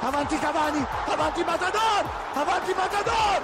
Avanti 0.00 0.38
Cavani, 0.38 0.86
avanti 1.06 1.42
Matador, 1.42 2.04
avanti 2.34 2.72
Matador, 2.72 3.42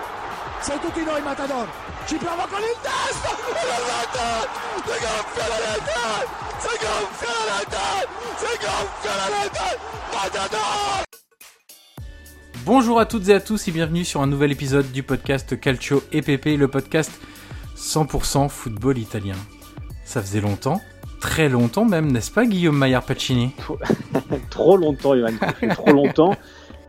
sei 0.60 0.78
tutti 0.78 1.02
noi 1.02 1.20
Matador, 1.20 1.68
ci 2.06 2.14
prova 2.16 2.46
con 2.46 2.60
il 2.60 2.76
testo, 2.80 3.28
si 3.28 4.92
gonfia 5.02 5.48
la 5.48 5.56
rete, 5.58 6.28
si 6.58 6.68
gonfia 6.78 7.32
la 7.34 7.58
rete, 7.58 8.08
si 8.36 8.52
gonfia 8.64 9.16
la 9.16 9.26
rete, 9.42 9.78
Matador. 10.12 11.02
Bonjour 12.64 13.00
à 13.00 13.06
toutes 13.06 13.28
et 13.28 13.34
à 13.34 13.40
tous 13.40 13.66
et 13.66 13.72
bienvenue 13.72 14.04
sur 14.04 14.22
un 14.22 14.28
nouvel 14.28 14.52
épisode 14.52 14.92
du 14.92 15.02
podcast 15.02 15.58
Calcio 15.58 16.04
EPP, 16.12 16.56
le 16.56 16.68
podcast 16.68 17.10
100% 17.76 18.48
football 18.48 18.96
italien. 18.98 19.36
Ça 20.04 20.22
faisait 20.22 20.40
longtemps, 20.40 20.80
très 21.24 21.48
longtemps 21.48 21.86
même, 21.86 22.12
n'est-ce 22.12 22.30
pas 22.30 22.44
Guillaume 22.44 22.76
Maillard 22.76 23.02
Pacini 23.02 23.52
trop 24.50 24.76
longtemps, 24.76 25.16
Johan. 25.16 25.30
Trop 25.70 25.90
longtemps. 25.90 26.34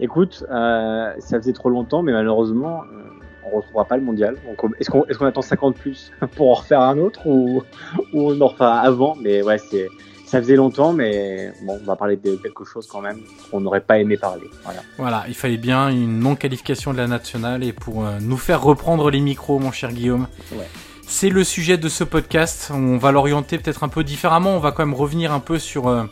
Écoute, 0.01 0.44
euh, 0.51 1.13
ça 1.19 1.38
faisait 1.38 1.53
trop 1.53 1.69
longtemps, 1.69 2.03
mais 2.03 2.12
malheureusement, 2.12 2.81
euh, 2.84 3.01
on 3.46 3.56
retrouvera 3.56 3.85
pas 3.85 3.96
le 3.96 4.03
mondial. 4.03 4.35
Est-ce 4.78 4.90
qu'on 4.90 5.06
est 5.06 5.23
attend 5.29 5.41
50 5.41 5.78
plus 5.78 6.12
pour 6.35 6.51
en 6.51 6.56
refaire 6.56 6.81
un 6.81 6.97
autre 6.97 7.25
ou, 7.25 7.63
ou 8.12 8.31
on 8.31 8.41
en 8.41 8.47
refera 8.47 8.79
avant? 8.79 9.16
Mais 9.22 9.41
ouais, 9.41 9.57
c'est 9.57 9.88
ça 10.25 10.41
faisait 10.41 10.57
longtemps, 10.57 10.91
mais 10.91 11.53
bon, 11.63 11.79
on 11.81 11.85
va 11.85 11.96
parler 11.96 12.17
de 12.17 12.35
quelque 12.35 12.66
chose 12.66 12.88
quand 12.88 13.00
même 13.00 13.19
qu'on 13.50 13.62
n'aurait 13.62 13.79
pas 13.79 14.00
aimé 14.00 14.17
parler. 14.17 14.50
Voilà. 14.66 14.81
Voilà, 14.97 15.23
il 15.29 15.35
fallait 15.35 15.56
bien 15.56 15.88
une 15.88 16.19
non-qualification 16.19 16.91
de 16.91 16.97
la 16.97 17.07
nationale 17.07 17.63
et 17.63 17.72
pour 17.72 18.06
euh, 18.06 18.17
nous 18.19 18.38
faire 18.38 18.62
reprendre 18.62 19.09
les 19.09 19.22
micros, 19.22 19.59
mon 19.59 19.72
cher 19.72 19.94
Guillaume. 19.94 20.28
Ouais. 20.52 20.67
C'est 21.07 21.29
le 21.29 21.43
sujet 21.43 21.77
de 21.77 21.88
ce 21.88 22.03
podcast. 22.03 22.71
On 22.73 22.97
va 22.97 23.11
l'orienter 23.11 23.57
peut-être 23.57 23.83
un 23.83 23.89
peu 23.89 24.03
différemment. 24.03 24.55
On 24.55 24.59
va 24.59 24.71
quand 24.71 24.85
même 24.85 24.95
revenir 24.95 25.31
un 25.31 25.39
peu 25.39 25.59
sur, 25.59 25.88
euh, 25.88 26.05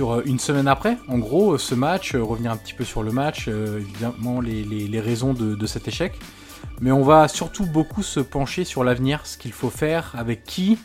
euh, 0.00 0.22
une 0.24 0.38
semaine 0.38 0.68
après. 0.68 0.96
En 1.08 1.18
gros, 1.18 1.54
euh, 1.54 1.58
ce 1.58 1.74
match, 1.74 2.14
revenir 2.14 2.52
un 2.52 2.56
petit 2.56 2.72
peu 2.72 2.84
sur 2.84 3.02
le 3.02 3.10
match, 3.10 3.48
évidemment 3.48 4.40
les, 4.40 5.00
raisons 5.00 5.34
de, 5.34 5.54
de 5.54 5.66
cet 5.66 5.88
échec. 5.88 6.14
Mais 6.80 6.92
on 6.92 7.02
va 7.02 7.28
surtout 7.28 7.66
beaucoup 7.66 8.02
se 8.02 8.20
pencher 8.20 8.64
sur 8.64 8.84
l'avenir, 8.84 9.26
ce 9.26 9.36
qu'il 9.36 9.52
faut 9.52 9.70
faire, 9.70 10.14
avec 10.16 10.44
qui, 10.44 10.78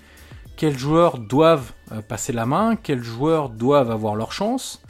quels 0.57 0.77
joueurs 0.77 1.17
doivent 1.17 1.73
passer 2.07 2.33
la 2.33 2.45
main, 2.45 2.75
quels 2.75 3.03
joueurs 3.03 3.49
doivent 3.49 3.91
avoir 3.91 4.15
leur 4.15 4.31
chance, 4.31 4.81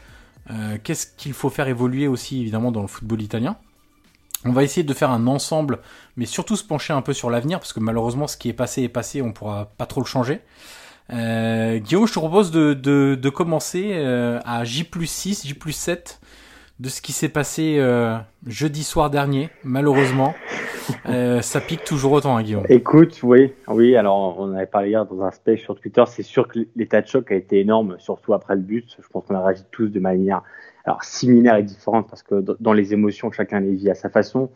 qu'est-ce 0.84 1.08
qu'il 1.18 1.34
faut 1.34 1.50
faire 1.50 1.68
évoluer 1.68 2.08
aussi 2.08 2.42
évidemment 2.42 2.72
dans 2.72 2.82
le 2.82 2.88
football 2.88 3.22
italien. 3.22 3.58
On 4.46 4.52
va 4.52 4.64
essayer 4.64 4.84
de 4.84 4.94
faire 4.94 5.12
un 5.12 5.28
ensemble, 5.28 5.80
mais 6.18 6.26
surtout 6.26 6.56
se 6.56 6.64
pencher 6.64 6.94
un 6.94 7.02
peu 7.02 7.14
sur 7.14 7.30
l'avenir, 7.30 7.60
parce 7.60 7.74
que 7.74 7.80
malheureusement 7.80 8.28
ce 8.28 8.38
qui 8.38 8.50
est 8.50 8.54
passé 8.54 8.84
est 8.84 8.90
passé, 8.90 9.22
on 9.22 9.34
pourra 9.34 9.72
pas 9.78 9.86
trop 9.86 10.02
le 10.02 10.08
changer. 10.08 10.42
Euh, 11.14 11.80
Guillaume, 11.80 12.08
je 12.08 12.14
te 12.14 12.20
propose 12.20 12.52
de, 12.52 12.74
de, 12.74 13.30
commencer 13.30 13.92
euh, 13.94 14.40
à 14.46 14.64
J 14.64 14.84
plus 14.84 15.08
6, 15.08 15.46
J 15.46 15.54
plus 15.54 15.74
7 15.74 16.20
de 16.80 16.90
ce 16.90 17.02
qui 17.02 17.12
s'est 17.12 17.30
passé 17.30 17.78
euh, 17.78 18.18
jeudi 18.48 18.84
soir 18.84 19.10
dernier, 19.10 19.50
malheureusement. 19.64 20.34
Ça 21.06 21.62
pique 21.62 21.84
toujours 21.84 22.14
autant, 22.14 22.36
hein, 22.38 22.44
Guillaume. 22.44 22.66
Écoute, 22.68 23.20
oui, 23.24 23.54
oui. 23.68 23.96
Alors, 23.96 24.40
on 24.40 24.54
avait 24.54 24.66
parlé 24.66 24.90
hier 24.90 25.06
dans 25.06 25.22
un 25.22 25.32
space 25.32 25.60
sur 25.60 25.80
Twitter. 25.80 26.04
C'est 26.08 26.24
sûr 26.24 26.48
que 26.48 26.60
l'état 26.76 27.02
de 27.02 27.08
choc 27.08 27.32
a 27.32 27.36
été 27.36 27.60
énorme, 27.60 27.96
surtout 28.00 28.34
après 28.34 28.56
le 28.56 28.62
but. 28.62 28.98
Je 29.00 29.08
pense 29.08 29.26
qu'on 29.26 29.36
a 29.36 29.46
réagi 29.46 29.64
tous 29.72 29.88
de 29.88 30.00
manière 30.00 30.42
alors 30.86 31.04
similaire 31.04 31.56
et 31.58 31.64
différente 31.64 32.08
parce 32.10 32.24
que 32.24 32.44
dans 32.60 32.74
les 32.74 32.94
émotions, 32.94 33.32
chacun 33.32 33.60
les 33.60 33.76
vit 33.76 33.90
à 33.90 33.96
sa 33.96 34.10
façon. 34.10 34.50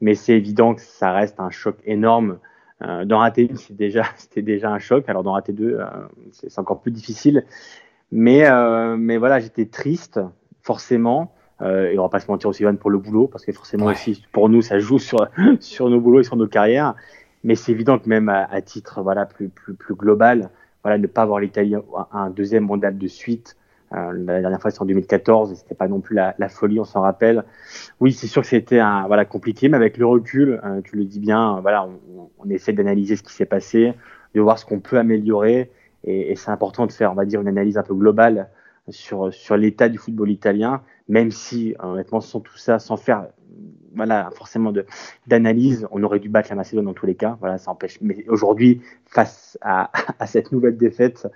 Mais 0.00 0.14
c'est 0.14 0.34
évident 0.34 0.74
que 0.74 0.80
ça 0.80 1.12
reste 1.12 1.40
un 1.40 1.50
choc 1.50 1.76
énorme. 1.84 2.38
Euh, 2.82 3.04
d'en 3.04 3.18
rater 3.18 3.42
une, 3.42 3.56
c'est 3.56 3.76
déjà, 3.76 4.04
c'était 4.16 4.42
déjà 4.42 4.70
un 4.70 4.78
choc. 4.78 5.08
Alors 5.08 5.22
d'en 5.22 5.32
rater 5.32 5.52
deux, 5.52 5.78
euh, 5.78 5.84
c'est 6.32 6.58
encore 6.58 6.80
plus 6.80 6.90
difficile. 6.90 7.44
Mais, 8.12 8.46
euh, 8.48 8.96
mais 8.96 9.18
voilà, 9.18 9.38
j'étais 9.38 9.66
triste, 9.66 10.20
forcément. 10.62 11.32
Euh, 11.62 11.90
et 11.90 11.98
on 11.98 12.02
va 12.02 12.08
pas 12.08 12.20
se 12.20 12.30
mentir 12.30 12.48
aussi, 12.48 12.62
Johan, 12.62 12.76
pour 12.76 12.90
le 12.90 12.98
boulot, 12.98 13.26
parce 13.28 13.44
que 13.44 13.52
forcément 13.52 13.86
Ouais. 13.86 13.92
aussi, 13.92 14.24
pour 14.32 14.48
nous, 14.48 14.62
ça 14.62 14.78
joue 14.78 14.98
sur, 14.98 15.28
sur 15.60 15.90
nos 15.90 16.00
boulots 16.00 16.20
et 16.20 16.24
sur 16.24 16.36
nos 16.36 16.48
carrières. 16.48 16.94
Mais 17.44 17.54
c'est 17.54 17.72
évident 17.72 17.98
que 17.98 18.08
même 18.08 18.28
à, 18.28 18.44
à 18.44 18.60
titre 18.62 19.02
voilà 19.02 19.26
plus, 19.26 19.48
plus, 19.48 19.74
plus 19.74 19.94
global, 19.94 20.50
voilà, 20.82 20.96
ne 20.98 21.06
pas 21.06 21.22
avoir 21.22 21.38
l'Italie 21.40 21.74
à 21.74 22.18
un 22.18 22.30
deuxième 22.30 22.64
mondial 22.64 22.96
de 22.96 23.06
suite, 23.06 23.56
Euh, 23.94 24.12
la 24.12 24.40
dernière 24.40 24.60
fois, 24.60 24.70
c'était 24.70 24.82
en 24.82 24.86
2014, 24.86 25.52
et 25.52 25.54
c'était 25.56 25.74
pas 25.74 25.88
non 25.88 26.00
plus 26.00 26.14
la, 26.14 26.34
la 26.38 26.48
folie, 26.48 26.78
on 26.80 26.84
s'en 26.84 27.00
rappelle. 27.00 27.44
Oui, 28.00 28.12
c'est 28.12 28.26
sûr 28.26 28.42
que 28.42 28.48
c'était 28.48 28.80
voilà, 29.06 29.24
compliqué, 29.24 29.68
mais 29.68 29.76
avec 29.76 29.96
le 29.98 30.06
recul, 30.06 30.60
euh, 30.64 30.80
tu 30.82 30.96
le 30.96 31.04
dis 31.04 31.20
bien, 31.20 31.60
voilà, 31.60 31.86
on, 31.86 32.30
on 32.38 32.50
essaie 32.50 32.72
d'analyser 32.72 33.16
ce 33.16 33.22
qui 33.22 33.32
s'est 33.32 33.46
passé, 33.46 33.94
de 34.34 34.40
voir 34.40 34.58
ce 34.58 34.64
qu'on 34.64 34.80
peut 34.80 34.98
améliorer, 34.98 35.70
et, 36.04 36.32
et 36.32 36.36
c'est 36.36 36.50
important 36.50 36.86
de 36.86 36.92
faire, 36.92 37.12
on 37.12 37.16
va 37.16 37.24
dire, 37.24 37.40
une 37.40 37.48
analyse 37.48 37.78
un 37.78 37.82
peu 37.82 37.94
globale 37.94 38.48
sur, 38.88 39.32
sur 39.32 39.56
l'état 39.56 39.88
du 39.88 39.98
football 39.98 40.30
italien, 40.30 40.82
même 41.08 41.30
si, 41.30 41.74
honnêtement, 41.80 42.20
sans 42.20 42.40
tout 42.40 42.56
ça, 42.56 42.78
sans 42.78 42.96
faire 42.96 43.26
voilà, 43.94 44.30
forcément 44.36 44.72
de 44.72 44.86
d'analyse, 45.26 45.86
on 45.90 46.02
aurait 46.02 46.20
dû 46.20 46.28
battre 46.28 46.48
la 46.50 46.56
Macédoine 46.56 46.86
dans 46.86 46.94
tous 46.94 47.06
les 47.06 47.16
cas. 47.16 47.36
Voilà, 47.40 47.58
ça 47.58 47.70
empêche. 47.70 47.98
Mais 48.00 48.24
aujourd'hui, 48.28 48.80
face 49.06 49.58
à, 49.62 49.90
à 50.18 50.26
cette 50.26 50.52
nouvelle 50.52 50.76
défaite, 50.76 51.26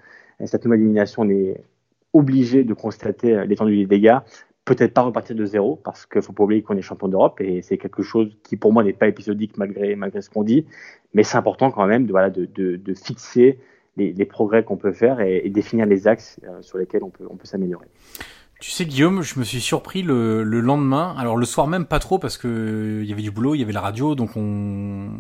cette 0.45 0.65
nouvelle 0.65 0.81
élimination, 0.81 1.23
on 1.23 1.31
est 1.31 1.61
obligé 2.15 2.65
de 2.65 2.73
constater 2.73 3.45
l'étendue 3.47 3.77
des 3.77 3.87
dégâts. 3.87 4.19
Peut-être 4.65 4.95
pas 4.95 5.03
repartir 5.03 5.37
de 5.37 5.45
zéro, 5.45 5.77
parce 5.85 6.07
qu'il 6.07 6.23
faut 6.23 6.33
pas 6.33 6.45
oublier 6.45 6.63
qu'on 6.63 6.77
est 6.77 6.83
champion 6.83 7.09
d'Europe 7.09 7.39
et 7.43 7.61
c'est 7.61 7.77
quelque 7.77 8.03
chose 8.03 8.35
qui 8.43 8.57
pour 8.57 8.73
moi 8.73 8.83
n'est 8.83 8.95
pas 8.95 9.09
épisodique 9.09 9.59
malgré, 9.59 9.95
malgré 9.95 10.23
ce 10.23 10.31
qu'on 10.31 10.43
dit, 10.43 10.65
mais 11.13 11.23
c'est 11.23 11.37
important 11.37 11.71
quand 11.71 11.87
même 11.87 12.07
de, 12.07 12.13
voilà, 12.13 12.31
de, 12.31 12.47
de 12.47 12.95
fixer 12.95 13.59
les, 13.97 14.13
les 14.13 14.25
progrès 14.25 14.65
qu'on 14.65 14.77
peut 14.77 14.93
faire 14.93 15.21
et, 15.21 15.43
et, 15.45 15.51
définir 15.51 15.87
les 15.87 16.07
axes 16.09 16.41
euh, 16.45 16.63
sur 16.63 16.79
lesquels 16.79 17.03
on 17.03 17.11
peut, 17.11 17.27
on 17.29 17.37
peut 17.37 17.47
s'améliorer. 17.47 17.87
Tu 18.61 18.71
sais 18.71 18.87
Guillaume, 18.87 19.23
je 19.23 19.39
me 19.39 19.45
suis 19.45 19.61
surpris 19.61 20.03
le, 20.03 20.43
le, 20.43 20.61
lendemain. 20.61 21.15
Alors 21.19 21.37
le 21.37 21.45
soir 21.45 21.67
même 21.67 21.85
pas 21.85 21.99
trop 21.99 22.19
parce 22.19 22.39
que 22.39 23.01
il 23.03 23.09
y 23.09 23.13
avait 23.13 23.21
du 23.21 23.31
boulot, 23.31 23.55
il 23.55 23.59
y 23.59 23.63
avait 23.63 23.73
la 23.73 23.81
radio, 23.81 24.15
donc 24.15 24.37
on, 24.37 25.11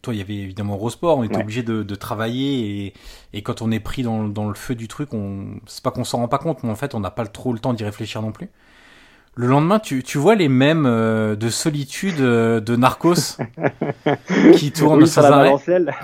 toi 0.00 0.14
il 0.14 0.18
y 0.18 0.20
avait 0.22 0.36
évidemment 0.36 0.74
Eurosport, 0.74 1.18
on 1.18 1.24
était 1.24 1.36
ouais. 1.36 1.42
obligé 1.42 1.62
de, 1.62 1.82
de, 1.82 1.94
travailler 1.96 2.86
et, 2.86 2.94
et, 3.34 3.42
quand 3.42 3.62
on 3.62 3.70
est 3.70 3.80
pris 3.80 4.02
dans, 4.04 4.24
dans 4.28 4.48
le 4.48 4.54
feu 4.54 4.74
du 4.74 4.88
truc, 4.88 5.12
on, 5.12 5.46
c'est 5.66 5.82
pas 5.82 5.90
qu'on 5.90 6.04
s'en 6.04 6.18
rend 6.18 6.28
pas 6.28 6.38
compte, 6.38 6.62
mais 6.62 6.70
en 6.70 6.76
fait 6.76 6.94
on 6.94 7.00
n'a 7.00 7.10
pas 7.10 7.26
trop 7.26 7.52
le 7.52 7.58
temps 7.58 7.74
d'y 7.74 7.84
réfléchir 7.84 8.22
non 8.22 8.32
plus. 8.32 8.48
Le 9.36 9.48
lendemain, 9.48 9.80
tu, 9.80 10.04
tu 10.04 10.18
vois 10.18 10.36
les 10.36 10.48
mêmes 10.48 10.86
euh, 10.86 11.34
de 11.34 11.48
solitude 11.48 12.20
euh, 12.20 12.60
de 12.60 12.76
Narcos 12.76 13.36
qui 14.56 14.70
tournent 14.70 15.02
oui, 15.02 15.08
sans 15.08 15.24
arrêt. 15.24 15.52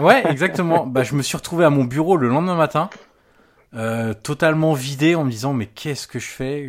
Ouais, 0.01 0.25
exactement. 0.29 0.85
bah 0.85 1.05
je 1.05 1.15
me 1.15 1.23
suis 1.23 1.37
retrouvé 1.37 1.65
à 1.65 1.71
mon 1.71 1.85
bureau 1.85 2.17
le 2.17 2.29
lendemain 2.29 2.57
matin 2.57 2.91
euh, 3.75 4.15
totalement 4.15 4.73
vidé 4.73 5.15
en 5.15 5.25
me 5.25 5.31
disant 5.31 5.53
mais 5.53 5.67
qu'est-ce 5.67 6.07
que 6.07 6.19
je 6.19 6.29
fais? 6.29 6.69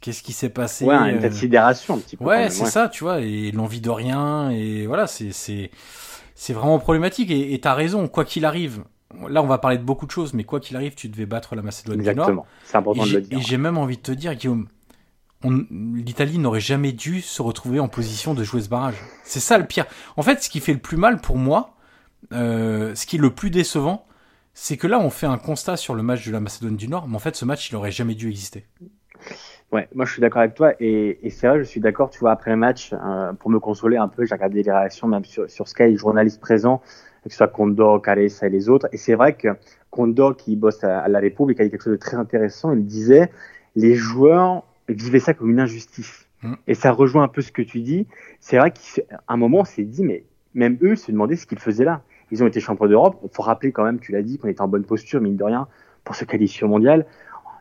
Qu'est-ce 0.00 0.22
qui 0.22 0.32
s'est 0.32 0.48
passé? 0.48 0.86
Ouais, 0.86 0.96
une 1.10 1.24
euh... 1.24 1.30
sidération 1.30 1.94
un 1.94 1.98
petit 1.98 2.16
peu. 2.16 2.24
Ouais, 2.24 2.48
c'est 2.48 2.64
ouais. 2.64 2.70
ça, 2.70 2.88
tu 2.88 3.04
vois, 3.04 3.20
et 3.20 3.50
l'envie 3.52 3.82
de 3.82 3.90
rien, 3.90 4.50
et 4.50 4.86
voilà, 4.86 5.06
c'est 5.06 5.32
c'est 5.32 5.70
c'est 6.34 6.54
vraiment 6.54 6.78
problématique. 6.78 7.30
Et 7.30 7.58
t'as 7.60 7.74
raison, 7.74 8.08
quoi 8.08 8.24
qu'il 8.24 8.46
arrive. 8.46 8.82
Là, 9.28 9.42
on 9.42 9.46
va 9.46 9.58
parler 9.58 9.76
de 9.76 9.82
beaucoup 9.82 10.06
de 10.06 10.10
choses, 10.10 10.32
mais 10.32 10.44
quoi 10.44 10.60
qu'il 10.60 10.76
arrive, 10.76 10.94
tu 10.94 11.08
devais 11.08 11.26
battre 11.26 11.56
la 11.56 11.62
Macédoine 11.62 11.98
Exactement. 11.98 12.26
du 12.26 12.32
Nord. 12.32 12.46
C'est 12.64 12.76
important 12.76 13.04
de 13.04 13.12
le 13.12 13.20
dire. 13.20 13.38
Et 13.38 13.42
j'ai 13.42 13.58
même 13.58 13.76
envie 13.76 13.96
de 13.96 14.02
te 14.02 14.12
dire, 14.12 14.34
Guillaume, 14.34 14.68
l'Italie 15.42 16.38
n'aurait 16.38 16.60
jamais 16.60 16.92
dû 16.92 17.20
se 17.20 17.42
retrouver 17.42 17.80
en 17.80 17.88
position 17.88 18.34
de 18.34 18.44
jouer 18.44 18.60
ce 18.62 18.68
barrage. 18.68 18.94
C'est 19.24 19.40
ça 19.40 19.58
le 19.58 19.66
pire. 19.66 19.84
En 20.16 20.22
fait, 20.22 20.42
ce 20.42 20.48
qui 20.48 20.60
fait 20.60 20.72
le 20.72 20.78
plus 20.78 20.96
mal 20.96 21.20
pour 21.20 21.36
moi, 21.36 21.74
euh, 22.32 22.94
ce 22.94 23.04
qui 23.04 23.16
est 23.16 23.18
le 23.18 23.30
plus 23.30 23.50
décevant, 23.50 24.06
c'est 24.62 24.76
que 24.76 24.86
là, 24.86 25.00
on 25.00 25.08
fait 25.08 25.26
un 25.26 25.38
constat 25.38 25.78
sur 25.78 25.94
le 25.94 26.02
match 26.02 26.26
de 26.26 26.32
la 26.32 26.38
Macédoine 26.38 26.76
du 26.76 26.86
Nord, 26.86 27.08
mais 27.08 27.16
en 27.16 27.18
fait, 27.18 27.34
ce 27.34 27.46
match, 27.46 27.70
il 27.70 27.76
aurait 27.76 27.92
jamais 27.92 28.14
dû 28.14 28.28
exister. 28.28 28.66
Ouais, 29.72 29.88
moi 29.94 30.04
je 30.04 30.12
suis 30.12 30.20
d'accord 30.20 30.42
avec 30.42 30.54
toi 30.54 30.74
et, 30.80 31.18
et 31.26 31.30
c'est 31.30 31.48
vrai, 31.48 31.60
je 31.60 31.64
suis 31.64 31.80
d'accord. 31.80 32.10
Tu 32.10 32.18
vois, 32.18 32.32
après 32.32 32.50
le 32.50 32.58
match, 32.58 32.92
euh, 32.92 33.32
pour 33.32 33.48
me 33.48 33.58
consoler 33.58 33.96
un 33.96 34.08
peu, 34.08 34.26
j'ai 34.26 34.34
regardé 34.34 34.62
les 34.62 34.70
réactions 34.70 35.08
même 35.08 35.24
sur, 35.24 35.48
sur 35.48 35.66
Sky, 35.66 35.84
les 35.84 35.96
journalistes 35.96 36.40
présents, 36.42 36.82
que 37.24 37.30
ce 37.30 37.38
soit 37.38 37.48
Kondo, 37.48 38.00
Caressa 38.00 38.48
et 38.48 38.50
les 38.50 38.68
autres. 38.68 38.86
Et 38.92 38.98
c'est 38.98 39.14
vrai 39.14 39.34
que 39.34 39.48
Kondo, 39.88 40.34
qui 40.34 40.56
bosse 40.56 40.84
à, 40.84 40.98
à, 40.98 41.08
la 41.08 41.20
République, 41.20 41.58
a 41.58 41.64
dit 41.64 41.70
quelque 41.70 41.84
chose 41.84 41.94
de 41.94 41.98
très 41.98 42.18
intéressant. 42.18 42.72
Il 42.74 42.84
disait 42.84 43.30
les 43.76 43.94
joueurs 43.94 44.64
vivaient 44.88 45.20
ça 45.20 45.32
comme 45.32 45.50
une 45.50 45.60
injustice. 45.60 46.26
Mmh. 46.42 46.54
Et 46.66 46.74
ça 46.74 46.92
rejoint 46.92 47.22
un 47.22 47.28
peu 47.28 47.40
ce 47.40 47.50
que 47.50 47.62
tu 47.62 47.80
dis. 47.80 48.06
C'est 48.40 48.58
vrai 48.58 48.72
qu'à 48.72 49.22
un 49.26 49.36
moment, 49.38 49.60
on 49.60 49.64
s'est 49.64 49.84
dit, 49.84 50.04
mais 50.04 50.24
même 50.52 50.76
eux 50.82 50.96
se 50.96 51.10
demandaient 51.10 51.36
ce 51.36 51.46
qu'ils 51.46 51.60
faisaient 51.60 51.84
là. 51.84 52.02
Ils 52.30 52.42
ont 52.42 52.46
été 52.46 52.60
champions 52.60 52.86
d'Europe. 52.86 53.16
Il 53.22 53.30
faut 53.32 53.42
rappeler 53.42 53.72
quand 53.72 53.84
même, 53.84 53.98
tu 53.98 54.12
l'as 54.12 54.22
dit, 54.22 54.38
qu'on 54.38 54.48
était 54.48 54.60
en 54.60 54.68
bonne 54.68 54.84
posture, 54.84 55.20
mine 55.20 55.36
de 55.36 55.44
rien, 55.44 55.66
pour 56.04 56.14
se 56.14 56.24
qualifier 56.24 56.66
mondial. 56.66 57.06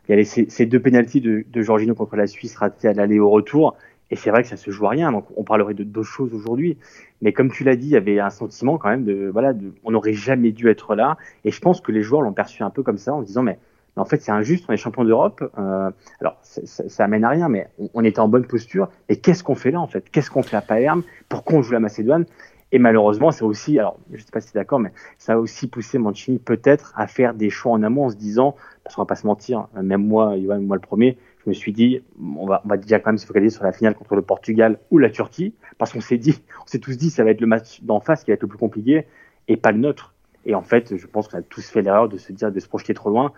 Il 0.08 0.12
y 0.12 0.14
avait 0.14 0.24
ces, 0.24 0.66
deux 0.66 0.80
pénalties 0.80 1.22
de, 1.22 1.46
de 1.48 1.94
contre 1.94 2.16
la 2.16 2.26
Suisse 2.26 2.56
ratées 2.56 2.88
à 2.88 2.94
l'aller 2.94 3.20
au 3.20 3.30
retour. 3.30 3.76
Et 4.12 4.16
c'est 4.16 4.32
vrai 4.32 4.42
que 4.42 4.50
ça 4.50 4.58
se 4.58 4.72
joue 4.72 4.88
à 4.88 4.90
rien. 4.90 5.12
Donc, 5.12 5.26
on 5.36 5.44
parlerait 5.44 5.76
de 5.76 5.84
d'autres 5.84 6.08
choses 6.08 6.34
aujourd'hui. 6.34 6.78
Mais 7.22 7.32
comme 7.32 7.52
tu 7.52 7.64
l'as 7.64 7.76
dit, 7.76 7.88
il 7.88 7.92
y 7.92 7.96
avait 7.96 8.20
un 8.20 8.32
sentiment 8.32 8.80
quand 8.80 8.90
même 8.90 9.04
de, 9.04 9.30
voilà, 9.32 9.54
de, 9.54 9.72
on 9.84 9.92
n'aurait 9.92 10.14
jamais 10.14 10.52
dû 10.52 10.68
être 10.68 10.96
là. 10.96 11.18
Et 11.46 11.52
je 11.52 11.62
pense 11.62 11.80
que 11.80 11.92
les 11.92 12.02
joueurs 12.02 12.22
l'ont 12.22 12.34
perçu 12.34 12.64
un 12.64 12.72
peu 12.72 12.82
comme 12.82 12.98
ça 12.98 13.14
en 13.14 13.22
se 13.22 13.28
disant, 13.28 13.44
mais, 13.44 13.60
en 13.96 14.06
fait, 14.06 14.20
c'est 14.20 14.32
injuste. 14.32 14.66
On 14.68 14.74
est 14.74 14.78
champion 14.78 15.04
d'Europe. 15.04 15.44
Euh, 15.60 15.92
alors, 16.22 16.38
ça, 16.42 16.90
ça, 16.90 17.04
amène 17.04 17.24
à 17.24 17.30
rien, 17.30 17.50
mais 17.50 17.68
on, 17.78 17.90
on 17.94 18.04
était 18.04 18.20
en 18.20 18.28
bonne 18.28 18.46
posture. 18.46 18.90
Et 19.10 19.18
qu'est-ce 19.18 19.44
qu'on 19.44 19.56
fait 19.56 19.70
là, 19.70 19.80
en 19.80 19.88
fait? 19.88 20.10
Qu'est-ce 20.10 20.32
qu'on 20.32 20.42
fait 20.42 20.58
à 20.58 20.62
Palerme? 20.62 21.04
Pourquoi 21.28 21.60
on 21.60 21.62
joue 21.62 21.74
la 21.74 21.80
Macédoine? 21.80 22.26
Et 22.72 22.80
malheureusement, 22.80 23.32
ça 23.32 23.46
aussi, 23.46 23.80
alors 23.80 24.00
je 24.12 24.22
sais 24.22 24.32
pas 24.32 24.42
si 24.42 24.52
tu 24.52 24.58
es 24.58 24.62
d'accord, 24.62 24.80
mais 24.80 24.92
ça 25.18 25.34
a 25.34 25.38
aussi 25.38 25.68
poussé 25.68 25.98
Mancini 25.98 26.38
peut-être 26.38 26.94
à 26.96 27.08
faire 27.08 27.34
des 27.34 27.50
choix 27.50 27.72
en 27.72 27.82
amont 27.82 28.06
en 28.06 28.10
se 28.10 28.16
disant, 28.16 28.56
parce 28.84 28.96
qu'on 28.96 29.02
va 29.02 29.08
pas 29.08 29.16
se 29.16 29.26
mentir, 29.26 29.68
même 29.82 30.06
moi, 30.06 30.38
Yoann, 30.38 30.66
moi 30.66 30.76
le 30.76 30.82
premier, 30.82 31.18
je 31.44 31.50
me 31.50 31.54
suis 31.54 31.72
dit, 31.72 32.02
on 32.22 32.46
va, 32.46 32.62
on 32.66 32.68
va 32.68 32.78
déjà 32.78 33.00
quand 33.00 33.10
même 33.10 33.18
se 33.18 33.26
focaliser 33.26 33.56
sur 33.56 33.64
la 33.64 33.72
finale 33.72 33.96
contre 33.96 34.16
le 34.16 34.22
Portugal 34.22 34.80
ou 34.92 35.00
la 35.00 35.10
Turquie, 35.10 35.56
parce 35.78 35.94
qu'on 35.94 36.02
s'est 36.02 36.18
dit, 36.18 36.44
on 36.64 36.68
s'est 36.68 36.80
tous 36.80 36.96
dit, 36.96 37.10
ça 37.10 37.24
va 37.24 37.32
être 37.32 37.42
le 37.42 37.48
match 37.48 37.82
d'en 37.82 38.00
face 38.00 38.24
qui 38.24 38.32
va 38.32 38.36
être 38.36 38.44
le 38.44 38.48
plus 38.48 38.60
compliqué 38.60 39.08
et 39.48 39.58
pas 39.58 39.72
le 39.72 39.80
nôtre. 39.80 40.14
Et 40.46 40.54
en 40.54 40.62
fait, 40.62 40.96
je 40.96 41.08
pense 41.08 41.28
qu'on 41.28 41.40
a 41.40 41.42
tous 41.42 41.68
fait 41.70 41.82
l'erreur 41.82 42.08
de 42.08 42.18
se 42.18 42.32
dire, 42.32 42.52
de 42.52 42.60
se 42.60 42.68
projeter 42.68 42.94
trop 42.94 43.10
loin. 43.10 43.34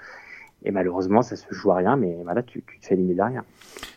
Et 0.64 0.72
malheureusement, 0.72 1.24
ça 1.24 1.36
se 1.36 1.52
joue 1.52 1.72
à 1.72 1.78
rien, 1.78 1.96
mais 1.96 2.16
voilà, 2.24 2.44
tu, 2.44 2.62
te 2.62 2.72
fais 2.82 2.94
éliminer 2.94 3.16
derrière. 3.16 3.44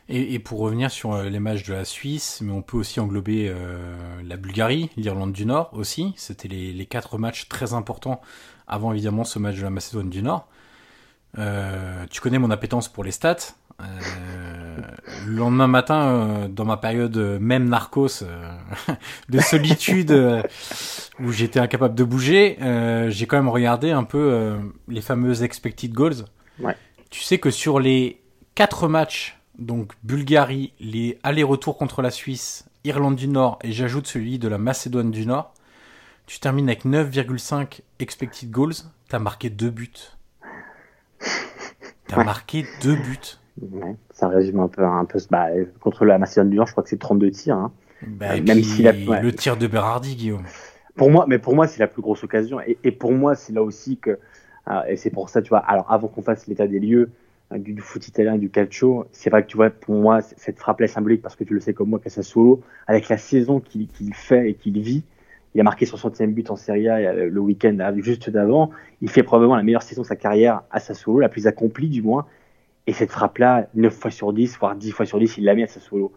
Et, 0.09 0.35
et, 0.35 0.39
pour 0.39 0.61
revenir 0.61 0.91
sur 0.91 1.13
euh, 1.13 1.29
les 1.29 1.41
matchs 1.41 1.65
de 1.65 1.75
la 1.75 1.85
Suisse, 1.85 2.41
mais 2.43 2.53
on 2.53 2.63
peut 2.63 2.79
aussi 2.79 3.01
englober 3.01 3.49
euh, 3.49 3.97
la 4.25 4.37
Bulgarie, 4.37 4.91
l'Irlande 4.97 5.33
du 5.33 5.45
Nord 5.45 5.71
aussi. 5.75 6.15
C'était 6.17 6.49
les, 6.49 6.87
quatre 6.87 7.19
matchs 7.19 7.49
très 7.49 7.75
importants 7.75 8.21
avant 8.67 8.93
évidemment 8.93 9.25
ce 9.25 9.39
match 9.39 9.57
de 9.57 9.63
la 9.63 9.71
Macédoine 9.71 10.09
du 10.09 10.23
Nord. 10.23 10.49
Euh, 11.39 12.07
tu 12.11 12.21
connais 12.21 12.39
mon 12.39 12.51
appétence 12.51 12.89
pour 12.89 13.05
les 13.05 13.11
stats. 13.11 13.55
Le 15.27 15.35
lendemain 15.35 15.67
matin, 15.67 16.49
dans 16.49 16.65
ma 16.65 16.77
période 16.77 17.17
même 17.41 17.69
narcos 17.69 18.23
de 19.29 19.41
solitude 19.41 20.13
où 21.19 21.33
j'étais 21.33 21.59
incapable 21.59 21.97
de 21.97 22.05
bouger, 22.05 22.57
j'ai 23.09 23.27
quand 23.27 23.37
même 23.37 23.49
regardé 23.49 23.91
un 23.91 24.05
peu 24.05 24.57
les 24.87 25.01
fameuses 25.01 25.43
expected 25.43 25.93
goals. 25.93 26.25
Ouais. 26.61 26.77
Tu 27.11 27.21
sais 27.23 27.39
que 27.39 27.51
sur 27.51 27.81
les 27.81 28.21
quatre 28.55 28.89
matchs, 28.89 29.39
donc 29.59 29.93
Bulgarie, 30.03 30.73
les 30.81 31.19
allers-retours 31.23 31.77
contre 31.77 32.03
la 32.03 32.11
Suisse, 32.11 32.67
Irlande 32.85 33.17
du 33.17 33.29
Nord 33.29 33.59
et 33.63 33.73
j'ajoute 33.73 34.07
celui 34.07 34.39
de 34.39 34.49
la 34.49 34.59
Macédoine 34.59 35.11
du 35.11 35.27
Nord, 35.27 35.55
tu 36.27 36.41
termines 36.41 36.69
avec 36.69 36.85
9,5 36.85 37.81
expected 37.99 38.51
goals, 38.51 38.75
t'as 39.09 39.19
marqué 39.19 39.51
deux 39.51 39.71
buts. 39.71 39.91
T'as 42.07 42.19
ouais. 42.19 42.25
marqué 42.25 42.67
deux 42.83 42.97
buts. 42.97 43.39
Ouais, 43.61 43.97
ça 44.11 44.29
résume 44.29 44.61
un 44.61 44.69
peu, 44.69 44.85
un 44.85 45.05
peu 45.05 45.19
bah, 45.31 45.47
contre 45.81 46.05
la 46.05 46.19
Macédoine 46.19 46.51
du 46.51 46.57
Nord, 46.57 46.67
je 46.67 46.73
crois 46.73 46.83
que 46.83 46.91
c'est 46.91 46.99
32 46.99 47.31
tirs. 47.31 47.57
Hein. 47.57 47.73
Bah, 48.07 48.41
même 48.41 48.63
si 48.63 48.83
la, 48.83 48.93
ouais. 48.93 49.23
le 49.23 49.33
tir 49.33 49.57
de 49.57 49.67
Berardi, 49.67 50.17
Guillaume. 50.17 50.45
Pour 50.97 51.11
moi, 51.11 51.25
mais 51.29 51.39
pour 51.39 51.55
moi, 51.55 51.67
c'est 51.67 51.81
la 51.81 51.87
plus 51.87 52.03
grosse 52.03 52.23
occasion. 52.23 52.61
Et, 52.61 52.79
et 52.85 52.93
pour 52.93 53.13
moi, 53.13 53.35
c'est 53.35 53.53
là 53.53 53.63
aussi 53.63 53.97
que, 53.99 54.11
euh, 54.11 54.17
et 54.89 54.97
c'est 54.97 55.11
pour 55.11 55.29
ça, 55.29 55.43
tu 55.43 55.51
vois, 55.51 55.59
alors 55.59 55.91
avant 55.93 56.09
qu'on 56.09 56.23
fasse 56.23 56.47
l'état 56.47 56.67
des 56.67 56.81
lieux 56.81 57.11
euh, 57.53 57.59
du, 57.59 57.81
foot 57.81 58.07
italien, 58.09 58.39
du 58.39 58.51
calcio, 58.51 59.07
c'est 59.13 59.31
vrai 59.31 59.43
que 59.43 59.49
tu 59.49 59.57
vois, 59.57 59.71
pour 59.71 59.95
moi, 59.95 60.21
cette 60.23 60.59
frappe-là 60.59 60.87
est 60.87 60.89
symbolique 60.89 61.23
parce 61.23 61.37
que 61.37 61.45
tu 61.45 61.55
le 61.55 61.61
sais 61.61 61.75
comme 61.75 61.91
moi, 61.91 61.99
qu'à 61.99 62.11
solo, 62.11 62.63
avec 62.87 63.09
la 63.09 63.19
saison 63.19 63.61
qu'il 63.61 63.89
qu 63.89 64.13
fait 64.15 64.51
et 64.51 64.55
qu'il 64.55 64.81
vit, 64.81 65.05
il 65.55 65.61
a 65.61 65.65
marqué 65.65 65.87
son 65.87 65.97
centième 65.97 66.33
but 66.33 66.51
en 66.51 66.57
Serie 66.57 66.89
A 66.89 66.97
euh, 66.97 67.29
le 67.31 67.41
week-end 67.41 67.77
juste 67.99 68.31
d'avant. 68.31 68.71
Il 69.03 69.11
fait 69.11 69.23
probablement 69.23 69.57
la 69.57 69.63
meilleure 69.63 69.83
saison 69.83 70.03
de 70.03 70.07
sa 70.07 70.17
carrière 70.17 70.63
à 70.71 70.81
Sassuolo, 70.81 71.21
la 71.21 71.29
plus 71.29 71.47
accomplie 71.47 71.89
du 71.89 72.03
moins. 72.03 72.27
Et 72.87 72.93
cette 72.93 73.11
frappe-là, 73.11 73.69
9 73.75 73.95
fois 73.95 74.11
sur 74.11 74.33
10, 74.33 74.59
voire 74.59 74.75
10 74.75 74.91
fois 74.91 75.07
sur 75.07 75.19
10, 75.19 75.39
il 75.39 75.45
l'a 75.45 75.55
mis 75.55 75.63
à 75.63 75.67
Sassuolo. 75.67 76.13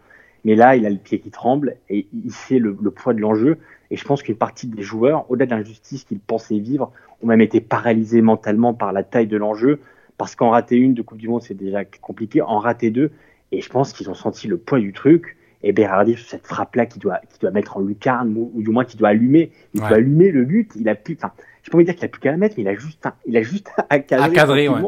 Mais 0.48 0.56
là, 0.56 0.78
il 0.78 0.86
a 0.86 0.90
le 0.90 0.96
pied 0.96 1.20
qui 1.20 1.30
tremble 1.30 1.76
et 1.90 2.08
il 2.14 2.32
sait 2.32 2.58
le, 2.58 2.78
le 2.82 2.90
poids 2.90 3.14
de 3.14 3.20
l'enjeu. 3.20 3.58
Et 3.92 3.98
je 3.98 4.06
pense 4.06 4.24
qu'une 4.24 4.38
partie 4.38 4.66
des 4.66 4.82
joueurs, 4.82 5.30
au-delà 5.30 5.46
de 5.46 5.52
l'injustice 5.52 6.06
qu'ils 6.06 6.22
pensaient 6.22 6.58
vivre, 6.58 6.94
ont 7.22 7.28
même 7.28 7.42
été 7.42 7.60
paralysés 7.60 8.22
mentalement 8.22 8.74
par 8.74 8.94
la 8.94 9.04
taille 9.04 9.28
de 9.28 9.36
l'enjeu. 9.36 9.82
Parce 10.18 10.38
qu'en 10.38 10.52
rater 10.52 10.78
une 10.78 10.94
de 10.94 11.02
Coupe 11.02 11.18
du 11.18 11.28
Monde, 11.28 11.42
c'est 11.42 11.54
déjà 11.54 11.84
compliqué. 11.84 12.42
En 12.42 12.60
rater 12.60 12.92
deux, 12.92 13.12
et 13.52 13.60
je 13.60 13.70
pense 13.70 13.92
qu'ils 13.92 14.10
ont 14.10 14.14
senti 14.14 14.48
le 14.48 14.56
poids 14.56 14.80
du 14.80 14.94
truc 14.94 15.36
et 15.64 15.74
Berardi 15.74 16.16
sur 16.16 16.30
cette 16.30 16.48
frappe 16.48 16.76
là 16.78 16.86
qui 16.86 17.00
doit 17.00 17.20
qui 17.30 17.40
doit 17.40 17.52
mettre 17.52 17.76
en 17.76 17.82
lucarne 17.82 18.34
ou, 18.38 18.50
ou 18.54 18.62
du 18.62 18.70
moins 18.70 18.86
qui 18.86 18.96
doit 18.96 19.10
allumer 19.10 19.52
il 19.74 19.82
ouais. 19.82 19.88
doit 19.88 19.98
allumer 19.98 20.32
le 20.32 20.46
but 20.46 20.72
il 20.76 20.88
a 20.88 20.96
pu 20.96 21.18
enfin 21.18 21.34
je 21.64 21.72
peux 21.72 21.78
pas 21.80 21.84
dire 21.84 21.96
qu'il 21.96 22.06
a 22.06 22.10
plus 22.10 22.22
qu'à 22.22 22.32
la 22.32 22.38
mettre 22.38 22.56
mais 22.58 22.64
il 22.64 22.70
a 22.70 22.76
juste 22.76 23.06
il 23.26 23.36
a 23.36 23.42
juste 23.42 23.72
à 23.90 24.00
cadrer, 24.00 24.26
à 24.26 24.30
cadrer 24.30 24.70
ouais. 24.70 24.82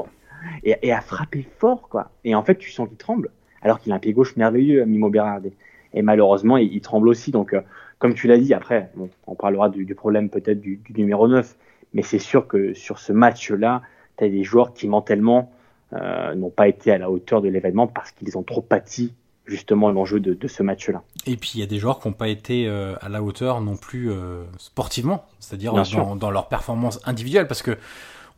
et, 0.63 0.75
et, 0.83 0.91
à 0.91 1.01
frapper 1.01 1.47
fort 1.57 1.89
quoi 1.89 2.11
et 2.23 2.35
en 2.35 2.43
fait 2.43 2.55
tu 2.55 2.69
sens 2.69 2.87
qu'il 2.87 2.97
tremble 2.97 3.31
alors 3.61 3.79
qu'il 3.79 3.91
a 3.91 3.95
un 3.95 3.99
pied 3.99 4.13
gauche 4.13 4.35
merveilleux 4.35 4.85
Mimo 4.85 5.09
Berardi. 5.09 5.51
Et 5.93 6.01
malheureusement 6.01 6.57
il, 6.57 6.73
il 6.73 6.81
tremble 6.81 7.09
aussi. 7.09 7.31
Donc 7.31 7.53
euh, 7.53 7.61
comme 7.97 8.13
tu 8.13 8.27
l'as 8.27 8.37
dit 8.37 8.53
après 8.53 8.91
bon, 8.95 9.09
on 9.27 9.35
parlera 9.35 9.69
du, 9.69 9.85
du 9.85 9.95
problème 9.95 10.29
peut-être 10.29 10.59
du, 10.59 10.77
du, 10.77 10.93
numéro 11.01 11.27
9 11.27 11.55
mais 11.93 12.01
c'est 12.01 12.19
sûr 12.19 12.47
que 12.47 12.73
sur 12.73 12.99
ce 12.99 13.11
match 13.13 13.51
là 13.51 13.81
tu 14.17 14.23
as 14.23 14.29
des 14.29 14.43
joueurs 14.43 14.73
qui 14.73 14.87
mentalement 14.87 15.51
euh, 15.93 16.35
n'ont 16.35 16.51
pas 16.51 16.67
été 16.67 16.91
à 16.91 16.97
la 16.97 17.09
hauteur 17.09 17.41
de 17.41 17.49
l'événement 17.49 17.87
parce 17.87 18.11
qu'ils 18.11 18.37
ont 18.37 18.43
trop 18.43 18.61
pâti 18.61 19.13
justement 19.45 19.89
l'enjeu 19.89 20.19
de, 20.19 20.35
de, 20.35 20.47
ce 20.47 20.61
match-là. 20.61 21.01
Et 21.25 21.35
puis 21.35 21.53
il 21.55 21.59
y 21.59 21.63
a 21.63 21.65
des 21.65 21.79
joueurs 21.79 21.99
qui 21.99 22.07
n'ont 22.07 22.13
pas 22.13 22.27
été 22.27 22.67
euh, 22.67 22.93
à 23.01 23.09
la 23.09 23.23
hauteur 23.23 23.59
non 23.61 23.75
plus 23.75 24.11
euh, 24.11 24.43
sportivement, 24.59 25.25
c'est-à-dire 25.39 25.73
dans, 25.73 26.15
dans, 26.15 26.29
leur 26.29 26.47
performance 26.47 26.99
individuelle, 27.05 27.47
parce 27.47 27.63
que 27.63 27.75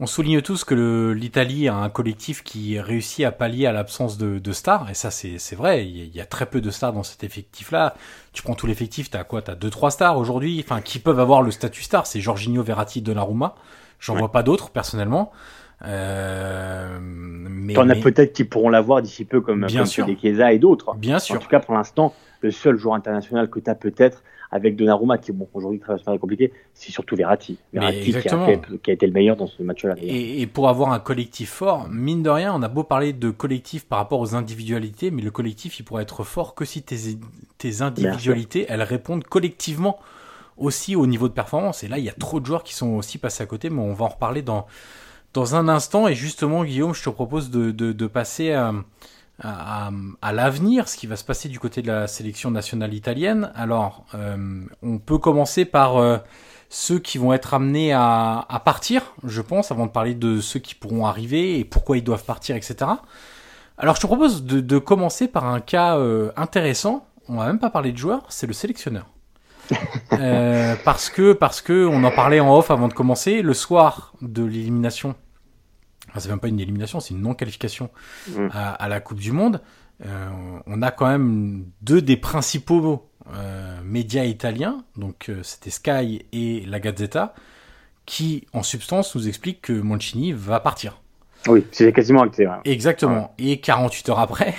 on 0.01 0.07
souligne 0.07 0.41
tous 0.41 0.63
que 0.63 1.11
l'Italie 1.11 1.67
a 1.67 1.75
un 1.75 1.89
collectif 1.89 2.43
qui 2.43 2.79
réussit 2.79 3.23
à 3.23 3.31
pallier 3.31 3.67
à 3.67 3.71
l'absence 3.71 4.17
de, 4.17 4.39
de, 4.39 4.51
stars, 4.51 4.89
et 4.89 4.95
ça 4.95 5.11
c'est 5.11 5.55
vrai, 5.55 5.85
il 5.85 5.95
y, 5.95 6.01
a, 6.01 6.05
il 6.05 6.15
y, 6.15 6.19
a 6.19 6.25
très 6.25 6.47
peu 6.47 6.59
de 6.59 6.71
stars 6.71 6.91
dans 6.91 7.03
cet 7.03 7.23
effectif-là. 7.23 7.93
Tu 8.33 8.41
prends 8.41 8.55
tout 8.55 8.65
l'effectif, 8.65 9.11
t'as 9.11 9.23
quoi? 9.23 9.43
T'as 9.43 9.53
deux 9.53 9.69
trois 9.69 9.91
stars 9.91 10.17
aujourd'hui, 10.17 10.59
enfin 10.65 10.81
qui 10.81 10.97
peuvent 10.97 11.19
avoir 11.19 11.43
le 11.43 11.51
statut 11.51 11.83
star, 11.83 12.07
c'est 12.07 12.19
Jorginho, 12.19 12.63
Verratti, 12.63 13.03
Donnarumma. 13.03 13.53
J'en 13.99 14.15
vois 14.15 14.31
pas 14.31 14.41
d'autres 14.41 14.71
personnellement. 14.71 15.31
Euh, 15.85 16.97
mais 16.99 17.73
t'en 17.73 17.87
as 17.87 17.95
peut-être 17.95 18.33
qui 18.33 18.43
pourront 18.43 18.69
l'avoir 18.69 19.03
d'ici 19.03 19.23
peu, 19.23 19.39
comme, 19.39 19.65
bien 19.67 19.85
sûr. 19.85 20.07
et 20.09 20.59
d'autres. 20.59 20.95
Bien 20.95 21.19
sûr. 21.19 21.35
En 21.35 21.39
tout 21.39 21.47
cas, 21.47 21.59
pour 21.59 21.75
l'instant, 21.75 22.15
le 22.41 22.49
seul 22.49 22.75
joueur 22.77 22.95
international 22.95 23.51
que 23.51 23.59
tu 23.59 23.69
as 23.69 23.75
peut-être 23.75 24.23
avec 24.51 24.75
Donnarumma, 24.75 25.17
qui 25.17 25.31
bon 25.31 25.47
aujourd'hui 25.53 25.79
très 25.79 25.95
compliqué, 26.19 26.51
c'est 26.73 26.91
surtout 26.91 27.15
Verratti. 27.15 27.57
Verratti 27.71 28.11
qui 28.11 28.17
a, 28.27 28.57
qui 28.83 28.91
a, 28.91 28.93
été 28.93 29.07
le 29.07 29.13
meilleur 29.13 29.37
dans 29.37 29.47
ce 29.47 29.63
match-là. 29.63 29.95
Et, 30.01 30.41
et, 30.41 30.47
pour 30.47 30.67
avoir 30.67 30.91
un 30.91 30.99
collectif 30.99 31.49
fort, 31.49 31.87
mine 31.89 32.21
de 32.21 32.29
rien, 32.29 32.53
on 32.53 32.61
a 32.61 32.67
beau 32.67 32.83
parler 32.83 33.13
de 33.13 33.29
collectif 33.29 33.85
par 33.85 33.99
rapport 33.99 34.19
aux 34.19 34.35
individualités, 34.35 35.09
mais 35.09 35.21
le 35.21 35.31
collectif, 35.31 35.79
il 35.79 35.83
pourrait 35.83 36.03
être 36.03 36.23
fort 36.23 36.53
que 36.53 36.65
si 36.65 36.83
tes, 36.83 36.97
tes 37.57 37.81
individualités, 37.81 38.65
elles 38.67 38.83
répondent 38.83 39.23
collectivement 39.23 39.99
aussi 40.57 40.97
au 40.97 41.07
niveau 41.07 41.29
de 41.29 41.33
performance. 41.33 41.83
Et 41.83 41.87
là, 41.87 41.97
il 41.97 42.03
y 42.03 42.09
a 42.09 42.13
trop 42.13 42.41
de 42.41 42.45
joueurs 42.45 42.63
qui 42.63 42.75
sont 42.75 42.89
aussi 42.95 43.17
passés 43.17 43.43
à 43.43 43.45
côté, 43.45 43.69
mais 43.69 43.81
on 43.81 43.93
va 43.93 44.05
en 44.05 44.09
reparler 44.09 44.41
dans 44.41 44.67
dans 45.33 45.55
un 45.55 45.69
instant. 45.69 46.09
Et 46.09 46.13
justement, 46.13 46.65
Guillaume, 46.65 46.93
je 46.93 47.03
te 47.03 47.09
propose 47.09 47.49
de, 47.51 47.71
de, 47.71 47.93
de 47.93 48.07
passer 48.07 48.51
à, 48.51 48.73
à, 49.43 49.91
à 50.21 50.33
l'avenir, 50.33 50.87
ce 50.87 50.97
qui 50.97 51.07
va 51.07 51.15
se 51.15 51.23
passer 51.23 51.49
du 51.49 51.59
côté 51.59 51.81
de 51.81 51.87
la 51.87 52.07
sélection 52.07 52.51
nationale 52.51 52.93
italienne. 52.93 53.51
Alors, 53.55 54.05
euh, 54.13 54.63
on 54.83 54.99
peut 54.99 55.17
commencer 55.17 55.65
par 55.65 55.97
euh, 55.97 56.17
ceux 56.69 56.99
qui 56.99 57.17
vont 57.17 57.33
être 57.33 57.53
amenés 57.53 57.93
à, 57.93 58.45
à, 58.47 58.59
partir, 58.59 59.13
je 59.23 59.41
pense, 59.41 59.71
avant 59.71 59.85
de 59.85 59.91
parler 59.91 60.13
de 60.13 60.39
ceux 60.39 60.59
qui 60.59 60.75
pourront 60.75 61.05
arriver 61.05 61.59
et 61.59 61.65
pourquoi 61.65 61.97
ils 61.97 62.03
doivent 62.03 62.25
partir, 62.25 62.55
etc. 62.55 62.91
Alors, 63.77 63.95
je 63.95 64.01
te 64.01 64.07
propose 64.07 64.43
de, 64.43 64.59
de 64.59 64.77
commencer 64.77 65.27
par 65.27 65.45
un 65.45 65.59
cas 65.59 65.97
euh, 65.97 66.31
intéressant. 66.35 67.05
On 67.27 67.37
va 67.37 67.47
même 67.47 67.59
pas 67.59 67.69
parler 67.69 67.91
de 67.91 67.97
joueurs, 67.97 68.25
c'est 68.29 68.47
le 68.47 68.53
sélectionneur. 68.53 69.05
Parce 70.83 71.09
que 71.09 71.31
parce 71.31 71.61
que 71.61 71.85
on 71.85 72.03
en 72.03 72.11
parlait 72.11 72.41
en 72.41 72.53
off 72.53 72.71
avant 72.71 72.89
de 72.89 72.93
commencer 72.93 73.41
le 73.41 73.53
soir 73.53 74.11
de 74.21 74.43
l'élimination. 74.43 75.15
C'est 76.19 76.29
même 76.29 76.39
pas 76.39 76.47
une 76.47 76.59
élimination, 76.59 76.99
c'est 76.99 77.13
une 77.13 77.21
non 77.21 77.33
qualification 77.33 77.89
mm. 78.29 78.47
à, 78.53 78.87
la 78.87 78.99
Coupe 78.99 79.19
du 79.19 79.31
Monde. 79.31 79.61
Euh, 80.05 80.29
on 80.65 80.81
a 80.81 80.91
quand 80.91 81.07
même 81.07 81.65
deux 81.81 82.01
des 82.01 82.17
principaux 82.17 83.07
euh, 83.33 83.79
médias 83.83 84.25
italiens, 84.25 84.83
donc 84.97 85.31
c'était 85.43 85.69
Sky 85.69 86.25
et 86.31 86.65
la 86.65 86.79
Gazzetta, 86.79 87.33
qui 88.05 88.47
en 88.53 88.63
substance 88.63 89.15
nous 89.15 89.27
expliquent 89.27 89.61
que 89.61 89.73
Mancini 89.73 90.33
va 90.33 90.59
partir. 90.59 91.01
Oui, 91.47 91.65
c'est 91.71 91.91
quasiment 91.91 92.21
acté. 92.21 92.47
Exactement. 92.65 93.33
Et 93.39 93.59
48 93.59 94.09
heures 94.09 94.19
après, 94.19 94.53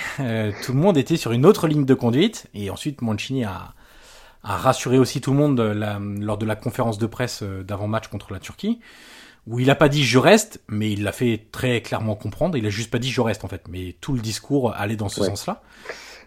tout 0.63 0.73
le 0.73 0.79
monde 0.79 0.97
était 0.97 1.17
sur 1.17 1.31
une 1.31 1.45
autre 1.45 1.67
ligne 1.67 1.85
de 1.85 1.93
conduite. 1.93 2.47
Et 2.53 2.69
ensuite, 2.69 3.01
Mancini 3.01 3.45
a, 3.45 3.73
a 4.43 4.57
rassuré 4.57 4.99
aussi 4.99 5.21
tout 5.21 5.31
le 5.31 5.37
monde 5.37 5.59
la, 5.59 5.99
lors 5.99 6.37
de 6.37 6.45
la 6.45 6.55
conférence 6.55 6.97
de 6.97 7.07
presse 7.07 7.41
euh, 7.43 7.63
d'avant-match 7.63 8.07
contre 8.07 8.33
la 8.33 8.39
Turquie, 8.39 8.79
où 9.47 9.59
il 9.59 9.69
a 9.69 9.75
pas 9.75 9.89
dit 9.89 10.03
je 10.03 10.17
reste, 10.17 10.61
mais 10.69 10.91
il 10.91 11.03
l'a 11.03 11.11
fait 11.11 11.47
très 11.51 11.81
clairement 11.81 12.15
comprendre. 12.15 12.57
Il 12.57 12.65
a 12.65 12.69
juste 12.69 12.91
pas 12.91 12.99
dit 12.99 13.11
je 13.11 13.21
reste 13.21 13.43
en 13.43 13.47
fait, 13.47 13.63
mais 13.69 13.95
tout 14.01 14.13
le 14.13 14.21
discours 14.21 14.73
allait 14.75 14.95
dans 14.95 15.09
ce 15.09 15.23
sens-là. 15.23 15.61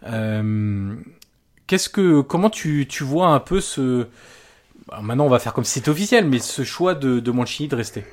Euh, 0.07 0.95
Qu'est-ce 1.67 1.89
que, 1.89 2.21
comment 2.21 2.49
tu, 2.49 2.87
tu 2.89 3.03
vois 3.03 3.29
un 3.29 3.41
peu 3.41 3.61
ce, 3.61 4.07
maintenant 5.03 5.27
on 5.27 5.29
va 5.29 5.41
faire 5.41 5.53
comme 5.53 5.65
si 5.65 5.73
c'était 5.73 5.89
officiel, 5.89 6.29
mais 6.29 6.39
ce 6.39 6.63
choix 6.63 6.95
de, 6.95 7.19
de 7.19 7.31
Mancini 7.33 7.69
de 7.69 7.75
rester? 7.75 8.05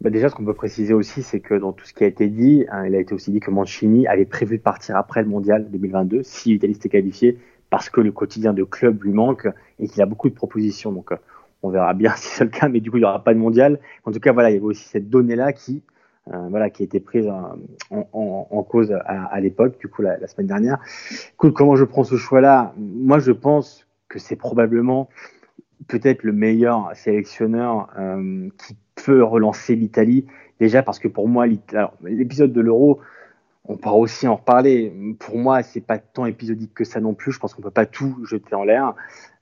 Bah 0.00 0.10
déjà, 0.10 0.28
ce 0.28 0.34
qu'on 0.34 0.44
peut 0.44 0.54
préciser 0.54 0.92
aussi, 0.92 1.22
c'est 1.22 1.40
que 1.40 1.54
dans 1.54 1.72
tout 1.72 1.86
ce 1.86 1.94
qui 1.94 2.04
a 2.04 2.06
été 2.06 2.26
dit, 2.26 2.66
hein, 2.70 2.84
il 2.84 2.94
a 2.94 2.98
été 2.98 3.14
aussi 3.14 3.30
dit 3.30 3.40
que 3.40 3.50
Mancini 3.50 4.06
avait 4.08 4.26
prévu 4.26 4.58
de 4.58 4.62
partir 4.62 4.96
après 4.96 5.22
le 5.22 5.28
mondial 5.28 5.70
2022 5.70 6.22
si 6.22 6.50
l'Italie 6.50 6.74
s'était 6.74 6.88
qualifiée 6.88 7.38
parce 7.70 7.88
que 7.88 8.00
le 8.00 8.12
quotidien 8.12 8.52
de 8.52 8.64
club 8.64 9.02
lui 9.04 9.12
manque 9.12 9.48
et 9.78 9.88
qu'il 9.88 10.02
a 10.02 10.06
beaucoup 10.06 10.28
de 10.28 10.34
propositions. 10.34 10.92
Donc, 10.92 11.12
euh, 11.12 11.16
on 11.66 11.70
verra 11.70 11.94
bien 11.94 12.12
si 12.16 12.28
c'est 12.28 12.44
le 12.44 12.50
cas, 12.50 12.68
mais 12.68 12.80
du 12.80 12.90
coup, 12.90 12.96
il 12.96 13.00
n'y 13.00 13.06
aura 13.06 13.22
pas 13.22 13.34
de 13.34 13.38
mondial. 13.38 13.78
En 14.04 14.12
tout 14.12 14.20
cas, 14.20 14.32
voilà, 14.32 14.50
il 14.50 14.54
y 14.54 14.56
avait 14.56 14.66
aussi 14.66 14.88
cette 14.88 15.10
donnée-là 15.10 15.52
qui, 15.52 15.82
euh, 16.32 16.46
voilà, 16.48 16.70
qui 16.70 16.82
a 16.82 16.86
été 16.86 17.00
prise 17.00 17.28
en, 17.90 18.62
cause 18.62 18.92
à, 19.04 19.40
l'époque, 19.40 19.78
du 19.78 19.88
coup, 19.88 20.02
la, 20.02 20.26
semaine 20.26 20.46
dernière. 20.46 20.78
Comment 21.36 21.76
je 21.76 21.84
prends 21.84 22.04
ce 22.04 22.16
choix-là? 22.16 22.72
Moi, 22.76 23.18
je 23.18 23.32
pense 23.32 23.86
que 24.08 24.18
c'est 24.18 24.36
probablement 24.36 25.08
peut-être 25.88 26.22
le 26.22 26.32
meilleur 26.32 26.90
sélectionneur 26.94 27.88
euh, 27.98 28.48
qui 28.58 28.76
peut 28.94 29.22
relancer 29.22 29.76
l'Italie. 29.76 30.26
Déjà 30.58 30.82
parce 30.82 30.98
que 30.98 31.08
pour 31.08 31.28
moi, 31.28 31.46
l'épisode 32.02 32.52
de 32.52 32.60
l'Euro, 32.60 33.00
on 33.68 33.76
pourra 33.76 33.96
aussi 33.96 34.28
en 34.28 34.36
reparler. 34.36 34.92
Pour 35.18 35.36
moi, 35.38 35.62
c'est 35.62 35.80
pas 35.80 35.98
tant 35.98 36.26
épisodique 36.26 36.74
que 36.74 36.84
ça 36.84 37.00
non 37.00 37.14
plus. 37.14 37.32
Je 37.32 37.38
pense 37.38 37.54
qu'on 37.54 37.62
peut 37.62 37.70
pas 37.70 37.86
tout 37.86 38.16
jeter 38.24 38.54
en 38.54 38.64
l'air. 38.64 38.94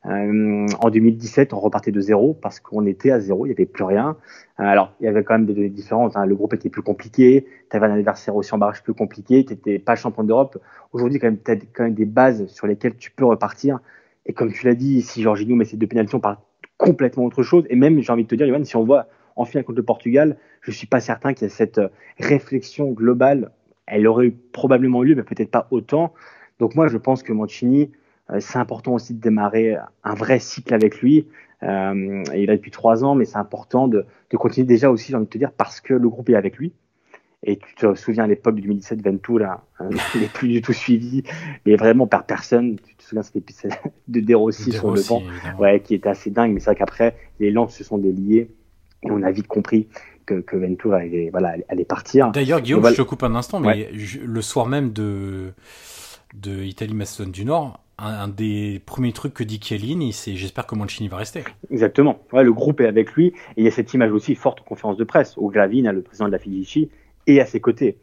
Euh, 0.06 0.66
en 0.80 0.90
2017, 0.90 1.54
on 1.54 1.60
repartait 1.60 1.90
de 1.90 2.00
zéro 2.00 2.34
parce 2.34 2.60
qu'on 2.60 2.84
était 2.84 3.10
à 3.10 3.20
zéro, 3.20 3.46
il 3.46 3.48
n'y 3.48 3.54
avait 3.54 3.64
plus 3.64 3.84
rien. 3.84 4.16
Euh, 4.60 4.64
alors, 4.64 4.92
il 5.00 5.04
y 5.04 5.08
avait 5.08 5.24
quand 5.24 5.34
même 5.34 5.46
des 5.46 5.54
données 5.54 5.70
différentes. 5.70 6.16
Hein. 6.16 6.26
Le 6.26 6.34
groupe 6.34 6.52
était 6.52 6.68
plus 6.68 6.82
compliqué, 6.82 7.46
tu 7.70 7.76
avais 7.76 7.86
un 7.86 7.94
adversaire 7.94 8.36
aussi 8.36 8.54
en 8.54 8.58
barrage 8.58 8.82
plus 8.82 8.92
compliqué, 8.92 9.44
tu 9.44 9.54
n'étais 9.54 9.78
pas 9.78 9.96
champion 9.96 10.22
d'Europe. 10.22 10.58
Aujourd'hui, 10.92 11.18
quand 11.18 11.28
même, 11.28 11.38
tu 11.42 11.50
as 11.50 11.56
quand 11.56 11.84
même 11.84 11.94
des 11.94 12.04
bases 12.04 12.46
sur 12.48 12.66
lesquelles 12.66 12.96
tu 12.96 13.10
peux 13.10 13.24
repartir. 13.24 13.80
Et 14.26 14.34
comme 14.34 14.52
tu 14.52 14.66
l'as 14.66 14.74
dit, 14.74 15.00
si 15.00 15.22
Jorginho 15.22 15.54
met 15.56 15.64
ses 15.64 15.78
deux 15.78 15.86
pénalités, 15.86 16.14
on 16.14 16.20
parle 16.20 16.38
complètement 16.76 17.24
autre 17.24 17.42
chose. 17.42 17.64
Et 17.70 17.76
même, 17.76 18.00
j'ai 18.00 18.12
envie 18.12 18.24
de 18.24 18.28
te 18.28 18.34
dire, 18.34 18.46
Yohan, 18.46 18.64
si 18.64 18.76
on 18.76 18.84
voit 18.84 19.06
en 19.36 19.46
finale 19.46 19.64
contre 19.64 19.78
le 19.78 19.84
Portugal, 19.84 20.36
je 20.60 20.70
suis 20.70 20.86
pas 20.86 21.00
certain 21.00 21.32
qu'il 21.32 21.44
y 21.44 21.46
ait 21.46 21.54
cette 21.54 21.80
réflexion 22.18 22.90
globale 22.92 23.50
elle 23.86 24.06
aurait 24.06 24.32
probablement 24.52 25.02
eu 25.02 25.08
lieu, 25.08 25.14
mais 25.14 25.22
peut-être 25.22 25.50
pas 25.50 25.66
autant. 25.70 26.14
Donc 26.58 26.74
moi, 26.74 26.88
je 26.88 26.96
pense 26.96 27.22
que 27.22 27.32
Mancini, 27.32 27.90
euh, 28.30 28.38
c'est 28.40 28.58
important 28.58 28.94
aussi 28.94 29.14
de 29.14 29.20
démarrer 29.20 29.76
un 30.02 30.14
vrai 30.14 30.38
cycle 30.38 30.72
avec 30.74 31.00
lui. 31.00 31.26
Euh, 31.62 32.22
il 32.34 32.50
a 32.50 32.56
depuis 32.56 32.70
trois 32.70 33.04
ans, 33.04 33.14
mais 33.14 33.24
c'est 33.24 33.38
important 33.38 33.88
de, 33.88 34.04
de, 34.30 34.36
continuer 34.36 34.66
déjà 34.66 34.90
aussi, 34.90 35.10
j'ai 35.10 35.16
envie 35.16 35.26
de 35.26 35.30
te 35.30 35.38
dire, 35.38 35.52
parce 35.52 35.80
que 35.80 35.94
le 35.94 36.08
groupe 36.08 36.28
est 36.28 36.34
avec 36.34 36.56
lui. 36.56 36.72
Et 37.46 37.58
tu 37.58 37.74
te 37.74 37.94
souviens 37.94 38.24
à 38.24 38.26
l'époque 38.26 38.54
de 38.56 38.62
2017, 38.62 39.02
Ventura, 39.02 39.66
hein, 39.78 39.90
il 40.14 40.22
n'est 40.22 40.28
plus 40.28 40.48
du 40.48 40.62
tout 40.62 40.72
suivi, 40.72 41.22
mais 41.66 41.76
vraiment 41.76 42.06
par 42.06 42.24
personne. 42.24 42.76
Tu 42.76 42.94
te 42.96 43.02
souviens, 43.02 43.22
c'était 43.22 43.40
de 44.08 44.20
De 44.22 44.34
Rossi 44.34 44.72
sur 44.72 44.90
le 44.90 45.06
banc, 45.06 45.22
ouais, 45.58 45.80
qui 45.80 45.94
était 45.94 46.08
assez 46.08 46.30
dingue. 46.30 46.52
Mais 46.52 46.60
c'est 46.60 46.66
vrai 46.66 46.76
qu'après, 46.76 47.14
les 47.40 47.50
langues 47.50 47.68
se 47.68 47.84
sont 47.84 47.98
déliées 47.98 48.50
et 49.02 49.10
on 49.10 49.22
a 49.22 49.30
vite 49.30 49.46
compris 49.46 49.88
que, 50.26 50.40
que 50.40 50.56
Ventura 50.56 50.98
allait, 50.98 51.30
voilà, 51.30 51.54
allait 51.68 51.84
partir. 51.84 52.30
D'ailleurs, 52.30 52.60
Guillaume, 52.60 52.86
je 52.88 52.94
te 52.94 53.02
coupe 53.02 53.22
un 53.22 53.34
instant, 53.34 53.60
mais 53.60 53.90
le 54.24 54.42
soir 54.42 54.66
même 54.66 54.92
de, 54.92 55.52
de 56.34 56.62
Italie-Macédoine 56.62 57.32
du 57.32 57.44
Nord, 57.44 57.80
un, 57.98 58.28
des 58.28 58.82
premiers 58.84 59.12
trucs 59.12 59.34
que 59.34 59.44
dit 59.44 59.60
Chiellini, 59.62 60.12
c'est 60.12 60.34
j'espère 60.34 60.66
que 60.66 60.74
Mancini 60.74 61.08
va 61.08 61.18
rester. 61.18 61.44
Exactement. 61.70 62.18
Ouais, 62.32 62.42
le 62.42 62.52
groupe 62.52 62.80
est 62.80 62.88
avec 62.88 63.12
lui. 63.12 63.28
Et 63.28 63.32
il 63.58 63.64
y 63.64 63.68
a 63.68 63.70
cette 63.70 63.94
image 63.94 64.10
aussi 64.10 64.34
forte 64.34 64.60
en 64.60 64.64
conférence 64.64 64.96
de 64.96 65.04
presse, 65.04 65.34
où 65.36 65.48
Gravina, 65.50 65.92
le 65.92 66.02
président 66.02 66.26
de 66.26 66.32
la 66.32 66.38
Fidici, 66.38 66.90
est 67.26 67.38
à 67.40 67.46
ses 67.46 67.60
côtés 67.60 67.96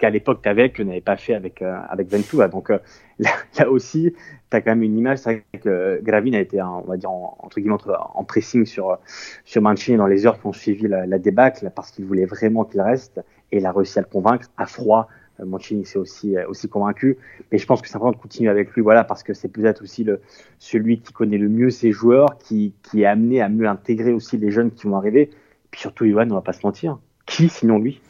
qu'à 0.00 0.10
l'époque 0.10 0.42
t'avais 0.42 0.70
que 0.70 0.82
n'avait 0.82 1.00
pas 1.00 1.16
fait 1.16 1.34
avec 1.34 1.62
euh, 1.62 1.78
avec 1.88 2.10
Ventura. 2.10 2.48
Donc 2.48 2.70
euh, 2.70 2.78
là, 3.18 3.70
aussi, 3.70 4.14
tu 4.50 4.56
as 4.56 4.60
quand 4.60 4.70
même 4.70 4.82
une 4.82 4.98
image. 4.98 5.18
C'est 5.18 5.30
vrai 5.30 5.60
que 5.62 6.00
Gravin 6.02 6.32
a 6.32 6.40
été, 6.40 6.60
on 6.60 6.80
va 6.80 6.96
dire 6.96 7.10
en, 7.10 7.36
entre 7.38 7.60
guillemets, 7.60 7.76
en 8.14 8.24
pressing 8.24 8.66
sur 8.66 8.98
sur 9.44 9.62
Mancini 9.62 9.98
dans 9.98 10.06
les 10.06 10.26
heures 10.26 10.40
qui 10.40 10.46
ont 10.46 10.52
suivi 10.52 10.88
la, 10.88 11.18
débâcle 11.18 11.70
parce 11.76 11.90
qu'il 11.90 12.06
voulait 12.06 12.24
vraiment 12.24 12.64
qu'il 12.64 12.80
reste 12.80 13.20
et 13.52 13.58
il 13.58 13.66
a 13.66 13.72
réussi 13.72 13.98
à 13.98 14.02
le 14.02 14.08
convaincre 14.08 14.48
à 14.56 14.66
froid. 14.66 15.08
Euh, 15.38 15.44
Mancini 15.44 15.84
s'est 15.84 15.98
aussi 15.98 16.36
aussi 16.48 16.68
convaincu, 16.68 17.18
mais 17.52 17.58
je 17.58 17.66
pense 17.66 17.82
que 17.82 17.88
c'est 17.88 17.96
important 17.96 18.16
de 18.16 18.22
continuer 18.22 18.50
avec 18.50 18.72
lui, 18.72 18.82
voilà, 18.82 19.04
parce 19.04 19.22
que 19.22 19.34
c'est 19.34 19.48
peut-être 19.48 19.82
aussi 19.82 20.02
le 20.02 20.20
celui 20.58 21.00
qui 21.00 21.12
connaît 21.12 21.38
le 21.38 21.48
mieux 21.48 21.70
ses 21.70 21.92
joueurs, 21.92 22.38
qui 22.38 22.72
qui 22.82 23.02
est 23.02 23.06
amené 23.06 23.42
à 23.42 23.50
mieux 23.50 23.68
intégrer 23.68 24.12
aussi 24.12 24.38
les 24.38 24.50
jeunes 24.50 24.70
qui 24.70 24.86
vont 24.86 24.96
arriver. 24.96 25.30
Puis 25.70 25.82
surtout, 25.82 26.04
Ivan, 26.04 26.26
on 26.30 26.34
va 26.34 26.40
pas 26.40 26.52
se 26.52 26.66
mentir, 26.66 26.98
qui 27.26 27.48
sinon 27.48 27.78
lui? 27.78 28.00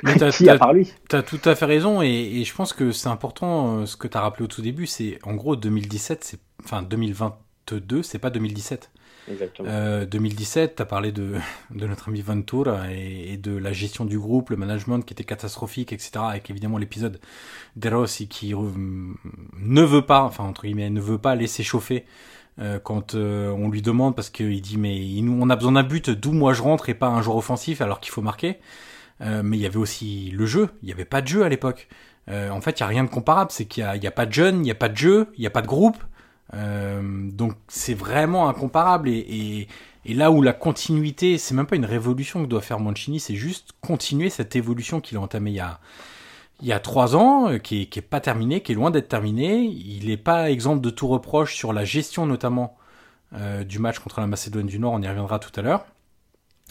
mais 0.04 0.16
t'as, 0.16 0.30
qui 0.30 0.44
part 0.44 0.72
lui 0.72 0.92
T'as 1.08 1.22
tout 1.22 1.40
à 1.44 1.54
fait 1.54 1.66
raison 1.66 2.02
et, 2.02 2.08
et 2.08 2.44
je 2.44 2.54
pense 2.54 2.72
que 2.72 2.92
c'est 2.92 3.08
important 3.08 3.80
euh, 3.80 3.86
ce 3.86 3.96
que 3.96 4.08
tu 4.08 4.16
as 4.16 4.20
rappelé 4.20 4.44
au 4.44 4.48
tout 4.48 4.62
début, 4.62 4.86
c'est 4.86 5.18
en 5.22 5.34
gros 5.34 5.56
2017, 5.56 6.24
c'est 6.24 6.40
enfin 6.64 6.82
2022, 6.82 8.02
c'est 8.02 8.18
pas 8.18 8.30
2017. 8.30 8.90
Exactement. 9.30 9.68
Euh, 9.70 10.06
2017, 10.06 10.76
tu 10.76 10.82
as 10.82 10.86
parlé 10.86 11.12
de, 11.12 11.34
de 11.70 11.86
notre 11.86 12.08
ami 12.08 12.20
Ventura 12.20 12.90
et, 12.92 13.32
et, 13.32 13.36
de 13.36 13.56
la 13.56 13.72
gestion 13.72 14.04
du 14.04 14.18
groupe, 14.18 14.50
le 14.50 14.56
management 14.56 15.02
qui 15.04 15.12
était 15.12 15.24
catastrophique, 15.24 15.92
etc. 15.92 16.12
Avec 16.16 16.50
évidemment 16.50 16.78
l'épisode 16.78 17.20
de 17.76 17.88
Rossi 17.88 18.28
qui 18.28 18.54
ne 18.54 19.82
veut 19.82 20.02
pas, 20.02 20.22
enfin 20.22 20.44
entre 20.44 20.62
guillemets, 20.62 20.90
ne 20.90 21.00
veut 21.00 21.18
pas 21.18 21.34
laisser 21.34 21.62
chauffer 21.62 22.04
euh, 22.58 22.78
quand 22.78 23.14
euh, 23.14 23.50
on 23.50 23.68
lui 23.68 23.80
demande 23.80 24.14
parce 24.14 24.28
qu'il 24.28 24.60
dit 24.60 24.76
mais 24.76 24.98
il, 24.98 25.28
on 25.28 25.48
a 25.48 25.56
besoin 25.56 25.72
d'un 25.72 25.82
but, 25.82 26.10
d'où 26.10 26.32
moi 26.32 26.52
je 26.52 26.62
rentre 26.62 26.88
et 26.88 26.94
pas 26.94 27.06
un 27.06 27.22
joueur 27.22 27.36
offensif 27.36 27.80
alors 27.80 28.00
qu'il 28.00 28.12
faut 28.12 28.22
marquer. 28.22 28.58
Euh, 29.22 29.42
mais 29.44 29.56
il 29.56 29.60
y 29.60 29.66
avait 29.66 29.76
aussi 29.76 30.30
le 30.30 30.46
jeu. 30.46 30.70
Il 30.82 30.86
n'y 30.86 30.92
avait 30.92 31.04
pas 31.04 31.20
de 31.20 31.28
jeu 31.28 31.44
à 31.44 31.48
l'époque. 31.48 31.88
Euh, 32.28 32.50
en 32.50 32.60
fait, 32.60 32.80
il 32.80 32.82
n'y 32.82 32.84
a 32.84 32.88
rien 32.88 33.04
de 33.04 33.10
comparable. 33.10 33.50
C'est 33.50 33.66
qu'il 33.66 33.84
n'y 33.84 34.06
a, 34.06 34.10
pas 34.10 34.26
de 34.26 34.32
jeunes, 34.32 34.56
il 34.56 34.62
n'y 34.62 34.70
a 34.70 34.76
pas 34.76 34.88
de 34.88 34.96
jeu, 34.96 35.28
il 35.36 35.40
n'y 35.40 35.46
a 35.46 35.50
pas 35.50 35.62
de 35.62 35.66
groupe. 35.66 35.98
Euh, 36.54 37.30
donc 37.30 37.54
c'est 37.68 37.94
vraiment 37.94 38.48
incomparable. 38.48 39.08
Et, 39.08 39.68
là 40.06 40.30
où 40.30 40.42
la 40.42 40.52
continuité, 40.52 41.38
c'est 41.38 41.54
même 41.54 41.66
pas 41.66 41.76
une 41.76 41.84
révolution 41.84 42.42
que 42.42 42.48
doit 42.48 42.62
faire 42.62 42.80
Mancini, 42.80 43.20
c'est 43.20 43.36
juste 43.36 43.70
continuer 43.80 44.30
cette 44.30 44.56
évolution 44.56 45.00
qu'il 45.00 45.18
a 45.18 45.20
entamée 45.20 45.50
il 45.50 46.66
y 46.66 46.72
a, 46.72 46.80
trois 46.80 47.16
ans, 47.16 47.58
qui 47.58 47.82
est, 47.82 47.86
qui 47.86 47.98
est 47.98 48.02
pas 48.02 48.20
terminée, 48.20 48.62
qui 48.62 48.72
est 48.72 48.74
loin 48.74 48.90
d'être 48.90 49.08
terminée. 49.08 49.62
Il 49.62 50.08
n'est 50.08 50.16
pas 50.16 50.50
exemple 50.50 50.80
de 50.80 50.90
tout 50.90 51.06
reproche 51.06 51.54
sur 51.54 51.72
la 51.72 51.84
gestion 51.84 52.26
notamment 52.26 52.76
du 53.66 53.78
match 53.78 53.98
contre 54.00 54.20
la 54.20 54.26
Macédoine 54.26 54.66
du 54.66 54.78
Nord. 54.78 54.94
On 54.94 55.02
y 55.02 55.08
reviendra 55.08 55.38
tout 55.38 55.52
à 55.58 55.62
l'heure, 55.62 55.84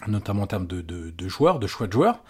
notamment 0.08 0.44
en 0.44 0.48
termes 0.48 0.68
de, 0.68 0.82
de, 0.82 1.12
de 1.12 1.28
joueurs, 1.28 1.60
de 1.60 1.68
choix 1.68 1.88
de 1.88 1.94
joueurs. 1.94 2.24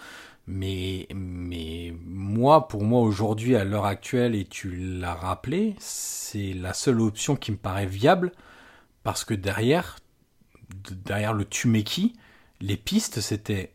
Mais, 0.48 1.08
mais 1.14 1.94
moi, 2.06 2.68
pour 2.68 2.84
moi, 2.84 3.02
aujourd'hui, 3.02 3.56
à 3.56 3.64
l'heure 3.64 3.86
actuelle, 3.86 4.34
et 4.34 4.46
tu 4.46 4.76
l'as 4.76 5.14
rappelé, 5.14 5.76
c'est 5.78 6.54
la 6.54 6.74
seule 6.74 7.02
option 7.02 7.36
qui 7.36 7.52
me 7.52 7.58
paraît 7.58 7.86
viable, 7.86 8.32
parce 9.04 9.24
que 9.24 9.36
derrière, 9.36 9.98
derrière 11.06 11.34
le 11.34 11.46
Tumeki, 11.46 12.14
les 12.62 12.78
pistes, 12.78 13.22
c'était 13.22 13.74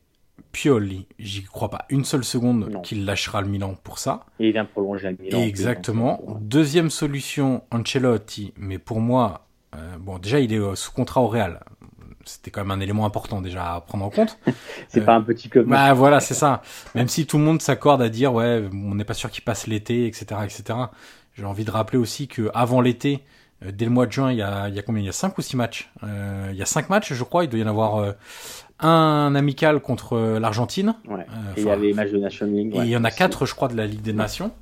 Pioli. 0.50 1.06
J'y 1.18 1.44
crois 1.44 1.70
pas 1.70 1.84
une 1.90 2.04
seule 2.04 2.24
seconde 2.24 2.82
qu'il 2.82 3.04
lâchera 3.04 3.40
le 3.40 3.48
Milan 3.48 3.76
pour 3.84 4.00
ça. 4.00 4.26
Et 4.40 4.48
il 4.48 4.52
vient 4.52 4.64
prolonger 4.64 5.10
le 5.10 5.16
Milan. 5.24 5.40
Exactement. 5.42 6.20
Deuxième 6.40 6.90
solution, 6.90 7.62
Ancelotti. 7.70 8.52
Mais 8.56 8.78
pour 8.78 9.00
moi, 9.00 9.46
euh, 9.76 9.96
bon, 9.98 10.18
déjà, 10.18 10.40
il 10.40 10.52
est 10.52 10.76
sous 10.76 10.92
contrat 10.92 11.20
au 11.20 11.28
Real 11.28 11.60
c'était 12.24 12.50
quand 12.50 12.62
même 12.62 12.70
un 12.70 12.80
élément 12.80 13.06
important 13.06 13.40
déjà 13.40 13.74
à 13.74 13.80
prendre 13.80 14.04
en 14.04 14.10
compte. 14.10 14.38
c'est 14.88 15.00
euh, 15.00 15.04
pas 15.04 15.14
un 15.14 15.22
petit 15.22 15.48
club. 15.48 15.66
Bah 15.68 15.92
voilà, 15.94 16.20
c'est 16.20 16.34
ça. 16.34 16.62
Même 16.94 17.08
si 17.08 17.26
tout 17.26 17.38
le 17.38 17.44
monde 17.44 17.60
s'accorde 17.62 18.02
à 18.02 18.08
dire 18.08 18.32
ouais, 18.32 18.64
on 18.72 18.94
n'est 18.94 19.04
pas 19.04 19.14
sûr 19.14 19.30
qu'il 19.30 19.44
passe 19.44 19.66
l'été, 19.66 20.06
etc., 20.06 20.40
etc. 20.44 20.78
J'ai 21.34 21.44
envie 21.44 21.64
de 21.64 21.70
rappeler 21.70 21.98
aussi 21.98 22.28
que 22.28 22.50
avant 22.54 22.80
l'été, 22.80 23.24
euh, 23.64 23.70
dès 23.72 23.84
le 23.84 23.90
mois 23.90 24.06
de 24.06 24.12
juin, 24.12 24.32
il 24.32 24.38
y 24.38 24.42
a, 24.42 24.68
il 24.68 24.74
y 24.74 24.78
a 24.78 24.82
combien? 24.82 25.02
Il 25.02 25.06
y 25.06 25.10
a 25.10 25.12
cinq 25.12 25.36
ou 25.38 25.42
six 25.42 25.56
matchs. 25.56 25.90
Euh, 26.02 26.48
il 26.52 26.56
y 26.56 26.62
a 26.62 26.66
cinq 26.66 26.90
matchs, 26.90 27.12
je 27.12 27.24
crois. 27.24 27.44
Il 27.44 27.50
doit 27.50 27.58
y 27.58 27.64
en 27.64 27.68
avoir 27.68 27.96
euh, 27.96 28.12
un 28.80 29.34
amical 29.34 29.80
contre 29.80 30.38
l'Argentine. 30.38 30.94
Ouais. 31.08 31.26
et 31.56 31.60
il 31.60 31.66
y 31.66 31.70
a 31.70 31.76
les 31.76 31.92
matchs 31.92 32.10
de 32.10 32.18
Nation 32.18 32.46
League. 32.46 32.74
Et 32.74 32.80
il 32.80 32.88
y 32.88 32.96
en 32.96 33.04
a 33.04 33.10
quatre, 33.10 33.46
je 33.46 33.54
crois, 33.54 33.68
de 33.68 33.76
la 33.76 33.86
Ligue 33.86 34.02
des 34.02 34.12
Nations. 34.12 34.52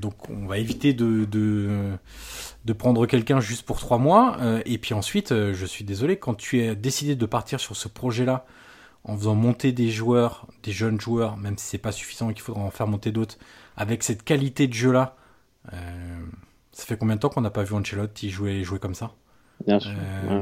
donc 0.00 0.14
on 0.28 0.46
va 0.46 0.58
éviter 0.58 0.92
de, 0.92 1.24
de 1.24 1.68
de 2.66 2.72
prendre 2.72 3.06
quelqu'un 3.06 3.38
juste 3.38 3.64
pour 3.64 3.78
trois 3.78 3.98
mois. 3.98 4.36
Euh, 4.40 4.60
et 4.66 4.76
puis 4.78 4.92
ensuite, 4.92 5.30
euh, 5.30 5.54
je 5.54 5.64
suis 5.64 5.84
désolé, 5.84 6.18
quand 6.18 6.34
tu 6.34 6.62
as 6.62 6.74
décidé 6.74 7.14
de 7.14 7.26
partir 7.26 7.60
sur 7.60 7.76
ce 7.76 7.86
projet-là, 7.86 8.44
en 9.04 9.16
faisant 9.16 9.36
monter 9.36 9.70
des 9.70 9.88
joueurs, 9.88 10.48
des 10.64 10.72
jeunes 10.72 11.00
joueurs, 11.00 11.36
même 11.36 11.56
si 11.56 11.64
c'est 11.64 11.78
pas 11.78 11.92
suffisant 11.92 12.28
et 12.28 12.34
qu'il 12.34 12.42
faudra 12.42 12.62
en 12.62 12.72
faire 12.72 12.88
monter 12.88 13.12
d'autres, 13.12 13.38
avec 13.76 14.02
cette 14.02 14.24
qualité 14.24 14.66
de 14.66 14.72
jeu-là, 14.72 15.14
euh, 15.72 15.76
ça 16.72 16.84
fait 16.84 16.96
combien 16.96 17.14
de 17.14 17.20
temps 17.20 17.28
qu'on 17.28 17.40
n'a 17.40 17.50
pas 17.50 17.62
vu 17.62 17.72
Ancelotti 17.74 18.30
jouer, 18.30 18.64
jouer 18.64 18.80
comme 18.80 18.96
ça? 18.96 19.12
Bien 19.64 19.78
sûr. 19.78 19.92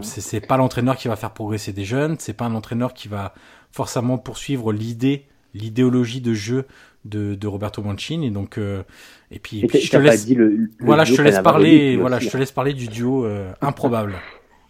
C'est 0.03 0.41
pas 0.41 0.57
l'entraîneur 0.57 0.97
qui 0.97 1.09
va 1.09 1.17
faire 1.17 1.33
progresser 1.33 1.75
des 1.75 1.85
jeunes, 1.85 2.17
c'est 2.19 2.33
pas 2.33 2.47
un 2.47 2.55
entraîneur 2.55 2.95
qui 2.95 3.07
va 3.07 3.35
forcément 3.71 4.17
poursuivre 4.17 4.73
l'idée, 4.73 5.29
l'idéologie 5.53 6.23
de 6.23 6.33
jeu 6.33 6.67
de, 7.05 7.35
de 7.35 7.47
Roberto 7.47 7.83
Mancini. 7.83 8.31
Donc, 8.31 8.59
euh, 8.59 8.83
et 9.31 9.39
puis, 9.39 9.65
et 9.65 9.67
puis 9.67 9.81
je 9.81 9.91
te 9.91 9.97
laisse, 9.97 10.27
dit 10.27 10.35
le, 10.35 10.49
le 10.49 10.71
voilà, 10.81 11.05
je 11.05 11.15
te 11.15 11.23
laisse 11.23 11.41
parler, 11.41 11.97
voilà, 11.97 12.19
je 12.19 12.29
te 12.29 12.37
laisse 12.37 12.53
parler 12.53 12.73
du 12.73 12.89
duo 12.89 13.25
euh, 13.25 13.53
improbable. 13.61 14.15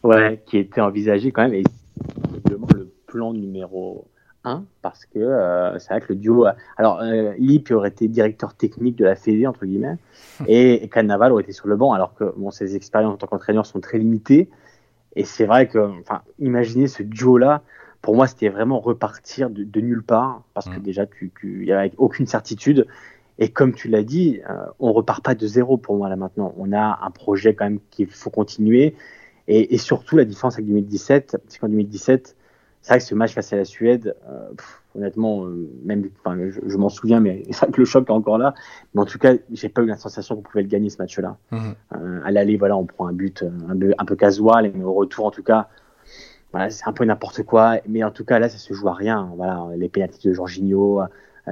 Ouais, 0.03 0.43
qui 0.45 0.59
était 0.59 0.83
envisagé 0.83 1.33
quand 1.33 1.45
même, 1.45 1.55
et 1.55 1.64
le 2.50 2.93
plan 3.07 3.33
numéro 3.33 4.07
1, 4.45 4.64
parce 4.83 5.07
que 5.07 5.19
euh, 5.19 5.79
c'est 5.79 5.95
vrai 5.95 6.03
que 6.03 6.12
le 6.12 6.17
duo, 6.17 6.45
alors 6.76 7.00
Lip 7.38 7.71
aurait 7.71 7.88
été 7.88 8.07
directeur 8.07 8.53
technique 8.53 8.97
de 8.97 9.07
la 9.07 9.17
Fédé 9.17 9.47
entre 9.47 9.64
guillemets, 9.64 9.97
et, 10.47 10.85
et 10.85 10.88
Cannavale 10.88 11.33
aurait 11.33 11.45
été 11.45 11.53
sur 11.53 11.69
le 11.69 11.76
banc, 11.76 11.95
alors 11.95 12.14
que 12.14 12.35
bon, 12.37 12.50
ses 12.50 12.76
expériences 12.76 13.14
en 13.14 13.17
tant 13.17 13.29
qu'entraîneur 13.29 13.64
sont 13.64 13.81
très 13.81 13.97
limitées. 13.97 14.50
Et 15.17 15.25
c'est 15.25 15.47
vrai 15.47 15.69
que, 15.69 15.79
enfin, 15.79 16.21
imaginez 16.38 16.87
ce 16.87 17.03
duo-là 17.03 17.62
pour 18.04 18.14
moi, 18.14 18.26
c'était 18.26 18.50
vraiment 18.50 18.80
repartir 18.80 19.49
de, 19.49 19.64
de, 19.64 19.80
nulle 19.80 20.02
part, 20.02 20.43
parce 20.52 20.69
que 20.69 20.78
mm. 20.78 20.82
déjà, 20.82 21.06
tu, 21.06 21.32
tu, 21.40 21.64
y 21.64 21.73
avait 21.73 21.90
aucune 21.97 22.26
certitude. 22.26 22.86
Et 23.38 23.49
comme 23.49 23.73
tu 23.73 23.88
l'as 23.88 24.02
dit, 24.02 24.43
euh, 24.50 24.67
on 24.78 24.93
repart 24.93 25.25
pas 25.25 25.34
de 25.34 25.47
zéro 25.47 25.78
pour 25.78 25.97
moi 25.97 26.10
là 26.10 26.17
maintenant. 26.17 26.54
On 26.58 26.71
a 26.75 26.99
un 27.00 27.10
projet 27.10 27.54
quand 27.54 27.64
même 27.64 27.78
qu'il 27.90 28.06
faut 28.08 28.28
continuer. 28.28 28.95
Et, 29.49 29.75
et, 29.75 29.78
surtout, 29.78 30.19
la 30.19 30.26
différence 30.26 30.56
avec 30.56 30.67
2017, 30.67 31.38
c'est 31.49 31.58
qu'en 31.58 31.69
2017, 31.71 32.36
c'est 32.82 32.88
vrai 32.90 32.99
que 32.99 33.04
ce 33.04 33.14
match 33.14 33.32
face 33.32 33.54
à 33.54 33.56
la 33.56 33.64
Suède, 33.64 34.14
euh, 34.28 34.50
honnêtement, 34.95 35.47
euh, 35.47 35.71
même, 35.86 36.10
enfin, 36.23 36.36
je, 36.50 36.60
je 36.67 36.76
m'en 36.76 36.90
souviens, 36.90 37.21
mais 37.21 37.45
c'est 37.52 37.60
vrai 37.60 37.73
que 37.73 37.80
le 37.80 37.86
choc 37.86 38.06
est 38.06 38.12
encore 38.12 38.36
là. 38.36 38.52
Mais 38.93 39.00
en 39.00 39.06
tout 39.06 39.19
cas, 39.19 39.32
j'ai 39.50 39.71
pas 39.71 39.80
eu 39.80 39.86
la 39.86 39.97
sensation 39.97 40.36
qu'on 40.36 40.43
pouvait 40.43 40.62
le 40.62 40.69
gagner 40.69 40.90
ce 40.90 40.99
match-là. 40.99 41.38
Mm. 41.52 41.71
Euh, 41.95 42.21
à 42.23 42.30
l'aller, 42.30 42.58
voilà, 42.58 42.76
on 42.76 42.84
prend 42.84 43.06
un 43.06 43.14
but 43.14 43.43
un 43.67 43.78
peu, 43.78 43.95
un 43.97 44.04
peu 44.04 44.14
casual, 44.14 44.71
mais 44.75 44.84
au 44.84 44.93
retour, 44.93 45.25
en 45.25 45.30
tout 45.30 45.43
cas, 45.43 45.71
voilà, 46.54 46.71
c'est 46.71 46.86
un 46.86 46.93
peu 46.93 47.04
n'importe 47.04 47.43
quoi, 47.43 47.80
mais 47.88 48.04
en 48.04 48.12
tout 48.12 48.25
cas 48.25 48.38
là, 48.38 48.49
ça 48.49 48.58
se 48.58 48.73
joue 48.75 48.88
à 48.88 48.95
rien. 48.95 49.32
Voilà, 49.34 49.67
les 49.76 49.88
pénalités 49.88 50.28
de 50.28 50.34
Jorginho, 50.34 51.00
euh, 51.00 51.06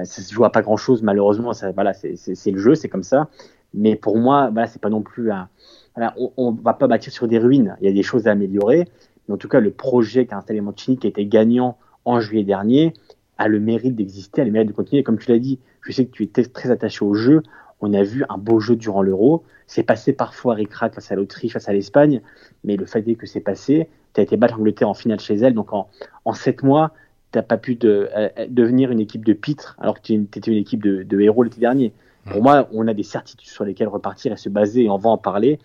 ça 0.05 0.21
se 0.21 0.33
joue 0.33 0.45
à 0.45 0.49
pas 0.49 0.61
grand 0.61 0.77
chose. 0.77 1.03
Malheureusement, 1.03 1.51
ça, 1.51 1.73
voilà, 1.73 1.91
c'est 1.93 2.51
le 2.51 2.57
jeu, 2.57 2.73
c'est 2.73 2.87
comme 2.87 3.03
ça. 3.03 3.27
Mais 3.73 3.97
pour 3.97 4.17
moi, 4.17 4.49
voilà, 4.49 4.65
c'est 4.65 4.81
pas 4.81 4.89
non 4.89 5.01
plus 5.01 5.29
un. 5.29 5.49
Voilà, 5.93 6.13
on, 6.15 6.31
on, 6.37 6.51
va 6.53 6.73
pas 6.73 6.87
bâtir 6.87 7.11
sur 7.11 7.27
des 7.27 7.37
ruines. 7.37 7.75
Il 7.81 7.85
y 7.85 7.89
a 7.89 7.93
des 7.93 8.01
choses 8.01 8.27
à 8.27 8.31
améliorer. 8.31 8.87
Mais 9.27 9.33
en 9.33 9.37
tout 9.37 9.49
cas, 9.49 9.59
le 9.59 9.71
projet 9.71 10.25
qu'a 10.25 10.37
installé 10.37 10.61
Mancini, 10.61 10.97
qui 10.97 11.07
était 11.07 11.25
gagnant 11.25 11.77
en 12.05 12.21
juillet 12.21 12.45
dernier, 12.45 12.93
a 13.37 13.49
le 13.49 13.59
mérite 13.59 13.97
d'exister, 13.97 14.39
a 14.39 14.45
le 14.45 14.51
mérite 14.51 14.69
de 14.69 14.73
continuer. 14.73 15.03
Comme 15.03 15.19
tu 15.19 15.29
l'as 15.29 15.39
dit, 15.39 15.59
je 15.81 15.91
sais 15.91 16.05
que 16.05 16.11
tu 16.11 16.23
étais 16.23 16.45
très 16.45 16.71
attaché 16.71 17.03
au 17.03 17.13
jeu. 17.13 17.43
On 17.81 17.93
a 17.93 18.03
vu 18.03 18.23
un 18.29 18.37
beau 18.37 18.59
jeu 18.59 18.75
durant 18.75 19.01
l'Euro. 19.01 19.43
C'est 19.67 19.83
passé 19.83 20.13
parfois 20.13 20.55
ric 20.55 20.73
face 20.73 21.11
à 21.11 21.15
l'Autriche, 21.15 21.53
face 21.53 21.69
à 21.69 21.73
l'Espagne, 21.73 22.21
mais 22.63 22.75
le 22.75 22.85
fait 22.85 23.07
est 23.07 23.15
que 23.15 23.25
c'est 23.25 23.41
passé 23.41 23.89
tu 24.13 24.21
as 24.21 24.23
été 24.23 24.37
battre 24.37 24.57
l'Angleterre 24.57 24.89
en 24.89 24.93
finale 24.93 25.19
chez 25.19 25.35
elle. 25.35 25.53
Donc 25.53 25.73
en, 25.73 25.87
en 26.25 26.33
7 26.33 26.63
mois, 26.63 26.91
tu 27.31 27.37
n'as 27.37 27.43
pas 27.43 27.57
pu 27.57 27.75
de, 27.75 28.09
euh, 28.15 28.29
devenir 28.47 28.91
une 28.91 28.99
équipe 28.99 29.25
de 29.25 29.33
pitre 29.33 29.75
alors 29.79 29.95
que 29.95 30.01
tu 30.01 30.13
étais 30.13 30.51
une 30.51 30.57
équipe 30.57 30.83
de, 30.83 31.03
de 31.03 31.19
héros 31.19 31.43
l'été 31.43 31.59
dernier. 31.59 31.93
Pour 32.31 32.41
moi, 32.41 32.69
on 32.71 32.87
a 32.87 32.93
des 32.93 33.03
certitudes 33.03 33.49
sur 33.49 33.65
lesquelles 33.65 33.89
repartir 33.89 34.31
et 34.31 34.37
se 34.37 34.47
baser 34.47 34.83
et 34.83 34.89
on 34.89 34.97
va 34.97 35.09
en 35.09 35.17
parler. 35.17 35.59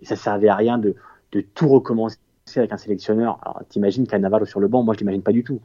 Et 0.00 0.04
ça 0.04 0.14
servait 0.14 0.48
à 0.48 0.54
rien 0.54 0.78
de, 0.78 0.94
de 1.32 1.40
tout 1.40 1.68
recommencer 1.68 2.18
avec 2.54 2.72
un 2.72 2.76
sélectionneur. 2.76 3.40
Alors, 3.42 3.62
t'imagines 3.68 4.06
Cannavaro 4.06 4.44
sur 4.44 4.60
le 4.60 4.68
banc, 4.68 4.84
moi 4.84 4.94
je 4.94 5.00
l'imagine 5.00 5.22
pas 5.22 5.32
du 5.32 5.42
tout. 5.42 5.60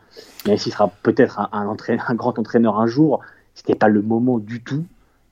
Même 0.48 0.58
s'il 0.58 0.72
sera 0.72 0.92
peut-être 1.04 1.40
un, 1.40 1.50
un, 1.52 1.76
un, 2.08 2.16
grand 2.16 2.40
entraîneur 2.40 2.80
un 2.80 2.88
jour, 2.88 3.20
c'était 3.54 3.76
pas 3.76 3.88
le 3.88 4.02
moment 4.02 4.40
du 4.40 4.64
tout 4.64 4.84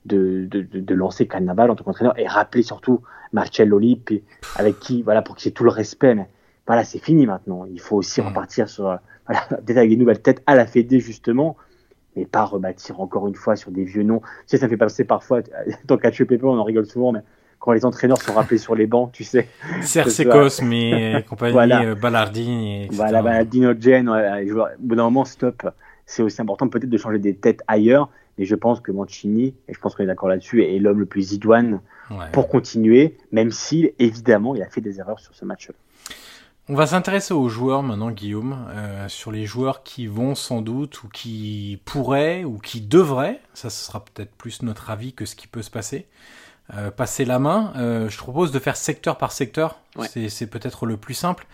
de, 0.06 0.46
de, 0.46 0.62
de, 0.62 0.94
lancer 0.94 1.26
Cannavaro 1.26 1.72
en 1.72 1.76
tant 1.76 1.84
qu'entraîneur 1.84 2.18
et 2.18 2.26
rappeler 2.26 2.62
surtout 2.62 3.02
Marcello 3.32 3.78
Lippi, 3.78 4.22
avec 4.56 4.78
qui, 4.78 5.02
voilà, 5.02 5.22
pour 5.22 5.36
qu'il 5.36 5.50
ait 5.50 5.52
tout 5.52 5.64
le 5.64 5.70
respect. 5.70 6.14
Mais 6.14 6.26
voilà, 6.66 6.84
c'est 6.84 6.98
fini 6.98 7.26
maintenant. 7.26 7.66
Il 7.70 7.80
faut 7.80 7.96
aussi 7.96 8.20
mm. 8.20 8.26
repartir 8.26 8.68
sur, 8.68 8.98
voilà, 9.26 9.42
peut-être 9.48 9.76
avec 9.76 9.90
des 9.90 9.96
nouvelles 9.96 10.22
têtes 10.22 10.42
à 10.46 10.54
la 10.54 10.66
Fédé, 10.66 11.00
justement, 11.00 11.56
mais 12.16 12.26
pas 12.26 12.44
rebâtir 12.44 13.00
encore 13.00 13.28
une 13.28 13.34
fois 13.34 13.56
sur 13.56 13.70
des 13.70 13.84
vieux 13.84 14.02
noms. 14.02 14.20
Tu 14.20 14.26
sais, 14.46 14.58
ça 14.58 14.66
me 14.66 14.70
fait 14.70 14.76
passer 14.76 15.04
parfois, 15.04 15.42
tant 15.86 15.96
qu'à 15.96 16.10
Pepe, 16.10 16.44
on 16.44 16.58
en 16.58 16.64
rigole 16.64 16.86
souvent, 16.86 17.12
mais 17.12 17.20
quand 17.58 17.72
les 17.72 17.84
entraîneurs 17.84 18.20
sont 18.20 18.32
rappelés 18.32 18.58
sur 18.58 18.74
les 18.74 18.86
bancs, 18.86 19.12
tu 19.12 19.22
sais. 19.22 19.46
Cercecos, 19.82 20.62
mais 20.62 21.22
compagnie, 21.28 21.52
voilà. 21.52 21.82
euh, 21.82 21.94
Ballardini, 21.94 22.84
etc. 22.84 22.96
Voilà, 22.96 23.22
Ballardino, 23.22 23.74
Gen, 23.78 24.08
ouais, 24.08 24.50
au 24.50 24.64
bout 24.78 24.96
d'un 24.96 25.04
moment, 25.04 25.26
stop. 25.26 25.68
C'est 26.06 26.22
aussi 26.22 26.40
important 26.40 26.66
peut-être 26.68 26.88
de 26.88 26.98
changer 26.98 27.18
des 27.18 27.36
têtes 27.36 27.62
ailleurs, 27.68 28.08
mais 28.38 28.44
je 28.44 28.54
pense 28.54 28.80
que 28.80 28.92
Mancini, 28.92 29.54
et 29.68 29.74
je 29.74 29.78
pense 29.78 29.94
qu'on 29.94 30.02
est 30.02 30.06
d'accord 30.06 30.28
là-dessus, 30.28 30.64
est 30.64 30.78
l'homme 30.78 31.00
le 31.00 31.06
plus 31.06 31.32
idoine 31.32 31.80
ouais. 32.10 32.30
pour 32.32 32.48
continuer, 32.48 33.16
même 33.32 33.50
si, 33.50 33.90
évidemment, 33.98 34.54
il 34.54 34.62
a 34.62 34.68
fait 34.68 34.80
des 34.80 34.98
erreurs 34.98 35.20
sur 35.20 35.34
ce 35.34 35.44
match-là. 35.44 35.74
On 36.68 36.74
va 36.74 36.86
s'intéresser 36.86 37.34
aux 37.34 37.48
joueurs 37.48 37.82
maintenant, 37.82 38.12
Guillaume, 38.12 38.56
euh, 38.70 39.08
sur 39.08 39.32
les 39.32 39.44
joueurs 39.44 39.82
qui 39.82 40.06
vont 40.06 40.36
sans 40.36 40.62
doute 40.62 41.02
ou 41.02 41.08
qui 41.08 41.80
pourraient 41.84 42.44
ou 42.44 42.58
qui 42.58 42.80
devraient, 42.80 43.40
ça 43.54 43.70
ce 43.70 43.84
sera 43.84 44.04
peut-être 44.04 44.30
plus 44.36 44.62
notre 44.62 44.88
avis 44.88 45.12
que 45.12 45.24
ce 45.24 45.34
qui 45.34 45.48
peut 45.48 45.62
se 45.62 45.70
passer, 45.70 46.06
euh, 46.74 46.92
passer 46.92 47.24
la 47.24 47.40
main. 47.40 47.72
Euh, 47.76 48.08
je 48.08 48.16
propose 48.18 48.52
de 48.52 48.60
faire 48.60 48.76
secteur 48.76 49.18
par 49.18 49.32
secteur, 49.32 49.80
ouais. 49.96 50.06
c'est 50.06 50.46
peut-être 50.46 50.86
le 50.86 50.96
plus 50.96 51.14
simple. 51.14 51.48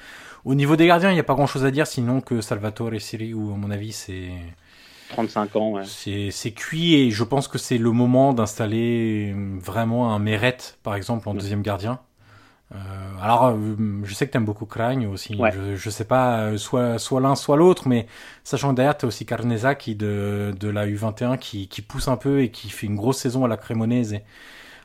Au 0.45 0.55
niveau 0.55 0.77
des 0.77 0.87
gardiens, 0.87 1.11
il 1.11 1.15
n'y 1.15 1.21
a 1.21 1.25
pas 1.25 1.35
grand-chose 1.35 1.65
à 1.65 1.71
dire, 1.71 1.87
sinon 1.87 2.21
que 2.21 2.43
Salvatore 2.43 2.93
et 2.93 3.01
Siri, 3.01 3.33
ou 3.33 3.55
à 3.55 3.57
mon 3.57 3.71
avis 3.71 3.93
c'est... 3.93 4.33
35 5.11 5.57
ans, 5.57 5.71
ouais. 5.71 5.83
C'est 5.85 6.51
cuit 6.53 6.95
et 6.95 7.11
je 7.11 7.25
pense 7.25 7.49
que 7.49 7.59
c'est 7.59 7.79
le 7.79 7.92
moment 7.92 8.33
d'installer 8.33 9.35
vraiment 9.61 10.14
un 10.14 10.19
Meret, 10.19 10.59
par 10.83 10.95
exemple, 10.95 11.29
en 11.29 11.35
deuxième 11.35 11.62
gardien. 11.62 12.01
Euh, 12.75 12.79
alors, 13.23 13.47
euh, 13.47 13.77
je 14.03 14.12
sais 14.12 14.27
que 14.27 14.33
t'aimes 14.33 14.45
beaucoup 14.45 14.66
Kragne 14.66 15.07
aussi. 15.07 15.37
Ouais. 15.37 15.53
Je, 15.53 15.77
je 15.77 15.90
sais 15.90 16.05
pas, 16.05 16.40
euh, 16.40 16.57
soit 16.57 16.99
soit 16.99 17.21
l'un, 17.21 17.37
soit 17.37 17.57
l'autre, 17.57 17.87
mais 17.87 18.07
sachant 18.42 18.71
que 18.71 18.77
derrière 18.77 18.97
t'as 18.97 19.07
aussi 19.07 19.25
Carneza 19.25 19.77
qui 19.77 19.95
de 19.95 20.53
de 20.59 20.69
la 20.69 20.87
U21 20.88 21.38
qui 21.38 21.69
qui 21.69 21.81
pousse 21.81 22.09
un 22.09 22.16
peu 22.16 22.42
et 22.42 22.51
qui 22.51 22.71
fait 22.71 22.88
une 22.88 22.97
grosse 22.97 23.19
saison 23.19 23.45
à 23.45 23.49
la 23.49 23.57
Crémonaise, 23.57 24.14
et 24.14 24.25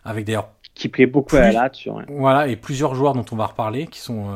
avec 0.05 0.25
d'ailleurs 0.25 0.49
qui 0.75 0.89
plaît 0.89 1.07
beaucoup 1.07 1.29
plus, 1.29 1.39
à 1.39 1.51
la. 1.51 1.71
Ouais. 1.87 2.03
Voilà, 2.07 2.47
et 2.47 2.55
plusieurs 2.55 2.93
joueurs 2.93 3.13
dont 3.13 3.25
on 3.31 3.35
va 3.35 3.47
reparler 3.47 3.87
qui 3.87 3.99
sont 3.99 4.27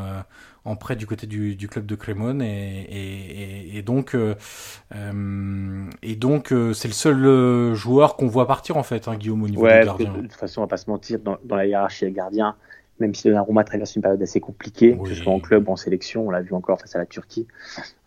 en 0.66 0.76
prêt 0.76 0.96
du 0.96 1.06
côté 1.06 1.28
du, 1.28 1.56
du 1.56 1.68
club 1.68 1.86
de 1.86 1.96
Crémone 1.96 2.42
et, 2.42 2.82
et, 2.82 3.78
et, 3.78 3.82
donc 3.84 4.16
euh, 4.16 4.36
euh 4.96 5.86
et 6.02 6.16
donc 6.16 6.52
euh, 6.52 6.74
c'est 6.74 6.88
le 6.88 6.94
seul 6.94 7.74
joueur 7.76 8.16
qu'on 8.16 8.28
voit 8.28 8.48
partir 8.48 8.76
en 8.76 8.84
fait, 8.84 9.08
hein, 9.08 9.16
Guillaume 9.16 9.44
au 9.44 9.48
niveau 9.48 9.64
ouais, 9.64 9.82
du 9.82 9.86
gardien. 9.86 10.12
De, 10.12 10.22
toute 10.22 10.34
façon, 10.34 10.62
on 10.62 10.64
va 10.64 10.68
pas 10.68 10.78
se 10.78 10.90
mentir, 10.90 11.20
dans, 11.20 11.38
dans 11.44 11.56
la 11.56 11.68
hiérarchie 11.68 12.06
des 12.06 12.12
gardiens, 12.12 12.56
même 13.00 13.14
si 13.14 13.28
Donnarumma 13.28 13.64
traverse 13.64 13.96
une 13.96 14.02
période 14.02 14.22
assez 14.22 14.40
compliquée, 14.40 14.98
oui. 14.98 15.08
que 15.10 15.16
ce 15.16 15.22
soit 15.22 15.32
en 15.32 15.40
club 15.40 15.70
ou 15.70 15.72
en 15.72 15.76
sélection, 15.76 16.28
on 16.28 16.32
l'a 16.32 16.42
vu 16.42 16.54
encore 16.54 16.80
face 16.82 16.96
à 16.96 17.00
la 17.00 17.06
Turquie. 17.06 17.48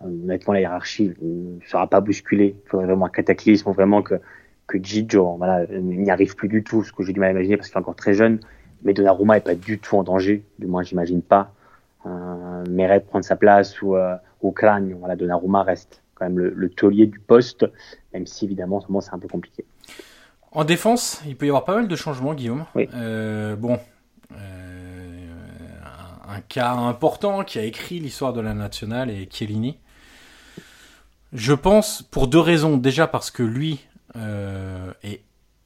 honnêtement, 0.04 0.52
la 0.52 0.60
hiérarchie 0.60 1.14
ne 1.22 1.60
sera 1.66 1.88
pas 1.88 2.00
bousculée. 2.00 2.56
Il 2.64 2.68
faudrait 2.68 2.86
vraiment 2.86 3.06
un 3.06 3.10
cataclysme, 3.10 3.70
vraiment 3.70 4.02
que 4.02 4.20
que 4.66 4.76
Gigio, 4.76 5.36
voilà, 5.38 5.64
n'y 5.66 6.10
arrive 6.10 6.36
plus 6.36 6.48
du 6.48 6.62
tout, 6.62 6.84
ce 6.84 6.92
que 6.92 7.02
j'ai 7.02 7.14
du 7.14 7.20
mal 7.20 7.30
à 7.30 7.32
imaginer 7.32 7.56
parce 7.56 7.70
qu'il 7.70 7.78
est 7.78 7.80
encore 7.80 7.96
très 7.96 8.12
jeune. 8.12 8.38
Mais 8.82 8.92
Donnarumma 8.92 9.38
est 9.38 9.44
pas 9.44 9.54
du 9.54 9.78
tout 9.78 9.96
en 9.96 10.02
danger, 10.02 10.44
du 10.58 10.66
moins 10.66 10.82
j'imagine 10.82 11.22
pas 11.22 11.54
euh, 12.06 12.64
mérite 12.68 13.06
prendre 13.06 13.24
sa 13.24 13.36
place 13.36 13.80
ou 13.82 13.96
euh, 13.96 14.16
au 14.40 14.52
crâne. 14.52 14.94
Voilà, 14.98 15.16
Donnarumma 15.16 15.62
reste 15.62 16.02
quand 16.14 16.26
même 16.26 16.38
le, 16.38 16.50
le 16.50 16.68
taulier 16.68 17.06
du 17.06 17.20
poste, 17.20 17.66
même 18.12 18.26
si 18.26 18.44
évidemment 18.44 18.76
en 18.76 18.80
ce 18.80 18.86
moment 18.88 19.00
c'est 19.00 19.14
un 19.14 19.18
peu 19.18 19.28
compliqué. 19.28 19.64
En 20.52 20.64
défense, 20.64 21.22
il 21.26 21.36
peut 21.36 21.46
y 21.46 21.48
avoir 21.50 21.64
pas 21.64 21.74
mal 21.74 21.88
de 21.88 21.96
changements, 21.96 22.34
Guillaume. 22.34 22.64
Oui. 22.74 22.88
Euh, 22.94 23.54
bon, 23.54 23.78
euh, 24.32 25.28
un, 26.26 26.36
un, 26.36 26.40
cas 26.40 26.72
important 26.72 27.44
qui 27.44 27.58
a 27.58 27.64
écrit 27.64 28.00
l'histoire 28.00 28.32
de 28.32 28.40
la 28.40 28.54
nationale 28.54 29.10
est 29.10 29.32
Chiellini. 29.32 29.78
Je 31.32 31.52
pense 31.52 32.02
pour 32.02 32.28
deux 32.28 32.40
raisons. 32.40 32.78
Déjà 32.78 33.06
parce 33.06 33.30
que 33.30 33.42
lui 33.42 33.86
euh, 34.16 34.92
est 35.02 35.20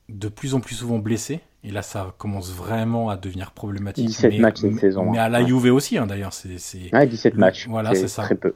de 0.08 0.28
plus 0.28 0.54
en 0.54 0.60
plus 0.60 0.74
souvent 0.74 0.98
blessé. 0.98 1.40
Et 1.64 1.70
là, 1.70 1.82
ça 1.82 2.14
commence 2.18 2.52
vraiment 2.52 3.08
à 3.08 3.16
devenir 3.16 3.52
problématique. 3.52 4.06
17 4.06 4.32
mais, 4.32 4.38
matchs 4.38 4.60
cette 4.60 4.78
saison. 4.78 5.10
Mais 5.10 5.18
à 5.18 5.28
la 5.28 5.44
Juve 5.44 5.72
aussi, 5.72 5.96
hein, 5.96 6.06
d'ailleurs. 6.06 6.32
C'est, 6.32 6.92
ouais, 6.92 7.06
17 7.06 7.34
matchs. 7.36 7.68
Voilà, 7.68 7.94
c'est 7.94 8.08
ça. 8.08 8.22
Très 8.22 8.34
peu. 8.34 8.54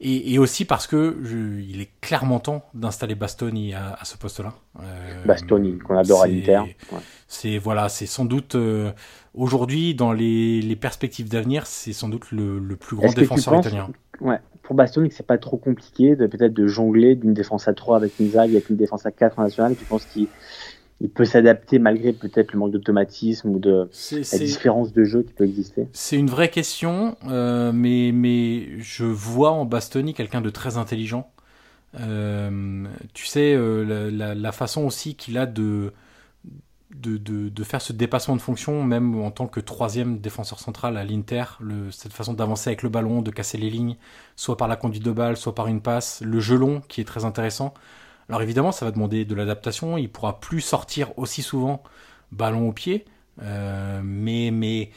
Et, 0.00 0.34
et, 0.34 0.38
aussi 0.38 0.64
parce 0.64 0.88
que 0.88 1.16
je, 1.22 1.60
il 1.60 1.80
est 1.80 1.88
clairement 2.00 2.40
temps 2.40 2.64
d'installer 2.74 3.14
Bastoni 3.14 3.74
à, 3.74 3.94
à 3.98 4.04
ce 4.04 4.18
poste-là. 4.18 4.52
Euh, 4.80 5.24
Bastoni, 5.24 5.78
qu'on 5.78 5.96
adore 5.96 6.22
à 6.22 6.26
l'Inter. 6.26 6.62
Ouais. 6.92 6.98
C'est 7.28 7.58
voilà, 7.58 7.88
c'est 7.88 8.06
sans 8.06 8.24
doute 8.24 8.56
euh, 8.56 8.90
aujourd'hui 9.34 9.94
dans 9.94 10.12
les, 10.12 10.60
les 10.60 10.76
perspectives 10.76 11.28
d'avenir, 11.30 11.66
c'est 11.66 11.92
sans 11.92 12.08
doute 12.08 12.32
le, 12.32 12.58
le 12.58 12.76
plus 12.76 12.96
grand 12.96 13.14
défenseur 13.14 13.60
italien. 13.60 13.88
Ouais, 14.20 14.38
pour 14.62 14.74
Bastoni, 14.74 15.10
c'est 15.10 15.26
pas 15.26 15.38
trop 15.38 15.56
compliqué 15.56 16.16
de 16.16 16.26
peut-être 16.26 16.52
de 16.52 16.66
jongler 16.66 17.14
d'une 17.14 17.34
défense 17.34 17.68
à 17.68 17.74
3 17.74 17.96
avec 17.96 18.20
Inzaghi 18.20 18.56
avec 18.56 18.70
une 18.70 18.76
défense 18.76 19.06
à 19.06 19.12
4 19.12 19.38
en 19.38 19.42
national. 19.42 19.76
Tu 19.76 19.84
penses 19.84 20.04
qu'il 20.06 20.26
il 21.04 21.10
peut 21.10 21.26
s'adapter 21.26 21.78
malgré 21.78 22.14
peut-être 22.14 22.54
le 22.54 22.58
manque 22.58 22.72
d'automatisme 22.72 23.50
ou 23.50 23.58
de 23.58 23.90
la 24.10 24.38
différence 24.38 24.94
de 24.94 25.04
jeu 25.04 25.22
qui 25.22 25.34
peut 25.34 25.44
exister 25.44 25.86
C'est 25.92 26.16
une 26.16 26.30
vraie 26.30 26.48
question, 26.48 27.18
euh, 27.28 27.72
mais, 27.72 28.10
mais 28.10 28.80
je 28.80 29.04
vois 29.04 29.50
en 29.50 29.66
Bastoni 29.66 30.14
quelqu'un 30.14 30.40
de 30.40 30.48
très 30.48 30.78
intelligent. 30.78 31.30
Euh, 32.00 32.86
tu 33.12 33.26
sais, 33.26 33.54
euh, 33.54 34.10
la, 34.10 34.52
façon 34.52 34.84
aussi 34.86 35.14
qu'il 35.14 35.36
a 35.36 35.44
de, 35.44 35.92
de, 36.94 37.18
de, 37.18 37.50
de, 37.50 37.64
faire 37.64 37.82
ce 37.82 37.92
dépassement 37.92 38.34
de 38.34 38.40
fonction, 38.40 38.82
même 38.82 39.20
en 39.20 39.30
tant 39.30 39.46
que 39.46 39.60
troisième 39.60 40.20
défenseur 40.20 40.58
central 40.58 40.96
à 40.96 41.04
l'Inter, 41.04 41.44
cette 41.90 42.14
façon 42.14 42.32
d'avancer 42.32 42.70
avec 42.70 42.82
le 42.82 42.88
ballon, 42.88 43.20
de 43.20 43.30
casser 43.30 43.58
les 43.58 43.68
lignes, 43.68 43.96
soit 44.36 44.56
par 44.56 44.68
la 44.68 44.76
conduite 44.76 45.04
de 45.04 45.12
balle, 45.12 45.36
soit 45.36 45.54
par 45.54 45.66
une 45.66 45.82
passe, 45.82 46.22
le 46.24 46.40
jeu 46.40 46.56
long 46.56 46.80
qui 46.88 47.02
est 47.02 47.04
très 47.04 47.26
intéressant. 47.26 47.74
Alors 48.28 48.42
évidemment, 48.42 48.72
ça 48.72 48.84
va 48.84 48.90
demander 48.90 49.24
de 49.24 49.34
l'adaptation. 49.34 49.98
Il 49.98 50.10
pourra 50.10 50.40
plus 50.40 50.60
sortir 50.60 51.16
aussi 51.18 51.42
souvent 51.42 51.82
ballon 52.32 52.68
au 52.68 52.72
pied, 52.72 53.04
euh, 53.42 54.00
mais 54.02 54.50
mais 54.52 54.90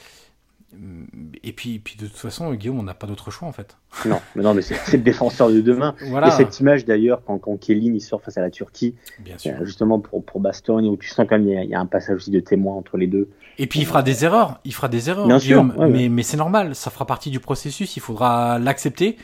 et 1.44 1.54
puis, 1.54 1.80
puis 1.80 1.96
de 1.96 2.08
toute 2.08 2.18
façon, 2.18 2.54
Guillaume, 2.54 2.80
on 2.80 2.84
n'a 2.84 2.94
pas 2.94 3.08
d'autre 3.08 3.32
choix 3.32 3.48
en 3.48 3.52
fait. 3.52 3.78
Non, 4.06 4.20
mais 4.36 4.44
non, 4.44 4.54
mais 4.54 4.62
c'est 4.62 4.98
le 4.98 5.04
défenseur 5.04 5.50
de 5.50 5.62
demain. 5.62 5.96
Voilà. 6.10 6.28
Et 6.28 6.32
cette 6.32 6.60
image 6.60 6.86
d'ailleurs, 6.86 7.22
quand, 7.26 7.40
quand 7.40 7.58
Kéline 7.58 7.96
il 7.96 8.02
sort 8.02 8.22
face 8.22 8.38
à 8.38 8.42
la 8.42 8.50
Turquie, 8.50 8.96
Bien 9.20 9.38
sûr. 9.38 9.54
justement 9.64 10.00
pour, 10.00 10.24
pour 10.24 10.42
Bastoni, 10.42 10.90
où 10.90 10.98
tu 10.98 11.08
sens 11.08 11.26
quand 11.28 11.38
même 11.40 11.48
il 11.48 11.54
y, 11.54 11.58
a, 11.58 11.64
il 11.64 11.70
y, 11.70 11.76
a 11.76 11.80
un 11.80 11.86
passage 11.86 12.18
aussi 12.18 12.32
de 12.32 12.42
témoin 12.42 12.76
entre 12.76 12.98
les 12.98 13.08
deux. 13.08 13.30
Et 13.58 13.66
puis 13.68 13.80
il 13.80 13.86
fera 13.86 14.04
des 14.04 14.26
erreurs, 14.26 14.60
il 14.66 14.74
fera 14.74 14.90
des 14.90 15.10
erreurs, 15.10 15.28
Bien 15.28 15.38
Guillaume, 15.38 15.72
sûr, 15.72 15.80
ouais, 15.80 15.90
mais, 15.90 15.98
ouais. 16.00 16.10
mais 16.10 16.24
c'est 16.24 16.38
normal, 16.38 16.76
ça 16.76 16.92
fera 16.92 17.06
partie 17.06 17.32
du 17.32 17.40
processus, 17.40 17.96
il 17.96 18.02
faudra 18.02 18.60
l'accepter. 18.60 19.18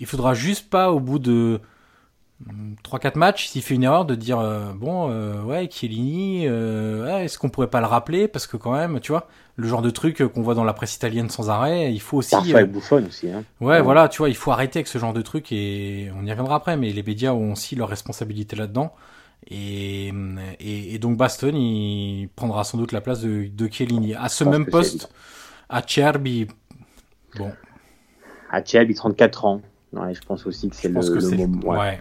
Il 0.00 0.06
faudra 0.06 0.34
juste 0.34 0.68
pas 0.68 0.92
au 0.92 1.00
bout 1.00 1.18
de 1.18 1.60
3-4 2.84 3.18
matchs, 3.18 3.48
s'il 3.48 3.62
fait 3.62 3.74
une 3.74 3.82
erreur, 3.82 4.04
de 4.04 4.14
dire 4.14 4.38
euh, 4.38 4.72
bon, 4.72 5.10
euh, 5.10 5.42
ouais, 5.42 5.68
Chiellini, 5.70 6.46
euh, 6.46 7.04
ouais, 7.04 7.24
est-ce 7.24 7.36
qu'on 7.38 7.48
pourrait 7.48 7.70
pas 7.70 7.80
le 7.80 7.86
rappeler? 7.86 8.28
Parce 8.28 8.46
que 8.46 8.56
quand 8.56 8.72
même, 8.72 9.00
tu 9.00 9.10
vois, 9.10 9.26
le 9.56 9.66
genre 9.66 9.82
de 9.82 9.90
truc 9.90 10.22
qu'on 10.22 10.42
voit 10.42 10.54
dans 10.54 10.64
la 10.64 10.72
presse 10.72 10.94
italienne 10.94 11.28
sans 11.30 11.50
arrêt, 11.50 11.92
il 11.92 12.00
faut 12.00 12.18
aussi. 12.18 12.30
Parfois 12.30 12.60
avec 12.60 12.72
Buffon 12.72 13.04
aussi. 13.06 13.28
Hein. 13.28 13.44
Ouais, 13.60 13.68
ouais, 13.68 13.82
voilà, 13.82 14.08
tu 14.08 14.18
vois, 14.18 14.28
il 14.28 14.36
faut 14.36 14.52
arrêter 14.52 14.78
avec 14.78 14.86
ce 14.86 14.98
genre 14.98 15.12
de 15.12 15.22
truc 15.22 15.50
et 15.50 16.10
on 16.16 16.24
y 16.24 16.30
reviendra 16.30 16.56
après, 16.56 16.76
mais 16.76 16.90
les 16.90 17.02
médias 17.02 17.32
ont 17.32 17.52
aussi 17.52 17.74
leur 17.74 17.88
responsabilité 17.88 18.54
là-dedans. 18.54 18.92
Et, 19.50 20.08
et, 20.60 20.94
et, 20.94 20.98
donc 20.98 21.16
Baston, 21.16 21.52
il 21.54 22.28
prendra 22.36 22.64
sans 22.64 22.78
doute 22.78 22.92
la 22.92 23.00
place 23.00 23.20
de, 23.20 23.48
de 23.48 23.68
Chiellini. 23.72 24.14
À 24.14 24.28
ce 24.28 24.44
même 24.44 24.66
poste, 24.66 25.10
à 25.68 25.82
Cherby, 25.84 26.46
bon. 27.36 27.50
À 28.50 28.64
Cherby, 28.64 28.94
34 28.94 29.44
ans. 29.44 29.62
Ouais, 29.92 30.14
je 30.14 30.20
pense 30.20 30.46
aussi 30.46 30.68
que 30.68 30.76
c'est 30.76 30.88
le, 30.88 31.00
que 31.00 31.18
le 31.18 31.36
moment. 31.36 31.78
Ouais. 31.78 32.00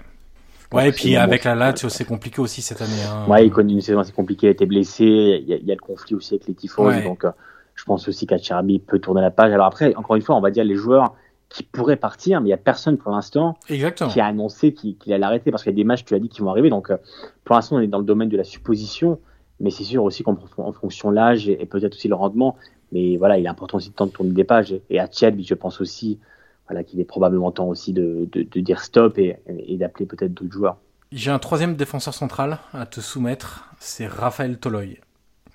Ouais. 0.73 0.77
Ouais, 0.77 0.89
et 0.89 0.91
puis 0.91 1.15
avec 1.15 1.43
la 1.43 1.55
Lazio, 1.55 1.89
c'est 1.89 2.05
compliqué 2.05 2.41
aussi 2.41 2.61
cette 2.61 2.81
année. 2.81 3.03
Hein. 3.07 3.25
Ouais, 3.29 3.45
il 3.45 3.51
connaît 3.51 3.73
une 3.73 3.81
saison 3.81 3.99
assez 3.99 4.11
compliquée, 4.11 4.47
il 4.47 4.49
a 4.49 4.53
été 4.53 4.65
blessé, 4.65 5.05
il 5.05 5.47
y 5.47 5.53
a, 5.53 5.57
il 5.57 5.65
y 5.65 5.71
a 5.71 5.75
le 5.75 5.81
conflit 5.81 6.15
aussi 6.15 6.33
avec 6.35 6.47
les 6.47 6.53
Tifos, 6.53 6.87
ouais. 6.87 7.03
donc 7.03 7.25
euh, 7.25 7.31
je 7.75 7.83
pense 7.85 8.07
aussi 8.07 8.25
qu'Acherbi 8.25 8.79
peut 8.79 8.99
tourner 8.99 9.21
la 9.21 9.31
page. 9.31 9.51
Alors 9.53 9.67
après, 9.67 9.95
encore 9.95 10.15
une 10.15 10.21
fois, 10.21 10.35
on 10.35 10.41
va 10.41 10.51
dire 10.51 10.63
les 10.63 10.75
joueurs 10.75 11.15
qui 11.49 11.63
pourraient 11.63 11.95
partir, 11.95 12.41
mais 12.41 12.47
il 12.47 12.49
n'y 12.49 12.53
a 12.53 12.57
personne 12.57 12.97
pour 12.97 13.11
l'instant 13.11 13.57
qui 13.65 14.19
a 14.19 14.25
annoncé 14.25 14.73
qu'il 14.73 14.97
qu 14.97 15.13
allait 15.13 15.23
arrêter, 15.23 15.51
parce 15.51 15.63
qu'il 15.63 15.71
y 15.71 15.75
a 15.75 15.77
des 15.77 15.85
matchs, 15.85 16.03
tu 16.03 16.13
as 16.13 16.19
dit, 16.19 16.27
qui 16.27 16.41
vont 16.41 16.49
arriver, 16.49 16.69
donc 16.69 16.89
euh, 16.89 16.97
pour 17.45 17.55
l'instant, 17.55 17.77
on 17.77 17.79
est 17.79 17.87
dans 17.87 17.99
le 17.99 18.05
domaine 18.05 18.29
de 18.29 18.35
la 18.35 18.43
supposition, 18.43 19.19
mais 19.59 19.69
c'est 19.69 19.83
sûr 19.83 20.03
aussi 20.03 20.23
qu'en 20.23 20.37
en 20.57 20.71
fonction 20.73 21.09
de 21.09 21.15
l'âge 21.15 21.47
et, 21.47 21.61
et 21.61 21.65
peut-être 21.65 21.93
aussi 21.93 22.09
le 22.09 22.15
rendement, 22.15 22.57
mais 22.91 23.15
voilà, 23.17 23.37
il 23.37 23.45
est 23.45 23.49
important 23.49 23.77
aussi 23.77 23.89
de 23.91 23.95
temps 23.95 24.07
de 24.07 24.11
tourner 24.11 24.31
des 24.31 24.43
pages, 24.43 24.73
et, 24.73 24.81
et 24.89 24.99
Acherbi, 24.99 25.45
je 25.45 25.53
pense 25.53 25.79
aussi, 25.79 26.19
voilà, 26.67 26.83
qu'il 26.83 26.99
est 26.99 27.05
probablement 27.05 27.51
temps 27.51 27.67
aussi 27.67 27.93
de, 27.93 28.27
de, 28.31 28.43
de 28.43 28.59
dire 28.59 28.81
stop 28.81 29.17
et, 29.17 29.37
et 29.47 29.77
d'appeler 29.77 30.05
peut-être 30.05 30.33
d'autres 30.33 30.53
joueurs. 30.53 30.77
J'ai 31.11 31.31
un 31.31 31.39
troisième 31.39 31.75
défenseur 31.75 32.13
central 32.13 32.59
à 32.73 32.85
te 32.85 32.99
soumettre, 32.99 33.69
c'est 33.79 34.07
Raphaël 34.07 34.57
Toloy, 34.57 34.99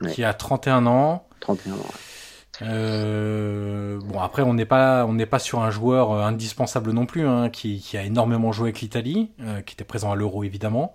ouais. 0.01 0.13
qui 0.13 0.25
a 0.25 0.33
31 0.33 0.87
ans. 0.87 1.27
31 1.41 1.75
ans. 1.75 1.77
Euh, 2.61 3.99
bon 4.05 4.21
après 4.21 4.43
on 4.43 4.53
n'est 4.53 4.67
pas 4.67 5.07
on 5.07 5.15
n'est 5.15 5.27
pas 5.27 5.39
sur 5.39 5.63
un 5.63 5.71
joueur 5.71 6.13
euh, 6.13 6.23
indispensable 6.23 6.93
non 6.93 7.07
plus 7.07 7.27
hein, 7.27 7.49
qui, 7.49 7.81
qui, 7.81 7.97
a 7.97 8.05
énormément 8.05 8.53
joué 8.53 8.67
avec 8.67 8.83
l'Italie, 8.83 9.31
euh, 9.41 9.63
qui 9.63 9.73
était 9.73 9.85
présent 9.85 10.13
à 10.13 10.17
l'Euro 10.17 10.45
évidemment. 10.45 10.93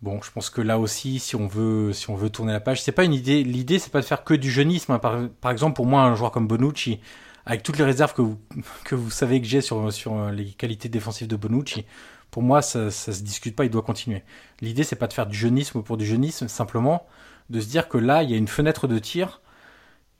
Bon, 0.00 0.20
je 0.20 0.30
pense 0.30 0.50
que 0.50 0.60
là 0.60 0.78
aussi, 0.78 1.18
si 1.18 1.34
on 1.34 1.46
veut, 1.46 1.92
si 1.94 2.10
on 2.10 2.14
veut 2.14 2.28
tourner 2.28 2.52
la 2.52 2.60
page, 2.60 2.82
c'est 2.82 2.92
pas 2.92 3.04
une 3.04 3.14
idée. 3.14 3.42
L'idée, 3.42 3.78
c'est 3.78 3.90
pas 3.90 4.00
de 4.00 4.04
faire 4.04 4.22
que 4.22 4.34
du 4.34 4.50
jeunisme. 4.50 4.92
Hein. 4.92 4.98
Par, 4.98 5.18
par, 5.40 5.50
exemple, 5.50 5.76
pour 5.76 5.86
moi, 5.86 6.02
un 6.02 6.14
joueur 6.14 6.30
comme 6.30 6.46
Bonucci, 6.46 7.00
avec 7.46 7.62
toutes 7.62 7.78
les 7.78 7.84
réserves 7.84 8.14
que 8.14 8.22
vous, 8.22 8.38
que 8.84 8.94
vous 8.94 9.10
savez 9.10 9.40
que 9.40 9.46
j'ai 9.46 9.60
sur, 9.60 9.92
sur 9.92 10.30
les 10.30 10.46
qualités 10.46 10.88
défensives 10.88 11.28
de 11.28 11.36
Bonucci, 11.36 11.84
pour 12.30 12.42
moi, 12.42 12.62
ça, 12.62 12.90
ça 12.90 13.12
se 13.12 13.22
discute 13.22 13.54
pas, 13.54 13.64
il 13.64 13.70
doit 13.70 13.82
continuer. 13.82 14.24
L'idée, 14.60 14.82
c'est 14.82 14.96
pas 14.96 15.06
de 15.06 15.12
faire 15.12 15.26
du 15.26 15.36
jeunisme 15.36 15.82
pour 15.82 15.96
du 15.96 16.04
jeunisme, 16.04 16.48
simplement 16.48 17.06
de 17.50 17.60
se 17.60 17.68
dire 17.68 17.88
que 17.88 17.98
là, 17.98 18.22
il 18.22 18.30
y 18.30 18.34
a 18.34 18.36
une 18.36 18.48
fenêtre 18.48 18.88
de 18.88 18.98
tir 18.98 19.40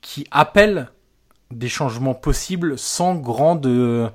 qui 0.01 0.25
appelle 0.31 0.91
des 1.51 1.67
changements 1.67 2.13
possibles 2.13 2.77
sans 2.77 3.15
grande, 3.15 3.65
euh, 3.65 4.09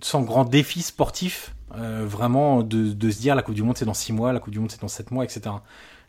sans 0.00 0.22
grand 0.22 0.44
défi 0.44 0.82
sportif. 0.82 1.54
Euh, 1.74 2.04
vraiment, 2.06 2.62
de, 2.62 2.92
de, 2.92 3.10
se 3.10 3.18
dire 3.18 3.34
la 3.34 3.42
Coupe 3.42 3.54
du 3.54 3.62
Monde 3.62 3.78
c'est 3.78 3.86
dans 3.86 3.94
6 3.94 4.12
mois, 4.12 4.32
la 4.32 4.40
Coupe 4.40 4.52
du 4.52 4.60
Monde 4.60 4.70
c'est 4.70 4.82
dans 4.82 4.88
7 4.88 5.10
mois, 5.10 5.24
etc. 5.24 5.56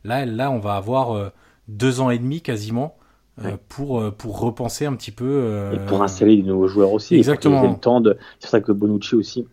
Là, 0.03 0.25
là, 0.25 0.51
on 0.51 0.59
va 0.59 0.75
avoir 0.75 1.15
euh, 1.15 1.29
deux 1.69 2.01
ans 2.01 2.09
et 2.09 2.19
demi 2.19 2.41
quasiment 2.41 2.97
Ouais. 3.41 3.57
pour 3.67 4.13
pour 4.15 4.39
repenser 4.39 4.85
un 4.85 4.93
petit 4.93 5.11
peu 5.11 5.25
euh... 5.25 5.73
et 5.73 5.79
pour 5.87 6.03
installer 6.03 6.35
des 6.35 6.43
nouveaux 6.43 6.67
joueurs 6.67 6.93
aussi. 6.93 7.15
Exactement. 7.15 7.63
le 7.67 7.75
temps 7.79 7.99
de 7.99 8.15
c'est 8.39 8.47
pour 8.47 8.49
ça 8.51 8.61
que 8.61 8.71
Bonucci 8.71 9.15
aussi 9.15 9.47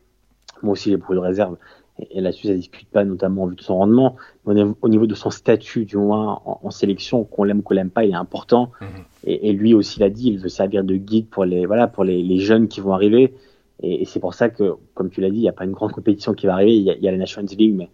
moi 0.62 0.72
aussi 0.72 0.90
j'ai 0.90 0.96
beaucoup 0.98 1.14
de 1.14 1.18
réserves. 1.18 1.56
Et, 1.98 2.18
et 2.18 2.20
là-dessus 2.20 2.48
ça 2.48 2.54
discute 2.54 2.88
pas 2.88 3.04
notamment 3.04 3.44
en 3.44 3.46
vue 3.46 3.56
de 3.56 3.62
son 3.62 3.76
rendement 3.76 4.16
mais 4.46 4.62
au 4.82 4.88
niveau 4.88 5.06
de 5.06 5.14
son 5.14 5.30
statut 5.30 5.86
du 5.86 5.96
moins 5.96 6.42
en, 6.44 6.60
en 6.62 6.70
sélection 6.70 7.24
qu'on 7.24 7.44
l'aime 7.44 7.60
ou 7.60 7.62
qu'on 7.62 7.72
l'aime 7.74 7.90
pas 7.90 8.04
il 8.04 8.10
est 8.10 8.14
important. 8.14 8.70
Mmh. 8.80 8.84
et, 9.24 9.48
et, 9.48 9.52
lui 9.54 9.72
aussi 9.72 9.98
l'a 10.00 10.10
dit 10.10 10.28
il 10.28 10.38
veut 10.38 10.50
servir 10.50 10.84
de 10.84 10.96
guide 10.96 11.28
pour 11.28 11.46
les 11.46 11.64
voilà 11.64 11.86
pour 11.86 12.04
les, 12.04 12.22
les 12.22 12.38
jeunes 12.38 12.68
qui 12.68 12.80
vont 12.80 12.92
arriver. 12.92 13.34
Et, 13.82 14.02
et 14.02 14.04
c'est 14.04 14.20
pour 14.20 14.34
ça 14.34 14.50
que 14.50 14.74
comme 14.92 15.08
tu 15.08 15.22
l'as 15.22 15.30
dit 15.30 15.38
il 15.38 15.42
n'y 15.42 15.48
a 15.48 15.52
pas 15.52 15.64
une 15.64 15.72
grande 15.72 15.92
compétition 15.92 16.34
qui 16.34 16.46
va 16.46 16.52
arriver. 16.52 16.76
Il 16.76 16.82
y 16.82 16.90
a, 16.90 16.94
il 16.96 17.02
y 17.02 17.08
a 17.08 17.12
la 17.12 17.16
Nations 17.18 17.46
League 17.50 17.74
mais 17.74 17.88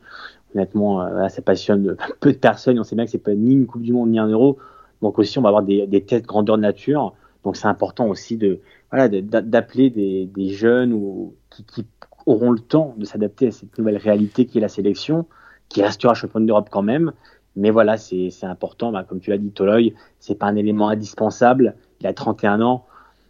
honnêtement 0.54 1.00
euh, 1.00 1.10
voilà, 1.12 1.28
ça 1.28 1.42
passionne 1.42 1.96
peu 2.20 2.32
de 2.32 2.38
personnes. 2.38 2.80
On 2.80 2.84
sait 2.84 2.96
bien 2.96 3.04
que 3.04 3.10
c'est 3.12 3.18
pas 3.18 3.34
ni 3.34 3.52
une 3.52 3.66
Coupe 3.66 3.82
du 3.82 3.92
Monde 3.92 4.10
ni 4.10 4.18
un 4.18 4.26
Euro 4.26 4.58
donc 5.02 5.18
aussi, 5.18 5.38
on 5.38 5.42
va 5.42 5.48
avoir 5.48 5.62
des, 5.62 5.86
des 5.86 6.02
tests 6.02 6.26
grandeur 6.26 6.58
nature. 6.58 7.14
Donc 7.44 7.56
c'est 7.56 7.68
important 7.68 8.08
aussi 8.08 8.36
de 8.36 8.60
voilà 8.90 9.08
d'appeler 9.08 9.90
des, 9.90 10.48
jeunes 10.50 10.92
ou 10.92 11.34
qui, 11.50 11.86
auront 12.26 12.50
le 12.50 12.58
temps 12.58 12.94
de 12.96 13.04
s'adapter 13.04 13.48
à 13.48 13.50
cette 13.52 13.78
nouvelle 13.78 13.98
réalité 13.98 14.46
qui 14.46 14.58
est 14.58 14.60
la 14.60 14.68
sélection, 14.68 15.26
qui 15.68 15.80
restera 15.80 16.14
champion 16.14 16.40
d'Europe 16.40 16.68
quand 16.70 16.82
même. 16.82 17.12
Mais 17.54 17.70
voilà, 17.70 17.96
c'est 17.96 18.32
important. 18.42 18.90
Bah, 18.90 19.04
comme 19.04 19.20
tu 19.20 19.30
l'as 19.30 19.38
dit, 19.38 19.50
Toloy, 19.50 19.94
c'est 20.18 20.34
pas 20.34 20.46
un 20.46 20.56
élément 20.56 20.88
indispensable. 20.88 21.76
Il 22.00 22.06
a 22.06 22.12
31 22.12 22.60
ans. 22.60 22.84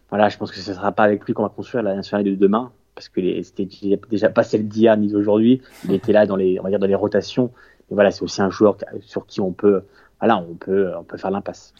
voilà, 0.09 0.29
je 0.29 0.37
pense 0.37 0.51
que 0.51 0.57
ce 0.57 0.73
sera 0.73 0.91
pas 0.91 1.03
avec 1.03 1.23
lui 1.25 1.33
qu'on 1.33 1.43
va 1.43 1.49
construire 1.49 1.83
la 1.83 1.95
nationale 1.95 2.25
de 2.25 2.35
demain, 2.35 2.71
parce 2.95 3.07
que 3.07 3.21
c'était 3.43 3.69
déjà 4.09 4.29
pas 4.29 4.43
celle 4.43 4.67
d'hier 4.67 4.97
ni 4.97 5.07
d'aujourd'hui. 5.07 5.61
Il 5.85 5.93
était 5.93 6.11
là 6.11 6.25
dans 6.25 6.35
les, 6.35 6.59
on 6.59 6.63
va 6.63 6.69
dire 6.69 6.79
dans 6.79 6.87
les 6.87 6.95
rotations. 6.95 7.51
Mais 7.89 7.95
voilà, 7.95 8.11
c'est 8.11 8.23
aussi 8.23 8.41
un 8.41 8.49
joueur 8.49 8.77
sur 9.01 9.27
qui 9.27 9.39
on 9.41 9.53
peut, 9.53 9.83
voilà, 10.19 10.37
on 10.37 10.55
peut, 10.55 10.93
on 10.97 11.03
peut 11.03 11.17
faire 11.17 11.31
l'impasse. 11.31 11.73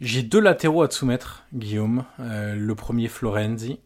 J'ai 0.00 0.22
deux 0.22 0.40
latéraux 0.40 0.82
à 0.82 0.88
te 0.88 0.94
soumettre, 0.94 1.44
Guillaume. 1.54 2.04
Euh, 2.18 2.56
le 2.56 2.74
premier, 2.74 3.06
Florenzi. 3.08 3.78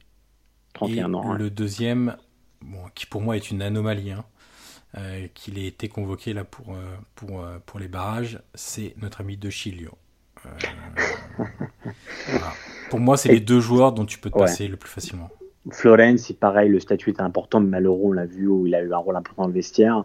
31 0.72 1.12
ans. 1.14 1.34
Le 1.34 1.50
deuxième, 1.50 2.16
bon, 2.62 2.78
qui 2.94 3.04
pour 3.06 3.20
moi 3.20 3.36
est 3.36 3.50
une 3.50 3.60
anomalie, 3.60 4.12
hein, 4.12 4.24
euh, 4.96 5.26
qu'il 5.34 5.58
ait 5.58 5.66
été 5.66 5.88
convoqué 5.88 6.32
là 6.32 6.44
pour, 6.44 6.74
euh, 6.74 6.96
pour, 7.14 7.44
pour 7.66 7.78
les 7.78 7.88
barrages, 7.88 8.40
c'est 8.54 8.94
notre 9.02 9.20
ami 9.20 9.36
De 9.36 9.50
Chilio. 9.50 9.92
Pour 12.90 13.00
moi, 13.00 13.16
c'est 13.16 13.30
les 13.30 13.40
deux 13.40 13.58
joueurs 13.58 13.92
dont 13.92 14.04
tu 14.04 14.18
peux 14.18 14.30
te 14.30 14.38
passer 14.38 14.68
le 14.68 14.76
plus 14.76 14.88
facilement. 14.88 15.28
Florence, 15.72 16.20
c'est 16.20 16.38
pareil, 16.38 16.68
le 16.68 16.78
statut 16.78 17.10
est 17.10 17.20
important, 17.20 17.58
mais 17.58 17.68
malheureusement, 17.68 18.10
on 18.10 18.12
l'a 18.12 18.26
vu, 18.26 18.46
où 18.46 18.66
il 18.66 18.74
a 18.76 18.82
eu 18.82 18.92
un 18.92 18.98
rôle 18.98 19.16
important 19.16 19.42
dans 19.42 19.48
le 19.48 19.54
vestiaire. 19.54 20.04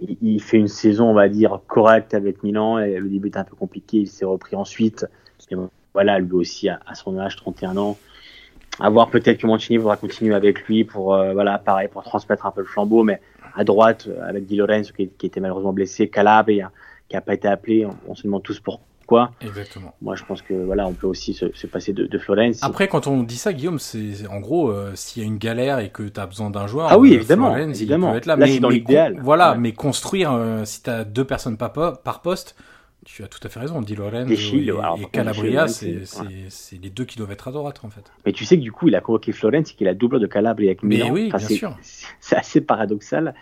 Il, 0.00 0.40
fait 0.40 0.58
une 0.58 0.68
saison, 0.68 1.10
on 1.10 1.14
va 1.14 1.28
dire, 1.28 1.60
correcte 1.66 2.14
avec 2.14 2.42
Milan. 2.42 2.78
Et 2.78 2.98
le 2.98 3.08
début 3.08 3.28
était 3.28 3.38
un 3.38 3.44
peu 3.44 3.56
compliqué, 3.56 3.98
il 3.98 4.08
s'est 4.08 4.24
repris 4.24 4.56
ensuite. 4.56 5.06
Voilà, 5.92 6.18
lui 6.18 6.32
aussi, 6.32 6.68
à, 6.68 6.94
son 6.94 7.18
âge, 7.18 7.36
31 7.36 7.76
ans. 7.76 7.98
À 8.78 8.88
voir 8.88 9.10
peut-être 9.10 9.38
que 9.38 9.46
Mancini 9.46 9.78
voudra 9.78 9.96
continuer 9.96 10.34
avec 10.34 10.66
lui 10.66 10.84
pour, 10.84 11.14
euh, 11.14 11.32
voilà, 11.32 11.58
pareil, 11.58 11.88
pour 11.88 12.02
transmettre 12.02 12.46
un 12.46 12.50
peu 12.50 12.60
le 12.60 12.66
flambeau, 12.66 13.02
mais 13.02 13.20
à 13.54 13.64
droite, 13.64 14.08
avec 14.22 14.46
Di 14.46 14.56
Lorenzo 14.56 14.92
qui, 14.94 15.10
était 15.22 15.40
malheureusement 15.40 15.72
blessé, 15.72 16.08
Calabria 16.08 16.70
qui 17.08 17.16
n'a 17.16 17.20
pas 17.20 17.34
été 17.34 17.48
appelé, 17.48 17.86
on 18.06 18.14
se 18.14 18.22
demande 18.22 18.44
tous 18.44 18.60
pourquoi 18.60 18.89
Exactement. 19.40 19.94
Moi, 20.00 20.14
je 20.16 20.24
pense 20.24 20.42
que 20.42 20.54
voilà, 20.54 20.86
on 20.86 20.92
peut 20.92 21.06
aussi 21.06 21.34
se, 21.34 21.66
passer 21.66 21.92
de, 21.92 22.18
Florence. 22.18 22.62
Après, 22.62 22.88
quand 22.88 23.06
on 23.06 23.22
dit 23.22 23.36
ça, 23.36 23.52
Guillaume, 23.52 23.78
c'est 23.78 24.26
en 24.28 24.40
gros, 24.40 24.70
euh, 24.70 24.92
s'il 24.94 25.22
y 25.22 25.24
a 25.24 25.28
une 25.28 25.38
galère 25.38 25.78
et 25.78 25.90
que 25.90 26.02
tu 26.02 26.20
as 26.20 26.26
besoin 26.26 26.50
d'un 26.50 26.66
joueur, 26.66 26.88
ah 26.90 26.98
oui, 26.98 27.12
euh, 27.12 27.16
évidemment, 27.16 27.56
évidemment. 27.56 28.14
là. 28.24 28.36
mais, 28.36 28.58
dans 28.58 28.68
l'idéal. 28.68 29.18
Voilà, 29.22 29.54
mais 29.54 29.72
construire, 29.72 30.32
euh, 30.32 30.64
si 30.64 30.82
tu 30.82 30.90
as 30.90 31.04
deux 31.04 31.24
personnes 31.24 31.56
par, 31.56 31.72
par 31.72 32.22
poste, 32.22 32.56
tu 33.04 33.24
as 33.24 33.28
tout 33.28 33.40
à 33.42 33.48
fait 33.48 33.60
raison. 33.60 33.80
Di 33.80 33.94
Lorenzo 33.94 34.32
et, 34.32 35.06
Calabria, 35.10 35.66
c'est 35.68 36.78
les 36.80 36.90
deux 36.90 37.04
qui 37.04 37.16
doivent 37.16 37.32
être 37.32 37.48
à 37.48 37.52
droite, 37.52 37.80
en 37.82 37.90
fait. 37.90 38.12
Mais 38.26 38.32
tu 38.32 38.44
sais 38.44 38.56
que 38.56 38.62
du 38.62 38.72
coup, 38.72 38.88
il 38.88 38.94
a 38.94 39.00
convoqué 39.00 39.32
Florence, 39.32 39.72
qui 39.72 39.84
est 39.84 39.86
la 39.86 39.94
double 39.94 40.20
de 40.20 40.26
Calabria 40.26 40.70
avec 40.70 40.82
Milan. 40.82 41.06
Mais 41.06 41.10
oui, 41.10 41.28
bien 41.30 41.38
sûr. 41.38 41.76
C'est 42.20 42.36
assez 42.36 42.60
paradoxal. 42.60 43.34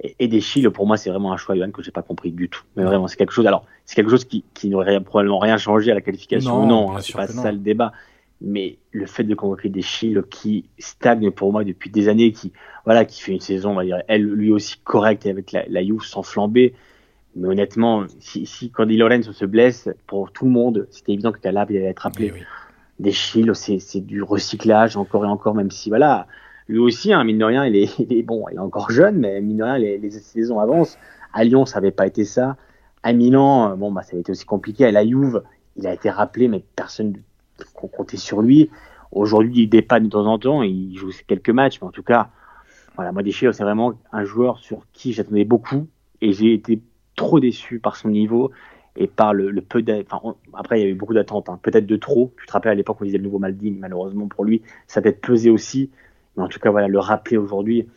Et, 0.00 0.28
des 0.28 0.40
Chili, 0.40 0.68
pour 0.70 0.86
moi, 0.86 0.96
c'est 0.96 1.10
vraiment 1.10 1.32
un 1.32 1.36
choix, 1.36 1.56
Johan, 1.56 1.70
que 1.70 1.82
j'ai 1.82 1.90
pas 1.90 2.02
compris 2.02 2.30
du 2.30 2.48
tout. 2.48 2.62
Mais 2.76 2.84
vraiment, 2.84 3.08
c'est 3.08 3.16
quelque 3.16 3.32
chose. 3.32 3.46
Alors, 3.46 3.64
c'est 3.84 3.96
quelque 3.96 4.10
chose 4.10 4.24
qui, 4.24 4.44
qui 4.54 4.68
n'aurait 4.68 5.00
probablement 5.00 5.40
rien 5.40 5.56
changé 5.56 5.90
à 5.90 5.94
la 5.94 6.00
qualification. 6.00 6.64
Non, 6.66 6.92
non 6.92 6.98
c'est 7.00 7.14
pas 7.14 7.26
ça 7.26 7.50
le 7.50 7.58
débat. 7.58 7.92
Mais 8.40 8.78
le 8.92 9.06
fait 9.06 9.24
de 9.24 9.34
convoquer 9.34 9.68
des 9.68 9.82
Chili 9.82 10.20
qui 10.30 10.66
stagne 10.78 11.32
pour 11.32 11.50
moi 11.50 11.64
depuis 11.64 11.90
des 11.90 12.08
années, 12.08 12.30
qui 12.30 12.52
voilà, 12.84 13.04
qui 13.04 13.20
fait 13.20 13.32
une 13.32 13.40
saison, 13.40 13.72
on 13.72 13.74
va 13.74 13.84
dire, 13.84 14.00
elle 14.06 14.22
lui 14.22 14.52
aussi 14.52 14.76
correcte 14.84 15.26
avec 15.26 15.50
la, 15.50 15.64
la 15.68 15.82
Juve 15.82 16.04
sans 16.04 16.22
flamber. 16.22 16.74
Mais 17.34 17.48
honnêtement, 17.48 18.04
si, 18.20 18.46
si 18.46 18.70
quand 18.70 18.86
Di 18.86 18.96
Lorenzo 18.96 19.32
se 19.32 19.44
blesse, 19.44 19.88
pour 20.06 20.30
tout 20.30 20.44
le 20.44 20.52
monde, 20.52 20.86
c'était 20.90 21.12
évident 21.12 21.32
que 21.32 21.40
Calab 21.40 21.70
allait 21.70 21.82
être 21.82 22.06
appelé. 22.06 22.32
Des 23.00 23.12
Chili, 23.12 23.50
c'est 23.54 24.00
du 24.00 24.22
recyclage 24.22 24.96
encore 24.96 25.24
et 25.24 25.28
encore, 25.28 25.54
même 25.54 25.72
si 25.72 25.88
voilà 25.88 26.28
lui 26.68 26.78
aussi, 26.78 27.12
hein, 27.12 27.24
mine 27.24 27.38
de 27.38 27.44
rien, 27.44 27.64
il 27.66 27.76
est, 27.76 28.22
bon, 28.22 28.46
il 28.50 28.56
est 28.56 28.60
encore 28.60 28.90
jeune, 28.90 29.18
mais 29.18 29.40
mine 29.40 29.58
de 29.58 29.64
rien, 29.64 29.78
les, 29.78 30.10
saisons 30.10 30.60
avancent. 30.60 30.98
À 31.32 31.44
Lyon, 31.44 31.66
ça 31.66 31.80
n'avait 31.80 31.90
pas 31.90 32.06
été 32.06 32.24
ça. 32.24 32.56
À 33.02 33.12
Milan, 33.12 33.72
euh, 33.72 33.74
bon, 33.76 33.92
bah, 33.92 34.02
ça 34.02 34.10
avait 34.12 34.20
été 34.20 34.32
aussi 34.32 34.44
compliqué. 34.44 34.84
À 34.84 34.90
la 34.90 35.06
Juve, 35.06 35.42
il 35.76 35.86
a 35.86 35.92
été 35.92 36.10
rappelé, 36.10 36.48
mais 36.48 36.62
personne 36.76 37.12
ne 37.12 37.64
comptait 37.88 38.16
sur 38.16 38.42
lui. 38.42 38.70
Aujourd'hui, 39.12 39.62
il 39.62 39.68
dépanne 39.68 40.04
de 40.04 40.10
temps 40.10 40.26
en 40.26 40.38
temps, 40.38 40.62
il 40.62 40.96
joue 40.96 41.10
quelques 41.26 41.50
matchs, 41.50 41.80
mais 41.80 41.88
en 41.88 41.92
tout 41.92 42.02
cas, 42.02 42.28
voilà, 42.96 43.12
moi, 43.12 43.22
Deschamps, 43.22 43.52
c'est 43.52 43.62
vraiment 43.62 43.94
un 44.12 44.24
joueur 44.24 44.58
sur 44.58 44.82
qui 44.92 45.12
j'attendais 45.12 45.44
beaucoup, 45.44 45.86
et 46.20 46.32
j'ai 46.32 46.52
été 46.52 46.82
trop 47.16 47.40
déçu 47.40 47.78
par 47.78 47.96
son 47.96 48.08
niveau 48.08 48.50
et 48.96 49.06
par 49.06 49.32
le, 49.32 49.54
peu 49.60 49.82
enfin, 50.10 50.34
après 50.54 50.80
il 50.80 50.82
y 50.82 50.86
a 50.86 50.88
eu 50.88 50.94
beaucoup 50.94 51.14
d'attentes, 51.14 51.48
hein. 51.48 51.58
peut-être 51.62 51.86
de 51.86 51.96
trop. 51.96 52.32
Tu 52.40 52.46
te 52.46 52.52
rappelles 52.52 52.72
à 52.72 52.74
l'époque 52.74 52.98
on 53.00 53.04
disait 53.04 53.18
le 53.18 53.24
nouveau 53.24 53.38
Maldini, 53.38 53.78
malheureusement 53.78 54.26
pour 54.26 54.44
lui, 54.44 54.62
ça 54.88 55.00
peut-être 55.00 55.20
pesé 55.20 55.50
aussi. 55.50 55.90
Mais 56.38 56.44
en 56.44 56.48
tout 56.48 56.60
cas, 56.60 56.70
voilà, 56.70 56.88
le 56.88 56.98
rappeler 56.98 57.36
aujourd'hui, 57.36 57.88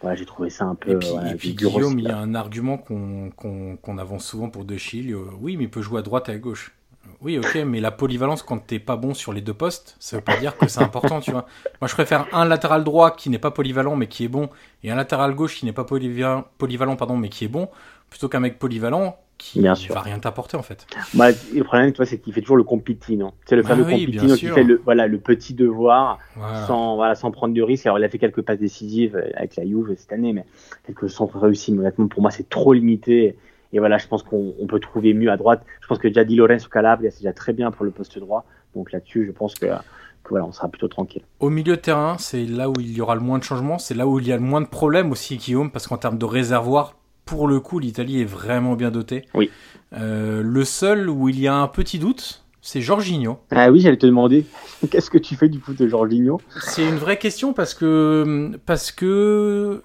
voilà, 0.00 0.16
j'ai 0.16 0.26
trouvé 0.26 0.50
ça 0.50 0.66
un 0.66 0.74
peu. 0.74 0.90
Et 0.90 0.96
puis, 0.96 1.08
et 1.30 1.34
puis 1.36 1.54
Guillaume, 1.54 1.98
il 1.98 2.06
y 2.06 2.10
a 2.10 2.18
un 2.18 2.34
argument 2.34 2.76
qu'on 2.76 3.98
avance 3.98 4.26
souvent 4.26 4.50
pour 4.50 4.64
De 4.64 4.76
Chilles. 4.76 5.14
Oui, 5.40 5.56
mais 5.56 5.64
il 5.64 5.70
peut 5.70 5.80
jouer 5.80 6.00
à 6.00 6.02
droite 6.02 6.28
et 6.28 6.32
à 6.32 6.38
gauche. 6.38 6.74
Oui, 7.20 7.38
ok, 7.38 7.54
mais 7.66 7.80
la 7.80 7.90
polyvalence, 7.90 8.42
quand 8.42 8.58
t'es 8.58 8.78
pas 8.78 8.96
bon 8.96 9.14
sur 9.14 9.32
les 9.32 9.40
deux 9.40 9.54
postes, 9.54 9.96
ça 9.98 10.16
veut 10.16 10.22
pas 10.22 10.36
dire 10.36 10.56
que 10.56 10.68
c'est 10.68 10.82
important, 10.82 11.20
tu 11.20 11.30
vois. 11.30 11.46
Moi, 11.80 11.88
je 11.88 11.94
préfère 11.94 12.26
un 12.32 12.44
latéral 12.44 12.84
droit 12.84 13.14
qui 13.14 13.30
n'est 13.30 13.38
pas 13.38 13.50
polyvalent 13.50 13.96
mais 13.96 14.08
qui 14.08 14.24
est 14.24 14.28
bon, 14.28 14.50
et 14.82 14.90
un 14.90 14.96
latéral 14.96 15.34
gauche 15.34 15.56
qui 15.56 15.64
n'est 15.64 15.72
pas 15.72 15.84
polyvalent, 15.84 16.44
polyvalent 16.58 16.96
pardon, 16.96 17.16
mais 17.16 17.28
qui 17.28 17.44
est 17.44 17.48
bon, 17.48 17.68
plutôt 18.10 18.28
qu'un 18.28 18.40
mec 18.40 18.58
polyvalent 18.58 19.16
qui 19.38 19.60
bien 19.60 19.74
sûr. 19.74 19.94
va 19.94 20.00
rien 20.00 20.18
t'apporter 20.18 20.56
en 20.56 20.62
fait. 20.62 20.86
Bah, 21.14 21.28
le 21.54 21.64
problème, 21.64 21.92
toi, 21.92 22.06
c'est 22.06 22.18
qu'il 22.18 22.32
fait 22.32 22.40
toujours 22.40 22.56
le 22.56 22.64
compitino. 22.64 23.32
C'est 23.46 23.56
le 23.56 23.62
bah 23.62 23.70
fameux 23.70 23.84
compitino 23.84 24.34
qui 24.36 24.46
fait 24.46 24.64
le, 24.64 24.80
voilà, 24.84 25.06
le 25.06 25.18
petit 25.18 25.54
devoir 25.54 26.18
sans, 26.66 26.96
voilà, 26.96 27.14
sans 27.14 27.30
prendre 27.30 27.54
de 27.54 27.62
risques. 27.62 27.86
Alors, 27.86 27.98
il 27.98 28.04
a 28.04 28.08
fait 28.08 28.18
quelques 28.18 28.42
passes 28.42 28.58
décisives 28.58 29.20
avec 29.36 29.56
la 29.56 29.64
Juve 29.64 29.94
cette 29.96 30.12
année, 30.12 30.32
mais 30.32 30.44
quelques 30.86 31.10
centres 31.10 31.38
réussis. 31.38 31.72
Mais 31.72 31.80
honnêtement, 31.80 32.08
pour 32.08 32.22
moi, 32.22 32.30
c'est 32.30 32.48
trop 32.48 32.72
limité. 32.72 33.36
Et 33.72 33.80
voilà, 33.80 33.98
je 33.98 34.06
pense 34.06 34.22
qu'on 34.22 34.54
peut 34.68 34.78
trouver 34.78 35.14
mieux 35.14 35.30
à 35.30 35.36
droite. 35.36 35.62
Je 35.80 35.88
pense 35.88 35.98
que 35.98 36.06
déjà 36.06 36.24
Di 36.24 36.36
Lorenzo 36.36 36.68
Calabria, 36.68 37.10
c'est 37.10 37.20
déjà 37.20 37.32
très 37.32 37.52
bien 37.52 37.72
pour 37.72 37.84
le 37.84 37.90
poste 37.90 38.18
droit. 38.18 38.44
Donc 38.76 38.92
là-dessus, 38.92 39.26
je 39.26 39.32
pense 39.32 39.54
que, 39.54 39.66
que, 39.66 40.30
voilà, 40.30 40.44
on 40.46 40.52
sera 40.52 40.68
plutôt 40.68 40.86
tranquille. 40.88 41.22
Au 41.40 41.50
milieu 41.50 41.74
de 41.74 41.80
terrain, 41.80 42.16
c'est 42.18 42.44
là 42.44 42.70
où 42.70 42.74
il 42.78 42.92
y 42.92 43.00
aura 43.00 43.16
le 43.16 43.20
moins 43.20 43.38
de 43.38 43.44
changements. 43.44 43.78
C'est 43.78 43.94
là 43.94 44.06
où 44.06 44.20
il 44.20 44.28
y 44.28 44.32
a 44.32 44.36
le 44.36 44.42
moins 44.42 44.60
de 44.60 44.68
problèmes 44.68 45.10
aussi, 45.10 45.38
Guillaume, 45.38 45.72
parce 45.72 45.88
qu'en 45.88 45.96
termes 45.96 46.18
de 46.18 46.24
réservoir, 46.24 46.94
pour 47.24 47.48
le 47.48 47.60
coup, 47.60 47.78
l'Italie 47.78 48.20
est 48.20 48.26
vraiment 48.26 48.74
bien 48.74 48.90
dotée. 48.90 49.24
Oui. 49.34 49.50
Euh, 49.92 50.42
le 50.42 50.64
seul 50.64 51.08
où 51.08 51.28
il 51.28 51.38
y 51.40 51.46
a 51.46 51.54
un 51.54 51.68
petit 51.68 51.98
doute, 51.98 52.44
c'est 52.60 52.80
Jorginho. 52.80 53.38
Ah 53.50 53.70
oui, 53.70 53.80
j'allais 53.80 53.96
te 53.96 54.06
demander, 54.06 54.46
qu'est-ce 54.90 55.10
que 55.10 55.18
tu 55.18 55.36
fais 55.36 55.48
du 55.48 55.60
coup 55.60 55.74
de 55.74 55.86
Jorginho? 55.86 56.40
C'est 56.60 56.86
une 56.86 56.96
vraie 56.96 57.18
question 57.18 57.52
parce 57.52 57.74
que 57.74 58.52
parce 58.66 58.90
que 58.92 59.82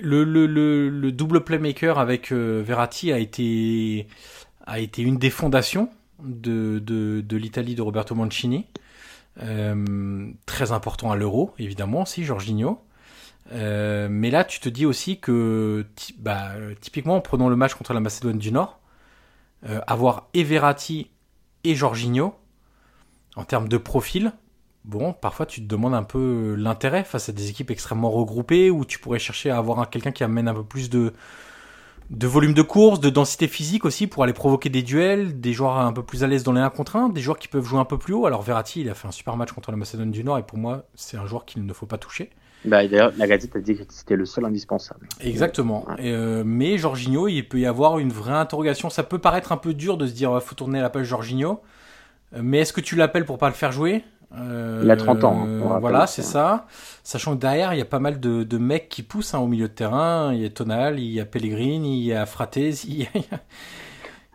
le, 0.00 0.24
le, 0.24 0.46
le, 0.46 1.12
double 1.12 1.42
playmaker 1.42 1.98
avec 1.98 2.30
euh, 2.32 2.62
Verratti 2.64 3.12
a 3.12 3.18
été 3.18 4.06
a 4.66 4.80
été 4.80 5.02
une 5.02 5.18
des 5.18 5.30
fondations 5.30 5.88
de, 6.22 6.78
de, 6.78 7.20
de 7.20 7.36
l'Italie 7.36 7.74
de 7.74 7.82
Roberto 7.82 8.14
Mancini. 8.14 8.66
Euh, 9.42 10.28
très 10.46 10.72
important 10.72 11.10
à 11.10 11.16
l'Euro, 11.16 11.52
évidemment, 11.58 12.02
aussi, 12.02 12.24
Jorginho. 12.24 12.78
Euh, 13.52 14.08
mais 14.10 14.30
là, 14.30 14.44
tu 14.44 14.60
te 14.60 14.68
dis 14.68 14.86
aussi 14.86 15.18
que, 15.18 15.86
bah, 16.18 16.52
typiquement, 16.80 17.20
prenons 17.20 17.48
le 17.48 17.56
match 17.56 17.74
contre 17.74 17.92
la 17.92 18.00
Macédoine 18.00 18.38
du 18.38 18.52
Nord, 18.52 18.80
euh, 19.68 19.80
avoir 19.86 20.28
Everati 20.34 21.10
et 21.64 21.74
Jorginho, 21.74 22.34
en 23.36 23.44
termes 23.44 23.68
de 23.68 23.76
profil, 23.76 24.32
bon, 24.84 25.12
parfois 25.12 25.46
tu 25.46 25.60
te 25.60 25.66
demandes 25.66 25.94
un 25.94 26.02
peu 26.02 26.54
l'intérêt 26.56 27.04
face 27.04 27.28
à 27.28 27.32
des 27.32 27.50
équipes 27.50 27.70
extrêmement 27.70 28.10
regroupées, 28.10 28.70
où 28.70 28.84
tu 28.84 28.98
pourrais 28.98 29.18
chercher 29.18 29.50
à 29.50 29.58
avoir 29.58 29.88
quelqu'un 29.90 30.12
qui 30.12 30.24
amène 30.24 30.48
un 30.48 30.54
peu 30.54 30.64
plus 30.64 30.90
de, 30.90 31.12
de 32.10 32.26
volume 32.26 32.54
de 32.54 32.62
course, 32.62 33.00
de 33.00 33.10
densité 33.10 33.48
physique 33.48 33.84
aussi 33.84 34.06
pour 34.06 34.22
aller 34.22 34.32
provoquer 34.32 34.68
des 34.68 34.82
duels, 34.82 35.40
des 35.40 35.52
joueurs 35.52 35.78
un 35.78 35.92
peu 35.92 36.02
plus 36.02 36.22
à 36.22 36.26
l'aise 36.26 36.42
dans 36.42 36.52
les 36.52 36.60
1 36.60 36.70
contre 36.70 36.96
1, 36.96 37.08
des 37.08 37.22
joueurs 37.22 37.38
qui 37.38 37.48
peuvent 37.48 37.64
jouer 37.64 37.80
un 37.80 37.84
peu 37.84 37.98
plus 37.98 38.14
haut. 38.14 38.26
Alors 38.26 38.42
Verratti, 38.42 38.82
il 38.82 38.90
a 38.90 38.94
fait 38.94 39.08
un 39.08 39.12
super 39.12 39.36
match 39.36 39.52
contre 39.52 39.70
la 39.70 39.76
Macédoine 39.76 40.10
du 40.10 40.22
Nord 40.22 40.38
et 40.38 40.42
pour 40.42 40.58
moi, 40.58 40.84
c'est 40.94 41.16
un 41.16 41.26
joueur 41.26 41.44
qu'il 41.44 41.64
ne 41.64 41.72
faut 41.72 41.86
pas 41.86 41.98
toucher. 41.98 42.30
Bah, 42.64 42.86
D'ailleurs, 42.86 43.12
la 43.16 43.26
Gazette 43.26 43.54
a 43.56 43.60
dit 43.60 43.74
que 43.76 43.82
c'était 43.88 44.16
le 44.16 44.24
seul 44.24 44.44
indispensable. 44.44 45.08
Exactement. 45.20 45.86
Euh, 46.00 46.42
mais 46.46 46.78
Jorginho, 46.78 47.28
il 47.28 47.46
peut 47.48 47.58
y 47.58 47.66
avoir 47.66 47.98
une 47.98 48.10
vraie 48.10 48.32
interrogation. 48.32 48.90
Ça 48.90 49.02
peut 49.02 49.18
paraître 49.18 49.52
un 49.52 49.56
peu 49.56 49.74
dur 49.74 49.96
de 49.96 50.06
se 50.06 50.12
dire 50.12 50.42
faut 50.42 50.54
tourner 50.54 50.80
la 50.80 50.90
page 50.90 51.06
Jorginho. 51.06 51.60
Mais 52.36 52.60
est-ce 52.60 52.72
que 52.72 52.80
tu 52.80 52.96
l'appelles 52.96 53.26
pour 53.26 53.38
pas 53.38 53.48
le 53.48 53.54
faire 53.54 53.70
jouer? 53.70 54.02
Euh, 54.36 54.80
Il 54.82 54.90
a 54.90 54.96
30 54.96 55.24
ans. 55.24 55.46
Hein, 55.46 55.78
voilà, 55.80 56.06
c'est 56.06 56.22
ça. 56.22 56.66
Sachant 57.02 57.36
que 57.36 57.40
derrière, 57.40 57.74
il 57.74 57.78
y 57.78 57.82
a 57.82 57.86
pas 57.86 57.98
mal 58.00 58.20
de, 58.20 58.42
de 58.42 58.58
mecs 58.58 58.88
qui 58.88 59.02
poussent 59.02 59.34
hein, 59.34 59.38
au 59.38 59.46
milieu 59.46 59.68
de 59.68 59.72
terrain. 59.72 60.32
Il 60.32 60.40
y 60.40 60.46
a 60.46 60.50
Tonal, 60.50 60.98
il 60.98 61.12
y 61.12 61.20
a 61.20 61.24
Pellegrini, 61.24 62.00
il 62.00 62.04
y 62.04 62.12
a 62.12 62.26
Fratesi. 62.26 63.08
Il 63.14 63.20
y 63.20 63.24
a... 63.32 63.40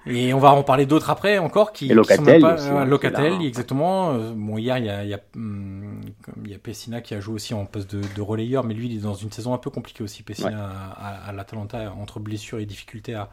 Et 0.05 0.33
on 0.33 0.39
va 0.39 0.51
en 0.51 0.63
parler 0.63 0.85
d'autres 0.85 1.09
après 1.09 1.39
encore 1.39 1.73
qui, 1.73 1.91
et 1.91 1.93
Locatel, 1.93 2.41
pas, 2.41 2.59
euh, 2.59 2.85
Locatel 2.85 3.41
exactement. 3.41 4.11
Euh, 4.11 4.31
bon 4.33 4.57
hier 4.57 4.77
il 4.77 4.85
y 4.85 4.89
a 4.89 5.03
il 5.03 5.09
y 5.09 5.13
a, 5.13 5.19
hum, 5.35 6.01
il 6.43 6.51
y 6.51 6.55
a 6.55 6.57
Pessina 6.57 7.01
qui 7.01 7.13
a 7.13 7.19
joué 7.19 7.35
aussi 7.35 7.53
en 7.53 7.65
poste 7.65 7.93
de, 7.93 8.01
de, 8.15 8.21
relayeur, 8.21 8.63
mais 8.63 8.73
lui 8.73 8.87
il 8.87 8.97
est 8.97 9.01
dans 9.01 9.13
une 9.13 9.31
saison 9.31 9.53
un 9.53 9.57
peu 9.57 9.69
compliquée 9.69 10.03
aussi 10.03 10.23
Pessina 10.23 10.69
à, 10.97 11.29
à, 11.29 11.33
l'Atalanta 11.33 11.93
entre 11.99 12.19
blessures 12.19 12.59
et 12.59 12.65
difficultés 12.65 13.13
à, 13.13 13.29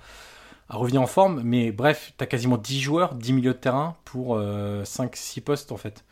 à 0.69 0.77
revenir 0.77 1.01
en 1.01 1.07
forme. 1.07 1.41
Mais 1.45 1.71
bref, 1.71 2.13
tu 2.19 2.25
as 2.25 2.27
quasiment 2.27 2.57
10 2.57 2.81
joueurs, 2.81 3.15
10 3.15 3.33
milieux 3.33 3.53
de 3.53 3.59
terrain 3.59 3.97
pour 4.05 4.37
5-6 4.37 4.41
euh, 4.41 5.43
postes 5.45 5.73
en 5.73 5.77
fait. 5.77 6.05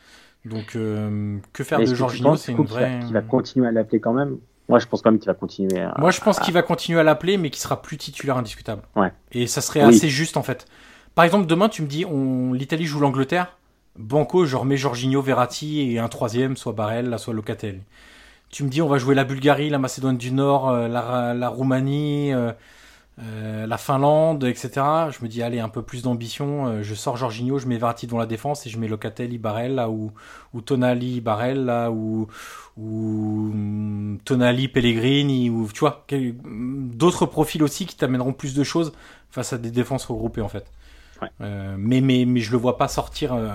Donc 0.45 0.73
que 0.73 1.65
faire 1.65 1.81
de 1.81 1.87
Jorginho, 1.87 2.37
c'est 2.37 2.53
une 2.53 2.65
vraie. 2.65 3.01
Qui 3.07 3.13
va 3.13 3.23
continuer 3.23 3.67
à 3.67 3.73
l'appeler 3.73 3.99
quand 3.99 4.13
même 4.13 4.39
moi, 4.69 4.79
je 4.79 4.87
pense 4.87 5.03
quand 5.03 5.11
même 5.11 5.21
qu'il 5.21 5.29
va 5.29 5.35
continuer. 5.35 5.81
À... 5.81 5.95
Moi, 5.99 6.11
je 6.11 6.21
pense 6.21 6.39
qu'il 6.39 6.55
va 6.55 6.63
continuer 6.63 7.01
à 7.01 7.03
l'appeler, 7.03 7.37
mais 7.37 7.51
qu'il 7.51 7.61
sera 7.61 7.83
plus 7.83 7.97
titulaire 7.97 8.37
indiscutable. 8.37 8.83
Ouais. 8.97 9.13
Et 9.33 9.47
ça 9.47 9.61
serait 9.61 9.81
assez 9.81 10.09
juste, 10.09 10.37
en 10.37 10.43
fait. 10.43 10.67
Par 11.15 11.25
exemple, 11.25 11.47
demain, 11.47 11.69
tu 11.69 11.83
me 11.83 11.87
dis, 11.87 12.05
on... 12.05 12.53
l'Italie 12.53 12.87
joue 12.87 13.01
l'Angleterre. 13.01 13.57
Banco, 13.97 14.45
je 14.45 14.57
remets 14.57 14.77
Jorginho, 14.77 15.23
Verratti 15.23 15.93
et 15.93 15.99
un 15.99 16.09
troisième, 16.09 16.57
soit 16.57 16.73
Barella, 16.73 17.19
soit 17.19 17.35
Locatelli. 17.35 17.83
Tu 18.51 18.65
me 18.65 18.69
dis, 18.69 18.83
on 18.83 18.89
va 18.89 18.99
jouer 18.99 19.15
la 19.15 19.25
Bulgarie, 19.25 19.71
la 19.71 19.79
Macédoine 19.79 20.17
du 20.17 20.33
Nord, 20.33 20.71
euh, 20.71 20.89
la, 20.89 21.35
la 21.35 21.49
Roumanie, 21.49 22.33
euh, 23.21 23.67
la 23.67 23.79
Finlande, 23.79 24.43
etc. 24.45 24.71
Je 25.11 25.23
me 25.23 25.29
dis, 25.29 25.43
allez, 25.43 25.61
un 25.61 25.69
peu 25.69 25.83
plus 25.83 26.03
d'ambition. 26.03 26.67
euh, 26.67 26.83
je 26.83 26.95
sors 26.95 27.17
Jorginho, 27.17 27.59
je 27.59 27.67
mets 27.69 27.79
Verratti 27.79 28.07
devant 28.07 28.19
la 28.19 28.27
défense 28.27 28.67
et 28.67 28.71
je 28.71 28.79
mets 28.79 28.89
Locatelli, 28.89 29.39
Barella 29.39 29.89
ou, 29.91 30.13
ou 30.53 30.61
Tonali, 30.61 31.21
Barella 31.21 31.91
ou, 31.93 32.27
ou 32.77 33.51
hum, 33.53 34.19
Tonali, 34.25 34.69
Pellegrini 34.69 35.49
ou 35.51 35.69
tu 35.73 35.81
vois, 35.81 36.05
quel- 36.09 36.35
d'autres 36.45 37.27
profils 37.27 37.63
aussi 37.63 37.87
qui 37.87 37.97
t'amèneront 37.97 38.33
plus 38.33 38.55
de 38.55 38.65
choses 38.65 38.93
face 39.31 39.53
à 39.53 39.59
des 39.59 39.71
défenses 39.71 40.05
regroupées 40.07 40.41
en 40.43 40.49
fait. 40.49 40.67
Ouais. 41.23 41.29
Euh, 41.41 41.77
mais, 41.79 42.01
mais, 42.01 42.25
mais 42.25 42.41
je 42.41 42.51
le 42.51 42.59
vois 42.59 42.77
pas 42.79 42.89
sortir 42.89 43.33
euh, 43.35 43.49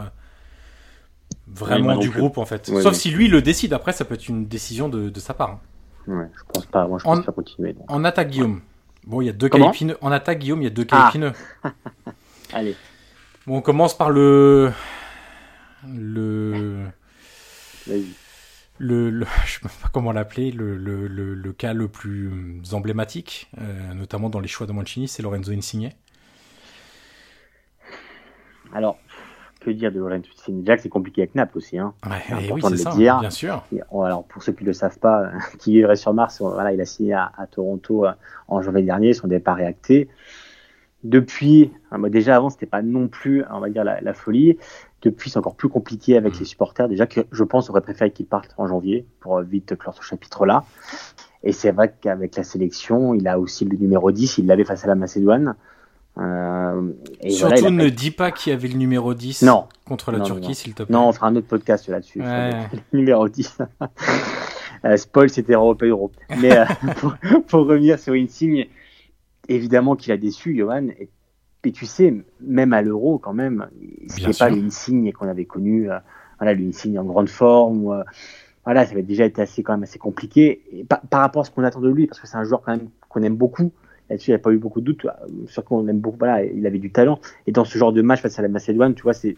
vraiment 1.48 1.98
du 1.98 2.10
groupe 2.10 2.38
en 2.38 2.45
fait. 2.45 2.65
Sauf 2.67 2.93
si 2.95 3.12
lui 3.12 3.28
le 3.28 3.41
décide. 3.41 3.74
Après, 3.74 3.91
ça 3.93 4.06
peut 4.06 4.15
être 4.15 4.28
une 4.30 4.45
décision 4.48 4.89
de, 4.89 5.10
de 5.10 5.19
sa 5.19 5.34
part. 5.34 5.50
hein. 5.52 5.60
Ouais, 6.08 6.28
je 6.36 6.43
pense 6.54 6.65
pas. 6.65 6.88
Moi, 6.88 6.98
je 7.00 7.08
En- 7.08 7.15
pense 7.17 7.26
pas 7.26 7.32
continuer. 7.32 7.74
donc. 7.74 7.84
En 7.89 8.04
attaque, 8.04 8.30
Guillaume. 8.30 8.62
Bon, 9.06 9.22
il 9.22 9.26
y 9.26 9.30
a 9.30 9.34
deux 9.34 9.48
épineux. 9.48 9.98
En 10.02 10.12
attaque, 10.12 10.40
Guillaume, 10.40 10.62
il 10.62 10.66
y 10.66 10.68
a 10.68 10.72
deux 10.72 10.84
cas 10.86 10.98
Ah. 11.06 11.10
épineux. 11.10 11.34
Allez. 12.54 12.76
Bon, 13.48 13.58
on 13.58 13.62
commence 13.62 13.98
par 13.98 14.10
le. 14.10 14.72
Le. 15.88 16.86
Vas-y. 17.88 18.06
Le, 18.78 19.10
le- 19.10 19.26
je 19.46 19.54
sais 19.54 19.60
pas 19.62 19.90
comment 19.92 20.12
l'appeler, 20.12 20.52
le, 20.52 20.76
le, 20.78 21.08
le, 21.08 21.54
cas 21.54 21.74
le 21.74 21.88
plus 21.90 22.62
emblématique, 22.72 23.50
euh, 23.60 23.94
notamment 23.94 24.30
dans 24.30 24.40
les 24.40 24.48
choix 24.48 24.68
de 24.68 24.72
Mancini, 24.72 25.08
c'est 25.10 25.22
Lorenzo 25.22 25.52
Insigne. 25.52 25.92
Alors, 28.74 28.98
que 29.60 29.69
dire 29.72 29.91
de 29.91 30.00
Lorenzo 30.00 30.30
que 30.45 30.78
c'est 30.78 30.89
compliqué 30.89 31.22
avec 31.22 31.36
Naples 31.36 31.58
aussi. 31.58 31.78
Hein. 31.78 31.93
Ouais, 32.06 32.17
C'est 32.28 32.34
oui, 32.36 32.45
important 32.45 32.67
c'est 32.69 32.74
de 32.76 32.80
ça, 32.80 32.89
le 32.91 32.95
dire. 32.95 33.19
bien 33.19 33.30
sûr. 33.30 33.63
Et, 33.74 33.82
oh, 33.91 34.04
alors, 34.04 34.24
pour 34.24 34.41
ceux 34.43 34.54
qui 34.54 34.63
ne 34.63 34.67
le 34.69 34.74
savent 34.74 35.00
pas, 35.00 35.32
qui 35.60 35.74
vivraient 35.74 35.95
sur 35.95 36.13
Mars, 36.13 36.41
voilà, 36.41 36.72
il 36.74 36.80
a 36.82 36.86
signé 36.86 37.13
à, 37.13 37.32
à 37.38 37.45
Toronto 37.48 38.06
euh, 38.06 38.12
en 38.48 38.62
janvier 38.62 38.84
dernier. 38.84 39.13
Son 39.13 39.28
départ 39.28 39.60
est 39.60 39.65
acté. 39.65 40.08
Depuis, 41.04 41.72
hein, 41.91 41.98
moi, 41.98 42.10
déjà 42.10 42.36
avant, 42.36 42.50
c'était 42.50 42.65
pas 42.65 42.82
non 42.82 43.08
plus, 43.08 43.43
on 43.52 43.60
va 43.60 43.69
dire, 43.69 43.84
la, 43.86 44.02
la 44.02 44.13
folie. 44.13 44.58
Depuis, 45.02 45.30
c'est 45.30 45.38
encore 45.39 45.56
plus 45.56 45.69
compliqué 45.69 46.17
avec 46.17 46.36
Mm. 46.36 46.39
les 46.39 46.45
supporters. 46.45 46.89
Déjà 46.89 47.08
que 47.08 47.22
je 47.32 47.43
pense, 47.43 47.69
aurait 47.69 47.82
préféré 47.82 48.12
qu'il 48.12 48.26
parte 48.26 48.54
en 48.58 48.67
janvier 48.67 49.06
pour 49.22 49.38
euh, 49.38 49.43
vite 49.43 49.78
clore 49.78 49.95
ce 49.95 50.02
chapitre-là. 50.04 50.65
Et 51.43 51.54
c'est 51.54 51.72
vrai 51.72 51.93
qu'avec 52.02 52.36
la 52.36 52.43
sélection, 52.43 53.13
il 53.13 53.26
a 53.30 53.39
aussi 53.39 53.63
le 53.63 53.78
numéro 53.78 54.12
10. 54.12 54.39
Il 54.39 54.48
l'avait 54.48 54.65
face 54.65 54.84
à 54.84 54.88
la 54.88 54.95
Macédoine. 54.95 55.56
Euh, 56.17 56.91
et 57.22 57.30
Surtout 57.30 57.56
voilà, 57.62 57.72
ne 57.72 57.84
pas- 57.86 57.95
dis 57.95 58.12
pas 58.12 58.32
qu'il 58.32 58.52
y 58.52 58.56
avait 58.56 58.67
le 58.67 58.78
numéro 58.78 59.13
10 59.13 59.43
Non, 59.43 59.67
contre 59.86 60.12
la 60.12 60.17
Non, 60.17 60.26
Turquie, 60.26 60.54
s'il 60.56 60.74
te 60.74 60.84
plaît. 60.84 60.93
Non, 60.93 61.08
on 61.08 61.12
fera 61.13 61.28
un 61.28 61.36
autre 61.38 61.48
podcast 61.48 61.88
là-dessus. 61.88 62.22
Ouais. 62.22 62.52
le 62.91 62.98
numéro 63.00 63.28
10. 63.30 63.58
Euh, 64.86 64.95
spoil, 64.95 65.30
c'était 65.30 65.56
Europe 65.56 65.84
Euro. 65.84 66.10
Mais 66.39 66.58
euh, 66.58 66.63
pour, 67.02 67.13
pour 67.48 67.65
revenir 67.67 68.00
sur 68.00 68.13
Insigne, 68.13 68.67
évidemment 69.50 69.98
qu'il 69.98 70.13
a 70.13 70.17
déçu, 70.17 70.56
Johan. 70.56 70.88
Et, 70.98 71.10
et 71.65 71.72
tu 71.74 71.86
sais, 71.86 72.13
même 72.39 72.72
à 72.72 72.82
l'Euro, 72.82 73.17
quand 73.17 73.34
même, 73.34 73.67
c'était 74.08 74.32
pas 74.32 74.50
l'Insigne 74.50 75.12
qu'on 75.12 75.28
avait 75.28 75.43
connu. 75.43 75.91
euh, 75.91 75.98
voilà, 76.39 76.54
l'Insigne 76.54 76.98
en 76.98 77.04
grande 77.04 77.28
forme. 77.28 78.06
voilà, 78.63 78.86
ça 78.86 78.93
avait 78.93 79.04
déjà 79.04 79.26
été 79.26 79.41
assez, 79.41 79.63
quand 79.63 79.74
même 79.74 79.84
assez 79.84 80.00
compliqué. 80.00 80.62
Et 80.72 80.86
par, 80.86 81.02
par 81.02 81.19
rapport 81.19 81.41
à 81.41 81.43
ce 81.45 81.52
qu'on 81.52 81.65
attend 81.65 81.82
de 81.82 81.89
lui, 81.89 82.08
parce 82.08 82.22
que 82.22 82.28
c'est 82.28 82.38
un 82.38 82.45
joueur 82.45 82.62
quand 82.62 82.72
même 82.72 82.88
qu'on 83.10 83.22
aime 83.24 83.36
beaucoup. 83.36 83.74
Là-dessus, 84.10 84.32
il 84.32 84.34
n'y 84.34 84.36
a 84.36 84.39
pas 84.39 84.52
eu 84.52 84.58
beaucoup 84.58 84.82
de 84.82 84.86
doutes. 84.86 85.06
Sur 85.48 85.63
quoi 85.63 85.78
on 85.78 85.88
aime 85.88 86.00
beaucoup. 86.00 86.17
Voilà, 86.17 86.43
il 86.43 86.65
avait 86.65 86.80
du 86.80 86.91
talent. 86.91 87.19
Et 87.45 87.52
dans 87.52 87.65
ce 87.65 87.78
genre 87.78 87.93
de 87.93 88.02
match 88.02 88.22
face 88.22 88.39
à 88.39 88.41
la 88.41 88.48
Macédoine, 88.48 88.95
tu 88.95 89.04
vois, 89.04 89.13
c'est 89.13 89.36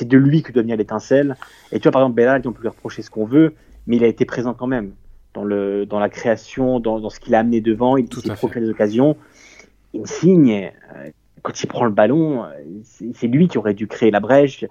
de 0.00 0.16
lui 0.16 0.42
que 0.42 0.52
doit 0.52 0.62
venir 0.62 0.76
l'étincelle. 0.76 1.36
Et 1.72 1.78
tu 1.78 1.84
vois, 1.84 1.92
par 1.92 2.02
exemple, 2.02 2.16
Bellal, 2.16 2.42
on 2.44 2.52
peut 2.52 2.62
lui 2.62 2.68
reprocher 2.68 3.02
ce 3.02 3.10
qu'on 3.10 3.24
veut, 3.24 3.54
mais 3.86 3.96
il 3.96 4.04
a 4.04 4.08
été 4.08 4.24
présent 4.24 4.54
quand 4.54 4.66
même 4.66 4.92
dans, 5.34 5.44
le, 5.44 5.86
dans 5.86 6.00
la 6.00 6.08
création, 6.08 6.80
dans, 6.80 6.98
dans 7.00 7.10
ce 7.10 7.20
qu'il 7.20 7.34
a 7.34 7.40
amené 7.40 7.60
devant. 7.60 7.96
Il 7.96 8.12
s'est 8.12 8.34
procuré 8.34 8.60
des 8.60 8.70
occasions. 8.70 9.16
Il 9.94 10.06
signe, 10.06 10.72
euh, 10.96 11.10
quand 11.42 11.62
il 11.62 11.66
prend 11.66 11.84
le 11.84 11.92
ballon, 11.92 12.44
euh, 12.44 12.48
c'est 13.14 13.28
lui 13.28 13.48
qui 13.48 13.58
aurait 13.58 13.74
dû 13.74 13.86
créer 13.86 14.10
la 14.10 14.20
brèche. 14.20 14.64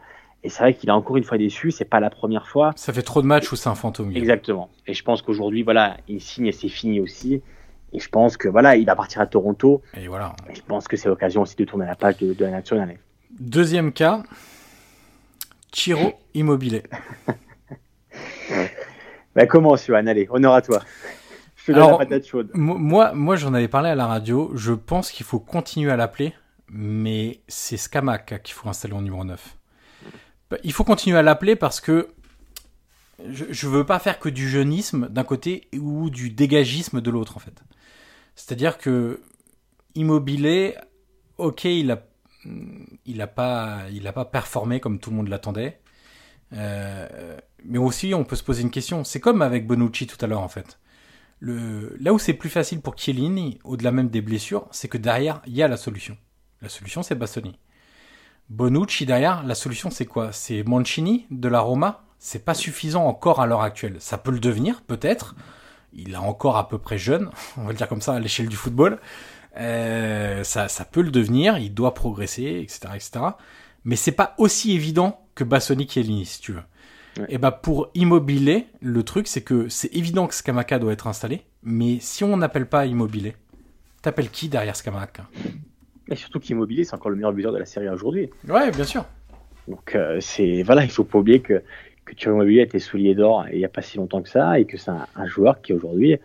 Et 0.44 0.50
c'est 0.50 0.62
vrai 0.62 0.74
qu'il 0.74 0.90
a 0.90 0.96
encore 0.96 1.18
une 1.18 1.24
fois 1.24 1.38
déçu. 1.38 1.72
C'est 1.72 1.86
pas 1.86 2.00
la 2.00 2.10
première 2.10 2.48
fois. 2.48 2.74
Ça 2.76 2.94
fait 2.94 3.02
trop 3.02 3.22
de 3.22 3.28
matchs 3.28 3.52
où 3.52 3.56
c'est 3.56 3.70
un 3.70 3.76
fantôme. 3.76 4.16
Exactement. 4.16 4.70
Et 4.86 4.94
je 4.94 5.04
pense 5.04 5.22
qu'aujourd'hui, 5.22 5.64
voilà, 5.64 5.98
il 6.08 6.22
signe 6.22 6.48
et 6.48 6.52
c'est 6.52 6.70
fini 6.70 7.00
aussi. 7.00 7.42
Et 7.94 8.00
je 8.00 8.10
pense 8.10 8.36
que 8.38 8.48
voilà, 8.50 8.76
il 8.76 8.86
va 8.86 8.96
partir 8.96 9.22
à 9.22 9.28
Toronto. 9.28 9.82
Et 9.96 10.08
voilà. 10.08 10.36
Et 10.50 10.56
je 10.56 10.62
pense 10.62 10.88
que 10.88 10.98
c'est 10.98 11.08
l'occasion 11.10 11.42
aussi 11.42 11.56
de 11.56 11.64
tourner 11.66 11.86
la 11.86 11.96
page 11.96 12.18
de, 12.18 12.34
de 12.34 12.46
la 12.46 12.52
nationale. 12.52 12.98
Deuxième 13.40 13.92
cas, 13.94 14.24
Chiro 15.72 16.14
Immobilier. 16.34 16.84
Bah, 19.36 19.46
commence, 19.46 19.86
Johan. 19.86 20.08
Allez, 20.08 20.28
honneur 20.32 20.54
à 20.54 20.62
toi. 20.64 20.82
Je 21.56 21.66
te 21.66 21.72
donne 21.72 21.84
Alors, 21.84 22.00
la 22.00 22.06
patate 22.06 22.26
chaude. 22.26 22.50
Mo- 22.56 22.78
Moi, 22.78 23.14
moi 23.14 23.36
j'en 23.36 23.54
avais 23.54 23.68
parlé 23.68 23.90
à 23.90 23.96
la 23.96 24.08
radio. 24.08 24.52
Je 24.56 24.74
pense 24.74 25.12
qu'il 25.12 25.26
faut 25.26 25.40
continuer 25.40 25.92
à 25.92 25.96
l'appeler, 25.96 26.34
mais 26.70 27.42
c'est 27.48 27.78
Scamac 27.78 28.42
qu'il 28.42 28.56
faut 28.56 28.68
installer 28.68 28.96
en 28.96 29.02
numéro 29.02 29.24
9. 29.24 29.56
Bah, 30.50 30.58
Il 30.64 30.74
faut 30.74 30.84
continuer 30.84 31.20
à 31.20 31.22
l'appeler 31.22 31.56
parce 31.56 31.80
que 31.82 32.08
je, 33.30 33.46
je 33.52 33.68
veux 33.68 33.84
pas 33.86 34.00
faire 34.00 34.18
que 34.20 34.30
du 34.30 34.50
jeunisme 34.50 35.08
d'un 35.10 35.24
côté 35.24 35.68
ou 35.80 36.10
du 36.10 36.30
dégagisme 36.32 37.00
de 37.02 37.12
l'autre, 37.12 37.38
en 37.38 37.40
fait. 37.40 37.54
C'est-à-dire 38.38 38.78
que 38.78 39.20
Immobilier, 39.96 40.76
ok, 41.38 41.66
il 41.66 41.92
a, 41.92 42.04
il 43.06 43.22
a 43.22 43.28
pas, 43.28 43.82
il 43.92 44.04
pas 44.14 44.26
performé 44.26 44.80
comme 44.80 45.00
tout 45.00 45.10
le 45.10 45.16
monde 45.18 45.28
l'attendait. 45.28 45.82
Euh, 46.54 47.38
mais 47.66 47.80
aussi, 47.80 48.14
on 48.14 48.24
peut 48.24 48.36
se 48.36 48.44
poser 48.44 48.62
une 48.62 48.70
question. 48.70 49.04
C'est 49.04 49.20
comme 49.20 49.42
avec 49.42 49.66
Bonucci 49.66 50.06
tout 50.06 50.24
à 50.24 50.28
l'heure, 50.28 50.42
en 50.42 50.48
fait. 50.48 50.80
Là 51.42 52.14
où 52.14 52.20
c'est 52.20 52.34
plus 52.34 52.50
facile 52.50 52.80
pour 52.80 52.98
Chiellini, 52.98 53.60
au-delà 53.64 53.92
même 53.92 54.10
des 54.10 54.22
blessures, 54.22 54.68
c'est 54.72 54.88
que 54.88 55.00
derrière, 55.00 55.42
il 55.48 55.56
y 55.56 55.64
a 55.64 55.68
la 55.68 55.78
solution. 55.78 56.16
La 56.62 56.70
solution, 56.70 57.02
c'est 57.04 57.16
Bassoni. 57.16 57.60
Bonucci, 58.50 59.08
derrière, 59.08 59.44
la 59.44 59.56
solution, 59.56 59.90
c'est 59.90 60.06
quoi? 60.06 60.32
C'est 60.32 60.64
Mancini 60.64 61.26
de 61.32 61.48
la 61.50 61.60
Roma? 61.60 62.06
C'est 62.20 62.46
pas 62.46 62.54
suffisant 62.54 63.06
encore 63.06 63.42
à 63.42 63.48
l'heure 63.48 63.62
actuelle. 63.62 63.98
Ça 64.00 64.18
peut 64.20 64.32
le 64.32 64.40
devenir, 64.40 64.84
peut-être. 64.84 65.36
Il 65.94 66.14
est 66.14 66.18
encore 66.18 66.58
à 66.58 66.68
peu 66.68 66.78
près 66.78 66.98
jeune, 66.98 67.30
on 67.58 67.64
va 67.64 67.72
le 67.72 67.78
dire 67.78 67.88
comme 67.88 68.02
ça, 68.02 68.14
à 68.14 68.20
l'échelle 68.20 68.48
du 68.48 68.56
football. 68.56 69.00
Euh, 69.58 70.44
ça, 70.44 70.68
ça 70.68 70.86
peut 70.86 71.02
le 71.02 71.10
devenir, 71.10 71.58
il 71.58 71.74
doit 71.74 71.94
progresser, 71.94 72.60
etc., 72.62 72.80
etc. 72.96 73.12
Mais 73.86 73.96
c'est 73.96 74.12
pas 74.12 74.36
aussi 74.38 74.74
évident 74.74 75.26
que 75.34 75.44
Bassoni 75.44 75.88
Chiellini, 75.88 76.26
si 76.26 76.42
tu 76.42 76.52
veux. 76.52 76.62
Ouais. 77.20 77.26
Et 77.30 77.38
bah 77.40 77.52
pour 77.52 77.90
Immobilier, 77.96 78.68
le 78.82 79.02
truc 79.02 79.28
c'est 79.28 79.42
que 79.42 79.70
c'est 79.70 79.96
évident 79.96 80.28
que 80.28 80.36
Scamaca 80.36 80.78
doit 80.78 80.94
être 80.94 81.08
installé, 81.08 81.42
mais 81.64 81.98
si 82.00 82.24
on 82.24 82.38
n'appelle 82.38 82.68
pas 82.68 82.86
Immobilier, 82.86 83.36
t'appelles 84.02 84.30
qui 84.30 84.50
derrière 84.50 84.76
Scamaca 84.76 85.28
Et 86.10 86.16
surtout 86.16 86.40
qu'Immobilier, 86.40 86.84
c'est 86.84 86.94
encore 86.94 87.10
le 87.10 87.16
meilleur 87.16 87.34
buteur 87.34 87.52
de 87.52 87.58
la 87.58 87.66
série 87.66 87.90
aujourd'hui. 87.90 88.30
Ouais, 88.48 88.70
bien 88.72 88.84
sûr. 88.84 89.06
Donc, 89.68 89.96
euh, 89.96 90.20
c'est 90.22 90.64
voilà, 90.64 90.84
il 90.84 90.90
faut 90.90 91.04
pas 91.04 91.18
oublier 91.18 91.42
que, 91.42 91.62
que 92.08 92.16
Thierry 92.16 92.36
Immobilier 92.36 92.62
a 92.62 92.64
été 92.64 92.80
soulier 92.80 93.14
d'or 93.14 93.46
il 93.52 93.60
n'y 93.60 93.66
a 93.66 93.70
pas 93.70 93.82
si 93.84 93.98
longtemps 93.98 94.22
que 94.22 94.30
ça 94.30 94.60
et 94.60 94.66
que 94.66 94.78
c'est 94.78 94.90
un, 94.92 95.06
un 95.16 95.28
joueur 95.28 95.62
qui 95.62 95.74
aujourd'hui 95.74 96.16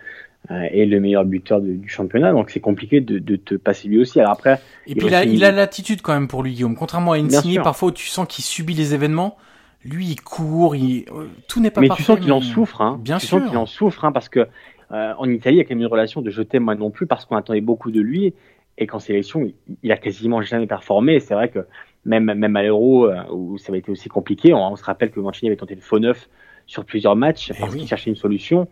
euh, 0.50 0.62
est 0.72 0.86
le 0.86 0.98
meilleur 1.00 1.24
buteur 1.24 1.60
de- 1.60 1.72
du 1.74 1.88
championnat. 1.88 2.32
Donc, 2.32 2.50
c'est 2.50 2.60
compliqué 2.60 3.00
de, 3.00 3.18
de 3.18 3.36
te 3.36 3.54
passer 3.54 3.88
lui 3.88 4.00
aussi. 4.00 4.18
Alors 4.18 4.32
après, 4.32 4.60
Et 4.86 4.94
puis 4.94 5.06
il 5.08 5.14
a, 5.14 5.20
aussi- 5.20 5.34
il 5.34 5.44
a 5.44 5.50
l'attitude 5.52 6.02
quand 6.02 6.14
même 6.14 6.26
pour 6.28 6.42
lui, 6.42 6.52
Guillaume. 6.52 6.74
Contrairement 6.76 7.12
à 7.12 7.16
Insigne, 7.18 7.60
parfois 7.62 7.88
où 7.90 7.92
tu 7.92 8.06
sens 8.06 8.26
qu'il 8.26 8.42
subit 8.44 8.74
les 8.74 8.94
événements, 8.94 9.36
lui 9.84 10.06
il 10.06 10.20
court, 10.20 10.74
il... 10.76 11.04
euh, 11.12 11.26
tout 11.48 11.60
n'est 11.60 11.70
pas 11.70 11.80
mais 11.80 11.88
parfait. 11.88 12.02
tu 12.02 12.06
sens 12.06 12.18
qu'il 12.20 12.32
en 12.32 12.40
souffre, 12.40 12.80
hein. 12.80 12.98
Bien 13.02 13.18
tu 13.18 13.26
sûr. 13.26 13.38
sens 13.40 13.48
qu'il 13.48 13.58
en 13.58 13.66
souffre, 13.66 14.04
hein, 14.04 14.12
parce 14.12 14.28
que 14.28 14.46
euh, 14.92 15.12
en 15.16 15.28
Italie, 15.28 15.56
il 15.56 15.58
y 15.58 15.60
a 15.60 15.64
quand 15.64 15.74
même 15.74 15.80
une 15.80 15.86
relation 15.86 16.22
de 16.22 16.30
je 16.30 16.42
t'aime 16.42 16.64
moi 16.64 16.74
non 16.74 16.90
plus, 16.90 17.06
parce 17.06 17.24
qu'on 17.24 17.36
attendait 17.36 17.60
beaucoup 17.60 17.90
de 17.90 18.00
lui, 18.00 18.34
et 18.78 18.86
qu'en 18.86 18.98
sélection, 18.98 19.50
il, 19.82 19.92
a 19.92 19.96
quasiment 19.96 20.42
jamais 20.42 20.66
performé. 20.66 21.20
C'est 21.20 21.34
vrai 21.34 21.50
que 21.50 21.60
même 22.04 22.32
même 22.34 22.56
à 22.56 22.62
l'Euro, 22.62 23.06
euh, 23.06 23.22
où 23.30 23.58
ça 23.58 23.70
avait 23.70 23.78
été 23.78 23.90
aussi 23.90 24.08
compliqué, 24.08 24.52
on, 24.54 24.58
on 24.72 24.76
se 24.76 24.84
rappelle 24.84 25.10
que 25.10 25.20
Mancini 25.20 25.48
avait 25.48 25.56
tenté 25.56 25.74
le 25.74 25.80
faux 25.80 25.98
neuf 25.98 26.28
sur 26.66 26.84
plusieurs 26.84 27.16
matchs 27.16 27.50
Eh 27.54 27.58
parce 27.60 27.72
oui. 27.72 27.80
qu'il 27.80 27.88
cherchait 27.88 28.10
une 28.10 28.16
solution. 28.16 28.68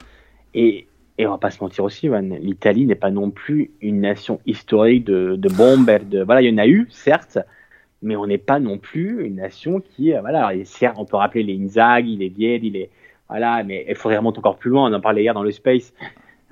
Et 0.55 0.87
et 1.19 1.27
on 1.27 1.33
va 1.33 1.39
pas 1.39 1.51
se 1.51 1.63
mentir 1.63 1.85
aussi, 1.85 2.09
l'Italie 2.41 2.87
n'est 2.87 2.95
pas 2.95 3.11
non 3.11 3.31
plus 3.31 3.73
une 3.83 4.01
nation 4.01 4.41
historique 4.47 5.05
de, 5.05 5.37
de 5.37 5.49
bombes. 5.51 5.91
De, 6.09 6.23
voilà, 6.23 6.41
il 6.41 6.49
y 6.51 6.55
en 6.55 6.57
a 6.57 6.67
eu, 6.67 6.87
certes, 6.89 7.39
mais 8.01 8.17
on 8.17 8.27
n'est 8.27 8.39
pas 8.39 8.59
non 8.59 8.79
plus 8.79 9.27
une 9.27 9.35
nation 9.35 9.81
qui, 9.81 10.15
euh, 10.15 10.23
voilà, 10.23 10.51
certes, 10.65 10.97
on 10.99 11.05
peut 11.05 11.19
rappeler 11.19 11.43
les 11.43 11.63
Inzaghi, 11.63 12.17
les 12.17 12.31
Vieri, 12.31 12.71
les, 12.71 12.89
voilà, 13.29 13.63
mais 13.65 13.85
il 13.87 13.95
faudrait 13.97 14.17
remonter 14.17 14.39
encore 14.39 14.57
plus 14.57 14.71
loin. 14.71 14.91
On 14.91 14.95
en 14.95 15.01
parlait 15.03 15.21
hier 15.23 15.35
dans 15.35 15.43
le 15.43 15.51
Space 15.51 15.93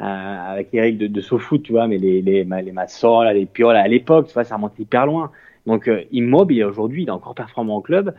euh, 0.01 0.03
avec 0.03 0.69
Eric 0.75 0.99
de, 0.99 1.07
de 1.07 1.21
SoFoot, 1.23 1.63
tu 1.63 1.73
vois, 1.73 1.87
mais 1.89 1.97
les, 1.97 2.21
les, 2.21 2.45
les 2.45 2.73
Massola, 2.73 3.33
les 3.33 3.47
Piola 3.47 3.81
à 3.81 3.89
l'époque, 3.89 4.27
tu 4.27 4.35
vois, 4.35 4.45
ça 4.45 4.57
remonte 4.57 4.79
hyper 4.79 5.07
loin. 5.07 5.31
Donc, 5.69 5.87
euh, 5.87 6.03
Immobile, 6.11 6.65
aujourd'hui, 6.65 7.03
il 7.05 7.09
est 7.09 7.13
encore 7.13 7.35
performant 7.37 7.77
en 7.77 7.81
club. 7.81 8.15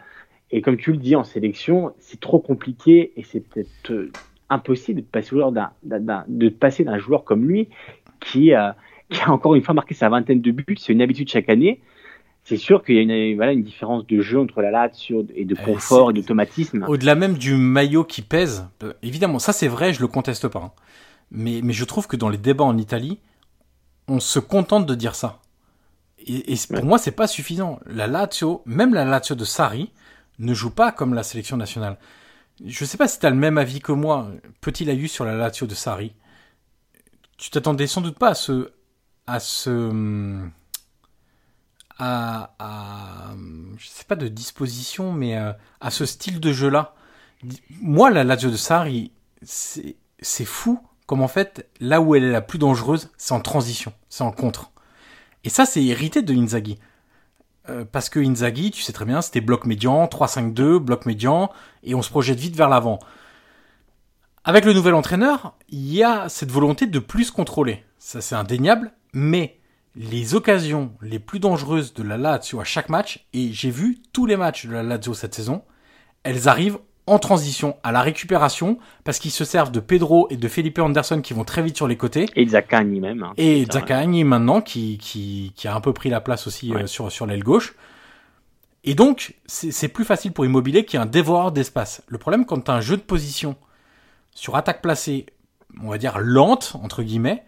Et 0.51 0.61
comme 0.61 0.77
tu 0.77 0.91
le 0.91 0.97
dis, 0.97 1.15
en 1.15 1.23
sélection, 1.25 1.93
c'est 1.99 2.19
trop 2.19 2.39
compliqué 2.39 3.11
et 3.17 3.23
c'est 3.23 3.41
peut-être 3.41 3.91
euh, 3.91 4.11
impossible 4.49 5.01
de 5.01 5.05
passer, 5.05 5.35
d'un, 5.35 5.71
d'un- 5.83 5.99
d'un- 5.99 6.23
de 6.27 6.49
passer 6.49 6.83
d'un 6.85 6.97
joueur 6.97 7.23
comme 7.25 7.45
lui 7.45 7.67
qui, 8.21 8.53
euh, 8.53 8.71
qui 9.09 9.19
a 9.21 9.31
encore 9.31 9.55
une 9.55 9.61
fois 9.63 9.73
marqué 9.73 9.93
sa 9.93 10.07
vingtaine 10.09 10.39
de 10.41 10.51
buts. 10.51 10.77
C'est 10.77 10.93
une 10.93 11.01
habitude 11.01 11.29
chaque 11.29 11.49
année. 11.49 11.81
c'est 12.43 12.57
sûr 12.57 12.83
qu'il 12.83 12.95
y 12.95 12.99
a 12.99 13.01
une, 13.01 13.35
voilà, 13.35 13.51
une 13.51 13.61
différence 13.63 14.07
de 14.07 14.21
jeu 14.21 14.39
entre 14.39 14.61
la 14.61 14.71
Lazio 14.71 15.25
et 15.35 15.45
de 15.45 15.53
confort 15.55 16.09
et 16.09 16.13
d'automatisme. 16.13 16.85
Au-delà 16.87 17.13
même 17.15 17.33
du 17.37 17.53
maillot 17.55 18.03
qui 18.03 18.21
pèse, 18.23 18.65
euh, 18.83 18.93
évidemment, 19.03 19.37
ça 19.39 19.53
c'est 19.53 19.67
vrai, 19.67 19.93
je 19.93 20.01
le 20.01 20.07
conteste 20.07 20.47
pas. 20.47 20.59
Hein. 20.59 20.71
Mais, 21.31 21.61
mais 21.63 21.73
je 21.73 21.85
trouve 21.85 22.07
que 22.07 22.15
dans 22.15 22.29
les 22.29 22.37
débats 22.39 22.63
en 22.63 22.77
Italie, 22.77 23.19
on 24.07 24.19
se 24.19 24.39
contente 24.39 24.87
de 24.87 24.95
dire 24.95 25.13
ça. 25.13 25.39
Et, 26.25 26.55
pour 26.69 26.85
moi, 26.85 26.97
c'est 26.97 27.11
pas 27.11 27.27
suffisant. 27.27 27.79
La 27.85 28.07
Lazio, 28.07 28.61
même 28.65 28.93
la 28.93 29.05
Lazio 29.05 29.35
de 29.35 29.45
Sarri, 29.45 29.91
ne 30.37 30.53
joue 30.53 30.69
pas 30.69 30.91
comme 30.91 31.13
la 31.13 31.23
sélection 31.23 31.57
nationale. 31.57 31.97
Je 32.65 32.85
sais 32.85 32.97
pas 32.97 33.07
si 33.07 33.19
tu 33.19 33.25
as 33.25 33.29
le 33.29 33.35
même 33.35 33.57
avis 33.57 33.79
que 33.79 33.91
moi, 33.91 34.29
petit 34.61 34.85
laïus 34.85 35.11
sur 35.11 35.25
la 35.25 35.35
Lazio 35.35 35.65
de 35.65 35.75
Sarri. 35.75 36.13
Tu 37.37 37.49
t'attendais 37.49 37.87
sans 37.87 38.01
doute 38.01 38.19
pas 38.19 38.29
à 38.29 38.35
ce, 38.35 38.71
à 39.27 39.39
ce, 39.39 40.49
à, 41.97 42.53
à, 42.59 43.33
je 43.77 43.87
sais 43.87 44.03
pas 44.03 44.15
de 44.15 44.27
disposition, 44.27 45.13
mais 45.13 45.35
à, 45.35 45.47
euh, 45.47 45.53
à 45.79 45.89
ce 45.89 46.05
style 46.05 46.39
de 46.39 46.51
jeu-là. 46.51 46.95
Moi, 47.81 48.09
la 48.09 48.25
Lazio 48.25 48.51
de 48.51 48.57
Sarri, 48.57 49.13
c'est 49.41 50.45
fou 50.45 50.81
comme 51.09 51.23
en 51.23 51.27
fait, 51.27 51.67
là 51.79 52.01
où 52.01 52.13
elle 52.13 52.23
est 52.23 52.31
la 52.31 52.39
plus 52.39 52.59
dangereuse, 52.59 53.09
c'est 53.17 53.33
en 53.33 53.39
transition, 53.39 53.93
c'est 54.09 54.23
en 54.23 54.31
contre. 54.31 54.71
Et 55.43 55.49
ça, 55.49 55.65
c'est 55.65 55.83
hérité 55.83 56.21
de 56.21 56.33
Inzaghi. 56.33 56.79
Euh, 57.69 57.85
parce 57.89 58.09
que 58.09 58.19
Inzaghi, 58.19 58.71
tu 58.71 58.81
sais 58.81 58.93
très 58.93 59.05
bien, 59.05 59.21
c'était 59.21 59.41
bloc 59.41 59.65
médian, 59.65 60.05
3-5-2, 60.05 60.77
bloc 60.77 61.05
médian, 61.05 61.51
et 61.83 61.95
on 61.95 62.01
se 62.01 62.09
projette 62.09 62.39
vite 62.39 62.55
vers 62.55 62.69
l'avant. 62.69 62.99
Avec 64.43 64.65
le 64.65 64.73
nouvel 64.73 64.95
entraîneur, 64.95 65.55
il 65.69 65.93
y 65.93 66.03
a 66.03 66.29
cette 66.29 66.51
volonté 66.51 66.87
de 66.87 66.99
plus 66.99 67.31
contrôler. 67.31 67.83
Ça, 67.97 68.21
c'est 68.21 68.35
indéniable, 68.35 68.91
mais 69.13 69.59
les 69.95 70.33
occasions 70.33 70.93
les 71.01 71.19
plus 71.19 71.39
dangereuses 71.39 71.93
de 71.93 72.03
la 72.03 72.17
Lazio 72.17 72.59
à 72.59 72.63
chaque 72.63 72.89
match, 72.89 73.27
et 73.33 73.51
j'ai 73.51 73.69
vu 73.69 74.01
tous 74.13 74.25
les 74.25 74.37
matchs 74.37 74.65
de 74.65 74.71
la 74.71 74.83
Lazio 74.83 75.13
cette 75.13 75.35
saison, 75.35 75.63
elles 76.23 76.47
arrivent 76.47 76.79
en 77.09 77.19
transition 77.19 77.77
à 77.83 77.91
la 77.91 78.01
récupération 78.01 78.77
parce 79.03 79.19
qu'ils 79.19 79.31
se 79.31 79.45
servent 79.45 79.71
de 79.71 79.79
Pedro 79.79 80.27
et 80.29 80.37
de 80.37 80.47
Felipe 80.47 80.79
Anderson 80.79 81.21
qui 81.21 81.33
vont 81.33 81.43
très 81.43 81.61
vite 81.61 81.75
sur 81.75 81.87
les 81.87 81.97
côtés. 81.97 82.27
Et 82.35 82.47
Zaccagni 82.47 82.99
même. 82.99 83.23
Hein, 83.23 83.33
et 83.37 83.65
Zaccagni 83.71 84.23
maintenant 84.23 84.61
qui, 84.61 84.97
qui, 84.97 85.53
qui, 85.55 85.67
a 85.67 85.75
un 85.75 85.81
peu 85.81 85.93
pris 85.93 86.09
la 86.09 86.21
place 86.21 86.47
aussi 86.47 86.73
euh, 86.73 86.87
sur, 86.87 87.11
sur 87.11 87.25
l'aile 87.25 87.43
gauche. 87.43 87.75
Et 88.83 88.95
donc, 88.95 89.35
c'est 89.45 89.89
plus 89.89 90.05
facile 90.05 90.31
pour 90.31 90.45
Immobilier 90.45 90.85
qui 90.85 90.95
est 90.95 90.99
un 90.99 91.05
dévoreur 91.05 91.51
d'espace. 91.51 92.01
Le 92.07 92.17
problème 92.17 92.45
quand 92.45 92.61
tu 92.61 92.71
as 92.71 92.75
un 92.75 92.81
jeu 92.81 92.95
de 92.95 93.01
position 93.01 93.55
sur 94.31 94.55
attaque 94.55 94.81
placée, 94.81 95.25
on 95.83 95.89
va 95.89 95.97
dire 95.97 96.19
lente, 96.19 96.77
entre 96.81 97.03
guillemets, 97.03 97.43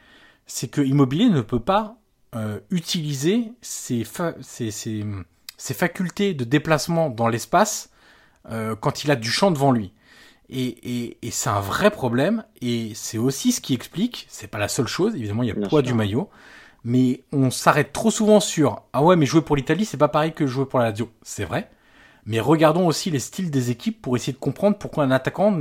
c'est 0.46 0.68
que 0.68 0.82
Immobilier 0.82 1.30
ne 1.30 1.42
peut 1.42 1.60
pas 1.60 1.96
euh, 2.36 2.60
utiliser 2.70 3.54
ses, 3.62 4.06
ses, 4.42 4.72
ses, 4.72 5.06
ses 5.58 5.74
facultés 5.74 6.34
de 6.34 6.44
déplacement 6.44 7.10
dans 7.10 7.28
l'espace 7.28 7.92
euh, 8.50 8.76
quand 8.76 9.04
il 9.04 9.12
a 9.12 9.16
du 9.16 9.30
champ 9.30 9.52
devant 9.52 9.72
lui. 9.72 9.94
Et, 10.54 11.18
et, 11.22 11.32
c'est 11.32 11.50
un 11.50 11.62
vrai 11.62 11.92
problème, 11.92 12.44
et 12.62 12.92
c'est 12.94 13.18
aussi 13.18 13.54
ce 13.54 13.62
qui 13.62 13.74
explique, 13.74 14.26
c'est 14.30 14.50
pas 14.50 14.58
la 14.58 14.68
seule 14.68 14.88
chose, 14.88 15.16
évidemment 15.16 15.44
il 15.44 15.48
y 15.48 15.52
a 15.52 15.56
le 15.56 15.62
poids 15.62 15.82
du 15.82 15.94
maillot, 15.94 16.30
mais 16.84 17.22
on 17.32 17.50
s'arrête 17.52 17.94
trop 17.94 18.12
souvent 18.12 18.42
sur 18.42 18.82
ah 18.92 19.02
ouais 19.02 19.16
mais 19.16 19.26
jouer 19.26 19.42
pour 19.42 19.56
l'Italie 19.56 19.86
c'est 19.86 19.96
pas 19.96 20.10
pareil 20.10 20.34
que 20.34 20.46
jouer 20.48 20.66
pour 20.66 20.80
la 20.80 20.90
Lazio, 20.90 21.10
c'est 21.22 21.46
vrai, 21.46 21.70
mais 22.26 22.42
regardons 22.42 22.86
aussi 22.86 23.10
les 23.12 23.20
styles 23.20 23.50
des 23.50 23.72
équipes 23.72 24.02
pour 24.02 24.18
essayer 24.18 24.34
de 24.34 24.40
comprendre 24.40 24.78
pourquoi 24.78 25.06
un 25.06 25.12
attaquant 25.12 25.58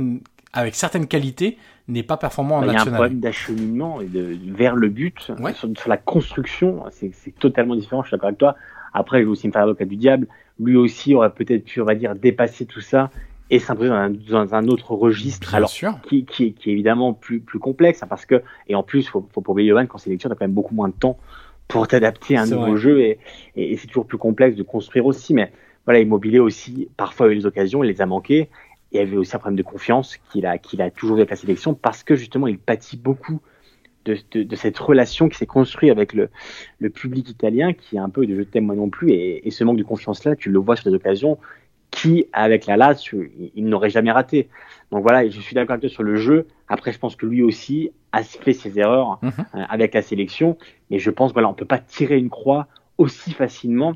avec 0.51 0.75
certaines 0.75 1.07
qualités 1.07 1.57
n'est 1.87 2.03
pas 2.03 2.17
performant 2.17 2.57
en 2.57 2.61
national. 2.61 2.83
Il 2.83 2.85
y 2.85 2.89
a 2.89 2.91
un 2.91 2.95
problème 2.95 3.19
d'acheminement 3.21 4.01
et 4.01 4.07
de, 4.07 4.37
vers 4.53 4.75
le 4.75 4.89
but, 4.89 5.19
sur, 5.21 5.89
la 5.89 5.97
construction, 5.97 6.83
c'est 6.91 7.39
totalement 7.39 7.75
différent, 7.75 8.03
je 8.03 8.09
suis 8.09 8.17
d'accord 8.17 8.27
avec 8.27 8.39
toi. 8.39 8.55
Après, 8.93 9.19
je 9.19 9.23
vais 9.23 9.29
aussi 9.29 9.47
me 9.47 9.53
faire 9.53 9.61
l'avocat 9.61 9.85
du 9.85 9.95
diable 9.95 10.27
lui 10.63 10.77
aussi 10.77 11.15
aurait 11.15 11.33
peut-être 11.33 11.65
pu, 11.65 11.81
on 11.81 11.85
va 11.85 11.95
dire, 11.95 12.15
dépasser 12.15 12.65
tout 12.65 12.81
ça 12.81 13.09
et 13.49 13.59
s'imposer 13.59 13.89
dans, 13.89 14.55
un 14.55 14.67
autre 14.67 14.93
registre, 14.93 15.55
alors 15.55 15.69
Qui, 16.07 16.23
qui, 16.25 16.45
est 16.45 16.67
évidemment 16.67 17.13
plus, 17.13 17.41
plus 17.41 17.59
complexe, 17.59 18.01
hein, 18.01 18.07
parce 18.07 18.25
que 18.25 18.41
et 18.67 18.75
en 18.75 18.83
plus, 18.83 19.07
faut, 19.07 19.27
faut 19.33 19.43
oublier 19.49 19.69
Johan 19.69 19.85
qu'en 19.87 19.97
sélection, 19.97 20.29
t'as 20.29 20.35
quand 20.35 20.45
même 20.45 20.53
beaucoup 20.53 20.73
moins 20.73 20.87
de 20.87 20.93
temps 20.93 21.17
pour 21.67 21.87
t'adapter 21.87 22.37
à 22.37 22.43
un 22.43 22.47
nouveau 22.47 22.75
jeu 22.77 23.01
et, 23.01 23.19
et, 23.55 23.77
c'est 23.77 23.87
toujours 23.87 24.05
plus 24.05 24.17
complexe 24.17 24.55
de 24.55 24.63
construire 24.63 25.05
aussi. 25.05 25.33
Mais 25.33 25.51
voilà, 25.85 25.99
Immobilier 25.99 26.39
aussi, 26.39 26.89
parfois 26.97 27.27
a 27.27 27.29
eu 27.29 27.35
les 27.35 27.45
occasions, 27.45 27.83
il 27.83 27.87
les 27.87 28.01
a 28.01 28.05
manquées. 28.05 28.49
Et 28.93 28.97
il 28.97 28.97
y 28.97 29.01
avait 29.01 29.17
aussi 29.17 29.35
un 29.35 29.39
problème 29.39 29.57
de 29.57 29.63
confiance 29.63 30.17
qu'il 30.31 30.45
a, 30.45 30.57
qu'il 30.57 30.81
a 30.81 30.91
toujours 30.91 31.17
avec 31.17 31.29
la 31.29 31.37
sélection 31.37 31.73
parce 31.73 32.03
que 32.03 32.15
justement, 32.15 32.47
il 32.47 32.57
pâtit 32.57 32.97
beaucoup 32.97 33.39
de, 34.05 34.17
de, 34.31 34.43
de, 34.43 34.55
cette 34.55 34.77
relation 34.77 35.29
qui 35.29 35.37
s'est 35.37 35.45
construite 35.45 35.91
avec 35.91 36.13
le, 36.13 36.29
le, 36.79 36.89
public 36.89 37.29
italien, 37.29 37.73
qui 37.73 37.95
est 37.95 37.99
un 37.99 38.09
peu 38.09 38.25
de 38.25 38.35
je 38.35 38.41
t'aime 38.41 38.65
moi 38.65 38.75
non 38.75 38.89
plus, 38.89 39.11
et, 39.11 39.47
et, 39.47 39.51
ce 39.51 39.63
manque 39.63 39.77
de 39.77 39.83
confiance-là, 39.83 40.35
tu 40.35 40.49
le 40.49 40.59
vois 40.59 40.75
sur 40.75 40.89
des 40.89 40.95
occasions 40.95 41.37
qui, 41.91 42.25
avec 42.31 42.65
la 42.65 42.77
Lazio, 42.77 43.23
il, 43.53 43.65
n'aurait 43.65 43.89
jamais 43.89 44.11
raté. 44.11 44.47
Donc 44.91 45.03
voilà, 45.03 45.29
je 45.29 45.39
suis 45.39 45.53
d'accord 45.53 45.73
avec 45.73 45.81
toi 45.81 45.89
sur 45.89 46.03
le 46.03 46.15
jeu. 46.15 46.47
Après, 46.69 46.93
je 46.93 46.99
pense 46.99 47.15
que 47.15 47.25
lui 47.25 47.43
aussi 47.43 47.91
a 48.13 48.23
fait 48.23 48.53
ses 48.53 48.79
erreurs 48.79 49.19
mhm. 49.21 49.31
euh, 49.55 49.63
avec 49.69 49.93
la 49.93 50.01
sélection, 50.01 50.57
mais 50.89 50.99
je 50.99 51.11
pense 51.11 51.33
voilà, 51.33 51.49
on 51.49 51.53
peut 51.53 51.65
pas 51.65 51.79
tirer 51.79 52.17
une 52.17 52.29
croix 52.29 52.67
aussi 52.97 53.33
facilement 53.33 53.93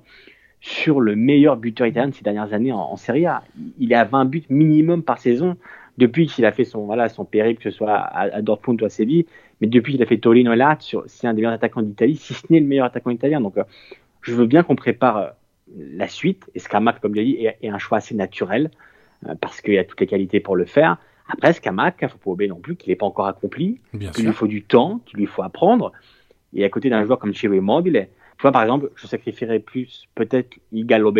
sur 0.59 0.99
le 0.99 1.15
meilleur 1.15 1.57
buteur 1.57 1.87
italien 1.87 2.09
de 2.09 2.13
ces 2.13 2.23
dernières 2.23 2.53
années 2.53 2.71
en, 2.71 2.79
en 2.79 2.97
Serie 2.97 3.25
A. 3.25 3.43
Il 3.79 3.91
est 3.91 3.95
à 3.95 4.03
20 4.03 4.25
buts 4.25 4.43
minimum 4.49 5.03
par 5.03 5.19
saison 5.19 5.57
depuis 5.97 6.27
qu'il 6.27 6.45
a 6.45 6.51
fait 6.51 6.65
son 6.65 6.85
voilà 6.85 7.09
son 7.09 7.25
périple, 7.25 7.63
que 7.63 7.69
ce 7.69 7.77
soit 7.77 7.95
à, 7.95 8.41
Dortmund 8.41 8.81
ou 8.81 8.85
à 8.85 8.89
Séville, 8.89 9.25
mais 9.61 9.67
depuis 9.67 9.93
qu'il 9.93 10.03
a 10.03 10.05
fait 10.05 10.17
Torino 10.17 10.53
et 10.53 10.55
Lazio, 10.55 11.03
c'est 11.07 11.27
un 11.27 11.33
des 11.33 11.41
meilleurs 11.41 11.53
attaquants 11.53 11.81
d'Italie, 11.81 12.17
si 12.17 12.33
ce 12.33 12.45
n'est 12.49 12.59
le 12.59 12.65
meilleur 12.65 12.85
attaquant 12.85 13.09
italien. 13.09 13.41
Donc, 13.41 13.57
euh, 13.57 13.63
je 14.21 14.33
veux 14.33 14.45
bien 14.45 14.63
qu'on 14.63 14.75
prépare 14.75 15.17
euh, 15.17 15.29
la 15.77 16.07
suite. 16.07 16.49
Et 16.55 16.59
Scamac, 16.59 16.99
comme 16.99 17.13
je 17.13 17.21
l'ai 17.21 17.25
dit, 17.25 17.45
est, 17.61 17.69
un 17.69 17.77
choix 17.77 17.99
assez 17.99 18.15
naturel 18.15 18.71
euh, 19.27 19.35
parce 19.39 19.61
qu'il 19.61 19.77
a 19.77 19.83
toutes 19.83 20.01
les 20.01 20.07
qualités 20.07 20.39
pour 20.39 20.55
le 20.55 20.65
faire. 20.65 20.97
Après, 21.29 21.53
Scamac, 21.53 21.97
il 22.01 22.09
faut 22.09 22.17
pas 22.17 22.31
oublier 22.31 22.49
non 22.49 22.59
plus 22.59 22.75
qu'il 22.75 22.91
n'est 22.91 22.97
pas 22.97 23.05
encore 23.05 23.27
accompli, 23.27 23.79
qu'il 24.13 24.25
lui 24.25 24.33
faut 24.33 24.47
du 24.47 24.61
temps, 24.61 24.99
qu'il 25.05 25.19
lui 25.19 25.25
faut 25.25 25.41
apprendre. 25.41 25.91
Et 26.53 26.63
à 26.63 26.69
côté 26.69 26.89
d'un 26.89 27.03
joueur 27.03 27.17
comme 27.17 27.33
Ciro 27.33 27.53
Immobile, 27.53 28.07
tu 28.37 28.41
vois, 28.41 28.51
par 28.51 28.61
exemple, 28.61 28.91
je 28.95 29.07
sacrifierais 29.07 29.59
plus 29.59 30.07
peut-être 30.13 30.57
Igalo. 30.71 31.11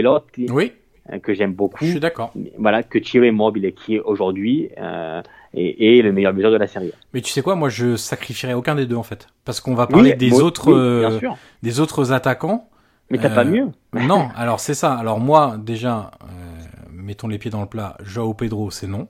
Oui 0.50 0.74
euh, 1.12 1.20
que 1.20 1.34
j'aime 1.34 1.54
beaucoup. 1.54 1.86
Je 1.86 1.92
suis 1.92 2.00
d'accord. 2.00 2.34
Voilà, 2.58 2.82
que 2.82 2.98
Thierry 2.98 3.32
Mobile 3.32 3.74
qui 3.74 3.96
est 3.96 4.00
aujourd'hui 4.00 4.70
euh, 4.80 5.22
est, 5.56 6.02
le 6.02 6.12
meilleur 6.12 6.34
buteur 6.34 6.52
de 6.52 6.58
la 6.58 6.68
série. 6.68 6.92
Mais 7.14 7.22
tu 7.22 7.32
sais 7.32 7.42
quoi, 7.42 7.56
moi 7.56 7.70
je 7.70 7.96
sacrifierais 7.96 8.54
aucun 8.54 8.76
des 8.76 8.86
deux 8.86 8.96
en 8.96 9.04
fait, 9.04 9.28
parce 9.44 9.60
qu'on 9.60 9.76
va 9.76 9.88
parler 9.88 10.14
des 10.14 10.34
autres 10.34 10.72
euh, 10.72 11.20
des 11.64 11.80
autres 11.80 12.12
attaquants. 12.12 12.70
Mais 13.10 13.20
t'as 13.20 13.30
pas 13.30 13.44
mieux. 13.44 13.70
non, 13.94 14.30
alors 14.36 14.60
c'est 14.60 14.74
ça. 14.74 14.94
Alors 14.94 15.20
moi 15.20 15.58
déjà, 15.60 16.12
mettons 16.92 17.28
les 17.28 17.38
pieds 17.38 17.52
dans 17.52 17.62
le 17.62 17.68
plat. 17.68 17.98
Joao 18.04 18.34
Pedro, 18.34 18.72
c'est 18.72 18.88
non. 18.88 19.08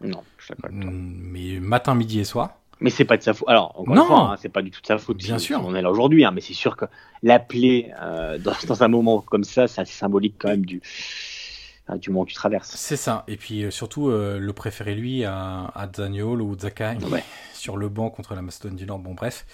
Non, 0.00 0.22
je 0.38 0.54
pas. 0.54 0.68
Mais 0.72 1.60
matin, 1.60 1.94
midi 1.94 2.20
et 2.20 2.24
soir. 2.24 2.50
Mais 2.80 2.90
c'est 2.90 3.04
pas 3.04 3.16
de 3.16 3.22
sa 3.22 3.32
faute. 3.32 3.48
Alors, 3.48 3.78
encore 3.78 3.94
non, 3.94 4.06
fois, 4.06 4.30
hein, 4.32 4.36
c'est 4.40 4.48
pas 4.48 4.62
du 4.62 4.72
tout 4.72 4.80
de 4.80 4.86
sa 4.86 4.98
faute. 4.98 5.16
Bien 5.18 5.38
sûr. 5.38 5.60
On 5.64 5.72
est 5.76 5.82
là 5.82 5.90
aujourd'hui, 5.90 6.24
hein, 6.24 6.32
mais 6.34 6.40
c'est 6.40 6.54
sûr 6.54 6.76
que 6.76 6.86
l'appeler 7.22 7.92
dans, 8.40 8.52
dans, 8.66 8.82
un 8.82 8.88
moment 8.88 9.20
comme 9.20 9.44
ça, 9.44 9.68
c'est 9.68 9.80
assez 9.80 9.92
symbolique 9.92 10.34
quand 10.38 10.48
même 10.48 10.66
du, 10.66 10.82
du 11.98 12.10
moment 12.10 12.24
que 12.24 12.30
tu 12.30 12.36
traverses. 12.36 12.72
C'est 12.76 12.96
ça. 12.96 13.24
Et 13.28 13.36
puis 13.36 13.64
euh, 13.64 13.70
surtout, 13.70 14.08
euh, 14.08 14.38
le 14.38 14.52
préférer 14.52 14.94
lui 14.94 15.24
à, 15.24 15.64
à 15.74 15.86
ou 15.86 16.58
Zakai 16.58 16.96
sur 17.54 17.76
le 17.76 17.88
banc 17.88 18.10
contre 18.10 18.34
la 18.34 18.42
Macédoine 18.42 18.76
du 18.76 18.86
Nord. 18.86 18.98
Bon, 18.98 19.14
bref. 19.14 19.44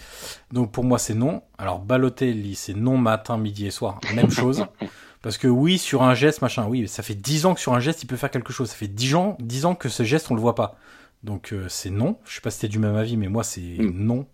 Donc 0.53 0.73
pour 0.73 0.85
moi, 0.85 0.99
c'est 0.99 1.15
non. 1.15 1.43
Alors 1.59 1.79
Balotelli, 1.81 2.55
c'est 2.55 2.75
non 2.75 2.97
matin, 2.97 3.39
midi 3.39 3.67
et 3.67 3.71
soir. 3.71 4.01
Même 4.15 4.31
chose. 4.31 4.67
Parce 5.23 5.37
que 5.37 5.49
oui, 5.49 5.79
sur 5.79 6.03
un 6.03 6.15
geste, 6.15 6.43
machin, 6.43 6.67
oui, 6.69 6.87
ça 6.87 7.03
fait 7.03 7.15
10 7.15 7.47
ans 7.47 7.55
que 7.55 7.61
sur 7.61 7.75
un 7.75 7.81
geste, 7.81 8.05
il 8.05 8.07
peut 8.07 8.17
faire 8.17 8.31
quelque 8.31 8.53
chose. 8.53 8.69
Ça 8.69 8.77
fait 8.77 8.87
10 8.87 9.15
ans, 9.17 9.37
10 9.41 9.65
ans 9.65 9.75
que 9.75 9.89
ce 9.89 10.05
geste, 10.05 10.31
on 10.31 10.35
le 10.35 10.41
voit 10.41 10.55
pas. 10.55 10.77
Donc 11.25 11.53
euh, 11.53 11.67
c'est 11.69 11.91
non. 11.91 12.19
Je 12.25 12.37
sais 12.37 12.41
pas 12.41 12.51
si 12.51 12.61
t'es 12.61 12.69
du 12.69 12.79
même 12.79 12.95
avis, 12.95 13.17
mais 13.17 13.29
moi, 13.29 13.43
c'est 13.43 13.61
hmm. 13.61 13.93
non. 13.95 14.27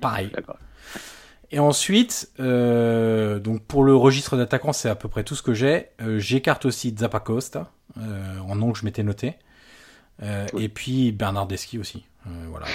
Pareil. 0.00 0.32
Et 1.52 1.58
ensuite, 1.58 2.30
euh, 2.38 3.40
donc 3.40 3.62
pour 3.62 3.82
le 3.82 3.94
registre 3.94 4.36
d'attaquants, 4.36 4.72
c'est 4.72 4.88
à 4.88 4.94
peu 4.94 5.08
près 5.08 5.24
tout 5.24 5.34
ce 5.34 5.42
que 5.42 5.52
j'ai. 5.52 5.88
Euh, 6.00 6.18
J'écarte 6.18 6.64
aussi 6.64 6.94
Zappacosta, 6.96 7.72
euh, 7.98 8.38
en 8.48 8.54
nom 8.54 8.72
que 8.72 8.78
je 8.78 8.84
m'étais 8.84 9.02
noté. 9.02 9.34
Et 10.58 10.68
puis 10.68 11.12
Bernardeschi 11.12 11.78
aussi. 11.78 12.04
Voilà. 12.50 12.66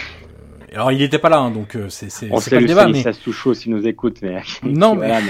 alors 0.74 0.92
il 0.92 0.98
n'était 0.98 1.20
pas 1.20 1.30
là, 1.30 1.38
hein, 1.38 1.52
donc 1.52 1.78
c'est 1.90 2.10
pas 2.28 2.60
le 2.60 2.66
débat. 2.66 2.88
Mais... 2.88 3.04
Ça 3.04 3.14
se 3.14 3.22
touche 3.22 3.38
chaud 3.38 3.54
s'il 3.54 3.72
nous 3.72 3.86
écoute, 3.86 4.18
mais 4.24 4.42
non, 4.64 4.96
mais... 4.96 5.22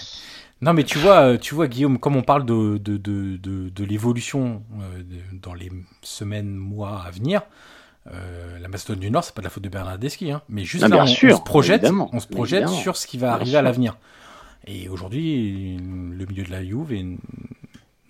non, 0.60 0.72
mais 0.72 0.82
tu 0.82 0.98
vois, 0.98 1.38
tu 1.38 1.54
vois, 1.54 1.68
Guillaume, 1.68 2.00
comme 2.00 2.16
on 2.16 2.22
parle 2.22 2.44
de 2.44 2.78
de 2.78 2.96
de 2.96 3.36
de, 3.36 3.68
de 3.68 3.84
l'évolution 3.84 4.64
dans 5.40 5.54
les 5.54 5.70
semaines, 6.02 6.52
mois 6.56 7.04
à 7.06 7.12
venir. 7.12 7.42
Euh, 8.10 8.58
la 8.58 8.68
Macédoine 8.68 8.98
du 8.98 9.10
Nord, 9.10 9.24
c'est 9.24 9.34
pas 9.34 9.42
de 9.42 9.46
la 9.46 9.50
faute 9.50 9.62
de 9.62 9.68
Bernardeschi, 9.68 10.32
hein, 10.32 10.42
mais 10.48 10.64
juste 10.64 10.86
là, 10.86 11.02
on, 11.02 11.06
se 11.06 11.40
projette, 11.42 11.88
on 12.12 12.18
se 12.18 12.26
projette 12.26 12.68
sur 12.68 12.96
ce 12.96 13.06
qui 13.06 13.16
va 13.16 13.32
arriver 13.32 13.56
à 13.56 13.62
l'avenir. 13.62 13.96
Et 14.66 14.88
aujourd'hui, 14.88 15.76
le 15.78 16.26
milieu 16.26 16.44
de 16.44 16.50
la 16.50 16.64
Juve 16.64 16.92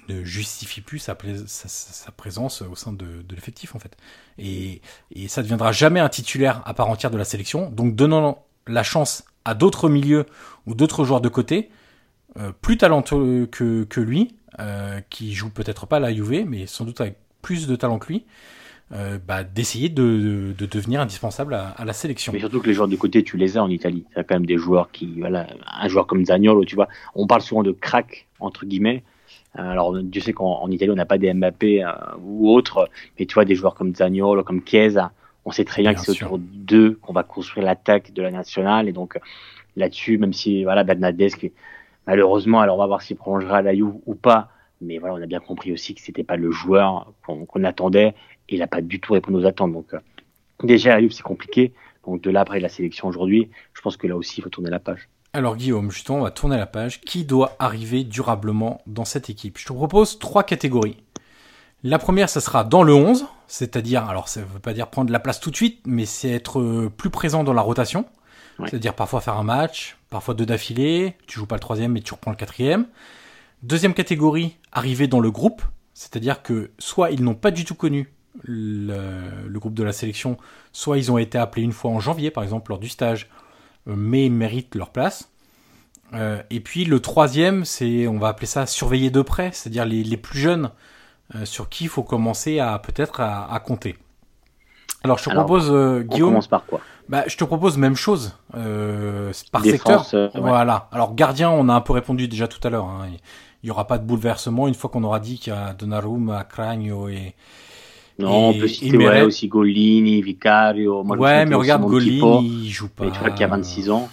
ne 0.08 0.24
justifie 0.24 0.80
plus 0.80 0.98
sa, 0.98 1.16
sa, 1.46 2.12
présence 2.12 2.62
au 2.62 2.74
sein 2.74 2.92
de, 2.92 3.22
de 3.22 3.34
l'effectif 3.34 3.74
en 3.74 3.78
fait. 3.78 3.96
Et, 4.38 4.80
et 5.14 5.28
ça 5.28 5.40
ne 5.40 5.44
deviendra 5.44 5.72
jamais 5.72 6.00
un 6.00 6.08
titulaire 6.08 6.62
à 6.64 6.74
part 6.74 6.88
entière 6.88 7.10
de 7.10 7.18
la 7.18 7.24
sélection. 7.24 7.70
Donc 7.70 7.94
donnant 7.94 8.44
la 8.66 8.82
chance 8.82 9.24
à 9.44 9.54
d'autres 9.54 9.88
milieux 9.88 10.26
ou 10.66 10.74
d'autres 10.74 11.04
joueurs 11.04 11.20
de 11.20 11.28
côté, 11.28 11.70
plus 12.62 12.78
talentueux 12.78 13.46
que, 13.46 13.84
que 13.84 14.00
lui, 14.00 14.36
qui 15.10 15.34
joue 15.34 15.50
peut-être 15.50 15.86
pas 15.86 15.96
à 15.96 16.00
la 16.00 16.14
Juve, 16.14 16.46
mais 16.46 16.66
sans 16.66 16.84
doute 16.84 17.00
avec 17.00 17.16
plus 17.42 17.66
de 17.66 17.76
talent 17.76 17.98
que 17.98 18.08
lui, 18.08 18.24
bah, 19.26 19.42
d'essayer 19.44 19.88
de, 19.88 20.54
de, 20.56 20.66
devenir 20.66 21.00
indispensable 21.00 21.54
à, 21.54 21.84
la 21.84 21.92
sélection. 21.92 22.32
Mais 22.32 22.40
surtout 22.40 22.60
que 22.60 22.66
les 22.66 22.74
joueurs 22.74 22.88
de 22.88 22.96
côté, 22.96 23.22
tu 23.22 23.36
les 23.36 23.56
as 23.56 23.62
en 23.62 23.70
Italie. 23.70 24.04
Tu 24.12 24.18
as 24.18 24.24
quand 24.24 24.34
même 24.34 24.46
des 24.46 24.58
joueurs 24.58 24.90
qui, 24.90 25.20
voilà, 25.20 25.46
un 25.66 25.88
joueur 25.88 26.06
comme 26.06 26.24
Zagnolo, 26.24 26.64
tu 26.64 26.74
vois, 26.74 26.88
on 27.14 27.26
parle 27.26 27.40
souvent 27.40 27.62
de 27.62 27.72
crack, 27.72 28.26
entre 28.38 28.66
guillemets. 28.66 29.02
Alors, 29.54 29.96
Dieu 30.02 30.20
sait 30.20 30.32
qu'en 30.32 30.68
Italie, 30.68 30.90
on 30.90 30.96
n'a 30.96 31.06
pas 31.06 31.18
des 31.18 31.32
Mbappé 31.32 31.84
ou 32.22 32.50
autres, 32.50 32.88
mais 33.18 33.26
tu 33.26 33.34
vois, 33.34 33.44
des 33.44 33.54
joueurs 33.54 33.74
comme 33.74 33.94
Zagnolo, 33.94 34.42
comme 34.42 34.62
Chiesa, 34.64 35.12
on 35.44 35.50
sait 35.50 35.64
très 35.64 35.82
bien, 35.82 35.94
que 35.94 36.00
c'est 36.00 36.10
autour 36.10 36.38
d'eux 36.38 36.98
qu'on 37.02 37.12
va 37.12 37.22
construire 37.22 37.66
l'attaque 37.66 38.12
de 38.12 38.22
la 38.22 38.30
nationale. 38.30 38.88
Et 38.88 38.92
donc, 38.92 39.18
là-dessus, 39.76 40.18
même 40.18 40.32
si, 40.32 40.64
voilà, 40.64 40.84
Bernadeschi, 40.84 41.52
malheureusement, 42.06 42.60
alors 42.60 42.76
on 42.76 42.80
va 42.80 42.86
voir 42.86 43.02
s'il 43.02 43.16
prolongera 43.16 43.62
la 43.62 43.74
Juve 43.74 43.94
ou 44.06 44.14
pas. 44.14 44.50
Mais 44.80 44.98
voilà, 44.98 45.14
on 45.14 45.22
a 45.22 45.26
bien 45.26 45.40
compris 45.40 45.72
aussi 45.72 45.94
que 45.94 46.00
c'était 46.00 46.24
pas 46.24 46.36
le 46.36 46.50
joueur 46.50 47.12
qu'on 47.24 47.64
attendait 47.64 48.14
il 48.52 48.60
n'a 48.60 48.66
pas 48.66 48.80
du 48.80 49.00
tout 49.00 49.12
répondu 49.12 49.38
aux 49.38 49.46
attentes. 49.46 49.72
Donc, 49.72 49.94
euh, 49.94 49.98
déjà, 50.62 51.00
la 51.00 51.08
c'est 51.10 51.22
compliqué. 51.22 51.72
Donc, 52.06 52.22
de 52.22 52.30
là, 52.30 52.40
après 52.40 52.60
la 52.60 52.68
sélection 52.68 53.08
aujourd'hui, 53.08 53.50
je 53.74 53.80
pense 53.80 53.96
que 53.96 54.06
là 54.06 54.16
aussi, 54.16 54.40
il 54.40 54.42
faut 54.42 54.50
tourner 54.50 54.70
la 54.70 54.80
page. 54.80 55.08
Alors 55.34 55.56
Guillaume, 55.56 55.90
justement, 55.90 56.18
on 56.18 56.22
va 56.22 56.30
tourner 56.30 56.58
la 56.58 56.66
page. 56.66 57.00
Qui 57.00 57.24
doit 57.24 57.56
arriver 57.58 58.04
durablement 58.04 58.82
dans 58.86 59.06
cette 59.06 59.30
équipe? 59.30 59.56
Je 59.58 59.64
te 59.64 59.72
propose 59.72 60.18
trois 60.18 60.44
catégories. 60.44 60.98
La 61.84 61.98
première, 61.98 62.28
ça 62.28 62.40
sera 62.40 62.64
dans 62.64 62.82
le 62.82 62.92
11, 62.92 63.26
c'est-à-dire, 63.46 64.04
alors 64.04 64.28
ça 64.28 64.40
ne 64.40 64.44
veut 64.44 64.60
pas 64.60 64.74
dire 64.74 64.88
prendre 64.88 65.10
la 65.10 65.18
place 65.18 65.40
tout 65.40 65.50
de 65.50 65.56
suite, 65.56 65.80
mais 65.86 66.04
c'est 66.04 66.30
être 66.30 66.60
euh, 66.60 66.92
plus 66.94 67.10
présent 67.10 67.44
dans 67.44 67.54
la 67.54 67.62
rotation. 67.62 68.04
C'est-à-dire 68.66 68.94
parfois 68.94 69.20
faire 69.20 69.38
un 69.38 69.42
match, 69.42 69.96
parfois 70.10 70.34
deux 70.34 70.46
d'affilée, 70.46 71.16
tu 71.26 71.38
joues 71.38 71.46
pas 71.46 71.56
le 71.56 71.60
troisième 71.60 71.92
mais 71.92 72.00
tu 72.00 72.12
reprends 72.12 72.30
le 72.30 72.36
quatrième. 72.36 72.86
Deuxième 73.62 73.94
catégorie, 73.94 74.56
arriver 74.70 75.08
dans 75.08 75.18
le 75.18 75.30
groupe, 75.30 75.62
c'est-à-dire 75.94 76.42
que 76.42 76.70
soit 76.78 77.10
ils 77.10 77.24
n'ont 77.24 77.34
pas 77.34 77.50
du 77.50 77.64
tout 77.64 77.74
connu 77.74 78.12
le, 78.42 79.58
groupe 79.58 79.74
de 79.74 79.82
la 79.82 79.92
sélection, 79.92 80.36
soit 80.72 80.98
ils 80.98 81.12
ont 81.12 81.18
été 81.18 81.38
appelés 81.38 81.62
une 81.62 81.72
fois 81.72 81.90
en 81.90 82.00
janvier 82.00 82.30
par 82.30 82.42
exemple 82.42 82.70
lors 82.70 82.78
du 82.78 82.88
stage, 82.88 83.28
euh, 83.88 83.94
mais 83.96 84.26
ils 84.26 84.32
méritent 84.32 84.74
leur 84.74 84.90
place. 84.90 85.30
Euh, 86.14 86.42
et 86.50 86.60
puis 86.60 86.84
le 86.84 87.00
troisième, 87.00 87.64
c'est, 87.64 88.06
on 88.06 88.18
va 88.18 88.28
appeler 88.28 88.46
ça 88.46 88.66
surveiller 88.66 89.10
de 89.10 89.22
près, 89.22 89.50
c'est-à-dire 89.52 89.84
les, 89.84 90.16
plus 90.16 90.38
jeunes 90.38 90.70
euh, 91.34 91.44
sur 91.44 91.68
qui 91.68 91.84
il 91.84 91.90
faut 91.90 92.02
commencer 92.02 92.58
à 92.58 92.78
peut-être 92.78 93.20
à, 93.20 93.60
compter. 93.64 93.96
Alors 95.04 95.18
je 95.18 95.24
te 95.24 95.30
propose, 95.30 95.70
Guillaume. 96.04 96.28
On 96.28 96.32
commence 96.32 96.48
par 96.48 96.64
quoi? 96.66 96.80
bah, 97.08 97.24
je 97.26 97.36
te 97.36 97.44
propose 97.44 97.76
même 97.76 97.96
chose 97.96 98.36
par 98.52 99.64
secteur. 99.64 100.06
Voilà. 100.34 100.88
Alors 100.92 101.14
gardien, 101.14 101.50
on 101.50 101.68
a 101.68 101.74
un 101.74 101.80
peu 101.80 101.92
répondu 101.92 102.28
déjà 102.28 102.46
tout 102.46 102.60
à 102.66 102.70
l'heure. 102.70 102.86
Hein. 102.86 103.08
Il 103.62 103.68
y 103.68 103.70
aura 103.70 103.86
pas 103.86 103.98
de 103.98 104.04
bouleversement 104.04 104.66
une 104.68 104.74
fois 104.74 104.90
qu'on 104.90 105.04
aura 105.04 105.20
dit 105.20 105.38
qu'il 105.38 105.52
y 105.52 105.56
a 105.56 105.72
Donnarumma, 105.72 106.44
Cragno 106.44 107.08
et 107.08 107.34
non, 108.18 108.48
on 108.48 108.54
peut 108.54 108.68
citer 108.68 108.96
ouais, 108.96 109.22
aussi 109.22 109.48
Golini, 109.48 110.22
Vicario. 110.22 111.02
Moi, 111.02 111.16
ouais, 111.16 111.46
mais 111.46 111.54
regarde, 111.54 111.82
Golini, 111.82 112.64
il 112.64 112.70
joue 112.70 112.88
pas. 112.88 113.06
Et 113.06 113.10
tu 113.10 113.18
vois 113.18 113.30
qu'il 113.30 113.44
a 113.44 113.48
26 113.48 113.90
ans. 113.90 114.08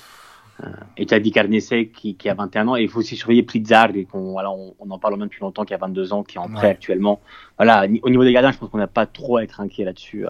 Euh, 0.63 0.67
et 0.97 1.05
tu 1.05 1.13
as 1.13 1.19
dit 1.19 1.31
Carnese 1.31 1.73
qui, 1.93 2.15
qui, 2.15 2.29
a 2.29 2.33
21 2.33 2.67
ans. 2.67 2.75
Et 2.75 2.83
il 2.83 2.89
faut 2.89 2.99
aussi 2.99 3.15
surveiller 3.15 3.43
Plizzardi, 3.43 4.05
qu'on, 4.05 4.31
voilà, 4.31 4.51
on, 4.51 4.73
on, 4.79 4.89
en 4.89 4.99
parle 4.99 5.17
même 5.17 5.27
depuis 5.27 5.41
longtemps, 5.41 5.63
qui 5.63 5.73
a 5.73 5.77
22 5.77 6.11
ans, 6.13 6.23
qui 6.23 6.37
est 6.37 6.39
en 6.39 6.49
prêt 6.49 6.69
actuellement. 6.69 7.21
Voilà, 7.57 7.85
au 8.03 8.09
niveau 8.09 8.23
des 8.23 8.33
gardiens, 8.33 8.51
je 8.51 8.57
pense 8.57 8.69
qu'on 8.69 8.77
n'a 8.77 8.87
pas 8.87 9.05
trop 9.05 9.37
à 9.37 9.43
être 9.43 9.61
inquiet 9.61 9.85
là-dessus 9.85 10.25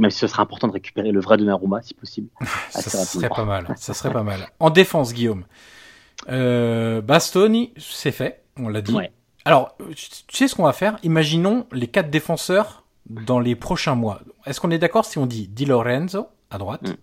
même 0.00 0.10
si 0.10 0.18
ce 0.18 0.26
serait 0.26 0.42
important 0.42 0.68
de 0.68 0.72
récupérer 0.72 1.12
le 1.12 1.20
vrai 1.20 1.36
Donnarumma, 1.36 1.82
si 1.82 1.94
possible. 1.94 2.28
ça 2.70 2.82
serait 2.82 3.28
pas 3.28 3.44
mal. 3.44 3.66
Ça 3.76 3.94
serait 3.94 4.12
pas 4.12 4.22
mal. 4.22 4.48
En 4.60 4.70
défense, 4.70 5.12
Guillaume. 5.12 5.44
Euh, 6.28 7.00
Bastoni, 7.00 7.72
c'est 7.76 8.12
fait. 8.12 8.42
On 8.58 8.68
l'a 8.68 8.80
dit. 8.80 8.96
Alors, 9.46 9.76
tu 9.94 10.36
sais 10.36 10.48
ce 10.48 10.56
qu'on 10.56 10.64
va 10.64 10.72
faire? 10.72 10.98
Imaginons 11.04 11.68
les 11.70 11.86
quatre 11.86 12.10
défenseurs 12.10 12.82
dans 13.08 13.38
les 13.38 13.54
prochains 13.54 13.94
mois. 13.94 14.20
Est-ce 14.44 14.60
qu'on 14.60 14.72
est, 14.72 14.78
d'accord 14.78 15.04
si 15.04 15.18
on 15.18 15.26
dit 15.26 15.46
Di 15.46 15.64
Lorenzo 15.64 16.26
à 16.50 16.58
droite, 16.58 16.82
mm. 16.82 16.96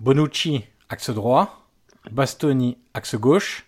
Bonucci 0.00 0.64
axe 0.88 1.10
droit, 1.10 1.68
Bastoni 2.10 2.78
axe 2.94 3.14
gauche, 3.14 3.66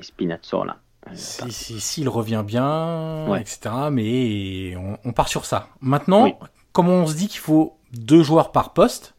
Spinazzola. 0.00 0.76
Si, 1.14 1.50
si, 1.52 1.80
si, 1.80 2.02
il 2.02 2.08
revient 2.10 2.44
bien, 2.46 3.34
etc. 3.36 3.70
Mais 3.90 4.76
on, 4.76 5.12
part 5.12 5.28
sur 5.28 5.46
ça. 5.46 5.68
Maintenant, 5.80 6.38
comme 6.72 6.90
on 6.90 7.06
se 7.06 7.14
dit 7.14 7.28
qu'il 7.28 7.40
faut 7.40 7.78
deux 7.92 8.22
joueurs 8.22 8.52
par 8.52 8.74
poste, 8.74 9.14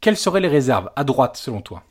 quelles 0.00 0.16
seraient 0.16 0.40
les 0.40 0.48
réserves? 0.48 0.90
À 0.96 1.04
droite 1.04 1.36
selon 1.36 1.60
toi? 1.60 1.82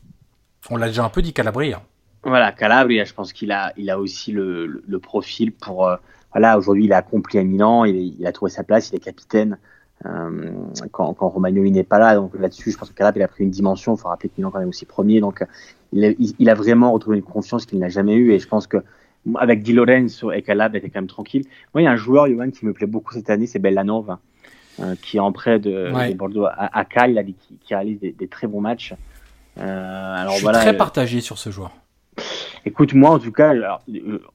On 0.72 0.78
l'a 0.78 0.88
déjà 0.88 1.04
un 1.04 1.10
peu 1.10 1.22
dit 1.22 1.34
Calabria. 1.34 1.84
Voilà, 2.24 2.52
Calabria, 2.52 3.06
je 3.06 3.14
pense 3.14 3.34
qu'il 3.34 3.52
a, 3.52 3.74
il 3.78 3.90
a 3.90 4.00
aussi 4.00 4.32
le, 4.32 4.82
profil 5.02 5.52
pour. 5.52 5.88
Euh, 5.88 5.96
voilà, 6.34 6.58
aujourd'hui 6.58 6.86
il 6.86 6.94
a 6.94 6.98
accompli 6.98 7.40
à 7.40 7.44
Milan, 7.44 7.86
il, 7.86 8.26
a 8.28 8.32
trouvé 8.32 8.52
sa 8.52 8.64
place, 8.64 8.90
il 8.90 8.96
est 8.96 9.00
capitaine. 9.00 9.58
Euh, 10.06 10.52
quand, 10.92 11.14
quand 11.14 11.28
Romagnoli 11.28 11.72
n'est 11.72 11.84
pas 11.84 12.00
là, 12.00 12.16
donc 12.16 12.32
là-dessus, 12.38 12.72
je 12.72 12.78
pense 12.78 12.90
que 12.90 12.94
Calabria 12.94 13.26
a 13.26 13.28
pris 13.28 13.44
une 13.44 13.50
dimension. 13.50 13.96
Il 13.96 14.00
faut 14.00 14.08
rappeler 14.08 14.30
que 14.30 14.36
Milan 14.38 14.52
quand 14.52 14.60
même 14.60 14.70
aussi 14.70 14.86
premier, 14.86 15.22
donc 15.22 15.44
il 15.92 16.06
a, 16.06 16.12
il 16.18 16.50
a 16.50 16.54
vraiment 16.54 16.92
retrouvé 16.92 17.18
une 17.18 17.24
confiance 17.24 17.66
qu'il 17.66 17.80
n'a 17.80 17.90
jamais 17.90 18.16
eue. 18.16 18.34
Et 18.34 18.40
je 18.40 18.48
pense 18.48 18.68
que 18.68 18.78
avec 19.38 19.64
Di 19.64 19.74
Lorenzo 19.74 20.32
et 20.32 20.42
Calabria, 20.42 20.80
était 20.80 20.90
quand 20.90 21.02
même 21.02 21.08
tranquille. 21.08 21.44
Moi, 21.74 21.82
il 21.82 21.86
y 21.86 21.88
a 21.88 21.92
un 21.92 21.98
joueur, 21.98 22.28
Johan, 22.28 22.52
qui 22.52 22.66
me 22.66 22.74
plaît 22.74 22.88
beaucoup 22.88 23.14
cette 23.14 23.30
année, 23.30 23.48
c'est 23.48 23.60
Bellanova. 23.60 24.20
Euh, 24.82 24.96
qui 25.02 25.18
est 25.18 25.20
en 25.20 25.34
prêt 25.34 25.60
de, 25.60 25.92
Bordeaux 26.14 26.46
à, 26.46 26.80
à 26.80 26.86
qui, 26.86 27.36
qui, 27.66 27.76
réalise 27.76 28.00
des, 28.00 28.28
très 28.28 28.48
bons 28.48 28.62
matchs. 28.62 28.94
Euh, 29.58 30.16
alors, 30.16 30.36
Je 30.36 30.38
suis 30.38 30.48
très 30.48 30.74
euh, 30.74 30.78
partagé 30.78 31.20
sur 31.20 31.38
ce 31.38 31.50
joueur. 31.50 31.72
Écoute, 32.66 32.94
moi 32.94 33.12
en 33.12 33.20
tout 33.20 33.32
cas, 33.32 33.50
alors, 33.50 33.82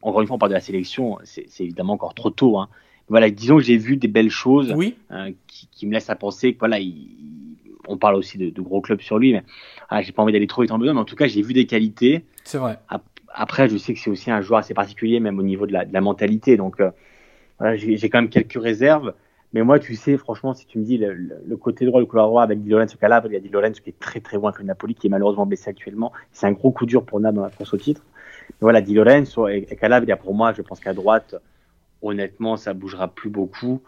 encore 0.03 0.21
une 0.21 0.27
fois, 0.27 0.37
on 0.37 0.39
parle 0.39 0.51
de 0.51 0.57
la 0.57 0.61
sélection, 0.61 1.19
c'est 1.25 1.61
évidemment 1.61 1.95
encore 1.95 2.15
trop 2.15 2.31
tôt. 2.31 2.59
Hein. 2.59 2.69
Voilà, 3.09 3.31
disons 3.31 3.59
que 3.59 3.63
j'ai 3.63 3.77
vu 3.77 3.97
des 3.97 4.09
belles 4.09 4.31
choses 4.31 4.73
oui. 4.75 4.97
qui, 5.47 5.87
me 5.87 5.93
laissent 5.93 6.11
à 6.11 6.17
penser 6.17 6.55
que 6.55 6.59
voilà, 6.59 6.79
on 7.87 7.99
parle 7.99 8.15
aussi 8.15 8.39
de, 8.39 8.61
gros 8.63 8.81
clubs 8.81 9.01
sur 9.01 9.19
lui, 9.19 9.33
mais 9.33 9.43
ah, 9.91 10.01
j'ai 10.01 10.13
pas 10.13 10.23
envie 10.23 10.33
d'aller 10.33 10.47
trop 10.47 10.63
vite 10.63 10.71
en 10.71 10.79
besoin, 10.79 10.95
mais 10.95 11.01
en 11.01 11.05
tout 11.05 11.17
cas, 11.17 11.27
j'ai 11.27 11.43
vu 11.43 11.53
des 11.53 11.67
qualités. 11.67 12.25
C'est 12.45 12.59
vrai. 12.59 12.79
Après, 13.37 13.69
je 13.69 13.77
sais 13.77 13.95
que 13.95 14.01
c'est 14.01 14.11
aussi 14.11 14.31
un 14.31 14.41
joueur 14.41 14.61
assez 14.61 14.75
particulier, 14.75 15.21
même 15.21 15.39
au 15.39 15.43
niveau 15.43 15.67
de 15.67 15.73
la, 15.73 15.85
de 15.85 15.93
la 15.93 16.01
mentalité. 16.01 16.57
Donc, 16.57 16.81
voilà, 17.59 17.77
j'ai 17.77 18.09
quand 18.09 18.19
même 18.19 18.31
quelques 18.31 18.61
réserves. 18.61 19.13
Mais 19.55 19.63
moi, 19.63 19.79
tu 19.79 19.95
sais, 19.95 20.17
franchement, 20.17 20.53
si 20.53 20.67
tu 20.67 20.79
me 20.79 20.85
dis 20.85 20.99
le, 20.99 21.57
côté 21.57 21.87
droit, 21.87 22.01
le 22.01 22.07
couloir 22.07 22.27
droit 22.27 22.43
avec 22.43 22.61
Di 22.61 22.71
Lorenzo 22.71 22.97
Calabre, 23.01 23.29
il 23.29 23.35
y 23.35 23.37
a 23.37 23.41
Di 23.41 23.49
Lorenzo 23.49 23.81
qui 23.83 23.91
est 23.91 23.99
très 24.01 24.19
très 24.19 24.37
loin 24.37 24.51
que 24.51 24.59
le 24.59 24.65
Napoli, 24.65 24.97
qui 24.97 25.07
est 25.07 25.11
malheureusement 25.11 25.47
blessé 25.47 25.71
actuellement. 25.71 26.13
C'est 26.33 26.47
un 26.47 26.53
gros 26.53 26.73
coup 26.73 26.87
dur 26.87 27.05
pour 27.05 27.21
Naples 27.21 27.37
dans 27.37 27.45
la 27.45 27.51
course 27.51 27.73
au 27.73 27.77
titre. 27.77 28.03
Voilà, 28.61 28.81
Di 28.81 28.95
Lorenzo 28.95 29.49
et, 29.49 29.67
et 29.69 29.77
Calabria, 29.77 30.17
pour 30.17 30.35
moi, 30.35 30.53
je 30.53 30.63
pense 30.63 30.81
qu'à 30.81 30.95
droite, 30.95 31.35
honnêtement, 32.03 32.57
ça 32.57 32.75
bougera 32.75 33.09
plus 33.09 33.31
beaucoup. 33.31 33.83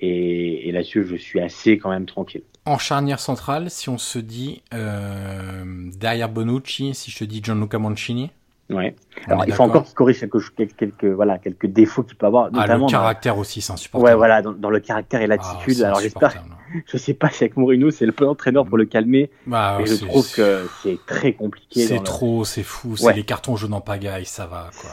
Et, 0.00 0.70
là-dessus, 0.72 1.04
je 1.04 1.16
suis 1.16 1.40
assez 1.40 1.78
quand 1.78 1.90
même 1.90 2.06
tranquille. 2.06 2.42
En 2.66 2.78
charnière 2.78 3.20
centrale, 3.20 3.70
si 3.70 3.88
on 3.88 3.98
se 3.98 4.18
dit 4.18 4.62
euh, 4.72 5.64
derrière 5.96 6.28
Bonucci, 6.28 6.94
si 6.94 7.10
je 7.10 7.18
te 7.18 7.24
dis 7.24 7.42
Gianluca 7.42 7.78
Mancini? 7.78 8.30
Ouais. 8.70 8.96
Alors, 9.26 9.44
il 9.46 9.52
faut 9.52 9.62
encore 9.62 9.84
qu'il 9.84 9.94
corrige 9.94 10.20
quelques, 10.20 10.74
quelques, 10.76 11.04
voilà, 11.04 11.38
quelques 11.38 11.66
défauts 11.66 12.02
qu'il 12.02 12.16
peut 12.16 12.26
avoir. 12.26 12.50
Notamment 12.50 12.86
ah, 12.86 12.88
le 12.88 12.92
caractère 12.92 13.38
aussi, 13.38 13.60
c'est 13.60 13.72
insupportable. 13.72 14.10
Ouais, 14.10 14.16
voilà, 14.16 14.40
dans, 14.40 14.70
le 14.70 14.80
caractère 14.80 15.20
et 15.20 15.26
l'attitude. 15.26 15.82
Ah, 15.82 15.88
Alors, 15.88 16.00
j'espère, 16.00 16.34
je 16.86 16.96
sais 16.96 17.14
pas 17.14 17.30
si 17.30 17.44
avec 17.44 17.56
Mourinho, 17.56 17.90
c'est 17.90 18.06
le 18.06 18.12
bon 18.12 18.28
entraîneur 18.28 18.66
pour 18.66 18.76
le 18.78 18.84
calmer. 18.84 19.30
Bah, 19.46 19.78
mais 19.78 19.86
je 19.86 20.04
trouve 20.04 20.30
que 20.34 20.66
c'est 20.82 20.98
très 21.06 21.32
compliqué. 21.32 21.86
C'est 21.86 22.02
trop, 22.02 22.44
c'est 22.44 22.62
fou. 22.62 22.96
C'est 22.96 23.12
les 23.12 23.24
cartons 23.24 23.56
jaunes 23.56 23.74
en 23.74 23.80
pagaille, 23.80 24.26
ça 24.26 24.46
va, 24.46 24.70
quoi. 24.80 24.90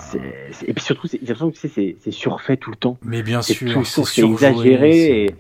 Et 0.66 0.74
puis 0.74 0.84
surtout, 0.84 1.08
j'ai 1.08 1.20
l'impression 1.20 1.52
que 1.52 1.58
c'est 1.58 2.12
surfait 2.12 2.58
tout 2.58 2.72
le 2.72 2.78
temps. 2.78 2.98
Mais 3.04 3.24
bien 3.24 3.42
sûr. 3.42 3.86
C'est 3.86 4.22
exagéré. 4.22 5.26
Et 5.26 5.36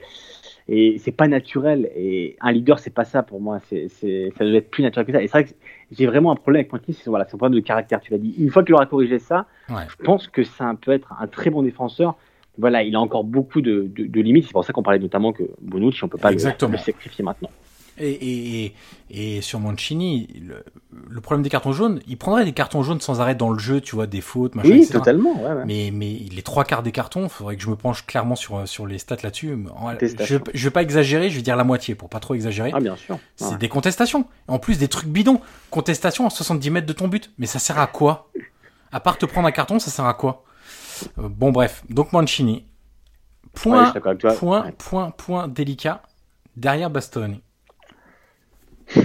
et 0.74 1.00
c'est 1.00 1.12
pas 1.12 1.28
naturel. 1.28 1.92
Et 1.96 2.38
un 2.40 2.52
leader, 2.54 2.80
c'est 2.80 2.94
pas 2.94 3.04
ça 3.04 3.24
pour 3.24 3.42
moi. 3.42 3.60
C'est, 3.70 3.90
ça 3.90 4.46
doit 4.46 4.56
être 4.56 4.72
plus 4.72 4.84
naturel 4.84 5.06
que 5.06 5.12
ça. 5.12 5.22
Et 5.22 5.28
c'est 5.28 5.32
vrai 5.32 5.44
que 5.44 5.52
j'ai 5.92 6.06
vraiment 6.06 6.32
un 6.32 6.36
problème 6.36 6.62
avec 6.62 6.70
Pointy, 6.70 6.94
c'est 6.94 7.10
voilà, 7.10 7.26
un 7.26 7.38
problème 7.38 7.60
de 7.60 7.66
caractère. 7.66 8.00
Tu 8.00 8.12
l'as 8.12 8.18
dit. 8.18 8.34
Une 8.38 8.50
fois 8.50 8.64
qu'il 8.64 8.74
aura 8.74 8.86
corrigé 8.86 9.20
ça, 9.20 9.48
je 9.70 10.04
pense 10.04 10.28
que 10.28 10.44
ça 10.44 10.74
peut 10.82 10.92
être 10.92 11.14
un 11.20 11.28
très 11.28 11.50
bon 11.50 11.64
défenseur. 11.64 12.16
Voilà, 12.58 12.84
il 12.84 12.96
a 12.96 13.00
encore 13.00 13.24
beaucoup 13.24 13.62
de, 13.62 13.90
de, 13.96 14.06
de 14.06 14.22
limites. 14.22 14.46
C'est 14.46 14.52
pour 14.52 14.66
ça 14.66 14.74
qu'on 14.74 14.84
parlait 14.84 15.00
notamment 15.00 15.32
que 15.32 15.44
Bonucci, 15.62 16.04
on 16.04 16.08
peut 16.08 16.18
pas 16.18 16.32
le, 16.32 16.38
le 16.38 16.78
sacrifier 16.78 17.24
maintenant. 17.24 17.50
Et, 17.98 18.66
et, 18.66 18.74
et, 19.12 19.42
sur 19.42 19.60
Mancini, 19.60 20.28
le, 21.10 21.22
problème 21.22 21.44
des 21.44 21.50
cartons 21.50 21.72
jaunes, 21.72 22.00
il 22.08 22.18
prendrait 22.18 22.46
des 22.46 22.54
cartons 22.54 22.82
jaunes 22.84 23.02
sans 23.02 23.22
arrêt 23.22 23.36
dans 23.36 23.50
le 23.50 23.60
jeu, 23.60 23.82
tu 23.82 23.96
vois, 23.96 24.08
des 24.08 24.22
fautes, 24.22 24.56
machin, 24.56 24.70
Oui, 24.70 24.88
totalement. 24.88 25.40
Ouais, 25.42 25.54
ouais. 25.54 25.66
Mais, 25.66 25.92
mais 25.94 26.14
les 26.14 26.42
trois 26.42 26.64
quarts 26.64 26.84
des 26.84 26.92
cartons, 26.92 27.24
il 27.24 27.30
faudrait 27.30 27.58
que 27.58 27.62
je 27.62 27.70
me 27.70 27.76
penche 27.76 28.06
clairement 28.06 28.36
sur, 28.36 28.68
sur 28.68 28.88
les 28.88 28.98
stats 28.98 29.18
là-dessus. 29.22 29.56
Je, 30.24 30.38
je 30.54 30.64
vais 30.64 30.72
pas 30.72 30.82
exagérer, 30.82 31.30
je 31.30 31.36
vais 31.36 31.42
dire 31.42 31.56
la 31.56 31.64
moitié 31.64 31.94
pour 31.94 32.10
pas 32.10 32.20
trop 32.20 32.34
exagérer. 32.34 32.72
Ah, 32.74 32.80
bien 32.80 32.96
sûr. 32.96 33.20
C'est 33.36 33.58
des 33.58 33.70
contestations. 33.70 34.26
En 34.48 34.58
plus, 34.58 34.80
des 34.80 34.88
trucs 34.88 35.10
bidons. 35.10 35.42
Contestation 35.70 36.26
à 36.26 36.30
70 36.30 36.70
mètres 36.72 36.88
de 36.88 36.94
ton 36.94 37.08
but. 37.08 37.30
Mais 37.38 37.46
ça 37.46 37.60
sert 37.60 37.78
à 37.78 37.88
quoi? 37.88 38.30
À 38.92 39.00
part 39.00 39.18
te 39.18 39.26
prendre 39.26 39.48
un 39.48 39.52
carton, 39.52 39.80
ça 39.80 39.92
sert 39.92 40.06
à 40.06 40.14
quoi? 40.14 40.44
Euh, 41.18 41.30
Bon, 41.30 41.52
bref. 41.52 41.84
Donc 41.90 42.14
Mancini. 42.14 42.66
Point, 43.54 43.92
point, 44.38 44.72
point, 44.78 45.12
point 45.12 45.48
délicat 45.48 46.02
derrière 46.56 46.90
Bastoni. 46.90 47.42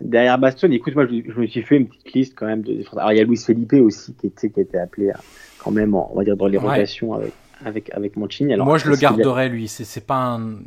Derrière 0.00 0.38
Baston, 0.38 0.70
écoute, 0.72 0.94
moi, 0.94 1.06
je, 1.06 1.22
je, 1.26 1.40
me 1.40 1.46
suis 1.46 1.62
fait 1.62 1.78
une 1.78 1.88
petite 1.88 2.12
liste 2.12 2.34
quand 2.36 2.46
même 2.46 2.62
de. 2.62 2.84
Alors, 2.92 3.12
il 3.12 3.18
y 3.18 3.20
a 3.20 3.24
Luis 3.24 3.38
Felipe 3.38 3.72
aussi 3.74 4.14
qui, 4.14 4.26
était, 4.26 4.50
qui 4.50 4.60
a 4.60 4.62
été 4.62 4.78
appelé 4.78 5.10
quand 5.58 5.70
même, 5.70 5.94
on 5.94 6.14
va 6.14 6.22
dire, 6.22 6.36
dans 6.36 6.46
les 6.46 6.58
rotations 6.58 7.14
avec, 7.14 7.32
avec, 7.64 7.94
avec 7.94 8.16
Mancini. 8.16 8.52
Alors, 8.52 8.66
moi, 8.66 8.76
je 8.78 8.90
le 8.90 8.96
garderais, 8.96 9.48
lui. 9.48 9.68
C'est 9.68 10.06
pas 10.06 10.36
un 10.36 10.58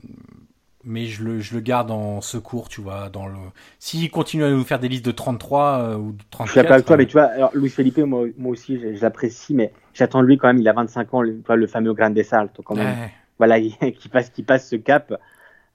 mais 0.83 1.05
je 1.05 1.23
le, 1.23 1.39
je 1.39 1.53
le 1.55 1.61
garde 1.61 1.91
en 1.91 2.21
secours, 2.21 2.69
tu 2.69 2.81
vois. 2.81 3.09
Dans 3.09 3.27
le... 3.27 3.35
S'il 3.79 4.09
continue 4.09 4.43
à 4.43 4.49
nous 4.49 4.63
faire 4.63 4.79
des 4.79 4.87
listes 4.87 5.05
de 5.05 5.11
33 5.11 5.63
euh, 5.63 5.95
ou 5.95 6.11
de 6.13 6.23
34. 6.31 6.45
Je 6.45 6.51
suis 6.51 6.61
d'accord 6.61 6.73
avec 6.73 6.85
toi, 6.85 6.97
mais 6.97 7.05
tu 7.05 7.13
vois, 7.13 7.25
alors, 7.25 7.51
Luis 7.53 7.69
Felipe, 7.69 7.97
moi, 7.99 8.27
moi 8.37 8.51
aussi, 8.51 8.79
je, 8.79 8.95
je 8.95 9.01
l'apprécie, 9.01 9.53
mais 9.53 9.73
j'attends 9.93 10.21
de 10.21 10.27
lui 10.27 10.37
quand 10.37 10.47
même, 10.47 10.59
il 10.59 10.67
a 10.67 10.73
25 10.73 11.13
ans, 11.13 11.21
le, 11.21 11.41
le 11.47 11.67
fameux 11.67 11.93
Grande 11.93 12.21
Salto, 12.23 12.63
quand 12.63 12.75
même. 12.75 12.87
Ouais. 12.87 13.11
Voilà, 13.37 13.59
qui 13.91 14.09
passe, 14.09 14.29
qui 14.29 14.43
passe 14.43 14.69
ce 14.69 14.75
cap. 14.75 15.13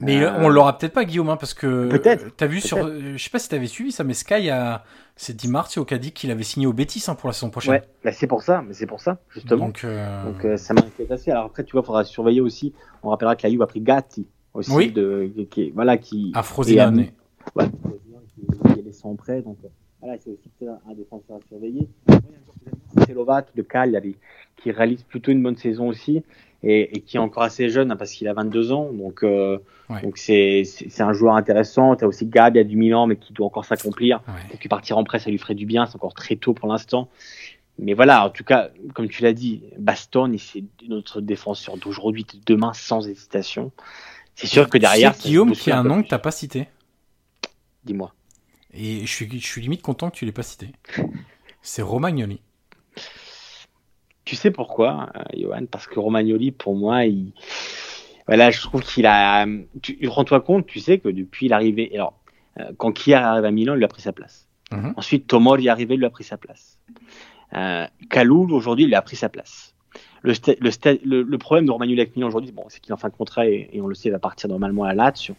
Mais 0.00 0.22
euh... 0.22 0.32
on 0.38 0.48
l'aura 0.48 0.76
peut-être 0.76 0.92
pas, 0.92 1.04
Guillaume, 1.04 1.28
hein, 1.28 1.36
parce 1.36 1.54
que. 1.54 1.88
Peut-être. 1.88 2.36
T'as 2.36 2.46
vu 2.46 2.60
sur. 2.60 2.78
Je 2.88 3.16
sais 3.16 3.30
pas 3.30 3.38
si 3.38 3.48
t'avais 3.48 3.66
suivi 3.66 3.92
ça, 3.92 4.04
mais 4.04 4.14
Sky 4.14 4.50
a. 4.50 4.84
C'est 5.16 5.36
10 5.36 5.48
mars, 5.48 5.78
au 5.78 5.84
dit 5.84 6.10
qu'il 6.10 6.32
avait 6.32 6.42
signé 6.42 6.66
au 6.66 6.72
Betis 6.72 7.04
hein, 7.06 7.14
pour 7.14 7.28
la 7.28 7.32
saison 7.32 7.48
prochaine. 7.48 7.74
Ouais, 7.74 7.82
bah 8.02 8.10
c'est 8.10 8.26
pour 8.26 8.42
ça, 8.42 8.64
mais 8.66 8.74
c'est 8.74 8.86
pour 8.86 9.00
ça, 9.00 9.18
justement. 9.30 9.66
Donc, 9.66 9.84
euh... 9.84 10.24
Donc 10.24 10.44
euh, 10.44 10.56
ça 10.56 10.74
m'inquiète 10.74 11.08
assez. 11.12 11.30
Alors 11.30 11.44
après, 11.44 11.62
tu 11.62 11.70
vois, 11.70 11.82
il 11.82 11.86
faudra 11.86 12.02
surveiller 12.02 12.40
aussi. 12.40 12.74
On 13.04 13.10
rappellera 13.10 13.36
que 13.36 13.44
la 13.44 13.50
Juve 13.50 13.62
a 13.62 13.68
pris 13.68 13.80
Gatti 13.80 14.26
aussi 14.54 14.72
oui. 14.72 14.92
de 14.92 15.30
qui 15.50 15.70
voilà 15.70 15.98
qui 15.98 16.32
à 16.34 16.42
Frosinone 16.42 17.06
ouais, 17.56 17.64
qui 17.66 18.78
est 18.78 18.82
laissé 18.82 19.02
en 19.04 19.16
prêt 19.16 19.42
donc 19.42 19.58
voilà 20.00 20.16
c'est 20.18 20.30
aussi 20.30 20.50
un 20.62 20.94
défenseur 20.94 21.36
à 21.36 21.40
surveiller 21.48 21.88
c'est 22.98 23.12
Lovat 23.12 23.46
de 23.54 23.62
Cagliari 23.62 24.16
qui 24.56 24.70
réalise 24.70 25.02
plutôt 25.02 25.32
une 25.32 25.42
bonne 25.42 25.56
saison 25.56 25.88
aussi 25.88 26.22
et, 26.62 26.96
et 26.96 27.00
qui 27.00 27.16
est 27.16 27.20
encore 27.20 27.42
assez 27.42 27.68
jeune 27.68 27.90
hein, 27.90 27.96
parce 27.96 28.12
qu'il 28.12 28.28
a 28.28 28.32
22 28.32 28.72
ans 28.72 28.90
donc 28.92 29.22
euh, 29.22 29.58
ouais. 29.90 30.00
donc 30.02 30.16
c'est 30.16 30.62
c'est 30.64 31.02
un 31.02 31.12
joueur 31.12 31.34
intéressant 31.34 31.96
tu 31.96 32.04
as 32.04 32.08
aussi 32.08 32.26
Gab 32.26 32.54
il 32.54 32.58
y 32.58 32.60
a 32.60 32.64
du 32.64 32.76
Milan 32.76 33.06
mais 33.06 33.16
qui 33.16 33.32
doit 33.32 33.46
encore 33.46 33.64
s'accomplir 33.64 34.22
ouais. 34.28 34.54
et 34.54 34.56
puis 34.56 34.68
partir 34.68 34.96
en 34.96 35.04
prêt 35.04 35.18
ça 35.18 35.30
lui 35.30 35.38
ferait 35.38 35.54
du 35.54 35.66
bien 35.66 35.86
c'est 35.86 35.96
encore 35.96 36.14
très 36.14 36.36
tôt 36.36 36.54
pour 36.54 36.68
l'instant 36.68 37.08
mais 37.78 37.94
voilà, 37.94 38.24
en 38.24 38.30
tout 38.30 38.44
cas, 38.44 38.70
comme 38.94 39.08
tu 39.08 39.22
l'as 39.22 39.32
dit, 39.32 39.64
Bastoni, 39.78 40.38
c'est 40.38 40.64
notre 40.88 41.20
défenseur 41.20 41.76
d'aujourd'hui, 41.76 42.24
de 42.24 42.38
demain, 42.46 42.72
sans 42.72 43.08
hésitation. 43.08 43.72
C'est 44.34 44.46
sûr 44.46 44.68
que 44.68 44.78
derrière. 44.78 45.14
C'est 45.14 45.28
Guillaume 45.28 45.52
qui 45.52 45.70
a 45.70 45.78
un 45.78 45.84
nom 45.84 46.02
que 46.02 46.08
t'as 46.08 46.18
pas 46.18 46.30
cité. 46.30 46.68
Dis-moi. 47.84 48.12
Et 48.72 49.06
je 49.06 49.12
suis, 49.12 49.40
je 49.40 49.46
suis 49.46 49.60
limite 49.60 49.82
content 49.82 50.10
que 50.10 50.16
tu 50.16 50.24
l'aies 50.24 50.32
pas 50.32 50.42
cité. 50.42 50.72
C'est 51.62 51.82
Romagnoli. 51.82 52.40
Tu 54.24 54.36
sais 54.36 54.50
pourquoi, 54.50 55.10
euh, 55.16 55.22
Johan? 55.36 55.66
Parce 55.70 55.86
que 55.86 55.98
Romagnoli, 55.98 56.50
pour 56.50 56.74
moi, 56.74 57.04
il. 57.04 57.32
Voilà, 58.26 58.50
je 58.50 58.60
trouve 58.60 58.82
qu'il 58.82 59.06
a. 59.06 59.46
Tu 59.82 60.08
rends-toi 60.08 60.40
compte, 60.40 60.66
tu 60.66 60.80
sais 60.80 60.98
que 60.98 61.08
depuis 61.08 61.48
l'arrivée. 61.48 61.90
Alors, 61.94 62.18
euh, 62.58 62.72
quand 62.76 62.92
Kier 62.92 63.14
arrive 63.14 63.44
à 63.44 63.50
Milan, 63.50 63.74
il 63.74 63.78
lui 63.78 63.84
a 63.84 63.88
pris 63.88 64.02
sa 64.02 64.12
place. 64.12 64.48
Mm 64.72 64.78
-hmm. 64.78 64.92
Ensuite, 64.96 65.26
Tomori 65.26 65.66
est 65.66 65.70
arrivé, 65.70 65.94
il 65.94 65.98
lui 65.98 66.06
a 66.06 66.10
pris 66.10 66.24
sa 66.24 66.38
place. 66.38 66.78
Euh, 67.52 67.86
Kaloul, 68.10 68.52
aujourd'hui, 68.52 68.84
il 68.84 68.88
lui 68.88 68.96
a 68.96 69.02
pris 69.02 69.16
sa 69.16 69.28
place 69.28 69.73
le, 70.24 70.32
le, 70.60 70.98
le, 71.04 71.22
le, 71.22 71.38
problème 71.38 71.66
de 71.66 71.70
Romagnoli 71.70 72.00
avec 72.00 72.16
Milan 72.16 72.28
aujourd'hui, 72.28 72.50
bon, 72.50 72.64
c'est 72.68 72.80
qu'il 72.80 72.90
est 72.90 72.94
en 72.94 72.98
fin 72.98 73.10
de 73.10 73.14
contrat 73.14 73.46
et, 73.46 73.68
et, 73.72 73.80
on 73.82 73.86
le 73.86 73.94
sait, 73.94 74.08
il 74.08 74.12
va 74.12 74.18
partir 74.18 74.48
normalement 74.48 74.84
à 74.84 74.94
Lazio. 74.94 75.36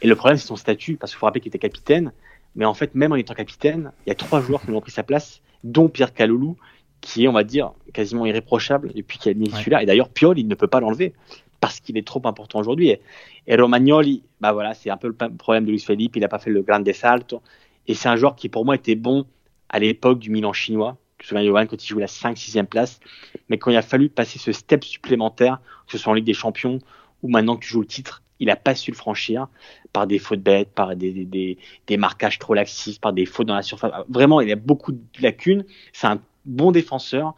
Et 0.00 0.08
le 0.08 0.16
problème, 0.16 0.38
c'est 0.38 0.46
son 0.46 0.56
statut, 0.56 0.96
parce 0.96 1.12
qu'il 1.12 1.18
faut 1.18 1.26
rappeler 1.26 1.40
qu'il 1.40 1.50
était 1.50 1.58
capitaine. 1.58 2.12
Mais 2.56 2.64
en 2.64 2.74
fait, 2.74 2.94
même 2.94 3.12
en 3.12 3.16
étant 3.16 3.34
capitaine, 3.34 3.92
il 4.06 4.08
y 4.08 4.12
a 4.12 4.14
trois 4.14 4.40
joueurs 4.40 4.62
qui 4.62 4.70
ont 4.70 4.80
pris 4.80 4.92
sa 4.92 5.02
place, 5.02 5.42
dont 5.62 5.88
Pierre 5.88 6.14
Caloulou, 6.14 6.56
qui 7.02 7.24
est, 7.24 7.28
on 7.28 7.32
va 7.32 7.44
dire, 7.44 7.72
quasiment 7.92 8.24
irréprochable 8.24 8.92
depuis 8.94 9.18
qu'il 9.18 9.30
a 9.30 9.34
mis 9.34 9.50
celui-là. 9.50 9.82
Et 9.82 9.86
d'ailleurs, 9.86 10.08
Piol, 10.08 10.38
il 10.38 10.48
ne 10.48 10.54
peut 10.54 10.68
pas 10.68 10.80
l'enlever 10.80 11.12
parce 11.60 11.80
qu'il 11.80 11.98
est 11.98 12.06
trop 12.06 12.22
important 12.24 12.60
aujourd'hui. 12.60 12.88
Et, 12.90 13.00
et 13.46 13.56
Romagnoli, 13.56 14.22
bah 14.40 14.52
voilà, 14.52 14.72
c'est 14.72 14.88
un 14.88 14.96
peu 14.96 15.08
le 15.08 15.14
problème 15.14 15.66
de 15.66 15.70
Luis 15.70 15.80
Felipe. 15.80 16.16
Il 16.16 16.20
n'a 16.20 16.28
pas 16.28 16.38
fait 16.38 16.50
le 16.50 16.62
grande 16.62 16.90
salto. 16.92 17.42
Et 17.86 17.94
c'est 17.94 18.08
un 18.08 18.16
joueur 18.16 18.36
qui, 18.36 18.48
pour 18.48 18.64
moi, 18.64 18.74
était 18.74 18.94
bon 18.94 19.26
à 19.68 19.78
l'époque 19.78 20.18
du 20.18 20.30
Milan 20.30 20.54
chinois. 20.54 20.96
Souviens, 21.26 21.44
Johan, 21.44 21.66
quand 21.66 21.82
il 21.82 21.86
jouait 21.86 22.02
la 22.02 22.06
5 22.06 22.36
6e 22.36 22.66
place. 22.66 23.00
Mais 23.48 23.58
quand 23.58 23.70
il 23.70 23.76
a 23.76 23.82
fallu 23.82 24.08
passer 24.08 24.38
ce 24.38 24.52
step 24.52 24.84
supplémentaire, 24.84 25.60
que 25.86 25.92
ce 25.92 25.98
soit 25.98 26.12
en 26.12 26.14
Ligue 26.14 26.24
des 26.24 26.34
Champions 26.34 26.78
ou 27.22 27.28
maintenant 27.28 27.56
que 27.56 27.64
tu 27.64 27.70
joues 27.70 27.80
le 27.80 27.86
titre, 27.86 28.22
il 28.40 28.48
n'a 28.48 28.56
pas 28.56 28.74
su 28.74 28.90
le 28.90 28.96
franchir 28.96 29.48
par 29.92 30.06
des 30.06 30.18
fautes 30.18 30.40
bêtes, 30.40 30.70
par 30.74 30.96
des, 30.96 31.12
des, 31.12 31.24
des, 31.24 31.58
des 31.86 31.96
marquages 31.96 32.38
trop 32.38 32.54
laxistes, 32.54 33.00
par 33.00 33.12
des 33.12 33.26
fautes 33.26 33.46
dans 33.46 33.54
la 33.54 33.62
surface. 33.62 33.92
Vraiment, 34.08 34.40
il 34.40 34.50
a 34.50 34.56
beaucoup 34.56 34.92
de 34.92 35.00
lacunes. 35.20 35.64
C'est 35.92 36.08
un 36.08 36.20
bon 36.44 36.72
défenseur, 36.72 37.34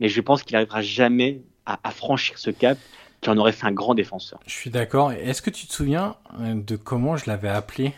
mais 0.00 0.08
je 0.08 0.20
pense 0.20 0.42
qu'il 0.42 0.54
n'arrivera 0.54 0.82
jamais 0.82 1.40
à, 1.66 1.78
à, 1.82 1.90
franchir 1.92 2.38
ce 2.38 2.50
cap 2.50 2.78
qui 3.20 3.30
en 3.30 3.38
aurait 3.38 3.52
fait 3.52 3.66
un 3.66 3.72
grand 3.72 3.94
défenseur. 3.94 4.40
Je 4.46 4.52
suis 4.52 4.70
d'accord. 4.70 5.12
Est-ce 5.12 5.40
que 5.40 5.50
tu 5.50 5.66
te 5.66 5.72
souviens 5.72 6.16
euh, 6.40 6.54
de 6.54 6.76
comment 6.76 7.16
je 7.16 7.26
l'avais 7.26 7.48
appelé? 7.48 7.94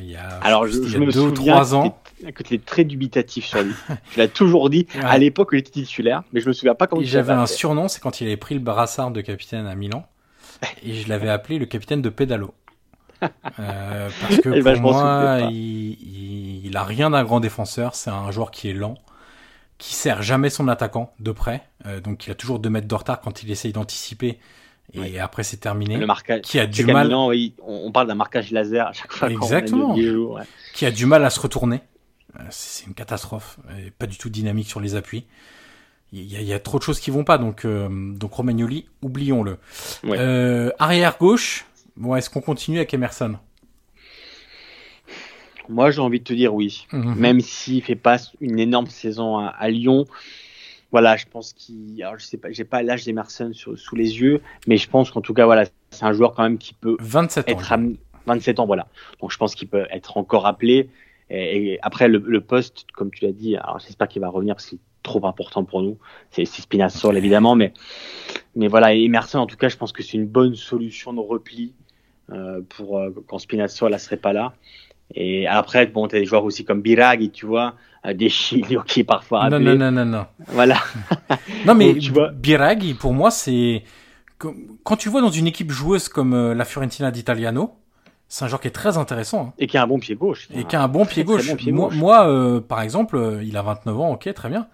Il 0.00 0.10
y 0.10 0.16
a, 0.16 0.28
Alors, 0.42 0.66
je, 0.66 0.78
il 0.78 1.00
me 1.00 1.12
deux 1.12 1.20
ou 1.20 1.30
trois 1.30 1.74
ans 1.74 1.98
que 2.34 2.42
tu 2.42 2.54
es 2.54 2.58
très 2.58 2.84
dubitatif 2.84 3.44
sur 3.44 3.62
lui. 3.62 3.74
tu 4.12 4.18
l'as 4.18 4.28
toujours 4.28 4.70
dit 4.70 4.86
Ouais. 4.94 5.04
à 5.04 5.18
l'époque 5.18 5.52
où 5.52 5.56
il 5.56 5.58
était 5.58 5.70
titulaire, 5.72 6.22
mais 6.32 6.40
je 6.40 6.48
me 6.48 6.52
souviens 6.52 6.74
pas 6.74 6.86
comment 6.86 7.02
Et 7.02 7.04
tu 7.04 7.10
J'avais 7.10 7.32
un 7.34 7.46
surnom, 7.46 7.88
c'est 7.88 8.00
quand 8.00 8.20
il 8.20 8.26
avait 8.26 8.36
pris 8.38 8.54
le 8.54 8.60
brassard 8.60 9.10
de 9.10 9.20
capitaine 9.20 9.66
à 9.66 9.74
Milan. 9.74 10.06
Et 10.82 10.94
je 10.94 11.08
l'avais 11.08 11.28
appelé 11.28 11.58
le 11.58 11.66
capitaine 11.66 12.02
de 12.02 12.08
pédalo. 12.08 12.54
Euh, 13.58 14.10
parce 14.20 14.36
que 14.40 14.50
Eh 14.54 14.60
ben, 14.60 14.80
pour 14.80 14.92
moi, 14.92 15.38
il, 15.50 15.92
il, 15.92 16.66
il 16.66 16.76
a 16.76 16.84
rien 16.84 17.10
d'un 17.10 17.24
grand 17.24 17.40
défenseur. 17.40 17.94
C'est 17.94 18.10
un 18.10 18.30
joueur 18.30 18.50
qui 18.50 18.68
est 18.68 18.74
lent, 18.74 18.96
qui 19.78 19.94
sert 19.94 20.22
jamais 20.22 20.50
son 20.50 20.68
attaquant 20.68 21.12
de 21.20 21.32
près. 21.32 21.62
Euh, 21.86 22.00
donc 22.00 22.26
il 22.26 22.30
a 22.32 22.34
toujours 22.34 22.58
deux 22.58 22.68
mètres 22.70 22.88
de 22.88 22.94
retard 22.94 23.20
quand 23.20 23.42
il 23.42 23.50
essaye 23.50 23.72
d'anticiper. 23.72 24.38
Et 24.92 25.00
Ouais. 25.00 25.18
après 25.18 25.42
c'est 25.42 25.56
terminé. 25.56 25.96
Le 25.96 26.06
marquage. 26.06 26.42
Qui 26.42 26.60
a 26.60 26.66
du 26.66 26.84
mal, 26.84 27.06
Milan, 27.06 27.28
oui, 27.28 27.54
on, 27.62 27.90
parle 27.90 28.06
d'un 28.06 28.14
marquage 28.14 28.50
laser 28.50 28.86
à 28.86 28.92
chaque 28.92 29.12
fois. 29.12 29.30
Exactement. 29.30 29.94
ouais. 29.94 30.42
qui 30.74 30.86
a 30.86 30.90
du 30.90 31.06
mal 31.06 31.24
à 31.24 31.30
se 31.30 31.40
retourner. 31.40 31.80
Euh, 32.38 32.42
C'est 32.50 32.86
une 32.86 32.94
catastrophe. 32.94 33.58
Et 33.78 33.90
pas 33.90 34.06
du 34.06 34.18
tout 34.18 34.28
dynamique 34.28 34.68
sur 34.68 34.80
les 34.80 34.94
appuis. 34.94 35.24
Il 36.12 36.22
y, 36.22 36.36
a, 36.36 36.40
il 36.40 36.46
y 36.46 36.52
a 36.52 36.60
trop 36.60 36.78
de 36.78 36.84
choses 36.84 37.00
qui 37.00 37.10
vont 37.10 37.24
pas. 37.24 37.38
Donc, 37.38 37.64
euh, 37.64 37.88
donc 38.14 38.34
Romagnoli, 38.34 38.86
oublions-le. 39.02 39.58
Ouais. 40.04 40.16
Euh, 40.18 40.70
arrière 40.78 41.16
gauche. 41.18 41.64
Bon, 41.96 42.14
est-ce 42.14 42.30
qu'on 42.30 42.40
continue 42.40 42.76
avec 42.76 42.94
Emerson? 42.94 43.36
Moi, 45.68 45.90
j'ai 45.90 46.00
envie 46.00 46.20
de 46.20 46.24
te 46.24 46.32
dire 46.34 46.54
oui. 46.54 46.86
Mhm. 46.92 47.14
Même 47.16 47.40
s'il 47.40 47.82
fait 47.82 47.96
pas 47.96 48.18
une 48.40 48.58
énorme 48.58 48.86
saison 48.86 49.38
à, 49.38 49.46
à 49.46 49.68
Lyon, 49.70 50.04
voilà, 50.94 51.16
je 51.16 51.26
pense 51.26 51.52
qu'il. 51.52 52.00
Alors, 52.04 52.20
je 52.20 52.24
sais 52.24 52.36
pas, 52.36 52.52
j'ai 52.52 52.62
pas 52.62 52.80
l'âge 52.84 53.04
d'Emerson 53.04 53.50
sous 53.52 53.96
les 53.96 54.20
yeux, 54.20 54.40
mais 54.68 54.76
je 54.76 54.88
pense 54.88 55.10
qu'en 55.10 55.20
tout 55.20 55.34
cas, 55.34 55.44
voilà, 55.44 55.64
c'est 55.90 56.04
un 56.04 56.12
joueur 56.12 56.34
quand 56.34 56.44
même 56.44 56.56
qui 56.56 56.72
peut 56.72 56.96
27 57.00 57.48
ans. 57.48 57.52
être 57.52 57.72
amené. 57.72 57.96
27 58.26 58.60
ans, 58.60 58.66
voilà. 58.66 58.86
Donc, 59.20 59.32
je 59.32 59.36
pense 59.36 59.56
qu'il 59.56 59.66
peut 59.66 59.88
être 59.90 60.16
encore 60.18 60.46
appelé. 60.46 60.88
Et, 61.30 61.72
et 61.72 61.78
après, 61.82 62.06
le, 62.06 62.22
le 62.24 62.40
poste, 62.40 62.86
comme 62.94 63.10
tu 63.10 63.24
l'as 63.24 63.32
dit, 63.32 63.56
alors 63.56 63.80
j'espère 63.80 64.06
qu'il 64.06 64.22
va 64.22 64.28
revenir 64.28 64.54
parce 64.54 64.66
qu'il 64.66 64.78
est 64.78 65.02
trop 65.02 65.26
important 65.26 65.64
pour 65.64 65.82
nous. 65.82 65.98
C'est 66.30 66.44
c'est 66.44 66.62
Spinazzola, 66.62 67.18
évidemment, 67.18 67.56
mais, 67.56 67.72
mais 68.54 68.68
voilà, 68.68 68.94
Emerson, 68.94 69.38
en 69.38 69.46
tout 69.46 69.56
cas, 69.56 69.68
je 69.68 69.76
pense 69.76 69.90
que 69.90 70.04
c'est 70.04 70.16
une 70.16 70.28
bonne 70.28 70.54
solution 70.54 71.12
de 71.12 71.18
repli 71.18 71.72
euh, 72.30 72.60
pour 72.68 73.00
euh, 73.00 73.10
quand 73.26 73.40
Spinazzola 73.40 73.98
serait 73.98 74.16
pas 74.16 74.32
là. 74.32 74.54
Et 75.14 75.46
après, 75.46 75.86
bon, 75.86 76.08
tu 76.08 76.16
as 76.16 76.20
des 76.20 76.24
joueurs 76.26 76.44
aussi 76.44 76.64
comme 76.64 76.80
Biraghi, 76.82 77.30
tu 77.30 77.46
vois, 77.46 77.74
euh, 78.06 78.14
des 78.14 78.28
Chilio 78.28 78.82
qui 78.82 79.00
est 79.00 79.04
parfois 79.04 79.48
Non, 79.50 79.56
appelé. 79.56 79.76
non, 79.76 79.90
non, 79.90 80.04
non, 80.04 80.04
non. 80.04 80.26
Voilà. 80.48 80.78
Non, 81.66 81.74
mais 81.74 81.92
Donc, 81.92 81.98
tu 82.02 82.10
vois- 82.12 82.30
Biraghi, 82.30 82.94
pour 82.94 83.12
moi, 83.12 83.30
c'est. 83.30 83.82
Quand 84.82 84.96
tu 84.96 85.08
vois 85.08 85.20
dans 85.22 85.30
une 85.30 85.46
équipe 85.46 85.70
joueuse 85.70 86.08
comme 86.08 86.34
euh, 86.34 86.54
la 86.54 86.64
Fiorentina 86.64 87.10
d'Italiano, 87.10 87.72
c'est 88.28 88.44
un 88.44 88.48
joueur 88.48 88.60
qui 88.60 88.68
est 88.68 88.72
très 88.72 88.98
intéressant. 88.98 89.46
hein. 89.48 89.52
Et 89.58 89.66
qui 89.66 89.78
a 89.78 89.82
un 89.82 89.86
bon 89.86 89.98
pied 89.98 90.14
gauche. 90.16 90.48
Et 90.54 90.64
qui 90.64 90.76
a 90.76 90.82
un 90.82 90.88
bon 90.88 91.06
pied 91.06 91.24
gauche. 91.24 91.46
bon 91.48 91.56
pied 91.56 91.72
moi, 91.72 91.88
gauche. 91.88 91.96
moi, 91.96 92.28
euh, 92.28 92.60
par 92.60 92.82
exemple, 92.82 93.16
euh, 93.16 93.42
il 93.42 93.56
a 93.56 93.62
29 93.62 93.98
ans, 94.00 94.10
ok, 94.12 94.32
très 94.34 94.48
bien. 94.48 94.66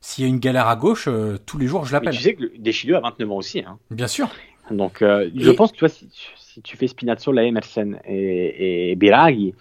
S'il 0.00 0.24
y 0.24 0.26
a 0.26 0.30
une 0.30 0.38
galère 0.38 0.68
à 0.68 0.76
gauche, 0.76 1.06
euh, 1.08 1.36
tous 1.44 1.58
les 1.58 1.66
jours, 1.66 1.84
je 1.84 1.90
Mais 1.92 1.98
l'appelle. 1.98 2.14
tu 2.16 2.22
sais 2.22 2.34
que 2.34 2.44
Deschilio 2.58 2.96
a 2.96 3.00
29 3.00 3.30
ans 3.32 3.36
aussi. 3.36 3.58
Hein. 3.66 3.78
Bien 3.90 4.06
sûr. 4.06 4.28
Donc, 4.70 5.02
euh, 5.02 5.30
je 5.34 5.50
pense 5.50 5.72
que 5.72 5.76
tu 5.76 5.80
vois, 5.80 5.88
si, 5.88 6.08
si 6.36 6.62
tu 6.62 6.76
fais 6.76 6.88
Spinazzola, 6.88 7.44
Emerson 7.44 7.96
et, 8.04 8.90
et 8.90 8.96
Biraghi, 8.96 9.54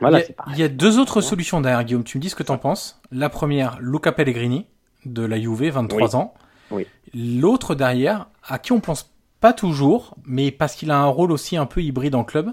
voilà, 0.00 0.18
il, 0.18 0.22
y 0.22 0.24
c'est 0.26 0.32
a, 0.32 0.34
pareil. 0.34 0.54
il 0.56 0.60
y 0.60 0.64
a 0.64 0.68
deux 0.68 0.98
autres 0.98 1.20
solutions 1.20 1.60
derrière, 1.60 1.84
Guillaume. 1.84 2.04
Tu 2.04 2.18
me 2.18 2.22
dis 2.22 2.30
ce 2.30 2.34
que 2.34 2.42
t'en 2.42 2.58
penses. 2.58 3.00
La 3.10 3.28
première, 3.28 3.78
Luca 3.80 4.12
Pellegrini, 4.12 4.66
de 5.04 5.24
la 5.24 5.40
Juve, 5.40 5.70
23 5.70 6.16
ans. 6.16 6.34
Oui. 6.70 6.86
L'autre 7.14 7.74
derrière, 7.74 8.28
à 8.44 8.58
qui 8.58 8.72
on 8.72 8.80
pense 8.80 9.12
pas 9.40 9.52
toujours, 9.52 10.16
mais 10.24 10.50
parce 10.50 10.74
qu'il 10.74 10.90
a 10.90 10.98
un 10.98 11.06
rôle 11.06 11.32
aussi 11.32 11.56
un 11.56 11.66
peu 11.66 11.82
hybride 11.82 12.14
en 12.14 12.24
club, 12.24 12.50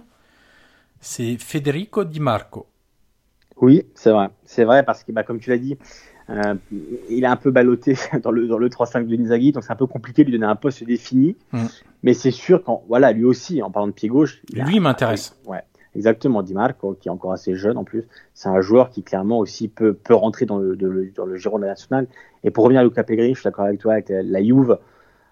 c'est 1.00 1.38
Federico 1.38 2.04
Di 2.04 2.20
Marco. 2.20 2.68
Oui, 3.58 3.86
c'est 3.96 4.12
vrai. 4.12 4.30
C'est 4.46 4.64
vrai 4.64 4.84
parce 4.84 5.04
que, 5.04 5.12
bah, 5.12 5.24
comme 5.24 5.40
tu 5.40 5.50
l'as 5.50 5.58
dit, 5.58 5.78
euh, 6.30 6.56
il 7.10 7.24
est 7.24 7.28
un 7.28 7.36
peu 7.36 7.52
ballotté 7.52 7.96
dans 8.24 8.32
le, 8.32 8.48
dans 8.48 8.58
le 8.58 8.70
3-5 8.70 9.06
de 9.08 9.16
Inzaghi, 9.16 9.52
donc 9.52 9.64
c'est 9.64 9.74
un 9.74 9.78
peu 9.78 9.88
compliqué 9.88 10.24
de 10.24 10.30
lui 10.32 10.38
donner 10.40 10.50
un 10.50 10.56
poste 10.56 10.84
défini. 10.84 11.36
Mm. 11.52 11.66
Mais 12.04 12.14
c'est 12.14 12.32
sûr 12.32 12.64
qu'en, 12.64 12.84
voilà, 12.88 13.12
lui 13.12 13.26
aussi, 13.26 13.62
en 13.62 13.72
parlant 13.72 13.88
de 13.88 13.94
pied 13.94 14.10
gauche. 14.10 14.42
il 14.50 14.62
a- 14.62 14.66
Lui, 14.66 14.76
il 14.76 14.82
m'intéresse. 14.82 15.38
Ouais, 15.46 15.62
exactement. 15.96 16.42
Di 16.44 16.54
Marco, 16.54 16.98
qui 17.00 17.08
est 17.08 17.12
encore 17.12 17.32
assez 17.34 17.56
jeune 17.56 17.78
en 17.78 17.84
plus, 17.84 18.04
c'est 18.34 18.50
un 18.50 18.62
joueur 18.62 18.90
qui 18.90 19.04
clairement 19.04 19.40
aussi 19.40 19.68
peut, 19.68 19.94
peut 19.94 20.14
rentrer 20.16 20.46
dans 20.46 20.58
le, 20.58 20.76
de- 20.76 20.88
le- 20.88 21.12
dans 21.16 21.26
le 21.26 21.36
giron 21.38 21.58
de 21.58 21.64
la 21.64 21.70
nationale. 21.70 22.08
Et 22.44 22.52
pour 22.52 22.64
revenir 22.66 22.82
à 22.82 22.84
Luca 22.84 23.04
Pellegrini, 23.04 23.36
je 23.36 23.40
suis 23.42 23.48
d'accord 23.48 23.66
avec 23.66 23.80
toi, 23.80 23.94
avec 23.94 24.10
la, 24.10 24.22
la 24.24 24.44
Juve. 24.44 24.78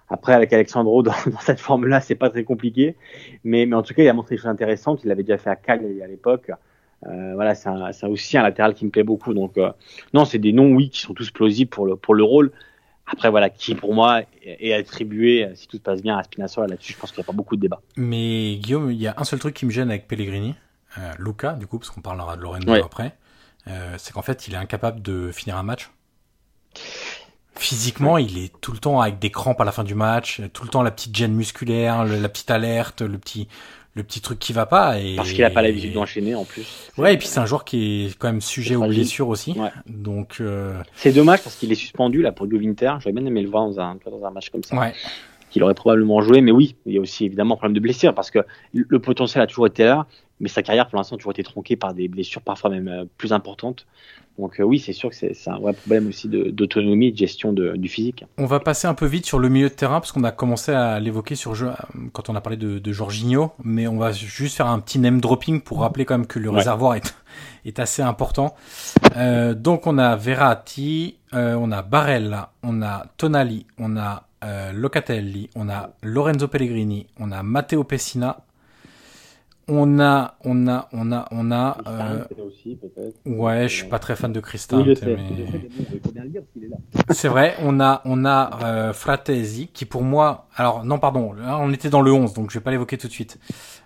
Après, 0.10 0.34
avec 0.34 0.52
Alexandro, 0.52 1.04
dans, 1.04 1.12
dans 1.28 1.40
cette 1.40 1.60
forme-là, 1.62 2.02
c'est 2.02 2.16
pas 2.16 2.30
très 2.30 2.44
compliqué. 2.44 2.96
Mais, 3.44 3.66
mais 3.66 3.76
en 3.76 3.82
tout 3.82 3.94
cas, 3.94 4.04
il 4.04 4.10
a 4.10 4.14
montré 4.14 4.36
des 4.36 4.42
choses 4.42 4.50
intéressantes. 4.52 5.02
Il 5.04 5.08
l'avait 5.08 5.24
déjà 5.24 5.38
fait 5.38 5.50
à 5.50 5.56
Cagliari 5.56 6.02
à 6.04 6.08
l'époque. 6.08 6.52
Euh, 7.08 7.34
voilà, 7.34 7.56
c'est 7.56 8.06
aussi 8.06 8.38
un 8.38 8.44
latéral 8.44 8.74
qui 8.74 8.86
me 8.86 8.92
plaît 8.92 9.04
beaucoup. 9.04 9.34
Donc, 9.34 9.58
euh, 9.58 9.72
non, 10.14 10.26
c'est 10.26 10.40
des 10.40 10.54
noms, 10.54 10.72
oui, 10.74 10.90
qui 10.90 11.00
sont 11.00 11.14
tous 11.14 11.32
plausibles 11.32 11.70
pour 11.70 11.86
le, 11.86 11.96
pour 11.96 12.14
le 12.14 12.24
rôle. 12.24 12.52
Après, 13.08 13.30
voilà, 13.30 13.50
qui 13.50 13.76
pour 13.76 13.94
moi 13.94 14.22
est 14.44 14.74
attribué, 14.74 15.50
si 15.56 15.68
tout 15.68 15.78
se 15.78 15.82
passe 15.82 16.02
bien, 16.02 16.18
à 16.18 16.24
Spinazzola 16.24 16.68
là-dessus, 16.68 16.94
je 16.94 16.98
pense 16.98 17.12
qu'il 17.12 17.20
n'y 17.20 17.26
a 17.26 17.28
pas 17.28 17.34
beaucoup 17.34 17.58
de 17.58 17.62
débat. 17.62 17.82
Mais 17.98 18.56
Guillaume, 18.56 18.90
il 18.92 19.02
y 19.02 19.08
a 19.08 19.16
un 19.18 19.26
seul 19.26 19.40
truc 19.40 19.54
qui 19.54 19.66
me 19.66 19.72
gêne 19.72 19.90
avec 19.90 20.08
Pellegrini, 20.08 20.56
euh, 20.98 21.12
Luca, 21.20 21.54
du 21.54 21.68
coup, 21.68 21.80
parce 21.80 21.90
qu'on 21.90 22.02
parlera 22.02 22.38
de 22.38 22.42
Lorenzo 22.42 22.74
après, 22.74 23.18
euh, 23.68 23.96
c'est 23.98 24.14
qu'en 24.14 24.22
fait, 24.22 24.48
il 24.48 24.54
est 24.54 24.58
incapable 24.58 25.02
de 25.02 25.32
finir 25.32 25.58
un 25.58 25.64
match. 25.64 25.92
Physiquement, 27.56 28.18
il 28.18 28.38
est 28.38 28.62
tout 28.62 28.72
le 28.72 28.78
temps 28.78 29.02
avec 29.02 29.20
des 29.20 29.30
crampes 29.30 29.60
à 29.60 29.66
la 29.66 29.72
fin 29.72 29.84
du 29.84 29.94
match, 29.94 30.42
tout 30.54 30.64
le 30.64 30.70
temps 30.70 30.84
la 30.84 30.92
petite 30.92 31.16
gêne 31.16 31.34
musculaire, 31.34 32.06
la 32.06 32.30
petite 32.30 32.50
alerte, 32.50 33.02
le 33.02 33.18
petit, 33.18 33.48
le 33.94 34.04
petit 34.04 34.22
truc 34.22 34.40
qui 34.40 34.54
va 34.54 34.66
pas. 34.66 35.00
Et... 35.00 35.16
Parce 35.16 35.32
qu'il 35.32 35.44
a 35.44 35.50
pas 35.50 35.62
l'habitude 35.62 35.94
d'enchaîner 35.94 36.36
en 36.36 36.46
plus. 36.46 36.90
Ouais, 36.98 37.14
et 37.14 37.18
puis 37.18 37.28
c'est 37.28 37.40
un 37.40 37.46
joueur 37.46 37.66
qui 37.66 38.06
est 38.06 38.18
quand 38.18 38.28
même 38.28 38.42
sujet 38.42 38.76
aux 38.76 38.88
blessures 38.88 39.28
aussi. 39.28 39.56
Donc 39.88 40.38
euh... 40.40 40.82
c'est 40.96 41.12
dommage 41.12 41.42
parce 41.42 41.56
qu'il 41.56 41.72
est 41.72 41.76
suspendu 41.76 42.22
là 42.22 42.32
pour 42.32 42.48
Winter. 42.48 42.94
J'aurais 43.00 43.14
bien 43.14 43.26
aimé 43.26 43.42
le 43.42 43.50
voir 43.50 43.68
dans 43.68 43.80
un, 43.80 43.98
dans 44.06 44.26
un 44.26 44.32
match 44.32 44.50
comme 44.50 44.64
ça. 44.64 44.78
Ouais. 44.78 44.94
Qu'il 45.50 45.64
aurait 45.64 45.74
probablement 45.74 46.22
joué, 46.22 46.40
mais 46.40 46.52
oui, 46.52 46.76
il 46.86 46.94
y 46.94 46.98
a 46.98 47.02
aussi 47.02 47.26
évidemment 47.26 47.56
un 47.56 47.58
problème 47.58 47.76
de 47.76 47.82
blessure 47.82 48.16
parce 48.16 48.32
que 48.32 48.40
le 48.74 49.00
potentiel 49.00 49.44
a 49.44 49.48
toujours 49.48 49.68
été 49.68 49.84
là, 49.84 50.08
mais 50.40 50.48
sa 50.48 50.64
carrière 50.64 50.88
pour 50.88 50.98
l'instant 50.98 51.16
a 51.16 51.18
toujours 51.18 51.34
été 51.34 51.44
tronquée 51.44 51.76
par 51.76 51.94
des 51.94 52.08
blessures 52.08 52.42
parfois 52.42 52.70
même 52.70 52.88
euh, 52.88 53.04
plus 53.18 53.34
importantes. 53.34 53.86
Donc 54.40 54.60
euh, 54.60 54.64
oui, 54.64 54.80
c'est 54.80 54.94
sûr 54.94 55.10
que 55.10 55.16
c'est 55.16 55.36
un 55.48 55.60
vrai 55.60 55.74
problème 55.74 56.08
aussi 56.08 56.28
d'autonomie, 56.28 57.12
de, 57.12 57.18
gestion 57.18 57.54
de, 57.54 57.76
du 57.76 57.88
physique. 57.88 58.26
On 58.38 58.46
va 58.46 58.60
passer 58.60 58.88
un 58.88 58.94
peu 58.94 59.06
vite 59.06 59.26
sur 59.26 59.40
le 59.40 59.50
milieu 59.50 59.70
de 59.70 59.74
terrain 59.74 60.00
parce 60.00 60.12
qu'on 60.12 60.24
a 60.24 60.32
commencé 60.32 60.72
à 60.72 61.00
l'évoquer 61.00 61.36
sur 61.36 61.54
quand 62.14 62.30
on 62.30 62.36
a 62.36 62.42
parlé 62.42 62.58
de, 62.58 62.80
de 62.80 62.92
Jorginho, 62.92 63.52
mais 63.64 63.88
on 63.88 63.98
va 63.98 64.12
juste 64.12 64.58
faire 64.58 64.68
un 64.68 64.80
petit 64.80 65.00
name 65.00 65.22
dropping 65.22 65.62
pour 65.62 65.82
rappeler 65.82 66.06
quand 66.06 66.18
même 66.18 66.28
que 66.28 66.40
le 66.40 66.50
réservoir 66.50 66.96
est, 66.96 67.16
est 67.66 67.80
assez 67.80 68.02
important. 68.02 68.56
Euh, 69.18 69.54
donc 69.54 69.86
on 69.86 69.98
a 69.98 70.16
Verratti, 70.16 71.18
euh, 71.34 71.56
on 71.56 71.72
a 71.72 71.82
Barella, 71.82 72.54
on 72.64 72.82
a 72.82 73.06
Tonali, 73.18 73.66
on 73.78 73.98
a 73.98 74.28
Locatelli, 74.74 75.52
on 75.56 75.70
a 75.70 75.92
Lorenzo 76.02 76.48
Pellegrini, 76.48 77.06
on 77.20 77.32
a 77.32 77.44
Matteo 77.44 77.84
Pessina, 77.84 78.44
on 79.74 80.00
a, 80.00 80.36
on 80.44 80.68
a, 80.68 80.90
on 80.92 81.12
a, 81.14 81.28
on 81.32 81.52
a. 81.52 81.78
Euh... 81.88 82.26
Ouais, 83.26 83.70
je 83.70 83.76
suis 83.76 83.88
pas 83.88 84.00
très 84.00 84.18
fan 84.18 84.34
de 84.34 84.42
Christin. 84.42 84.84
C'est 87.10 87.30
vrai. 87.30 87.56
On 87.62 87.80
a, 87.80 88.02
on 88.04 88.26
a 88.26 88.60
euh, 88.64 88.94
Fratesi 88.94 89.70
qui 89.74 89.86
pour 89.86 90.04
moi, 90.04 90.48
alors 90.56 90.84
non 90.84 91.00
pardon, 91.00 91.34
on 91.42 91.72
était 91.72 91.90
dans 91.90 92.02
le 92.02 92.12
11, 92.12 92.34
donc 92.34 92.52
je 92.52 92.60
vais 92.60 92.64
pas 92.64 92.72
l'évoquer 92.72 92.98
tout 92.98 93.08
de 93.08 93.14
suite. 93.14 93.40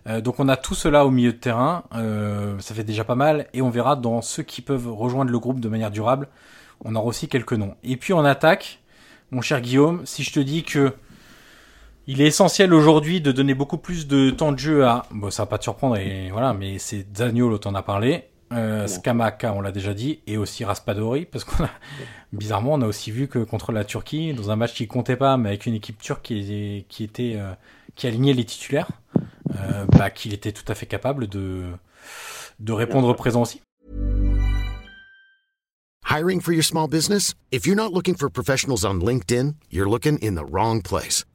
Euh, 0.07 0.21
donc 0.21 0.39
on 0.39 0.49
a 0.49 0.57
tout 0.57 0.73
cela 0.73 1.05
au 1.05 1.11
milieu 1.11 1.33
de 1.33 1.37
terrain, 1.37 1.83
euh, 1.95 2.57
ça 2.59 2.73
fait 2.73 2.83
déjà 2.83 3.03
pas 3.03 3.15
mal, 3.15 3.45
et 3.53 3.61
on 3.61 3.69
verra 3.69 3.95
dans 3.95 4.21
ceux 4.21 4.43
qui 4.43 4.61
peuvent 4.61 4.91
rejoindre 4.91 5.31
le 5.31 5.39
groupe 5.39 5.59
de 5.59 5.69
manière 5.69 5.91
durable, 5.91 6.27
on 6.83 6.95
aura 6.95 7.05
aussi 7.05 7.27
quelques 7.27 7.53
noms. 7.53 7.75
Et 7.83 7.97
puis 7.97 8.13
on 8.13 8.25
attaque, 8.25 8.79
mon 9.29 9.41
cher 9.41 9.61
Guillaume, 9.61 10.01
si 10.05 10.23
je 10.23 10.33
te 10.33 10.39
dis 10.39 10.63
que 10.63 10.93
il 12.07 12.21
est 12.21 12.27
essentiel 12.27 12.73
aujourd'hui 12.73 13.21
de 13.21 13.31
donner 13.31 13.53
beaucoup 13.53 13.77
plus 13.77 14.07
de 14.07 14.29
temps 14.29 14.51
de 14.51 14.59
jeu 14.59 14.85
à. 14.85 15.05
Bon, 15.11 15.29
ça 15.29 15.43
va 15.43 15.47
pas 15.47 15.57
te 15.57 15.63
surprendre, 15.63 15.97
et 15.97 16.29
voilà, 16.31 16.53
mais 16.53 16.77
c'est 16.77 17.05
Zaniolo, 17.15 17.57
t'en 17.57 17.75
a 17.75 17.81
parlé. 17.81 18.25
Euh, 18.53 18.85
Skamaka, 18.85 19.53
on 19.53 19.61
l'a 19.61 19.71
déjà 19.71 19.93
dit, 19.93 20.19
et 20.27 20.37
aussi 20.37 20.63
Raspadori, 20.63 21.25
parce 21.25 21.43
qu'on 21.43 21.63
a, 21.63 21.69
bizarrement, 22.33 22.73
on 22.73 22.81
a 22.81 22.87
aussi 22.87 23.09
vu 23.11 23.27
que 23.27 23.39
contre 23.39 23.71
la 23.71 23.83
Turquie, 23.83 24.33
dans 24.33 24.51
un 24.51 24.55
match 24.55 24.75
qui 24.75 24.87
comptait 24.87 25.15
pas, 25.15 25.35
mais 25.37 25.49
avec 25.49 25.65
une 25.65 25.73
équipe 25.73 25.99
turque 25.99 26.21
qui, 26.21 26.85
qui 26.87 27.03
était, 27.03 27.33
euh, 27.37 27.53
qui 27.95 28.05
alignait 28.07 28.33
les 28.33 28.45
titulaires, 28.45 28.89
euh, 29.55 29.85
bah, 29.97 30.11
qu'il 30.11 30.33
était 30.33 30.51
tout 30.51 30.65
à 30.67 30.75
fait 30.75 30.85
capable 30.85 31.27
de, 31.27 31.63
de 32.59 32.73
répondre 32.73 33.13
présent 33.15 33.41
aussi. 33.41 33.61
Hiring 36.07 36.39
for 36.39 36.53
your 36.53 36.63
small 36.63 36.87
business? 36.87 37.33
If 37.51 37.65
you're 37.65 37.75
not 37.75 37.91
looking 37.91 38.15
for 38.15 38.29
professionals 38.29 38.85
on 38.85 39.01
LinkedIn, 39.01 39.55
you're 39.71 39.89
looking 39.89 40.19
in 40.21 40.35
the 40.35 40.45
wrong 40.45 40.81
place. 40.83 41.25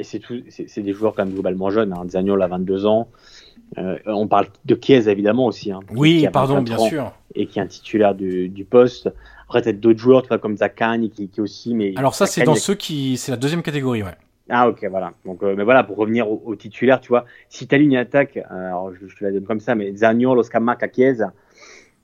Et 0.00 0.02
c'est, 0.02 0.18
tout, 0.18 0.42
c'est, 0.48 0.80
des 0.80 0.92
joueurs 0.94 1.14
quand 1.14 1.24
même 1.24 1.34
globalement 1.34 1.68
jeunes. 1.68 1.92
Hein. 1.92 2.04
Zaniol 2.08 2.42
a 2.42 2.46
22 2.46 2.86
ans. 2.86 3.08
Euh, 3.76 3.98
on 4.06 4.26
parle 4.28 4.46
de 4.64 4.78
Chiesa 4.80 5.12
évidemment 5.12 5.44
aussi. 5.44 5.70
Hein, 5.70 5.80
oui, 5.94 6.26
pardon, 6.32 6.62
bien 6.62 6.78
sûr. 6.78 7.12
Et 7.34 7.46
qui 7.46 7.58
est 7.58 7.62
un 7.62 7.66
titulaire 7.66 8.14
du, 8.14 8.48
du 8.48 8.64
poste. 8.64 9.10
Après, 9.44 9.60
peut-être 9.60 9.78
d'autres 9.78 9.98
joueurs, 9.98 10.22
tu 10.22 10.28
vois, 10.28 10.38
comme 10.38 10.56
Zakani 10.56 11.10
qui, 11.10 11.28
qui 11.28 11.42
aussi. 11.42 11.74
Mais 11.74 11.92
Alors 11.96 12.14
ça, 12.14 12.26
c'est 12.26 12.44
dans 12.44 12.54
ceux 12.54 12.74
qui, 12.74 13.18
c'est 13.18 13.30
la 13.30 13.36
deuxième 13.36 13.62
catégorie, 13.62 14.02
ouais. 14.02 14.16
Ah 14.48 14.68
ok, 14.68 14.84
voilà. 14.90 15.12
Donc, 15.26 15.42
euh, 15.42 15.54
mais 15.54 15.64
voilà, 15.64 15.84
pour 15.84 15.96
revenir 15.96 16.28
au, 16.28 16.42
au, 16.44 16.56
titulaire, 16.56 17.00
tu 17.00 17.08
vois, 17.08 17.26
si 17.50 17.68
ta 17.68 17.76
ligne 17.76 17.96
attaque, 17.96 18.36
euh, 18.36 18.66
alors 18.66 18.92
je, 18.94 19.06
je, 19.06 19.16
te 19.16 19.24
la 19.24 19.30
donne 19.30 19.44
comme 19.44 19.60
ça, 19.60 19.76
mais 19.76 19.94
Zaniol, 19.94 20.38
Oscamac, 20.38 20.82
Chiesa, 20.92 21.32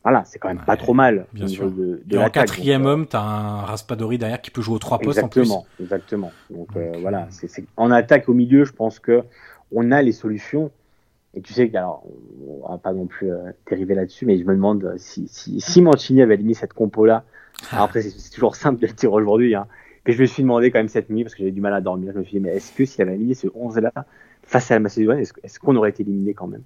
voilà, 0.06 0.22
c'est 0.24 0.38
quand 0.38 0.46
même 0.46 0.62
pas 0.64 0.76
trop 0.76 0.94
mal. 0.94 1.26
Bien 1.32 1.48
sûr. 1.48 1.68
De, 1.68 2.00
de 2.04 2.14
Et 2.14 2.18
en 2.18 2.30
quatrième 2.30 2.82
donc, 2.82 2.88
euh, 2.88 2.92
homme, 2.92 3.06
t'as 3.06 3.22
un 3.22 3.62
Raspadori 3.62 4.18
derrière 4.18 4.40
qui 4.40 4.52
peut 4.52 4.62
jouer 4.62 4.76
aux 4.76 4.78
trois 4.78 5.00
postes 5.00 5.20
en 5.20 5.26
plus. 5.26 5.40
Exactement, 5.40 5.66
exactement. 5.80 6.32
Donc, 6.48 6.72
donc 6.74 6.76
euh, 6.76 6.92
voilà, 7.00 7.26
c'est, 7.30 7.48
c'est... 7.48 7.64
en 7.76 7.90
attaque 7.90 8.28
au 8.28 8.32
milieu, 8.32 8.64
je 8.64 8.72
pense 8.72 9.00
que 9.00 9.24
on 9.72 9.90
a 9.90 10.02
les 10.02 10.12
solutions. 10.12 10.70
Et 11.34 11.40
tu 11.40 11.52
sais 11.52 11.68
alors, 11.74 12.04
on 12.46 12.68
va 12.70 12.78
pas 12.78 12.92
non 12.92 13.06
plus 13.06 13.32
euh, 13.32 13.50
dériver 13.68 13.96
là-dessus, 13.96 14.26
mais 14.26 14.38
je 14.38 14.44
me 14.44 14.54
demande 14.54 14.94
si, 14.96 15.26
si, 15.26 15.60
si 15.60 15.82
Mancini 15.82 16.22
avait 16.22 16.34
aligné 16.34 16.54
cette 16.54 16.72
compo-là. 16.72 17.24
Alors 17.72 17.86
après, 17.86 18.02
c'est, 18.02 18.30
toujours 18.30 18.54
simple 18.54 18.80
de 18.80 18.86
le 18.86 18.92
dire 18.92 19.12
aujourd'hui, 19.12 19.56
hein. 19.56 19.66
Mais 20.06 20.12
je 20.12 20.22
me 20.22 20.26
suis 20.26 20.44
demandé 20.44 20.70
quand 20.70 20.78
même 20.78 20.86
cette 20.86 21.10
nuit, 21.10 21.24
parce 21.24 21.34
que 21.34 21.40
j'avais 21.40 21.50
du 21.50 21.60
mal 21.60 21.74
à 21.74 21.80
dormir, 21.80 22.12
je 22.14 22.20
me 22.20 22.22
suis 22.22 22.38
dit, 22.38 22.40
mais 22.40 22.54
est-ce 22.54 22.72
que 22.72 22.84
s'il 22.84 23.02
avait 23.02 23.14
aligné 23.14 23.34
ce 23.34 23.48
11-là 23.48 23.90
face 24.46 24.70
à 24.70 24.74
la 24.74 24.80
Macédoine, 24.80 25.18
est-ce, 25.18 25.58
qu'on 25.58 25.76
aurait 25.76 25.90
été 25.90 26.02
éliminé 26.02 26.32
quand 26.32 26.46
même? 26.46 26.62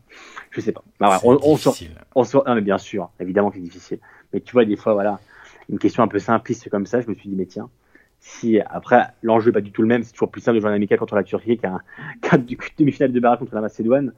Je 0.51 0.61
sais 0.61 0.73
pas. 0.73 0.83
Bah, 1.01 1.19
on, 1.25 1.37
difficile. 1.55 1.93
On, 2.15 2.23
on, 2.23 2.45
non, 2.47 2.55
mais 2.55 2.61
bien 2.61 2.79
sûr, 2.79 3.11
évidemment 3.19 3.51
que 3.51 3.57
c'est 3.57 3.63
difficile. 3.63 3.99
Mais 4.33 4.41
tu 4.41 4.53
vois, 4.53 4.65
des 4.65 4.77
fois, 4.77 4.93
voilà, 4.93 5.19
une 5.71 5.79
question 5.79 6.03
un 6.03 6.09
peu 6.09 6.19
simpliste 6.19 6.69
comme 6.69 6.87
ça, 6.87 7.01
je 7.01 7.09
me 7.09 7.15
suis 7.15 7.29
dit, 7.29 7.37
mais 7.37 7.47
tiens, 7.47 7.71
si 8.21 8.61
après 8.61 9.07
l'enjeu 9.23 9.47
n'est 9.47 9.55
pas 9.55 9.61
du 9.63 9.73
tout 9.73 9.81
le 9.83 9.89
même, 9.89 10.03
c'est 10.03 10.13
toujours 10.13 10.31
plus 10.31 10.43
simple 10.43 10.57
de 10.57 10.61
jouer 10.61 10.71
un 10.71 10.75
amical 10.75 10.99
contre 10.99 11.15
la 11.15 11.25
Turquie 11.25 11.57
qu'un, 11.57 11.81
qu'un 12.21 12.39
demi-finale 12.79 13.13
de 13.13 13.21
barrage 13.21 13.39
contre 13.39 13.55
la 13.55 13.63
Macédoine. 13.63 14.13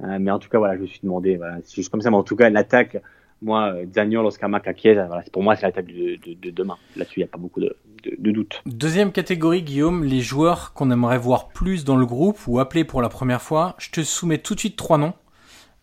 Euh, 0.00 0.18
mais 0.20 0.30
en 0.30 0.38
tout 0.38 0.48
cas, 0.48 0.58
voilà, 0.58 0.76
je 0.76 0.82
me 0.82 0.86
suis 0.86 1.00
demandé, 1.02 1.36
voilà, 1.36 1.56
c'est 1.64 1.74
juste 1.74 1.90
comme 1.90 2.00
ça. 2.00 2.10
Mais 2.10 2.16
en 2.16 2.22
tout 2.22 2.36
cas, 2.36 2.50
l'attaque, 2.50 2.98
moi, 3.40 3.74
Daniel, 3.86 4.20
Oscar 4.20 4.48
Macaquiez, 4.48 4.94
voilà, 4.94 5.22
pour 5.32 5.42
moi, 5.42 5.54
c'est 5.56 5.66
l'attaque 5.66 5.86
de, 5.86 6.16
de, 6.16 6.34
de 6.34 6.50
demain. 6.50 6.76
Là-dessus, 6.96 7.20
il 7.20 7.22
n'y 7.22 7.28
a 7.28 7.30
pas 7.30 7.38
beaucoup 7.38 7.60
de, 7.60 7.76
de, 8.18 8.30
doute. 8.30 8.62
Deuxième 8.66 9.12
catégorie, 9.12 9.62
Guillaume, 9.62 10.04
les 10.04 10.20
joueurs 10.20 10.72
qu'on 10.72 10.90
aimerait 10.90 11.18
voir 11.18 11.48
plus 11.48 11.84
dans 11.84 11.96
le 11.96 12.06
groupe 12.06 12.38
ou 12.46 12.58
appeler 12.58 12.84
pour 12.84 13.02
la 13.02 13.08
première 13.08 13.42
fois. 13.42 13.74
Je 13.78 13.90
te 13.90 14.00
soumets 14.02 14.38
tout 14.38 14.54
de 14.54 14.60
suite 14.60 14.76
trois 14.76 14.98
noms. 14.98 15.14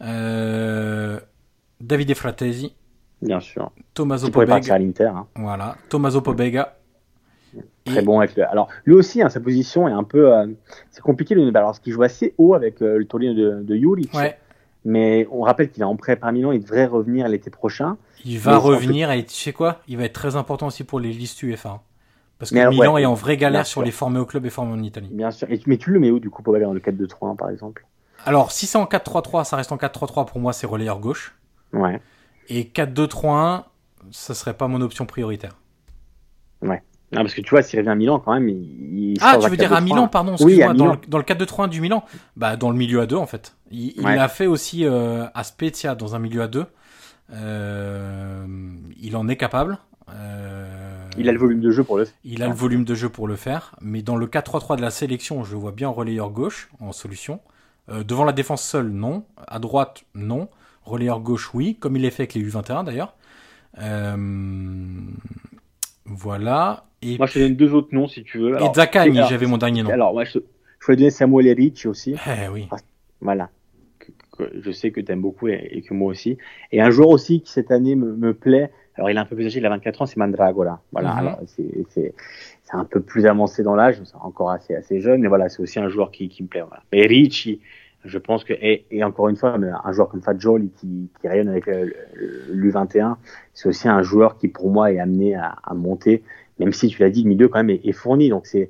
Euh, 0.02 1.20
Davide 1.80 2.14
Fratesi. 2.14 2.74
Bien 3.22 3.40
sûr. 3.40 3.72
Tommaso 3.94 4.30
Pobega. 4.30 4.74
à 4.74 4.78
l'Inter. 4.78 5.06
Hein. 5.06 5.28
Voilà. 5.36 5.78
Tommaso 5.90 6.22
Pobega. 6.22 6.78
Très 7.86 8.00
Et... 8.00 8.02
bon 8.02 8.20
avec 8.20 8.36
le... 8.36 8.50
Alors, 8.50 8.68
lui 8.84 8.94
aussi, 8.94 9.22
hein, 9.22 9.30
sa 9.30 9.40
position 9.40 9.88
est 9.88 9.94
un 9.94 10.04
peu. 10.04 10.36
Euh, 10.36 10.48
c'est 10.92 11.02
compliqué. 11.02 11.36
Le... 11.36 11.48
Alors, 11.56 11.76
ce 11.76 11.80
qu'il 11.80 11.94
joue 11.94 12.04
assez 12.04 12.34
haut 12.38 12.54
avec 12.54 12.82
euh, 12.82 12.98
le 12.98 13.06
Torino 13.06 13.34
de, 13.34 13.64
de 13.64 13.76
Juric. 13.76 14.14
Ouais. 14.14 14.38
Mais 14.86 15.28
on 15.32 15.42
rappelle 15.42 15.70
qu'il 15.70 15.82
est 15.82 15.86
en 15.86 15.96
prêt 15.96 16.16
par 16.16 16.32
Milan. 16.32 16.52
Il 16.52 16.62
devrait 16.62 16.86
revenir 16.86 17.28
l'été 17.28 17.50
prochain. 17.50 17.98
Il 18.24 18.40
va 18.40 18.58
revenir 18.58 19.12
et 19.12 19.26
tu 19.26 19.34
sais 19.34 19.52
quoi? 19.52 19.82
Il 19.88 19.98
va 19.98 20.04
être 20.04 20.14
très 20.14 20.36
important 20.36 20.68
aussi 20.68 20.84
pour 20.84 21.00
les 21.00 21.12
listes 21.12 21.42
UEFA. 21.42 21.82
Parce 22.38 22.52
que 22.52 22.70
Milan 22.70 22.94
ouais, 22.94 23.02
est 23.02 23.06
en 23.06 23.14
vraie 23.14 23.38
galère 23.38 23.66
sur 23.66 23.82
les 23.82 23.92
formés 23.92 24.20
au 24.20 24.26
club 24.26 24.46
et 24.46 24.50
formés 24.50 24.74
en 24.74 24.84
Italie. 24.84 25.10
Bien 25.12 25.32
sûr. 25.32 25.50
Et, 25.50 25.60
mais 25.66 25.78
tu 25.78 25.92
le 25.92 26.00
mets 26.00 26.12
où 26.12 26.20
du 26.20 26.30
coup 26.30 26.44
Pobega 26.44 26.66
dans 26.66 26.74
le 26.74 26.80
4-2-3 26.80 27.36
par 27.36 27.50
exemple 27.50 27.86
Alors, 28.26 28.52
si 28.52 28.68
c'est 28.68 28.78
en 28.78 28.86
4-3-3, 28.86 29.46
ça 29.46 29.56
reste 29.56 29.72
en 29.72 29.78
4-3-3 29.78 30.28
pour 30.28 30.40
moi, 30.40 30.54
c'est 30.54 30.68
relayeur 30.68 31.00
gauche. 31.00 31.36
Ouais. 31.74 32.02
Et 32.50 32.66
4-2-3-1, 32.66 33.64
ça 34.12 34.34
serait 34.34 34.54
pas 34.54 34.68
mon 34.68 34.82
option 34.82 35.06
prioritaire. 35.06 35.58
Ouais. 36.62 36.84
Non, 37.12 37.22
parce 37.22 37.34
que 37.34 37.42
tu 37.42 37.50
vois, 37.52 37.62
s'il 37.62 37.80
revient 37.80 37.90
à 37.90 37.96
Milan, 37.96 38.20
quand 38.20 38.34
même, 38.34 38.50
il. 38.50 39.14
il 39.14 39.18
ah, 39.22 39.38
tu 39.40 39.50
veux 39.50 39.58
dire 39.58 39.74
à 39.74 39.82
Milan, 39.82 40.08
pardon, 40.08 40.34
excuse-moi, 40.34 40.72
oui, 40.72 40.78
dans, 40.78 40.94
le, 40.94 40.98
dans 41.08 41.18
le 41.18 41.24
4-2-3-1 41.24 41.70
du 41.70 41.80
Milan 41.82 42.04
Bah, 42.36 42.56
dans 42.58 42.72
le 42.72 42.78
milieu 42.78 43.00
à 43.00 43.06
deux, 43.06 43.16
en 43.16 43.28
fait. 43.28 43.56
Il, 43.72 44.06
a 44.06 44.28
fait 44.28 44.48
aussi 44.48 44.86
euh, 44.86 45.26
à 45.34 45.44
Spezia 45.44 45.96
dans 45.96 46.16
un 46.16 46.20
milieu 46.20 46.42
à 46.42 46.48
deux. 46.48 46.66
Euh, 47.34 48.46
il 49.00 49.16
en 49.16 49.28
est 49.28 49.38
capable. 49.38 49.80
Euh, 50.10 51.10
il 51.18 51.30
a 51.30 51.32
le 51.32 51.40
volume 51.40 51.62
de 51.62 51.72
jeu 51.72 51.84
pour 51.84 51.98
le 51.98 52.06
faire. 52.06 52.14
Il 52.24 52.44
a 52.44 52.48
le 52.48 52.54
volume 52.54 52.86
de 52.86 52.96
jeu 52.96 53.10
pour 53.10 53.28
le 53.28 53.36
faire. 53.36 53.76
Mais 53.82 54.02
dans 54.02 54.16
le 54.16 54.28
4-3-3 54.28 54.78
de 54.78 54.82
la 54.82 54.92
sélection, 54.92 55.44
je 55.44 55.54
le 55.54 55.60
vois 55.60 55.72
bien 55.72 55.90
relayeur 55.90 56.30
gauche 56.30 56.70
en 56.80 56.92
solution. 56.92 57.40
Euh, 57.90 58.04
devant 58.04 58.24
la 58.24 58.34
défense 58.34 58.64
seule, 58.64 58.90
non. 58.90 59.26
À 59.48 59.60
droite, 59.60 60.04
non. 60.14 60.50
Relayeur 60.84 61.20
gauche, 61.20 61.54
oui. 61.54 61.78
Comme 61.80 61.96
il 61.96 62.06
est 62.06 62.12
fait 62.12 62.24
avec 62.24 62.34
les 62.36 62.48
U21 62.48 62.86
d'ailleurs. 62.86 63.16
voilà. 66.06 66.86
Et 67.06 67.18
moi, 67.18 67.28
je 67.28 67.34
te 67.34 67.40
donne 67.40 67.56
deux 67.56 67.74
autres 67.74 67.94
noms 67.94 68.08
si 68.08 68.24
tu 68.24 68.40
veux. 68.40 68.56
et 68.56 68.74
Zakani, 68.74 69.20
j'avais 69.30 69.46
mon 69.46 69.58
dernier 69.58 69.84
nom. 69.84 69.90
Alors, 69.90 70.14
moi, 70.14 70.24
je, 70.24 70.40
je 70.86 70.86
voulais 70.86 70.98
donner 70.98 71.10
Samuel 71.10 71.48
Eric 71.48 71.86
aussi. 71.88 72.16
Eh 72.28 72.48
oui. 72.50 72.68
Voilà. 73.22 73.50
je 74.40 74.72
sais 74.72 74.92
que 74.92 75.02
tu 75.02 75.12
aimes 75.12 75.22
beaucoup 75.22 75.48
et, 75.48 75.84
que 75.88 75.94
moi 75.94 76.12
aussi. 76.12 76.38
Et 76.72 76.82
un 76.82 76.92
joueur 76.92 77.10
aussi 77.10 77.42
qui 77.42 77.52
cette 77.52 77.72
année 77.72 77.96
me, 77.96 78.16
me 78.16 78.34
plaît, 78.34 78.72
alors 78.96 79.10
il 79.10 79.18
est 79.18 79.20
un 79.20 79.26
peu 79.26 79.36
plus 79.36 79.46
âgé, 79.46 79.60
il 79.60 79.66
a 79.66 79.70
24 79.70 80.02
ans, 80.02 80.06
c'est 80.06 80.18
Mandragora. 80.18 80.82
Voilà, 80.92 81.10
mm 81.10 81.16
-hmm. 81.16 81.20
alors 81.20 81.40
c'est 81.90 82.14
un 82.74 82.86
peu 82.86 83.02
plus 83.02 83.26
avancé 83.26 83.64
dans 83.64 83.76
l'âge, 83.76 84.02
c'est 84.04 84.16
encore 84.16 84.52
assez, 84.52 84.76
assez 84.76 85.00
jeune, 85.02 85.22
mais 85.22 85.28
voilà, 85.28 85.50
c'est 85.50 85.62
aussi 85.62 85.80
un 85.80 85.90
joueur 85.90 86.12
qui, 86.12 86.30
qui 86.30 86.44
me 86.44 86.48
plaît. 86.48 86.66
Voilà. 86.68 86.84
Et 86.92 87.08
Ricci, 87.08 87.62
je 88.04 88.20
pense 88.20 88.44
que, 88.44 88.54
et, 88.54 88.86
et, 88.92 89.04
encore 89.04 89.30
une 89.30 89.36
fois, 89.36 89.58
un 89.90 89.92
joueur 89.92 90.10
comme 90.10 90.22
Fadjol 90.22 90.68
qui, 90.78 91.10
qui 91.20 91.28
rayonne 91.28 91.50
avec 91.50 91.66
l'U21, 92.62 93.16
c'est 93.54 93.68
aussi 93.70 93.88
un 93.88 94.04
joueur 94.04 94.38
qui 94.38 94.48
pour 94.48 94.70
moi 94.70 94.92
est 94.92 95.00
amené 95.00 95.36
à, 95.36 95.56
à 95.64 95.74
monter, 95.74 96.24
même 96.60 96.74
si 96.74 96.88
tu 96.88 97.02
l'as 97.02 97.10
dit, 97.10 97.24
le 97.24 97.30
milieu 97.30 97.48
quand 97.48 97.60
même 97.60 97.70
est, 97.70 97.86
est 97.86 97.92
fourni, 97.92 98.30
donc 98.30 98.46
c'est 98.46 98.70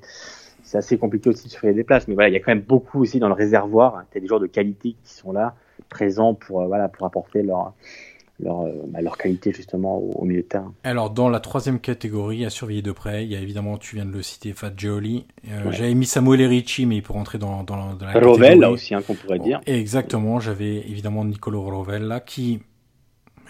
c'est 0.66 0.80
assez 0.80 0.98
compliqué 0.98 1.30
aussi 1.30 1.48
de 1.48 1.52
se 1.52 1.60
faire 1.60 1.74
des 1.74 1.84
places, 1.84 2.08
mais 2.08 2.16
voilà, 2.16 2.30
il 2.30 2.34
y 2.34 2.38
a 2.38 2.40
quand 2.40 2.52
même 2.52 2.64
beaucoup 2.64 3.00
aussi 3.02 3.20
dans 3.20 3.28
le 3.28 3.36
réservoir. 3.36 4.04
Tu 4.12 4.18
as 4.18 4.22
des 4.22 4.28
joueurs 4.28 4.40
de 4.40 4.48
qualité 4.48 4.96
qui 5.04 5.14
sont 5.14 5.32
là, 5.32 5.56
présents 5.90 6.34
pour, 6.34 6.62
euh, 6.62 6.68
voilà, 6.68 6.90
pour 6.90 7.06
apporter 7.06 7.44
leur, 7.44 7.74
leur, 8.40 8.62
euh, 8.62 8.72
bah, 8.88 9.02
leur 9.02 9.16
qualité 9.18 9.52
justement 9.52 9.98
au, 9.98 10.12
au, 10.16 10.26
milieu 10.26 10.42
de 10.42 10.48
terrain. 10.48 10.74
Alors 10.84 11.12
dans 11.12 11.30
la 11.30 11.40
troisième 11.40 11.80
catégorie 11.80 12.46
à 12.46 12.50
surveiller 12.50 12.82
de 12.82 12.92
près, 12.92 13.24
il 13.24 13.32
y 13.32 13.36
a 13.36 13.40
évidemment, 13.40 13.78
tu 13.78 13.96
viens 13.96 14.06
de 14.06 14.12
le 14.12 14.24
citer, 14.24 14.54
Fat 14.54 14.72
Jolie. 14.76 15.28
Euh, 15.48 15.66
ouais. 15.66 15.72
J'avais 15.72 15.94
mis 15.94 16.08
Samuel 16.08 16.44
Ricci, 16.48 16.88
mais 16.88 16.98
il 16.98 17.04
peut 17.04 17.14
rentrer 17.14 17.38
dans, 17.38 17.64
dans, 17.64 17.94
dans 17.94 18.06
la 18.06 18.14
Rovel, 18.14 18.24
catégorie. 18.24 18.60
là 18.60 18.72
aussi, 18.72 18.96
hein, 18.96 19.04
qu'on 19.06 19.14
pourrait 19.14 19.40
dire. 19.40 19.62
Exactement, 19.68 20.40
j'avais 20.40 20.78
évidemment 20.78 21.24
Nicolo 21.24 21.62
Rovel 21.62 22.04
là, 22.04 22.20
qui 22.20 22.60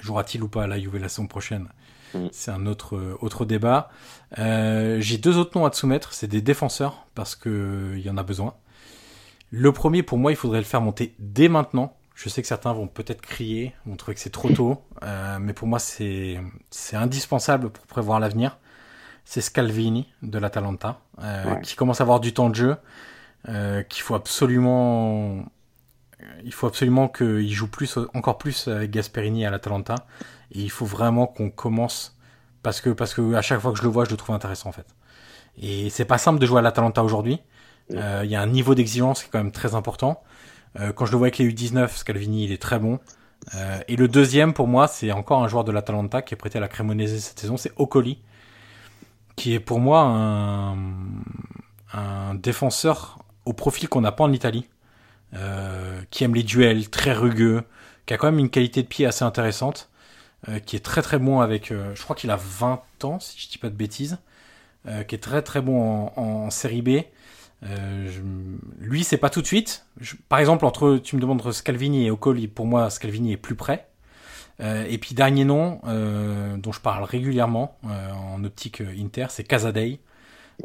jouera-t-il 0.01 0.43
ou 0.43 0.49
pas 0.49 0.63
à 0.63 0.67
la 0.67 0.77
Juve 0.77 0.97
la 0.97 1.07
saison 1.07 1.27
prochaine? 1.27 1.69
Mm. 2.15 2.27
c'est 2.31 2.51
un 2.51 2.65
autre, 2.65 3.17
autre 3.21 3.45
débat. 3.45 3.89
Euh, 4.39 4.99
J'ai 5.01 5.17
deux 5.17 5.37
autres 5.37 5.57
noms 5.57 5.65
à 5.65 5.69
te 5.69 5.75
soumettre, 5.75 6.13
c'est 6.13 6.27
des 6.27 6.41
défenseurs, 6.41 7.05
parce 7.15 7.35
qu'il 7.35 8.01
y 8.03 8.09
en 8.09 8.17
a 8.17 8.23
besoin. 8.23 8.53
Le 9.51 9.71
premier, 9.71 10.03
pour 10.03 10.17
moi, 10.17 10.31
il 10.31 10.35
faudrait 10.35 10.59
le 10.59 10.65
faire 10.65 10.81
monter 10.81 11.15
dès 11.19 11.47
maintenant. 11.47 11.95
Je 12.15 12.29
sais 12.29 12.41
que 12.41 12.47
certains 12.47 12.73
vont 12.73 12.87
peut-être 12.87 13.21
crier, 13.21 13.73
vont 13.85 13.97
trouver 13.97 14.15
que 14.15 14.21
c'est 14.21 14.29
trop 14.29 14.49
tôt, 14.49 14.81
euh, 15.03 15.37
mais 15.39 15.53
pour 15.53 15.67
moi, 15.67 15.79
c'est 15.79 16.39
indispensable 16.93 17.69
pour 17.69 17.85
prévoir 17.85 18.19
l'avenir. 18.19 18.57
C'est 19.25 19.41
Scalvini 19.41 20.07
de 20.21 20.37
l'Atalanta, 20.37 20.99
euh, 21.21 21.55
ouais. 21.55 21.61
qui 21.61 21.75
commence 21.75 21.99
à 21.99 22.03
avoir 22.03 22.19
du 22.19 22.33
temps 22.33 22.49
de 22.49 22.55
jeu, 22.55 22.77
euh, 23.49 23.81
qu'il 23.83 24.01
faut 24.03 24.15
absolument 24.15 25.45
il 26.43 26.53
faut 26.53 26.67
absolument 26.67 27.07
qu'il 27.07 27.51
joue 27.51 27.67
plus, 27.67 27.97
encore 28.13 28.37
plus 28.37 28.67
avec 28.67 28.91
Gasperini 28.91 29.45
à 29.45 29.51
l'Atalanta. 29.51 29.95
Et 30.51 30.59
il 30.59 30.71
faut 30.71 30.85
vraiment 30.85 31.27
qu'on 31.27 31.49
commence 31.49 32.17
parce 32.63 32.81
que 32.81 32.89
parce 32.89 33.13
que 33.13 33.35
à 33.35 33.41
chaque 33.41 33.59
fois 33.59 33.71
que 33.71 33.77
je 33.77 33.83
le 33.83 33.89
vois, 33.89 34.05
je 34.05 34.11
le 34.11 34.17
trouve 34.17 34.35
intéressant 34.35 34.69
en 34.69 34.71
fait. 34.71 34.87
Et 35.57 35.89
c'est 35.89 36.05
pas 36.05 36.17
simple 36.17 36.39
de 36.39 36.45
jouer 36.45 36.59
à 36.59 36.61
l'Atalanta 36.61 37.03
aujourd'hui. 37.03 37.39
Il 37.89 37.97
euh, 37.97 38.25
y 38.25 38.35
a 38.35 38.41
un 38.41 38.47
niveau 38.47 38.75
d'exigence 38.75 39.21
qui 39.21 39.27
est 39.27 39.31
quand 39.31 39.37
même 39.37 39.51
très 39.51 39.75
important. 39.75 40.23
Euh, 40.79 40.91
quand 40.91 41.05
je 41.05 41.11
le 41.11 41.17
vois 41.17 41.27
avec 41.27 41.37
les 41.37 41.47
U19, 41.47 41.95
Scalvini, 41.95 42.45
il 42.45 42.51
est 42.51 42.61
très 42.61 42.79
bon. 42.79 42.99
Euh, 43.53 43.79
et 43.87 43.95
le 43.95 44.07
deuxième 44.07 44.53
pour 44.53 44.67
moi, 44.67 44.87
c'est 44.87 45.11
encore 45.11 45.43
un 45.43 45.47
joueur 45.47 45.63
de 45.63 45.71
l'Atalanta 45.71 46.21
qui 46.21 46.33
est 46.33 46.37
prêté 46.37 46.57
à 46.57 46.61
la 46.61 46.67
Cremonese 46.67 47.19
cette 47.19 47.39
saison, 47.39 47.57
c'est 47.57 47.71
Ocoli, 47.77 48.21
qui 49.35 49.53
est 49.53 49.59
pour 49.59 49.79
moi 49.79 50.01
un, 50.01 50.75
un 51.93 52.33
défenseur 52.33 53.19
au 53.45 53.53
profil 53.53 53.87
qu'on 53.87 54.01
n'a 54.01 54.11
pas 54.11 54.23
en 54.23 54.33
Italie. 54.33 54.67
Euh, 55.35 56.01
qui 56.11 56.23
aime 56.23 56.33
les 56.33 56.43
duels, 56.43 56.89
très 56.89 57.11
rugueux, 57.11 57.63
qui 58.05 58.13
a 58.13 58.17
quand 58.17 58.27
même 58.27 58.39
une 58.39 58.49
qualité 58.49 58.83
de 58.83 58.87
pied 58.87 59.05
assez 59.05 59.25
intéressante, 59.25 59.89
euh, 60.47 60.59
qui 60.59 60.75
est 60.75 60.79
très 60.79 61.01
très 61.01 61.19
bon 61.19 61.41
avec, 61.41 61.71
euh, 61.71 61.93
je 61.93 62.03
crois 62.03 62.15
qu'il 62.15 62.31
a 62.31 62.37
20 62.37 62.81
ans 63.03 63.19
si 63.19 63.41
je 63.41 63.49
dis 63.49 63.57
pas 63.57 63.69
de 63.69 63.75
bêtises, 63.75 64.17
qui 65.07 65.15
est 65.15 65.23
très 65.23 65.41
très 65.41 65.61
bon 65.61 65.81
en, 65.81 66.13
en 66.15 66.49
série 66.51 66.83
B. 66.83 67.01
Je, 67.63 68.21
lui 68.79 69.03
c'est 69.03 69.17
pas 69.17 69.31
tout 69.31 69.41
de 69.41 69.47
suite. 69.47 69.87
Je, 69.99 70.13
par 70.29 70.37
exemple 70.37 70.63
entre, 70.63 70.97
tu 70.97 71.15
me 71.15 71.21
demandes 71.21 71.51
Scalvini 71.51 72.05
et 72.05 72.11
Ocoli, 72.11 72.47
pour 72.47 72.67
moi 72.67 72.91
Scalvini 72.91 73.31
est 73.31 73.37
plus 73.37 73.55
près. 73.55 73.87
et 74.59 74.97
puis 74.99 75.15
dernier 75.15 75.43
nom 75.43 75.81
dont 76.57 76.71
je 76.71 76.79
parle 76.81 77.03
régulièrement 77.03 77.79
en 77.83 78.43
optique 78.43 78.81
Inter, 78.81 79.25
c'est 79.29 79.43
Casadei 79.43 79.99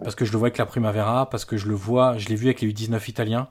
parce 0.04 0.14
que 0.14 0.26
je 0.26 0.32
le 0.32 0.38
vois 0.38 0.48
avec 0.48 0.58
la 0.58 0.66
Primavera, 0.66 1.30
parce 1.30 1.46
que 1.46 1.56
je 1.56 1.66
le 1.66 1.74
vois, 1.74 2.18
je 2.18 2.28
l'ai 2.28 2.36
vu 2.36 2.46
avec 2.46 2.60
les 2.60 2.70
U19 2.70 3.08
italiens 3.08 3.48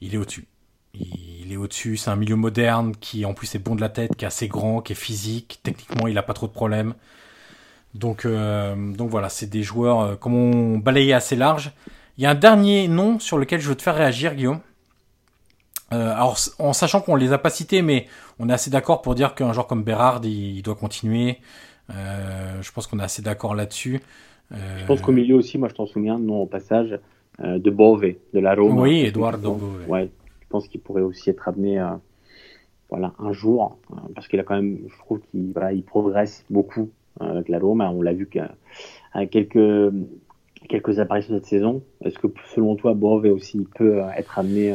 il 0.00 0.14
est 0.14 0.18
au-dessus. 0.18 0.46
Il 0.94 1.52
est 1.52 1.56
au-dessus, 1.56 1.96
c'est 1.96 2.10
un 2.10 2.16
milieu 2.16 2.36
moderne 2.36 2.94
qui 3.00 3.24
en 3.24 3.34
plus 3.34 3.54
est 3.54 3.58
bon 3.58 3.74
de 3.74 3.80
la 3.80 3.88
tête, 3.88 4.16
qui 4.16 4.24
est 4.24 4.28
assez 4.28 4.48
grand, 4.48 4.80
qui 4.80 4.92
est 4.92 4.96
physique, 4.96 5.60
techniquement 5.62 6.08
il 6.08 6.18
a 6.18 6.22
pas 6.22 6.34
trop 6.34 6.46
de 6.46 6.52
problèmes. 6.52 6.94
Donc, 7.94 8.24
euh, 8.24 8.92
donc 8.92 9.10
voilà, 9.10 9.28
c'est 9.28 9.48
des 9.48 9.62
joueurs, 9.62 10.00
euh, 10.00 10.16
comme 10.16 10.34
on 10.34 10.78
balayait 10.78 11.12
assez 11.12 11.36
large. 11.36 11.72
Il 12.18 12.24
y 12.24 12.26
a 12.26 12.30
un 12.30 12.34
dernier 12.34 12.86
nom 12.88 13.18
sur 13.18 13.38
lequel 13.38 13.60
je 13.60 13.68
veux 13.68 13.74
te 13.74 13.82
faire 13.82 13.96
réagir, 13.96 14.34
Guillaume. 14.34 14.60
Euh, 15.92 16.12
alors, 16.12 16.38
en 16.58 16.72
sachant 16.72 17.00
qu'on 17.00 17.16
les 17.16 17.32
a 17.32 17.38
pas 17.38 17.50
cités, 17.50 17.82
mais 17.82 18.06
on 18.38 18.48
est 18.48 18.52
assez 18.52 18.70
d'accord 18.70 19.02
pour 19.02 19.14
dire 19.14 19.34
qu'un 19.34 19.52
joueur 19.52 19.66
comme 19.66 19.82
Berard, 19.82 20.20
il, 20.24 20.62
doit 20.62 20.76
continuer. 20.76 21.38
Je 21.88 22.70
pense 22.72 22.86
qu'on 22.86 23.00
est 23.00 23.04
assez 23.04 23.22
d'accord 23.22 23.56
là-dessus. 23.56 24.00
Je 24.52 24.86
pense 24.86 25.00
qu'au 25.00 25.12
milieu 25.12 25.34
aussi, 25.34 25.58
moi 25.58 25.68
je 25.68 25.74
t'en 25.74 25.86
souviens, 25.86 26.18
non 26.18 26.42
au 26.42 26.46
passage, 26.46 26.98
euh, 27.42 27.58
de 27.58 27.70
Bove, 27.70 28.14
de 28.34 28.40
la 28.40 28.54
Roma. 28.54 28.82
Oui, 28.82 29.00
Eduardo 29.06 29.54
Bove. 29.54 29.88
Ouais, 29.88 30.10
je 30.40 30.46
pense 30.48 30.68
qu'il 30.68 30.80
pourrait 30.80 31.02
aussi 31.02 31.30
être 31.30 31.48
amené 31.48 31.80
euh, 31.80 31.88
voilà, 32.90 33.12
un 33.18 33.32
jour, 33.32 33.78
euh, 33.92 33.96
parce 34.14 34.28
qu'il 34.28 34.40
a 34.40 34.42
quand 34.42 34.56
même, 34.56 34.78
je 34.88 34.98
trouve 34.98 35.20
qu'il 35.30 35.52
voilà, 35.52 35.72
il 35.72 35.82
progresse 35.82 36.44
beaucoup 36.50 36.90
avec 37.18 37.48
la 37.48 37.58
Roma. 37.58 37.90
On 37.90 38.02
l'a 38.02 38.12
vu 38.12 38.26
qu'à 38.26 38.54
quelques, 39.30 39.92
quelques 40.68 40.98
apparitions 40.98 41.34
cette 41.34 41.46
saison. 41.46 41.82
Est-ce 42.04 42.18
que 42.18 42.28
selon 42.54 42.76
toi, 42.76 42.94
Bove 42.94 43.26
aussi 43.26 43.66
peut 43.74 44.00
être 44.16 44.38
amené 44.38 44.74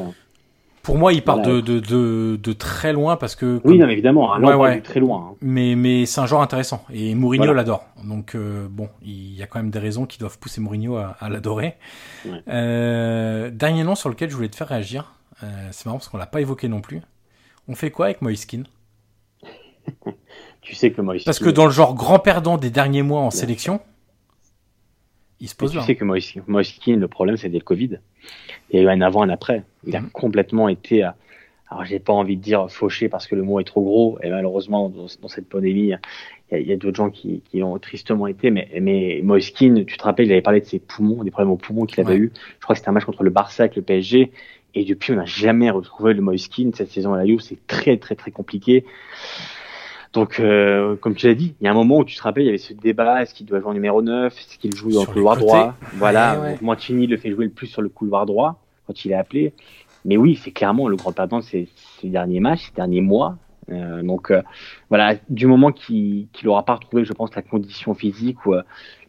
pour 0.85 0.99
moi, 0.99 1.13
il 1.13 1.23
part 1.23 1.37
voilà. 1.37 1.53
de, 1.55 1.61
de, 1.61 1.79
de, 1.79 2.39
de, 2.41 2.53
très 2.53 2.93
loin 2.93 3.17
parce 3.17 3.35
que. 3.35 3.59
Oui, 3.63 3.79
non, 3.79 3.89
évidemment, 3.89 4.31
un 4.35 4.43
ouais, 4.43 4.53
ouais. 4.53 4.81
très 4.81 4.99
loin. 4.99 5.31
Hein. 5.31 5.35
Mais, 5.41 5.75
mais 5.75 6.05
c'est 6.05 6.21
un 6.21 6.27
genre 6.27 6.43
intéressant 6.43 6.85
et 6.93 7.15
Mourinho 7.15 7.45
voilà. 7.45 7.61
l'adore. 7.61 7.85
Donc 8.03 8.35
euh, 8.35 8.67
bon, 8.69 8.89
il 9.01 9.33
y 9.33 9.41
a 9.41 9.47
quand 9.47 9.57
même 9.57 9.71
des 9.71 9.79
raisons 9.79 10.05
qui 10.05 10.19
doivent 10.19 10.37
pousser 10.37 10.61
Mourinho 10.61 10.95
à, 10.97 11.15
à 11.19 11.29
l'adorer. 11.29 11.75
Ouais. 12.23 12.43
Euh, 12.49 13.49
dernier 13.49 13.83
nom 13.83 13.95
sur 13.95 14.09
lequel 14.09 14.29
je 14.29 14.35
voulais 14.35 14.47
te 14.47 14.55
faire 14.55 14.67
réagir, 14.67 15.13
euh, 15.43 15.47
c'est 15.71 15.87
marrant 15.87 15.97
parce 15.97 16.07
qu'on 16.07 16.19
l'a 16.19 16.27
pas 16.27 16.41
évoqué 16.41 16.67
non 16.67 16.81
plus. 16.81 17.01
On 17.67 17.73
fait 17.73 17.89
quoi 17.89 18.05
avec 18.05 18.21
Moiskin 18.21 18.63
Tu 20.61 20.75
sais 20.75 20.91
que 20.91 21.01
Moiskin. 21.01 21.25
Parce 21.25 21.39
que 21.39 21.49
dans 21.49 21.65
le 21.65 21.71
genre 21.71 21.95
grand 21.95 22.19
perdant 22.19 22.57
des 22.57 22.69
derniers 22.69 23.01
mois 23.01 23.21
en 23.21 23.31
sélection, 23.31 23.81
il 25.39 25.49
se 25.49 25.55
pose 25.55 25.71
tu 25.71 25.77
là. 25.77 25.83
Sais 25.83 25.95
que 25.95 26.05
Moiskin, 26.05 26.97
le 26.97 27.07
problème 27.07 27.37
c'est 27.37 27.49
le 27.49 27.59
Covid 27.59 27.99
il 28.69 28.77
y 28.77 28.79
a 28.79 28.83
eu 28.83 28.89
un 28.89 29.01
avant, 29.01 29.21
un 29.21 29.29
après. 29.29 29.63
Il 29.85 29.95
a 29.95 30.01
mmh. 30.01 30.09
complètement 30.11 30.69
été, 30.69 31.03
alors 31.03 31.85
j'ai 31.85 31.99
pas 31.99 32.13
envie 32.13 32.37
de 32.37 32.41
dire 32.41 32.69
fauché 32.69 33.09
parce 33.09 33.27
que 33.27 33.35
le 33.35 33.43
mot 33.43 33.59
est 33.59 33.63
trop 33.63 33.81
gros, 33.83 34.17
et 34.23 34.29
malheureusement 34.29 34.89
dans, 34.89 35.05
dans 35.21 35.27
cette 35.27 35.47
pandémie, 35.47 35.93
il 36.51 36.61
y 36.67 36.71
a, 36.71 36.73
a 36.73 36.77
d'autres 36.77 36.97
gens 36.97 37.09
qui, 37.09 37.41
qui 37.49 37.63
ont 37.63 37.77
tristement 37.79 38.27
été, 38.27 38.51
mais, 38.51 38.69
mais 38.81 39.21
Moiskin, 39.23 39.83
tu 39.85 39.97
te 39.97 40.03
rappelles, 40.03 40.27
il 40.27 40.31
avait 40.31 40.41
parlé 40.41 40.61
de 40.61 40.65
ses 40.65 40.79
poumons, 40.79 41.23
des 41.23 41.31
problèmes 41.31 41.51
aux 41.51 41.57
poumons 41.57 41.85
qu'il 41.85 41.99
avait 42.01 42.13
ouais. 42.13 42.19
eu. 42.19 42.31
Je 42.59 42.63
crois 42.63 42.73
que 42.73 42.79
c'était 42.79 42.89
un 42.89 42.93
match 42.93 43.05
contre 43.05 43.23
le 43.23 43.29
Barça 43.29 43.63
avec 43.63 43.75
le 43.75 43.81
PSG, 43.81 44.31
et 44.73 44.83
depuis 44.83 45.13
on 45.13 45.15
n'a 45.15 45.25
jamais 45.25 45.69
retrouvé 45.69 46.13
le 46.13 46.21
Moiskin 46.21 46.71
cette 46.73 46.91
saison 46.91 47.13
à 47.13 47.17
la 47.17 47.25
Juve, 47.25 47.39
c'est 47.39 47.65
très 47.67 47.97
très 47.97 48.15
très 48.15 48.31
compliqué. 48.31 48.85
Donc, 50.15 50.39
euh, 50.39 50.95
comme 50.95 51.13
tu 51.13 51.27
l'as 51.27 51.35
dit, 51.35 51.55
il 51.59 51.65
y 51.65 51.67
a 51.67 51.71
un 51.71 51.75
moment 51.75 51.99
où 51.99 52.05
tu 52.05 52.15
te 52.15 52.21
rappelles, 52.21 52.43
il 52.43 52.47
y 52.47 52.49
avait 52.49 52.57
ce 52.57 52.73
débat 52.73 53.21
est-ce 53.21 53.33
qu'il 53.33 53.45
doit 53.45 53.59
jouer 53.59 53.69
en 53.69 53.73
numéro 53.73 54.01
9 54.01 54.33
Est-ce 54.35 54.57
qu'il 54.57 54.75
joue 54.75 54.91
dans 54.91 55.01
le 55.01 55.07
couloir 55.07 55.37
droit? 55.37 55.75
Voilà, 55.93 56.39
ouais, 56.39 56.47
ouais. 56.47 56.57
Mancini 56.61 57.05
le 57.05 57.17
fait 57.17 57.31
jouer 57.31 57.45
le 57.45 57.51
plus 57.51 57.67
sur 57.67 57.81
le 57.81 57.89
couloir 57.89 58.25
droit 58.25 58.63
quand 58.87 59.05
il 59.05 59.11
est 59.11 59.15
appelé. 59.15 59.53
Mais 60.05 60.17
oui, 60.17 60.39
c'est 60.41 60.51
clairement 60.51 60.87
le 60.87 60.95
grand 60.95 61.11
perdant 61.11 61.39
de 61.39 61.43
ces, 61.43 61.67
ces, 61.99 62.09
derniers 62.09 62.39
matchs, 62.39 62.67
ces 62.67 62.75
derniers 62.75 63.01
mois. 63.01 63.37
Euh, 63.69 64.03
donc, 64.03 64.31
euh, 64.31 64.41
voilà, 64.89 65.15
du 65.29 65.47
moment 65.47 65.71
qu'il 65.71 66.27
qu 66.31 66.47
aura 66.47 66.63
pas 66.63 66.75
retrouvé, 66.75 67.03
je 67.03 67.13
pense, 67.13 67.35
la 67.35 67.41
condition 67.41 67.93
physique. 67.93 68.45
Ou, 68.45 68.53
euh, 68.53 68.61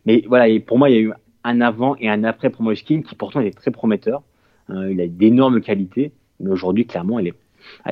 mais 0.07 0.25
voilà, 0.27 0.49
et 0.49 0.59
pour 0.59 0.79
moi, 0.79 0.91
il 0.91 0.97
y 0.97 0.99
a 0.99 1.03
eu 1.03 1.13
un 1.45 1.61
avant 1.61 1.95
et 1.97 2.09
un 2.09 2.25
après 2.25 2.51
pour 2.51 2.63
Moiskin 2.63 3.03
qui 3.03 3.15
pourtant 3.15 3.41
était 3.41 3.57
très 3.57 3.71
prometteur. 3.71 4.23
Euh, 4.71 4.91
il 4.91 5.01
a 5.01 5.07
d'énormes 5.07 5.61
qualités, 5.61 6.13
mais 6.41 6.51
aujourd'hui, 6.51 6.87
clairement, 6.87 7.21
il 7.21 7.29
est 7.29 7.35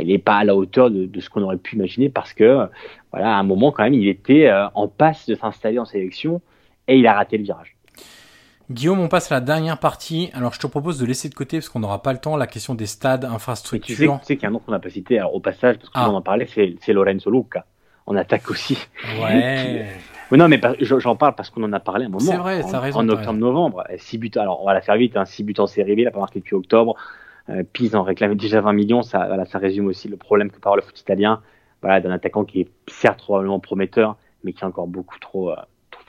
il 0.01 0.09
n'est 0.09 0.19
pas 0.19 0.39
à 0.39 0.45
la 0.45 0.55
hauteur 0.55 0.91
de, 0.91 1.07
de 1.07 1.21
ce 1.21 1.31
qu'on 1.31 1.43
aurait 1.43 1.57
pu 1.57 1.77
imaginer 1.77 2.09
parce 2.09 2.33
que 2.33 2.67
voilà 3.13 3.37
à 3.37 3.39
un 3.39 3.43
moment 3.43 3.73
quand 3.73 3.85
même 3.85 3.95
il 3.95 4.09
était 4.09 4.47
euh, 4.47 4.67
en 4.75 4.89
passe 4.89 5.27
de 5.27 5.35
s'installer 5.35 5.79
en 5.79 5.85
sélection 5.85 6.41
et 6.89 6.99
il 6.99 7.07
a 7.07 7.15
raté 7.15 7.39
le 7.39 7.45
virage. 7.45 7.77
Guillaume, 8.71 9.01
on 9.01 9.09
passe 9.09 9.31
à 9.31 9.37
la 9.37 9.41
dernière 9.43 9.79
partie. 9.79 10.31
Alors 10.33 10.55
je 10.55 10.59
te 10.59 10.67
propose 10.67 10.99
de 10.99 11.05
laisser 11.05 11.29
de 11.29 11.35
côté 11.35 11.59
parce 11.59 11.69
qu'on 11.69 11.81
n'aura 11.81 12.03
pas 12.03 12.13
le 12.13 12.19
temps 12.19 12.37
la 12.37 12.47
question 12.47 12.75
des 12.75 12.87
stades, 12.87 13.25
infrastructures. 13.25 13.95
tu 13.95 14.07
sais, 14.07 14.07
tu 14.07 14.25
sais 14.25 14.37
qu'il 14.37 14.45
y 14.45 14.47
a 14.47 14.49
un 14.49 14.53
nom 14.53 14.59
qu'on 14.59 14.73
n'a 14.73 14.79
pas 14.79 14.89
cité 14.89 15.19
alors, 15.19 15.35
au 15.35 15.41
passage 15.41 15.77
parce 15.77 15.91
que 15.91 15.99
ah. 15.99 16.09
en 16.09 16.23
parlait, 16.23 16.49
c'est 16.49 16.93
Lorenzo 16.93 17.31
Luca. 17.31 17.67
On 18.07 18.17
attaque 18.17 18.51
aussi. 18.51 18.79
Ouais. 19.23 19.87
mais 20.31 20.37
non, 20.37 20.49
mais 20.49 20.61
j'en 20.81 21.17
parle 21.17 21.35
parce 21.35 21.51
qu'on 21.51 21.63
en 21.63 21.73
a 21.73 21.81
parlé 21.81 22.07
un 22.07 22.11
moment. 22.11 22.21
C'est 22.21 22.37
vrai, 22.37 22.63
ça 22.63 22.81
raison. 22.81 23.01
En 23.01 23.09
octobre-novembre, 23.09 23.85
6 23.97 24.19
buts. 24.19 24.31
Alors 24.37 24.63
on 24.63 24.67
va 24.67 24.75
la 24.75 24.83
faire 24.83 24.97
vite, 24.97 25.17
hein, 25.17 25.25
6 25.25 25.43
buts 25.43 25.55
en 25.59 25.67
série 25.67 25.95
B, 25.95 25.99
il 26.01 26.05
n'a 26.05 26.11
pas 26.11 26.21
marqué 26.21 26.39
depuis 26.39 26.55
octobre. 26.55 26.97
Euh, 27.51 27.63
Pise 27.73 27.95
en 27.95 28.03
réclamait 28.03 28.37
déjà 28.37 28.61
20 28.61 28.73
millions, 28.73 29.03
ça, 29.03 29.27
voilà, 29.27 29.45
ça 29.45 29.59
résume 29.59 29.87
aussi 29.87 30.09
le 30.09 30.17
problème 30.17 30.51
que 30.51 30.57
avoir 30.57 30.77
le 30.77 30.83
foot 30.83 30.99
italien, 30.99 31.43
voilà, 31.83 32.01
d'un 32.01 32.11
attaquant 32.11 32.45
qui 32.45 32.63
est 32.63 32.69
certes 32.87 33.21
probablement 33.21 33.61
prometteur, 33.61 34.17
mais 34.45 34.53
qui 34.53 34.63
est 34.63 34.67
encore 34.67 34.87
beaucoup 34.87 35.19
trop, 35.19 35.51
euh, 35.51 35.57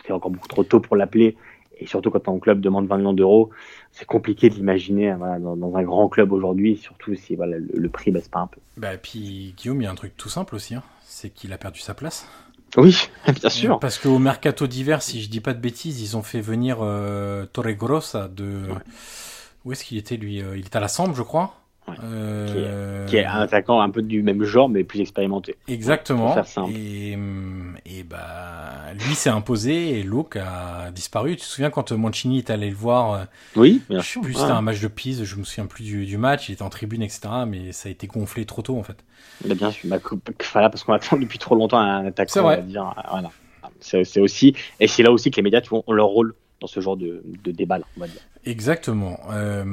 c'est 0.06 0.14
encore 0.14 0.32
beaucoup 0.32 0.48
trop 0.48 0.64
tôt 0.64 0.80
pour 0.80 0.96
l'appeler. 0.96 1.36
Et 1.78 1.88
surtout 1.88 2.10
quand 2.10 2.22
ton 2.22 2.40
club 2.40 2.62
demande 2.62 2.88
20 2.88 2.98
millions 2.98 3.14
d'euros, 3.14 3.50
c'est 3.92 4.06
compliqué 4.06 4.50
de 4.50 4.56
l'imaginer 4.56 5.14
voilà, 5.16 5.40
dans, 5.40 5.58
dans, 5.58 5.76
un 5.76 5.84
grand 5.84 6.08
club 6.08 6.32
aujourd'hui, 6.32 6.78
surtout 6.78 7.16
si 7.16 7.36
voilà, 7.36 7.58
le, 7.58 7.68
le, 7.74 7.90
prix 7.90 8.12
baisse 8.12 8.30
pas 8.30 8.40
un 8.40 8.48
peu. 8.48 8.62
Bah, 8.78 8.94
et 8.94 8.98
puis 8.98 9.54
Guillaume, 9.58 9.82
il 9.82 9.84
y 9.84 9.88
a 9.88 9.92
un 9.92 9.96
truc 9.96 10.16
tout 10.16 10.30
simple 10.30 10.56
aussi, 10.56 10.76
hein, 10.76 10.84
c'est 11.04 11.30
qu'il 11.32 11.52
a 11.52 11.58
perdu 11.58 11.82
sa 11.82 11.94
place. 11.94 12.30
Oui, 12.78 13.10
bien 13.42 13.50
sûr. 13.50 13.80
Parce 13.80 13.98
qu'au 13.98 14.20
mercato 14.20 14.68
d'hiver, 14.68 15.02
si 15.02 15.22
je 15.22 15.30
dis 15.30 15.42
pas 15.42 15.54
de 15.54 15.60
bêtises, 15.60 16.02
ils 16.02 16.18
ont 16.18 16.24
fait 16.24 16.42
venir 16.42 16.78
euh, 16.82 17.46
Torre 17.46 17.74
Grossa 17.74 18.28
de. 18.28 18.70
Ouais. 18.70 18.80
Où 19.66 19.72
est-ce 19.72 19.84
qu'il 19.84 19.98
était 19.98 20.18
lui 20.18 20.42
Il 20.56 20.66
était 20.66 20.78
à 20.78 20.80
la 20.80 20.88
Sambre, 20.88 21.16
je 21.16 21.24
crois. 21.24 21.56
Ouais. 21.88 21.96
Euh... 22.04 22.48
Qui, 22.48 22.58
est, 22.58 23.10
qui, 23.10 23.18
est, 23.18 23.26
un 23.26 23.42
attaquant 23.42 23.80
un 23.80 23.90
peu 23.90 24.02
du 24.02 24.24
même 24.24 24.44
genre, 24.44 24.70
mais 24.70 24.84
plus 24.84 25.02
expérimenté. 25.02 25.56
Exactement. 25.68 26.34
Faire 26.34 26.48
simple. 26.48 26.72
Et, 26.76 27.18
et 27.86 28.04
bah, 28.04 28.94
lui 28.94 29.14
s'est 29.14 29.30
imposé 29.30 30.00
et 30.00 30.04
Luke 30.04 30.38
a 30.38 30.92
disparu. 30.92 31.36
Tu 31.36 31.42
te 31.42 31.46
souviens 31.46 31.70
quand 31.70 31.92
Mancini 31.92 32.40
est 32.40 32.50
allé 32.50 32.70
le 32.70 32.76
voir 32.76 33.14
euh, 33.14 33.24
Oui, 33.56 33.82
bien 33.90 34.02
sûr. 34.02 34.22
Plus 34.22 34.34
c'était 34.34 34.52
un 34.52 34.62
match 34.62 34.82
de 34.82 34.88
Pise, 34.88 35.24
je 35.24 35.36
me 35.36 35.44
souviens 35.44 35.68
plus 35.68 35.84
du, 35.84 36.06
du, 36.06 36.18
match. 36.18 36.50
Il 36.50 36.54
était 36.54 36.64
en 36.64 36.70
tribune, 36.70 37.04
etc. 37.04 37.22
Mais 37.48 37.72
ça 37.72 37.90
a 37.90 37.92
été 37.92 38.08
gonflé 38.08 38.46
trop 38.46 38.64
tôt 38.64 38.78
en 38.78 38.84
fait. 38.84 38.98
Bah, 39.46 39.54
bien 39.54 39.70
sûr. 39.70 39.88
Bah, 39.90 40.00
parce 40.54 40.84
qu'on 40.84 40.94
attend 40.94 41.18
depuis 41.18 41.38
trop 41.38 41.56
longtemps 41.56 41.80
un 41.80 42.08
attaquant. 42.08 42.44
Va 42.44 42.58
dire. 42.58 42.94
Voilà. 43.12 43.30
C'est 43.82 44.20
aussi, 44.20 44.56
et 44.80 44.88
c'est 44.88 45.04
là 45.04 45.12
aussi 45.12 45.30
que 45.30 45.36
les 45.36 45.42
médias 45.44 45.62
ont 45.72 45.84
leur 45.92 46.08
rôle 46.08 46.34
dans 46.62 46.68
ce 46.68 46.80
genre 46.80 46.98
de, 46.98 47.24
de 47.44 47.52
débat, 47.52 47.78
là, 47.78 47.86
on 47.98 48.00
va 48.00 48.08
dire. 48.08 48.22
Exactement. 48.46 49.20
Euh, 49.32 49.64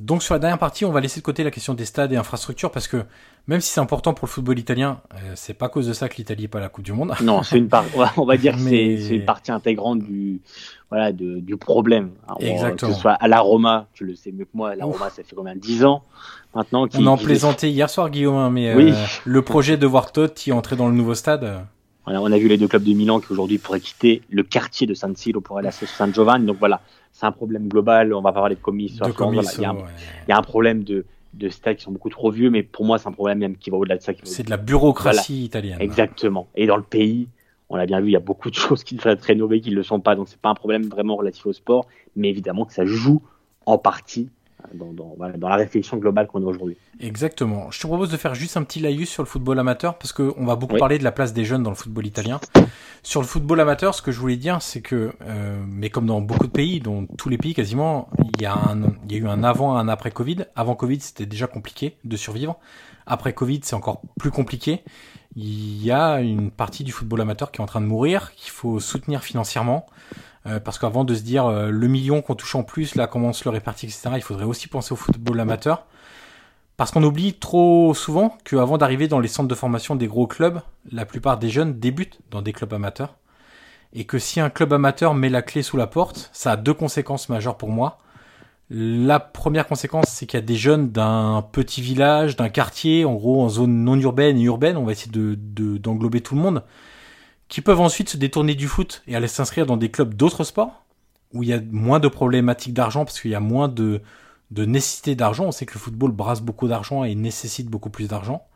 donc 0.00 0.22
sur 0.22 0.34
la 0.34 0.38
dernière 0.38 0.58
partie, 0.58 0.84
on 0.84 0.90
va 0.92 1.00
laisser 1.00 1.20
de 1.20 1.24
côté 1.24 1.44
la 1.44 1.50
question 1.50 1.74
des 1.74 1.84
stades 1.84 2.12
et 2.12 2.16
infrastructures 2.16 2.70
parce 2.70 2.88
que 2.88 3.04
même 3.46 3.60
si 3.60 3.70
c'est 3.70 3.80
important 3.80 4.14
pour 4.14 4.26
le 4.26 4.30
football 4.30 4.58
italien, 4.58 5.00
euh, 5.14 5.32
c'est 5.34 5.54
pas 5.54 5.66
à 5.66 5.68
cause 5.68 5.86
de 5.86 5.92
ça 5.92 6.08
que 6.08 6.16
l'Italie 6.16 6.44
est 6.44 6.48
pas 6.48 6.58
à 6.58 6.62
la 6.62 6.68
Coupe 6.68 6.84
du 6.84 6.92
Monde. 6.92 7.12
Non, 7.22 7.42
c'est 7.42 7.58
une 7.58 7.68
part, 7.68 7.84
on 8.16 8.24
va 8.24 8.36
dire 8.36 8.56
Mais... 8.58 8.98
c'est 8.98 9.16
une 9.16 9.24
partie 9.24 9.52
intégrante 9.52 10.00
du 10.00 10.40
voilà 10.90 11.12
de, 11.12 11.40
du 11.40 11.56
problème. 11.56 12.12
Alors, 12.26 12.38
Exactement. 12.40 12.90
Que 12.90 12.96
ce 12.96 13.00
soit 13.00 13.12
à 13.12 13.28
la 13.28 13.40
Roma, 13.40 13.86
tu 13.92 14.04
le 14.04 14.14
sais 14.14 14.32
mieux 14.32 14.44
que 14.44 14.50
moi, 14.54 14.74
la 14.74 14.84
Roma 14.86 15.10
ça 15.10 15.22
fait 15.22 15.36
combien 15.36 15.54
10 15.54 15.84
ans 15.84 16.02
maintenant. 16.54 16.86
On 16.94 17.06
en 17.06 17.18
plaisantait 17.18 17.70
hier 17.70 17.90
soir, 17.90 18.08
Guillaume, 18.08 18.36
hein, 18.36 18.50
mais 18.50 18.74
oui. 18.74 18.92
euh, 18.92 19.04
le 19.24 19.42
projet 19.42 19.76
de 19.76 19.86
voir 19.86 20.10
Totti 20.10 20.52
entrer 20.52 20.76
dans 20.76 20.88
le 20.88 20.94
nouveau 20.94 21.14
stade. 21.14 21.66
Voilà, 22.06 22.22
on 22.22 22.30
a 22.30 22.38
vu 22.38 22.46
les 22.46 22.56
deux 22.56 22.68
clubs 22.68 22.84
de 22.84 22.92
Milan 22.92 23.18
qui 23.18 23.32
aujourd'hui 23.32 23.58
pourraient 23.58 23.80
quitter 23.80 24.22
le 24.30 24.44
quartier 24.44 24.86
de 24.86 24.94
San 24.94 25.14
Siro 25.16 25.40
pour 25.40 25.58
aller 25.58 25.68
à 25.68 25.72
San 25.72 26.14
Giovanni. 26.14 26.46
Donc 26.46 26.58
voilà, 26.58 26.80
c'est 27.12 27.26
un 27.26 27.32
problème 27.32 27.66
global. 27.66 28.14
On 28.14 28.22
va 28.22 28.32
pas 28.32 28.40
parler 28.40 28.54
de 28.54 28.60
commis. 28.60 28.92
De 28.92 29.12
Voilà, 29.12 29.50
il, 29.56 29.60
y 29.60 29.64
a 29.64 29.70
un, 29.70 29.74
ouais. 29.74 29.82
il 30.26 30.30
y 30.30 30.32
a 30.32 30.38
un 30.38 30.42
problème 30.42 30.84
de, 30.84 31.04
de 31.34 31.48
stades 31.48 31.76
qui 31.76 31.82
sont 31.82 31.90
beaucoup 31.90 32.08
trop 32.08 32.30
vieux, 32.30 32.48
mais 32.48 32.62
pour 32.62 32.84
moi, 32.84 32.98
c'est 32.98 33.08
un 33.08 33.12
problème 33.12 33.38
même 33.38 33.56
qui 33.56 33.70
va 33.70 33.76
au-delà 33.76 33.96
de 33.96 34.02
ça. 34.02 34.12
C'est 34.22 34.44
de 34.44 34.50
la 34.50 34.56
bureaucratie 34.56 35.32
voilà. 35.32 35.46
italienne. 35.46 35.78
Exactement. 35.80 36.46
Et 36.54 36.66
dans 36.66 36.76
le 36.76 36.84
pays, 36.84 37.28
on 37.68 37.76
l'a 37.76 37.86
bien 37.86 38.00
vu, 38.00 38.10
il 38.10 38.12
y 38.12 38.16
a 38.16 38.20
beaucoup 38.20 38.50
de 38.50 38.54
choses 38.54 38.84
qui 38.84 38.94
devraient 38.94 39.12
être 39.12 39.24
rénovées 39.24 39.60
qui 39.60 39.70
ne 39.70 39.74
le 39.74 39.82
sont 39.82 39.98
pas. 39.98 40.14
Donc 40.14 40.28
c'est 40.28 40.40
pas 40.40 40.50
un 40.50 40.54
problème 40.54 40.84
vraiment 40.84 41.16
relatif 41.16 41.44
au 41.46 41.52
sport, 41.52 41.86
mais 42.14 42.28
évidemment 42.28 42.66
que 42.66 42.72
ça 42.72 42.86
joue 42.86 43.20
en 43.66 43.78
partie 43.78 44.30
dans, 44.74 44.92
dans, 44.92 45.16
dans, 45.36 45.48
la 45.48 45.56
réflexion 45.56 45.96
globale 45.96 46.26
qu'on 46.26 46.42
a 46.42 46.46
aujourd'hui. 46.46 46.76
Exactement. 47.00 47.70
Je 47.70 47.80
te 47.80 47.86
propose 47.86 48.10
de 48.10 48.16
faire 48.16 48.34
juste 48.34 48.56
un 48.56 48.62
petit 48.62 48.80
laïus 48.80 49.08
sur 49.08 49.22
le 49.22 49.28
football 49.28 49.58
amateur 49.58 49.98
parce 49.98 50.12
qu'on 50.12 50.44
va 50.44 50.56
beaucoup 50.56 50.74
oui. 50.74 50.80
parler 50.80 50.98
de 50.98 51.04
la 51.04 51.12
place 51.12 51.32
des 51.32 51.44
jeunes 51.44 51.62
dans 51.62 51.70
le 51.70 51.76
football 51.76 52.06
italien. 52.06 52.40
Sur 53.02 53.20
le 53.20 53.26
football 53.26 53.60
amateur, 53.60 53.94
ce 53.94 54.02
que 54.02 54.12
je 54.12 54.18
voulais 54.18 54.36
dire, 54.36 54.62
c'est 54.62 54.80
que, 54.80 55.12
euh, 55.22 55.62
mais 55.68 55.90
comme 55.90 56.06
dans 56.06 56.20
beaucoup 56.20 56.46
de 56.46 56.52
pays, 56.52 56.80
dont 56.80 57.06
tous 57.18 57.28
les 57.28 57.38
pays 57.38 57.54
quasiment, 57.54 58.08
il 58.18 58.42
y 58.42 58.46
a, 58.46 58.54
un, 58.54 58.82
il 59.08 59.12
y 59.12 59.14
a 59.16 59.18
eu 59.18 59.28
un 59.28 59.44
avant, 59.44 59.76
un 59.76 59.88
après 59.88 60.10
Covid. 60.10 60.46
Avant 60.56 60.74
Covid, 60.74 61.00
c'était 61.00 61.26
déjà 61.26 61.46
compliqué 61.46 61.96
de 62.04 62.16
survivre. 62.16 62.58
Après 63.06 63.32
Covid, 63.32 63.60
c'est 63.62 63.76
encore 63.76 64.02
plus 64.18 64.30
compliqué. 64.30 64.82
Il 65.36 65.82
y 65.82 65.92
a 65.92 66.20
une 66.20 66.50
partie 66.50 66.82
du 66.82 66.92
football 66.92 67.20
amateur 67.20 67.52
qui 67.52 67.60
est 67.60 67.62
en 67.62 67.66
train 67.66 67.80
de 67.80 67.86
mourir, 67.86 68.32
qu'il 68.34 68.50
faut 68.50 68.80
soutenir 68.80 69.22
financièrement. 69.22 69.86
Euh, 70.46 70.60
parce 70.60 70.78
qu'avant 70.78 71.04
de 71.04 71.14
se 71.14 71.22
dire 71.22 71.46
euh, 71.46 71.70
le 71.70 71.88
million 71.88 72.22
qu'on 72.22 72.34
touche 72.34 72.54
en 72.54 72.62
plus, 72.62 72.94
là, 72.94 73.06
comment 73.06 73.28
on 73.28 73.32
se 73.32 73.44
le 73.44 73.50
répartit, 73.50 73.86
etc., 73.86 74.10
il 74.14 74.22
faudrait 74.22 74.44
aussi 74.44 74.68
penser 74.68 74.92
au 74.92 74.96
football 74.96 75.40
amateur. 75.40 75.86
Parce 76.76 76.90
qu'on 76.90 77.02
oublie 77.02 77.34
trop 77.34 77.94
souvent 77.94 78.36
qu'avant 78.44 78.78
d'arriver 78.78 79.08
dans 79.08 79.18
les 79.18 79.28
centres 79.28 79.48
de 79.48 79.54
formation 79.54 79.96
des 79.96 80.06
gros 80.06 80.26
clubs, 80.26 80.60
la 80.92 81.06
plupart 81.06 81.38
des 81.38 81.48
jeunes 81.48 81.78
débutent 81.78 82.20
dans 82.30 82.42
des 82.42 82.52
clubs 82.52 82.72
amateurs. 82.72 83.16
Et 83.92 84.04
que 84.04 84.18
si 84.18 84.40
un 84.40 84.50
club 84.50 84.72
amateur 84.72 85.14
met 85.14 85.30
la 85.30 85.42
clé 85.42 85.62
sous 85.62 85.76
la 85.76 85.86
porte, 85.86 86.30
ça 86.32 86.52
a 86.52 86.56
deux 86.56 86.74
conséquences 86.74 87.28
majeures 87.28 87.56
pour 87.56 87.70
moi. 87.70 87.98
La 88.68 89.20
première 89.20 89.68
conséquence, 89.68 90.06
c'est 90.08 90.26
qu'il 90.26 90.38
y 90.38 90.42
a 90.42 90.46
des 90.46 90.56
jeunes 90.56 90.90
d'un 90.90 91.46
petit 91.52 91.80
village, 91.80 92.34
d'un 92.36 92.48
quartier, 92.48 93.04
en 93.04 93.14
gros 93.14 93.42
en 93.42 93.48
zone 93.48 93.84
non 93.84 93.94
urbaine 94.00 94.38
et 94.38 94.42
urbaine, 94.42 94.76
on 94.76 94.84
va 94.84 94.92
essayer 94.92 95.12
de, 95.12 95.36
de, 95.38 95.78
d'englober 95.78 96.20
tout 96.20 96.34
le 96.34 96.40
monde, 96.40 96.64
qui 97.48 97.60
peuvent 97.60 97.80
ensuite 97.80 98.08
se 98.08 98.16
détourner 98.16 98.56
du 98.56 98.66
foot 98.66 99.02
et 99.06 99.14
aller 99.14 99.28
s'inscrire 99.28 99.66
dans 99.66 99.76
des 99.76 99.90
clubs 99.90 100.14
d'autres 100.14 100.42
sports, 100.42 100.84
où 101.32 101.44
il 101.44 101.48
y 101.48 101.52
a 101.52 101.60
moins 101.70 102.00
de 102.00 102.08
problématiques 102.08 102.74
d'argent, 102.74 103.04
parce 103.04 103.20
qu'il 103.20 103.30
y 103.30 103.36
a 103.36 103.40
moins 103.40 103.68
de, 103.68 104.02
de 104.50 104.64
nécessité 104.64 105.14
d'argent. 105.14 105.44
On 105.44 105.52
sait 105.52 105.66
que 105.66 105.74
le 105.74 105.80
football 105.80 106.10
brasse 106.10 106.40
beaucoup 106.40 106.66
d'argent 106.66 107.04
et 107.04 107.14
nécessite 107.14 107.68
beaucoup 107.68 107.90
plus 107.90 108.08
d'argent. 108.08 108.46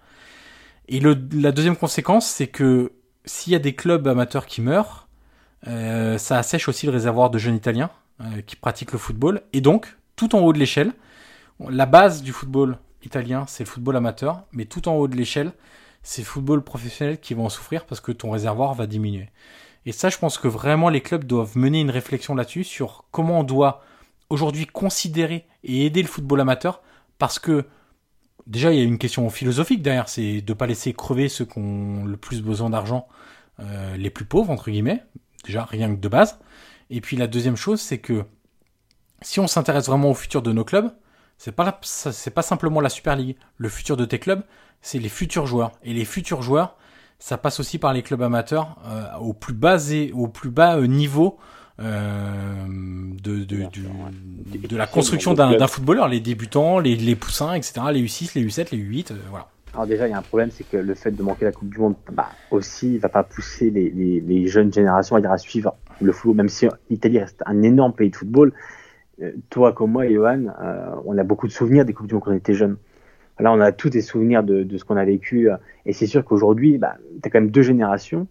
Et 0.89 0.99
le, 0.99 1.17
la 1.33 1.53
deuxième 1.53 1.77
conséquence, 1.77 2.27
c'est 2.27 2.49
que 2.49 2.93
s'il 3.25 3.53
y 3.53 3.57
a 3.57 3.61
des 3.61 3.77
clubs 3.77 4.09
amateurs 4.09 4.47
qui 4.47 4.61
meurent, 4.61 5.07
euh, 5.69 6.19
ça 6.19 6.37
assèche 6.37 6.69
aussi 6.69 6.87
le 6.87 6.93
réservoir 6.93 7.31
de 7.31 7.39
jeunes 7.39 7.55
Italiens 7.55 7.91
euh, 8.21 8.41
qui 8.45 8.57
pratiquent 8.57 8.91
le 8.91 8.99
football. 8.99 9.43
Et 9.53 9.61
donc, 9.61 9.97
tout 10.21 10.37
en 10.37 10.41
haut 10.41 10.53
de 10.53 10.59
l'échelle, 10.59 10.93
la 11.71 11.87
base 11.87 12.23
du 12.23 12.33
football 12.33 12.77
italien, 13.03 13.47
c'est 13.49 13.65
le 13.65 13.71
football 13.71 13.97
amateur, 13.97 14.43
mais 14.53 14.67
tout 14.67 14.87
en 14.87 14.97
haut 14.97 15.09
de 15.09 15.17
l'échelle, 15.17 15.53
c'est 16.03 16.21
le 16.21 16.27
football 16.27 16.63
professionnel 16.63 17.19
qui 17.19 17.33
va 17.33 17.43
en 17.43 17.49
souffrir 17.49 17.87
parce 17.87 18.03
que 18.03 18.13
ton 18.13 18.31
réservoir 18.31 18.75
va 18.75 18.87
diminuer. 18.87 19.31
Et 19.87 19.93
ça, 19.93 20.11
je 20.11 20.19
pense 20.19 20.37
que 20.37 20.47
vraiment 20.47 20.91
les 20.91 21.01
clubs 21.01 21.25
doivent 21.25 21.57
mener 21.57 21.81
une 21.81 21.89
réflexion 21.89 22.35
là-dessus 22.35 22.65
sur 22.65 23.07
comment 23.13 23.41
on 23.41 23.45
doit 23.45 23.83
aujourd'hui 24.29 24.67
considérer 24.67 25.47
et 25.65 25.87
aider 25.87 26.03
le 26.03 26.09
football 26.09 26.43
amateur 26.43 26.83
parce 27.19 27.39
que 27.39 27.65
déjà 28.47 28.71
il 28.71 28.79
y 28.79 28.83
a 28.83 28.85
une 28.85 28.99
question 28.99 29.31
philosophique 29.31 29.81
derrière, 29.81 30.11
c'est 30.11 30.43
de 30.43 30.53
pas 30.53 30.67
laisser 30.67 30.93
crever 30.93 31.31
ceux 31.31 31.47
qui 31.47 31.59
ont 31.59 32.05
le 32.05 32.19
plus 32.19 32.43
besoin 32.43 32.69
d'argent, 32.69 33.09
euh, 33.61 33.97
les 33.97 34.11
plus 34.11 34.27
pauvres 34.27 34.51
entre 34.51 34.71
guillemets, 34.71 35.03
déjà 35.47 35.65
rien 35.65 35.89
que 35.95 35.99
de 35.99 36.09
base. 36.09 36.39
Et 36.91 37.01
puis 37.01 37.17
la 37.17 37.27
deuxième 37.27 37.57
chose, 37.57 37.81
c'est 37.81 37.99
que 37.99 38.27
si 39.23 39.41
on 39.41 39.47
s'intéresse 39.47 39.87
vraiment 39.87 40.11
au 40.11 40.15
futur 40.15 40.43
de 40.43 40.53
nos 40.53 40.65
clubs, 40.65 40.91
c'est 41.39 41.53
pas 41.53 41.79
c'est 41.83 42.35
pas 42.35 42.43
simplement 42.43 42.81
la 42.81 42.89
Super 42.89 43.17
League. 43.17 43.37
Le 43.57 43.69
futur 43.69 43.97
de 43.97 44.05
tes 44.05 44.19
clubs, 44.19 44.43
c'est 44.83 44.99
les 44.99 45.09
futurs 45.09 45.47
joueurs. 45.47 45.73
Et 45.83 45.95
les 45.95 46.05
futurs 46.05 46.43
joueurs, 46.43 46.77
ça 47.19 47.39
passe 47.39 47.61
aussi 47.61 47.79
par 47.79 47.93
les 47.93 48.03
clubs 48.03 48.23
amateurs 48.23 48.77
euh, 48.87 49.05
au 49.21 49.33
plus 49.33 49.55
bas 49.55 49.79
et 49.91 50.13
au 50.13 50.29
plus 50.29 50.51
bas 50.51 50.77
euh, 50.77 50.87
niveau 50.87 51.39
euh, 51.81 52.67
de, 53.23 53.45
de, 53.45 53.65
du, 53.71 53.87
de, 54.69 54.77
la 54.77 54.87
construction 54.87 55.33
d'un 55.33 55.67
footballeur, 55.67 56.09
les 56.09 56.21
débutants, 56.21 56.79
les, 56.79 56.95
les 56.95 57.17
poussins, 57.17 57.55
etc., 57.55 57.81
les 57.91 58.03
U6, 58.03 58.33
les 58.35 58.45
U7, 58.45 58.69
les 58.73 58.79
U8, 58.79 59.13
euh, 59.13 59.17
voilà. 59.31 59.49
Alors 59.73 59.87
déjà, 59.87 60.07
il 60.07 60.11
y 60.11 60.15
a 60.15 60.19
un 60.19 60.23
problème, 60.23 60.51
c'est 60.53 60.69
que 60.69 60.77
le 60.77 60.95
fait 60.95 61.13
de 61.13 61.23
manquer 61.23 61.47
la 61.47 61.53
Coupe 61.53 61.71
du 61.71 61.79
Monde, 61.79 61.95
bah, 62.13 62.29
aussi, 62.51 62.99
va 62.99 63.09
pas 63.09 63.23
pousser 63.23 63.71
les, 63.71 63.89
les, 63.91 64.21
les 64.21 64.47
jeunes 64.47 64.71
générations 64.71 65.17
à 65.17 65.23
dire 65.23 65.33
à 65.33 65.39
suivre 65.39 65.75
le 66.03 66.13
football, 66.13 66.37
même 66.37 66.49
si 66.51 66.67
l'Italie 66.91 67.19
reste 67.19 67.43
un 67.47 67.63
énorme 67.63 67.95
pays 67.95 68.11
de 68.11 68.17
football. 68.17 68.53
Euh, 69.23 69.33
toi 69.51 69.73
comme 69.73 69.93
moi, 69.93 70.09
Johan, 70.09 70.47
euh, 70.61 70.95
on 71.05 71.17
a 71.19 71.23
beaucoup 71.23 71.47
de 71.47 71.53
souvenirs 71.53 71.85
des 71.85 71.93
Coupes 71.93 72.07
du 72.07 72.15
Monde 72.15 72.25
quand 72.25 72.31
on 72.33 72.37
était 72.37 72.55
jeunes. 72.55 72.77
Là, 73.39 73.53
on 73.53 73.61
a 73.61 73.73
tous 73.73 73.89
des 73.89 74.03
souvenirs 74.03 74.43
de, 74.43 74.65
de 74.65 74.79
ce 74.79 74.85
qu'on 74.85 74.99
a 74.99 75.05
vécu, 75.05 75.49
et 75.87 75.95
c'est 75.95 76.07
sûr 76.07 76.25
qu'aujourd'hui, 76.25 76.77
bah, 76.77 76.97
tu 77.23 77.27
as 77.27 77.31
quand 77.31 77.41
même 77.41 77.51
deux 77.51 77.63
générations 77.63 78.27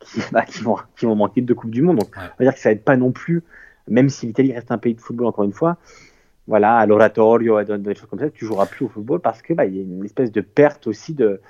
qui, 0.00 0.20
bah, 0.32 0.42
qui, 0.42 0.62
vont, 0.62 0.76
qui 0.96 1.06
vont 1.06 1.14
manquer 1.14 1.40
de 1.40 1.46
deux 1.46 1.54
Coupes 1.54 1.70
du 1.70 1.80
Monde. 1.80 1.98
Donc, 1.98 2.10
on 2.14 2.20
va 2.20 2.44
dire 2.44 2.54
que 2.54 2.60
ça 2.60 2.70
aide 2.70 2.82
pas 2.82 2.98
non 2.98 3.10
plus, 3.10 3.42
même 3.88 4.10
si 4.10 4.26
l'Italie 4.26 4.52
reste 4.52 4.70
un 4.70 4.76
pays 4.76 4.94
de 4.94 5.00
football, 5.00 5.26
encore 5.26 5.44
une 5.44 5.52
fois. 5.52 5.78
Voilà, 6.46 6.76
à 6.76 6.84
l'oratorio, 6.84 7.62
des 7.62 7.94
choses 7.94 8.08
comme 8.10 8.18
ça, 8.18 8.28
tu 8.28 8.44
joueras 8.44 8.66
plus 8.66 8.84
au 8.84 8.88
football 8.88 9.20
parce 9.20 9.40
que 9.40 9.54
bah, 9.54 9.64
y 9.64 9.78
a 9.78 9.82
une 9.82 10.04
espèce 10.04 10.30
de 10.30 10.42
perte 10.42 10.86
aussi 10.86 11.14
de, 11.14 11.40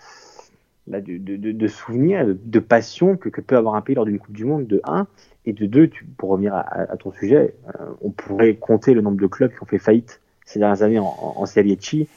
bah, 0.90 1.00
de, 1.00 1.18
de, 1.18 1.36
de, 1.36 1.52
de 1.52 1.66
souvenirs, 1.68 2.26
de, 2.26 2.38
de 2.42 2.58
passion 2.58 3.16
que, 3.16 3.28
que, 3.28 3.40
peut 3.40 3.56
avoir 3.56 3.76
un 3.76 3.80
pays 3.80 3.94
lors 3.94 4.04
d'une 4.04 4.18
Coupe 4.18 4.34
du 4.34 4.44
Monde, 4.44 4.66
de 4.66 4.80
1. 4.84 5.06
Et 5.46 5.52
de 5.52 5.64
2, 5.66 5.88
tu, 5.88 6.04
pour 6.04 6.30
revenir 6.30 6.54
à, 6.54 6.60
à 6.60 6.96
ton 6.96 7.12
sujet, 7.12 7.54
euh, 7.68 7.86
on 8.02 8.10
pourrait 8.10 8.54
compter 8.56 8.92
le 8.92 9.00
nombre 9.00 9.20
de 9.20 9.26
clubs 9.26 9.52
qui 9.52 9.62
ont 9.62 9.66
fait 9.66 9.78
faillite 9.78 10.20
ces 10.44 10.58
dernières 10.58 10.82
années 10.82 10.98
en, 10.98 11.04
en, 11.04 11.34
en 11.36 11.46
Serie 11.46 11.78
C. 11.80 12.08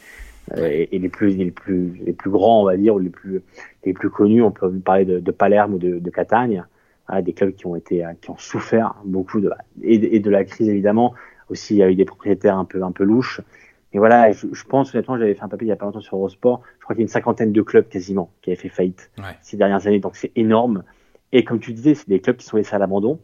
Euh, 0.57 0.67
et, 0.67 0.89
et, 0.91 0.99
les 0.99 1.07
plus 1.07 1.29
les 1.37 1.51
plus 1.51 2.01
les 2.05 2.11
plus 2.11 2.29
grands 2.29 2.63
on 2.63 2.65
va 2.65 2.75
dire 2.75 2.95
ou 2.95 2.99
les 2.99 3.09
plus 3.09 3.41
les 3.85 3.93
plus 3.93 4.09
connus 4.09 4.41
on 4.41 4.51
peut 4.51 4.69
parler 4.79 5.05
de, 5.05 5.21
de 5.21 5.31
Palerme 5.31 5.75
ou 5.75 5.77
de, 5.77 5.99
de 5.99 6.09
Catagne 6.09 6.65
voilà, 7.07 7.21
des 7.21 7.31
clubs 7.31 7.55
qui 7.55 7.65
ont 7.65 7.77
été 7.77 8.03
qui 8.21 8.29
ont 8.29 8.37
souffert 8.37 8.93
beaucoup 9.05 9.39
de 9.39 9.49
et, 9.81 9.99
de, 9.99 10.07
et 10.11 10.19
de 10.19 10.29
la 10.29 10.43
crise 10.43 10.67
évidemment 10.67 11.13
aussi 11.47 11.75
il 11.75 11.77
y 11.77 11.83
a 11.83 11.89
eu 11.89 11.95
des 11.95 12.03
propriétaires 12.03 12.57
un 12.57 12.65
peu 12.65 12.83
un 12.83 12.91
peu 12.91 13.05
louches 13.05 13.39
et 13.93 13.99
voilà 13.99 14.31
je, 14.31 14.47
je 14.51 14.63
pense 14.65 14.93
honnêtement 14.93 15.17
j'avais 15.17 15.33
fait 15.33 15.43
un 15.43 15.47
papier 15.47 15.67
il 15.67 15.69
y 15.69 15.73
a 15.73 15.75
pas 15.75 15.85
longtemps 15.85 16.01
sur 16.01 16.17
Eurosport. 16.17 16.61
Je 16.79 16.83
crois 16.83 16.95
qu'il 16.95 17.01
y 17.01 17.03
a 17.03 17.07
une 17.07 17.09
cinquantaine 17.09 17.51
de 17.51 17.61
clubs 17.61 17.87
quasiment 17.87 18.31
qui 18.41 18.49
avaient 18.49 18.59
fait 18.59 18.69
faillite 18.69 19.11
ouais. 19.17 19.37
ces 19.41 19.57
dernières 19.57 19.85
années. 19.87 19.99
Donc 19.99 20.15
c'est 20.15 20.31
énorme. 20.35 20.83
Et 21.31 21.43
comme 21.43 21.59
tu 21.59 21.73
disais 21.73 21.95
c'est 21.95 22.09
des 22.09 22.19
clubs 22.19 22.37
qui 22.37 22.45
sont 22.45 22.57
laissés 22.57 22.75
à 22.75 22.79
l'abandon 22.79 23.19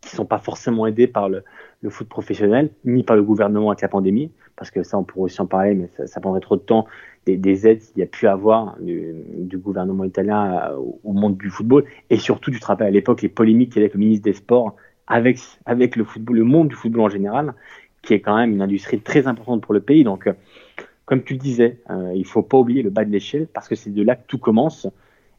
qui 0.00 0.16
sont 0.16 0.24
pas 0.24 0.38
forcément 0.38 0.86
aidés 0.86 1.06
par 1.06 1.28
le, 1.28 1.44
le 1.82 1.90
foot 1.90 2.08
professionnel 2.08 2.70
ni 2.86 3.02
par 3.02 3.16
le 3.16 3.22
gouvernement 3.22 3.70
avec 3.70 3.82
la 3.82 3.88
pandémie 3.88 4.32
parce 4.60 4.70
que 4.70 4.82
ça, 4.82 4.98
on 4.98 5.04
pourrait 5.04 5.24
aussi 5.24 5.40
en 5.40 5.46
parler, 5.46 5.74
mais 5.74 5.88
ça, 6.06 6.20
prendrait 6.20 6.42
trop 6.42 6.56
de 6.56 6.60
temps, 6.60 6.86
des, 7.26 7.66
aides 7.66 7.80
qu'il 7.80 7.98
y 7.98 8.02
a 8.02 8.06
pu 8.06 8.26
avoir 8.26 8.76
du, 8.78 9.56
gouvernement 9.56 10.04
italien 10.04 10.70
au 11.02 11.14
monde 11.14 11.38
du 11.38 11.48
football, 11.48 11.86
et 12.10 12.18
surtout, 12.18 12.50
tu 12.50 12.60
te 12.60 12.66
rappelles 12.66 12.88
à 12.88 12.90
l'époque 12.90 13.22
les 13.22 13.30
polémiques 13.30 13.72
qu'il 13.72 13.80
y 13.80 13.84
avait 13.84 13.86
avec 13.86 13.94
le 13.94 14.00
ministre 14.00 14.24
des 14.24 14.34
Sports, 14.34 14.76
avec, 15.06 15.38
avec 15.64 15.96
le 15.96 16.04
football, 16.04 16.36
le 16.36 16.44
monde 16.44 16.68
du 16.68 16.74
football 16.74 17.00
en 17.00 17.08
général, 17.08 17.54
qui 18.02 18.14
est 18.14 18.20
quand 18.20 18.36
même 18.36 18.52
une 18.52 18.62
industrie 18.62 19.00
très 19.00 19.26
importante 19.26 19.62
pour 19.62 19.74
le 19.74 19.80
pays. 19.80 20.04
Donc, 20.04 20.26
euh, 20.26 20.32
comme 21.04 21.22
tu 21.22 21.34
le 21.34 21.38
disais, 21.38 21.78
euh, 21.90 22.12
il 22.14 22.24
faut 22.24 22.42
pas 22.42 22.58
oublier 22.58 22.82
le 22.82 22.90
bas 22.90 23.04
de 23.04 23.10
l'échelle 23.10 23.46
parce 23.52 23.68
que 23.68 23.74
c'est 23.74 23.90
de 23.90 24.02
là 24.02 24.16
que 24.16 24.26
tout 24.26 24.38
commence. 24.38 24.86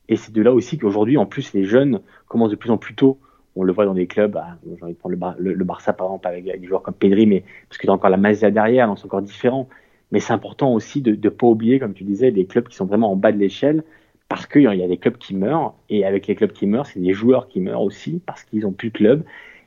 Et 0.10 0.16
c'est 0.16 0.34
de 0.34 0.42
là 0.42 0.54
aussi 0.54 0.78
qu'aujourd'hui, 0.78 1.18
en 1.18 1.26
plus, 1.26 1.54
les 1.54 1.64
jeunes 1.64 2.02
commencent 2.28 2.52
de 2.52 2.56
plus 2.56 2.72
en 2.72 2.78
plus 2.78 2.96
tôt. 2.96 3.18
On 3.56 3.64
le 3.64 3.74
voit 3.74 3.86
dans 3.86 3.94
des 3.94 4.08
clubs, 4.08 4.32
bah, 4.32 4.58
j'ai 4.66 4.84
envie 4.84 4.94
de 4.94 4.98
prendre 4.98 5.16
le, 5.38 5.64
Barça 5.64 5.94
par 5.94 6.08
exemple 6.08 6.28
avec, 6.28 6.46
des 6.46 6.68
joueurs 6.68 6.82
comme 6.82 6.94
Pedri, 6.94 7.26
mais 7.26 7.44
parce 7.68 7.78
que 7.78 7.86
tu 7.86 7.90
as 7.90 7.94
encore 7.94 8.10
la 8.10 8.18
Masia 8.18 8.50
derrière, 8.50 8.88
donc 8.88 9.00
c'est 9.00 9.06
encore 9.06 9.22
différent. 9.22 9.68
Mais 10.12 10.20
c'est 10.20 10.34
important 10.34 10.74
aussi 10.74 11.02
de 11.02 11.12
ne 11.12 11.30
pas 11.30 11.48
oublier, 11.48 11.80
comme 11.80 11.94
tu 11.94 12.04
disais, 12.04 12.32
des 12.32 12.46
clubs 12.46 12.68
qui 12.68 12.76
sont 12.76 12.86
vraiment 12.86 13.12
en 13.12 13.16
bas 13.16 13.32
de 13.32 13.38
l'échelle 13.38 13.84
parce 14.28 14.46
qu'il 14.46 14.62
y 14.62 14.84
a 14.84 14.88
des 14.88 14.98
clubs 14.98 15.18
qui 15.18 15.36
meurent. 15.36 15.74
Et 15.90 16.06
avec 16.06 16.28
les 16.28 16.36
clubs 16.36 16.52
qui 16.52 16.66
meurent, 16.66 16.86
c'est 16.86 17.02
des 17.02 17.14
joueurs 17.14 17.48
qui 17.48 17.60
meurent 17.60 17.82
aussi 17.82 18.22
parce 18.26 18.44
qu'ils 18.44 18.62
n'ont 18.62 18.72
plus 18.72 18.90
de 18.90 18.94
club. 18.94 19.24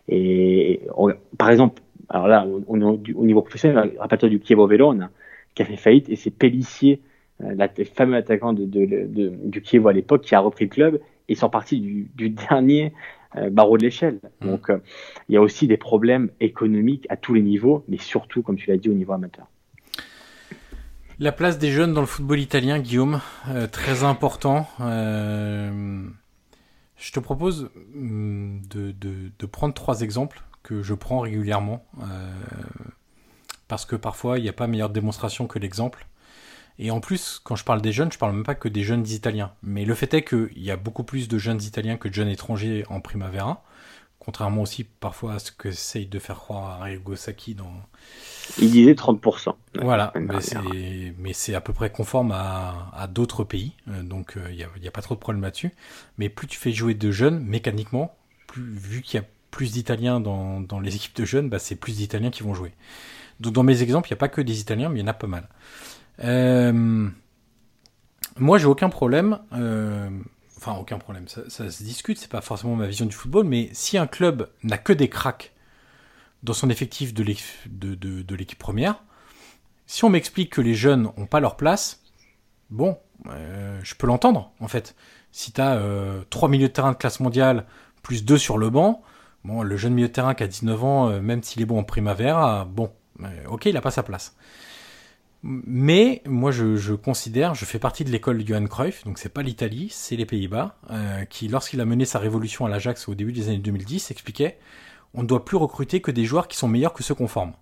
Et 0.09 0.80
par 1.38 1.51
exemple, 1.51 1.82
alors 2.09 2.29
là, 2.29 2.47
on, 2.69 2.81
au 2.81 3.25
niveau 3.25 3.43
professionnel, 3.43 3.93
rappelle-toi 3.99 4.29
du 4.29 4.41
Chievo 4.45 4.67
Verona, 4.67 5.11
qui 5.55 5.63
a 5.63 5.65
fait 5.65 5.77
faillite, 5.77 6.09
et 6.09 6.17
c'est 6.17 6.31
Pellissier, 6.31 7.01
euh, 7.43 7.55
le 7.77 7.85
fameux 7.85 8.17
attaquant 8.17 8.53
de, 8.53 8.65
du 8.65 9.63
Chievo 9.65 9.89
à 9.89 9.93
l'époque, 9.93 10.23
qui 10.23 10.35
a 10.35 10.41
repris 10.41 10.65
le 10.67 10.71
club, 10.71 11.01
et 11.29 11.35
sont 11.35 11.51
partis 11.51 11.81
du, 11.81 12.09
du 12.15 12.31
dernier 12.51 12.93
euh, 13.37 13.51
barreau 13.51 13.79
de 13.79 13.83
l'échelle. 13.83 14.21
Mmh. 14.41 14.47
Donc, 14.47 14.71
euh, 14.71 14.79
il 15.29 15.35
y 15.35 15.39
a 15.39 15.41
aussi 15.41 15.67
des 15.67 15.77
problèmes 15.77 16.31
économiques 16.41 17.07
à 17.09 17.17
tous 17.17 17.35
les 17.35 17.43
niveaux, 17.43 17.85
mais 17.89 17.99
surtout, 17.99 18.43
comme 18.43 18.57
tu 18.57 18.71
l'as 18.71 18.77
dit, 18.77 18.89
au 18.89 18.95
niveau 18.95 19.13
amateur. 19.13 19.47
La 21.21 21.31
place 21.31 21.59
des 21.59 21.71
jeunes 21.71 21.95
dans 21.95 22.01
le 22.01 22.09
football 22.09 22.41
italien, 22.41 22.81
Guillaume, 22.81 23.21
très 23.71 24.03
important. 24.03 24.67
Je 27.05 27.13
te 27.13 27.21
propose 27.21 27.71
hum, 27.95 28.63
de, 28.71 29.47
prendre 29.47 29.75
trois 29.75 30.01
exemples 30.01 30.43
que 30.65 30.83
je 30.83 30.95
prends 30.95 31.21
régulièrement, 31.21 31.85
euh, 32.03 32.33
parce 33.69 33.85
que 33.85 33.95
parfois 33.95 34.39
il 34.39 34.43
n'y 34.43 34.49
a 34.49 34.53
pas 34.53 34.67
meilleure 34.67 34.91
démonstration 34.91 35.47
que 35.47 35.61
l'exemple. 35.61 36.09
Et 36.81 36.91
en 36.91 36.99
plus, 36.99 37.41
quand 37.45 37.55
je 37.55 37.65
parle 37.65 37.81
des 37.81 37.93
jeunes, 37.93 38.11
je 38.11 38.19
parle 38.19 38.33
même 38.35 38.43
pas 38.43 38.57
que 38.57 38.69
des 38.69 38.83
jeunes 38.83 39.07
Italiens. 39.07 39.53
Mais 39.62 39.85
le 39.85 39.95
fait 39.95 40.12
est 40.15 40.25
qu'il 40.25 40.51
y 40.57 40.73
a 40.73 40.77
beaucoup 40.77 41.05
plus 41.05 41.29
de 41.29 41.39
jeunes 41.39 41.62
Italiens 41.62 41.97
que 41.97 42.09
de 42.09 42.15
jeunes 42.15 42.29
étrangers 42.29 42.85
en 42.89 43.01
Primavera. 43.01 43.62
Contrairement 44.19 44.62
aussi 44.62 44.85
parfois 44.85 45.35
à 45.35 45.39
ce 45.39 45.53
que 45.53 45.69
essaye 45.69 46.07
de 46.07 46.19
faire 46.19 46.37
croire 46.37 46.81
Arrigo 46.81 47.15
Sacchi 47.15 47.55
dans. 47.55 47.71
Il 48.59 48.71
disait 48.71 48.95
30%. 48.95 49.55
Voilà, 49.83 50.12
mais 50.17 51.33
c'est 51.35 51.55
à 51.55 51.61
peu 51.61 51.75
près 51.75 51.91
conforme 51.91 52.33
à, 52.33 53.07
d'autres 53.12 53.45
pays, 53.45 53.75
euh, 53.89 54.03
donc 54.03 54.37
euh, 54.37 54.51
il 54.51 54.67
n'y 54.81 54.89
a, 54.89 54.91
pas 54.91 55.03
trop 55.03 55.15
de 55.15 55.21
problème 55.21 55.43
là-dessus. 55.43 55.73
Mais 56.17 56.31
plus 56.31 56.47
tu 56.47 56.59
fais 56.59 56.73
jouer 56.73 56.95
de 56.95 57.11
jeunes, 57.11 57.45
mécaniquement, 57.45 58.17
plus, 58.47 58.62
vu 58.62 59.03
qu'il 59.03 59.21
y 59.21 59.23
a 59.23 59.27
plus 59.55 59.71
d'Italiens 59.71 60.19
dans, 60.19 60.81
les 60.83 60.97
équipes 60.97 61.15
de 61.15 61.25
jeunes, 61.25 61.49
bah, 61.49 61.61
c'est 61.61 61.77
plus 61.77 61.97
d'Italiens 61.97 62.31
qui 62.31 62.43
vont 62.43 62.55
jouer. 62.55 62.73
Donc 63.39 63.53
dans 63.53 63.63
mes 63.63 63.83
exemples, 63.83 64.09
il 64.09 64.13
n'y 64.13 64.19
a 64.19 64.19
pas 64.19 64.29
que 64.29 64.41
des 64.41 64.59
Italiens, 64.61 64.89
mais 64.89 64.99
il 64.99 65.03
y 65.03 65.05
en 65.05 65.09
a 65.09 65.15
pas 65.15 65.29
mal. 65.29 65.49
Euh, 66.25 67.09
moi, 68.37 68.59
j'ai 68.59 68.67
aucun 68.67 68.89
problème 68.89 69.39
enfin 70.67 70.79
aucun 70.81 70.99
problème, 70.99 71.27
ça, 71.29 71.71
se 71.71 71.83
discute, 71.83 72.19
c'est 72.19 72.31
pas 72.31 72.41
forcément 72.41 72.75
ma 72.75 72.87
vision 72.87 73.05
du 73.05 73.15
football, 73.15 73.45
mais 73.45 73.69
si 73.73 73.99
un 73.99 74.07
club 74.07 74.49
n'a 74.63 74.79
que 74.79 74.95
des 74.95 75.09
cracks 75.11 75.53
dans 76.43 76.55
son 76.55 76.71
effectif 76.71 77.13
de 77.13 77.23
l'équipe 77.23 78.59
première, 78.59 79.03
si 79.87 80.05
on 80.05 80.11
m'explique 80.11 80.51
que 80.51 80.61
les 80.61 80.75
jeunes 80.75 81.03
n'ont 81.03 81.27
pas 81.27 81.41
leur 81.41 81.57
place, 81.57 82.03
bon, 82.71 82.99
euh, 83.27 83.79
je 83.83 83.95
peux 83.95 84.07
l'entendre 84.07 84.53
en 84.61 84.69
fait. 84.69 84.95
Si 85.33 85.53
tu 85.53 85.61
as 85.61 85.75
euh, 85.75 86.23
3 86.31 86.49
milieux 86.49 86.69
de 86.69 86.73
terrain 86.73 86.93
de 86.93 86.97
classe 86.97 87.21
mondiale, 87.21 87.67
plus 88.03 88.25
2 88.25 88.39
sur 88.39 88.57
le 88.57 88.71
banc, 88.71 89.03
bon, 89.45 89.62
le 89.62 89.76
jeune 89.76 89.95
milieu 89.95 90.09
de 90.09 90.12
terrain 90.12 90.34
qui 90.34 90.42
a 90.42 90.47
19 90.47 90.84
ans, 90.84 91.09
euh, 91.09 91.20
même 91.20 91.42
s'il 91.42 91.62
est 91.62 91.66
bon 91.66 91.78
en 91.78 91.84
primavera, 91.84 92.64
bon, 92.64 92.90
ok, 93.49 93.66
il 93.66 93.74
n'a 93.74 93.80
pas 93.80 93.90
sa 93.90 94.03
place. 94.03 94.36
Mais 95.42 96.22
moi, 96.26 96.53
je, 96.53 96.95
considère, 96.95 97.55
je 97.55 97.66
fais 97.66 97.78
partie 97.78 98.03
de 98.05 98.11
l'école 98.11 98.47
Johan 98.47 98.64
Cruyff, 98.64 99.05
donc 99.05 99.18
c'est 99.18 99.28
pas 99.28 99.42
l'Italie, 99.42 99.88
c'est 99.90 100.16
les 100.16 100.24
Pays-Bas, 100.24 100.78
euh, 100.90 101.26
qui, 101.26 101.49
lorsqu'il 101.49 101.82
a 101.82 101.84
mené 101.84 102.07
sa 102.07 102.18
révolution 102.18 102.64
à 102.64 102.70
l'Ajax 102.70 103.09
au 103.09 103.14
début 103.14 103.32
des 103.32 103.49
années 103.49 103.59
2010, 103.59 104.11
expliquait 104.11 104.59
on 105.12 105.22
ne 105.22 105.26
doit 105.26 105.45
plus 105.45 105.57
recruter 105.57 106.01
que 106.01 106.11
des 106.11 106.24
joueurs 106.24 106.49
qui 106.49 106.57
sont 106.57 106.66
meilleurs 106.66 106.92
que 106.92 107.03
ceux 107.03 107.14
qu'on 107.14 107.28
forme. 107.28 107.53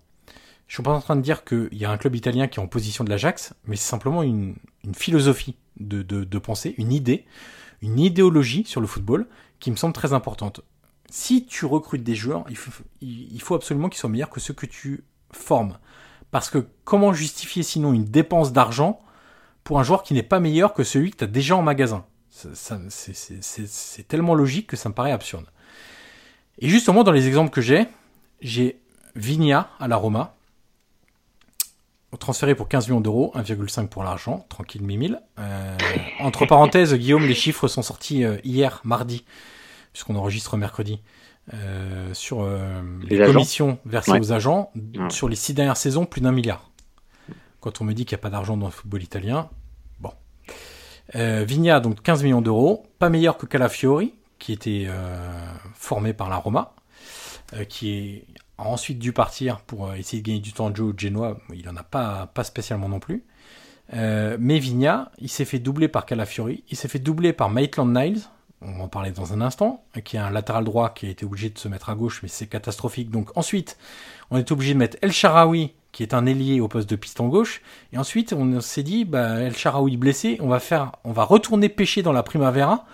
Je 0.67 0.75
suis 0.75 0.83
pas 0.83 0.91
en 0.91 1.01
train 1.01 1.15
de 1.15 1.21
dire 1.21 1.43
qu'il 1.43 1.69
y 1.73 1.85
a 1.85 1.91
un 1.91 1.97
club 1.97 2.15
italien 2.15 2.47
qui 2.47 2.59
est 2.59 2.63
en 2.63 2.67
position 2.67 3.03
de 3.03 3.09
l'Ajax, 3.09 3.53
mais 3.65 3.75
c'est 3.75 3.89
simplement 3.89 4.23
une, 4.23 4.55
philosophie 4.95 5.55
de, 5.77 6.01
de, 6.01 6.39
pensée, 6.39 6.73
une 6.77 6.91
idée, 6.91 7.25
une 7.81 7.99
idéologie 7.99 8.63
sur 8.65 8.81
le 8.81 8.87
football 8.87 9.27
qui 9.59 9.71
me 9.71 9.75
semble 9.75 9.93
très 9.93 10.13
importante. 10.13 10.61
Si 11.15 11.45
tu 11.45 11.67
recrutes 11.67 12.01
des 12.01 12.15
joueurs, 12.15 12.43
il 12.49 12.57
faut, 12.57 13.53
absolument 13.53 13.87
qu'ils 13.87 13.99
soient 13.99 14.09
meilleurs 14.09 14.31
que 14.31 14.39
ceux 14.39 14.55
que 14.55 14.65
tu 14.65 15.03
formes. 15.31 15.77
Parce 16.31 16.49
que 16.49 16.65
comment 16.85 17.13
justifier 17.13 17.61
sinon 17.61 17.93
une 17.93 18.05
dépense 18.05 18.51
d'argent 18.51 18.99
pour 19.63 19.79
un 19.79 19.83
joueur 19.83 20.01
qui 20.01 20.15
n'est 20.15 20.23
pas 20.23 20.39
meilleur 20.39 20.73
que 20.73 20.83
celui 20.83 21.11
que 21.11 21.17
tu 21.17 21.23
as 21.25 21.27
déjà 21.27 21.55
en 21.55 21.61
magasin? 21.61 22.03
C'est 22.31 24.07
tellement 24.07 24.33
logique 24.33 24.65
que 24.65 24.75
ça 24.75 24.89
me 24.89 24.95
paraît 24.95 25.11
absurde. 25.11 25.45
Et 26.57 26.67
justement, 26.67 27.03
dans 27.03 27.11
les 27.11 27.27
exemples 27.27 27.51
que 27.51 27.61
j'ai, 27.61 27.85
j'ai 28.41 28.81
Vigna 29.15 29.69
à 29.79 29.87
la 29.87 29.97
Roma, 29.97 30.33
transféré 32.17 32.55
pour 32.55 32.67
15 32.67 32.87
millions 32.87 33.01
d'euros, 33.01 33.31
1,5 33.35 33.87
pour 33.87 34.03
l'argent, 34.03 34.47
tranquille, 34.49 34.81
mi 34.81 35.13
euh, 35.37 35.77
entre 36.21 36.47
parenthèses, 36.47 36.95
Guillaume, 36.95 37.27
les 37.27 37.35
chiffres 37.35 37.67
sont 37.67 37.83
sortis 37.83 38.23
euh, 38.23 38.37
hier, 38.43 38.81
mardi, 38.83 39.25
puisqu'on 39.93 40.15
enregistre 40.15 40.57
mercredi. 40.57 41.01
Euh, 41.53 42.13
sur 42.13 42.41
euh, 42.41 42.81
les, 43.01 43.17
commissions 43.17 43.77
versées 43.85 44.17
aux 44.17 44.31
agents, 44.31 44.71
sur 45.09 45.27
les 45.27 45.35
six 45.35 45.53
dernières 45.53 45.75
saisons, 45.75 46.05
plus 46.05 46.21
d'un 46.21 46.31
milliard. 46.31 46.69
Quand 47.59 47.81
on 47.81 47.83
me 47.83 47.93
dit 47.93 48.05
qu'il 48.05 48.15
n'y 48.15 48.21
a 48.21 48.23
pas 48.23 48.29
d'argent 48.29 48.55
dans 48.55 48.67
le 48.67 48.71
football 48.71 49.03
italien, 49.03 49.49
bon. 49.99 50.13
Euh, 51.15 51.43
Vigna, 51.45 51.81
donc 51.81 52.01
15 52.01 52.23
millions 52.23 52.41
d'euros, 52.41 52.83
pas 52.97 53.09
meilleur 53.09 53.37
que 53.37 53.45
Calafiori, 53.45 54.13
qui 54.39 54.53
était 54.53 54.87
formé 55.75 56.13
par 56.13 56.29
la 56.29 56.37
Roma, 56.37 56.75
qui 57.67 58.23
a 58.57 58.63
ensuite 58.63 58.99
dû 58.99 59.11
partir 59.11 59.59
pour 59.61 59.93
essayer 59.93 60.21
de 60.21 60.27
gagner 60.27 60.41
du 60.41 60.53
temps 60.53 60.71
au 60.71 60.93
Genoa. 60.97 61.37
Il 61.53 61.65
n'en 61.65 61.75
a 61.75 61.83
pas, 61.83 62.27
pas 62.27 62.43
spécialement 62.45 62.89
non 62.89 62.99
plus. 62.99 63.23
mais 63.91 64.59
Vigna, 64.59 65.11
il 65.19 65.29
s'est 65.29 65.45
fait 65.45 65.59
doubler 65.59 65.89
par 65.89 66.05
Calafiori, 66.05 66.63
il 66.69 66.77
s'est 66.77 66.89
fait 66.89 66.99
doubler 66.99 67.31
par 67.31 67.49
Maitland 67.49 67.97
Niles, 67.97 68.21
on 68.65 68.77
va 68.77 68.83
en 68.83 68.87
parler 68.87 69.11
dans 69.11 69.33
un 69.33 69.41
instant, 69.41 69.83
qui 70.03 70.17
est 70.17 70.19
un 70.19 70.29
latéral 70.29 70.63
droit 70.63 70.93
qui 70.93 71.07
a 71.07 71.09
été 71.09 71.25
obligé 71.25 71.49
de 71.49 71.57
se 71.57 71.67
mettre 71.67 71.89
à 71.89 71.95
gauche, 71.95 72.21
mais 72.23 72.29
c'est 72.29 72.47
catastrophique. 72.47 73.09
Donc 73.09 73.35
ensuite, 73.35 73.77
on 74.31 74.37
est 74.37 74.51
obligé 74.51 74.73
de 74.73 74.79
mettre 74.79 74.97
El 75.01 75.11
Sharawi, 75.11 75.73
qui 75.91 76.03
est 76.03 76.13
un 76.13 76.25
ailier 76.25 76.59
au 76.59 76.67
poste 76.67 76.89
de 76.89 76.95
piston 76.95 77.27
gauche, 77.27 77.61
et 77.91 77.97
ensuite 77.97 78.33
on 78.33 78.59
s'est 78.61 78.83
dit, 78.83 79.05
bah, 79.05 79.39
El 79.41 79.55
Sharawi 79.55 79.97
blessé, 79.97 80.37
on 80.41 80.47
va 80.47 80.59
faire, 80.59 80.93
on 81.03 81.11
va 81.11 81.23
retourner 81.23 81.69
pêcher 81.69 82.01
dans 82.01 82.13
la 82.13 82.23
Primavera 82.23 82.85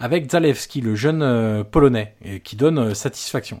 avec 0.00 0.30
Zalewski, 0.30 0.80
le 0.80 0.94
jeune 0.94 1.22
euh, 1.22 1.64
polonais, 1.64 2.14
qui 2.44 2.56
donne 2.56 2.78
euh, 2.78 2.94
satisfaction. 2.94 3.60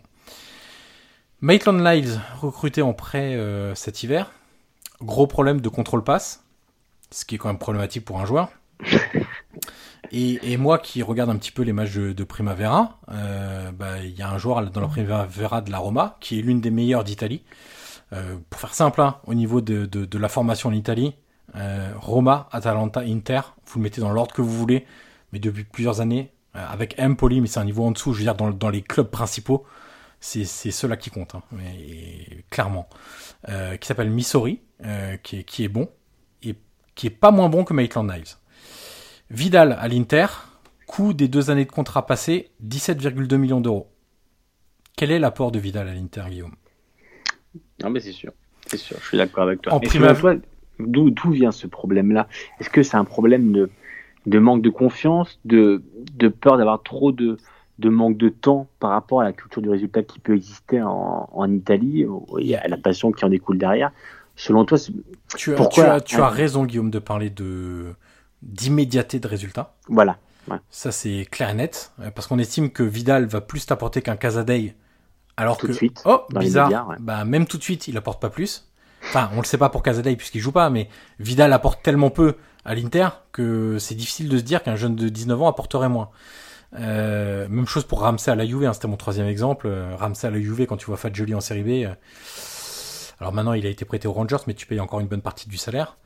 Maitland 1.40 1.80
Lyles, 1.80 2.20
recruté 2.40 2.82
en 2.82 2.92
prêt 2.92 3.34
euh, 3.34 3.74
cet 3.74 4.02
hiver, 4.02 4.32
gros 5.00 5.26
problème 5.26 5.60
de 5.60 5.68
contrôle 5.68 6.02
passe, 6.02 6.44
ce 7.10 7.24
qui 7.24 7.36
est 7.36 7.38
quand 7.38 7.48
même 7.48 7.58
problématique 7.58 8.04
pour 8.04 8.20
un 8.20 8.26
joueur. 8.26 8.50
Et, 10.12 10.56
moi 10.56 10.78
qui 10.78 11.02
regarde 11.02 11.30
un 11.30 11.36
petit 11.36 11.52
peu 11.52 11.62
les 11.62 11.72
matchs 11.72 11.94
de, 11.94 12.24
Primavera, 12.24 12.98
euh, 13.10 13.70
bah, 13.72 13.98
il 14.02 14.16
y 14.16 14.22
a 14.22 14.30
un 14.30 14.38
joueur 14.38 14.70
dans 14.70 14.80
la 14.80 14.88
Primavera 14.88 15.60
de 15.60 15.70
la 15.70 15.78
Roma 15.78 16.16
qui 16.20 16.38
est 16.38 16.42
l'une 16.42 16.60
des 16.60 16.70
meilleures 16.70 17.04
d'Italie. 17.04 17.42
Euh, 18.12 18.38
pour 18.48 18.60
faire 18.60 18.74
simple, 18.74 19.00
hein, 19.02 19.18
au 19.26 19.34
niveau 19.34 19.60
de, 19.60 20.18
la 20.18 20.28
formation 20.28 20.70
en 20.70 20.72
Italie, 20.72 21.14
euh, 21.56 21.92
Roma, 21.96 22.48
Atalanta, 22.52 23.00
Inter, 23.00 23.40
vous 23.66 23.78
le 23.78 23.82
mettez 23.82 24.00
dans 24.00 24.12
l'ordre 24.12 24.34
que 24.34 24.40
vous 24.40 24.56
voulez, 24.56 24.86
mais 25.32 25.38
depuis 25.38 25.64
plusieurs 25.64 26.00
années, 26.00 26.32
avec 26.54 26.96
Empoli, 26.98 27.40
mais 27.40 27.46
c'est 27.46 27.60
un 27.60 27.64
niveau 27.64 27.84
en 27.84 27.92
dessous, 27.92 28.12
je 28.14 28.18
veux 28.18 28.24
dire, 28.24 28.34
dans, 28.34 28.70
les 28.70 28.82
clubs 28.82 29.08
principaux, 29.08 29.64
c'est 30.18 30.44
ceux-là 30.44 30.96
qui 30.96 31.10
comptent, 31.10 31.36
hein, 31.36 31.42
mais, 31.52 32.44
clairement. 32.50 32.88
qui 33.46 33.86
s'appelle 33.86 34.10
Missouri, 34.10 34.60
qui, 35.22 35.36
est, 35.36 35.44
qui 35.44 35.64
est 35.64 35.68
bon, 35.68 35.88
et 36.42 36.56
qui 36.94 37.06
est 37.06 37.10
pas 37.10 37.30
moins 37.30 37.48
bon 37.48 37.64
que 37.64 37.74
Maitland 37.74 38.10
Niles. 38.10 38.24
Vidal 39.30 39.76
à 39.78 39.88
l'Inter, 39.88 40.26
coût 40.86 41.12
des 41.12 41.28
deux 41.28 41.50
années 41.50 41.64
de 41.64 41.70
contrat 41.70 42.06
passé, 42.06 42.50
17,2 42.66 43.36
millions 43.36 43.60
d'euros. 43.60 43.88
Quel 44.96 45.10
est 45.10 45.18
l'apport 45.18 45.52
de 45.52 45.58
Vidal 45.58 45.88
à 45.88 45.94
l'Inter, 45.94 46.24
Guillaume? 46.28 46.54
Non, 47.82 47.90
mais 47.90 48.00
c'est 48.00 48.12
sûr. 48.12 48.32
C'est 48.66 48.78
sûr, 48.78 48.96
je 49.00 49.06
suis 49.06 49.18
d'accord 49.18 49.44
avec 49.44 49.62
toi. 49.62 49.74
En 49.74 49.80
d'où 50.78 51.30
vient 51.30 51.52
ce 51.52 51.66
problème-là? 51.66 52.28
Est-ce 52.60 52.70
que 52.70 52.82
c'est 52.82 52.96
un 52.96 53.04
problème 53.04 53.52
de, 53.52 53.70
de, 54.26 54.38
manque 54.38 54.62
de 54.62 54.70
confiance, 54.70 55.40
de, 55.44 55.82
de 56.14 56.28
peur 56.28 56.56
d'avoir 56.56 56.82
trop 56.82 57.12
de, 57.12 57.36
de 57.78 57.88
manque 57.88 58.16
de 58.16 58.28
temps 58.28 58.68
par 58.78 58.90
rapport 58.90 59.20
à 59.20 59.24
la 59.24 59.32
culture 59.32 59.60
du 59.60 59.70
résultat 59.70 60.02
qui 60.02 60.20
peut 60.20 60.34
exister 60.36 60.80
en, 60.80 61.28
en 61.32 61.52
Italie, 61.52 62.06
et 62.38 62.56
à 62.56 62.68
la 62.68 62.76
passion 62.76 63.12
qui 63.12 63.24
en 63.24 63.28
découle 63.28 63.58
derrière 63.58 63.90
selon 64.38 64.64
toi, 64.64 64.78
tu 65.36 65.54
as, 65.54 66.00
tu 66.00 66.16
as, 66.20 66.28
raison, 66.28 66.64
Guillaume, 66.64 66.90
de 66.90 67.00
parler 67.00 67.28
de 67.28 67.94
d'immédiateté 68.42 69.20
de 69.20 69.28
résultats. 69.28 69.74
Voilà. 69.88 70.18
Ça, 70.70 70.92
c'est 70.92 71.26
clair 71.30 71.50
et 71.50 71.54
net. 71.54 71.92
Parce 72.14 72.26
qu'on 72.26 72.38
estime 72.38 72.70
que 72.70 72.82
Vidal 72.82 73.26
va 73.26 73.40
plus 73.40 73.66
t'apporter 73.66 74.00
qu'un 74.00 74.16
Casadei. 74.16 74.74
Alors 75.36 75.58
tout 75.58 75.66
que. 75.66 75.72
De 75.72 75.76
suite, 75.76 76.02
oh, 76.04 76.22
bizarre. 76.30 76.96
Bah, 77.00 77.24
même 77.24 77.46
tout 77.46 77.58
de 77.58 77.62
suite, 77.62 77.86
il 77.86 77.96
apporte 77.96 78.20
pas 78.20 78.30
plus. 78.30 78.68
Enfin, 79.04 79.30
on 79.34 79.38
le 79.38 79.44
sait 79.44 79.58
pas 79.58 79.68
pour 79.68 79.82
Casadei 79.82 80.16
puisqu'il 80.16 80.40
joue 80.40 80.52
pas, 80.52 80.70
mais 80.70 80.88
Vidal 81.18 81.52
apporte 81.52 81.82
tellement 81.82 82.10
peu 82.10 82.34
à 82.64 82.74
l'Inter 82.74 83.08
que 83.32 83.78
c'est 83.78 83.94
difficile 83.94 84.28
de 84.28 84.38
se 84.38 84.42
dire 84.42 84.62
qu'un 84.62 84.76
jeune 84.76 84.96
de 84.96 85.08
19 85.08 85.42
ans 85.42 85.48
apporterait 85.48 85.88
moins. 85.88 86.10
Euh, 86.78 87.48
même 87.48 87.66
chose 87.66 87.84
pour 87.84 88.00
Ramsey 88.00 88.30
à 88.30 88.34
la 88.34 88.44
Juve, 88.44 88.64
hein, 88.64 88.72
c'était 88.72 88.88
mon 88.88 88.96
troisième 88.96 89.26
exemple. 89.26 89.66
Euh, 89.68 89.94
Ramsey 89.96 90.28
à 90.28 90.30
la 90.30 90.40
Juve, 90.40 90.66
quand 90.66 90.76
tu 90.76 90.86
vois 90.86 90.96
Fadjoli 90.96 91.34
en 91.34 91.40
série 91.40 91.62
B. 91.62 91.86
Euh, 91.86 91.94
alors 93.20 93.32
maintenant, 93.32 93.52
il 93.52 93.64
a 93.66 93.70
été 93.70 93.84
prêté 93.84 94.06
aux 94.06 94.12
Rangers, 94.12 94.36
mais 94.46 94.54
tu 94.54 94.66
payes 94.66 94.80
encore 94.80 95.00
une 95.00 95.08
bonne 95.08 95.22
partie 95.22 95.48
du 95.48 95.56
salaire. 95.56 95.96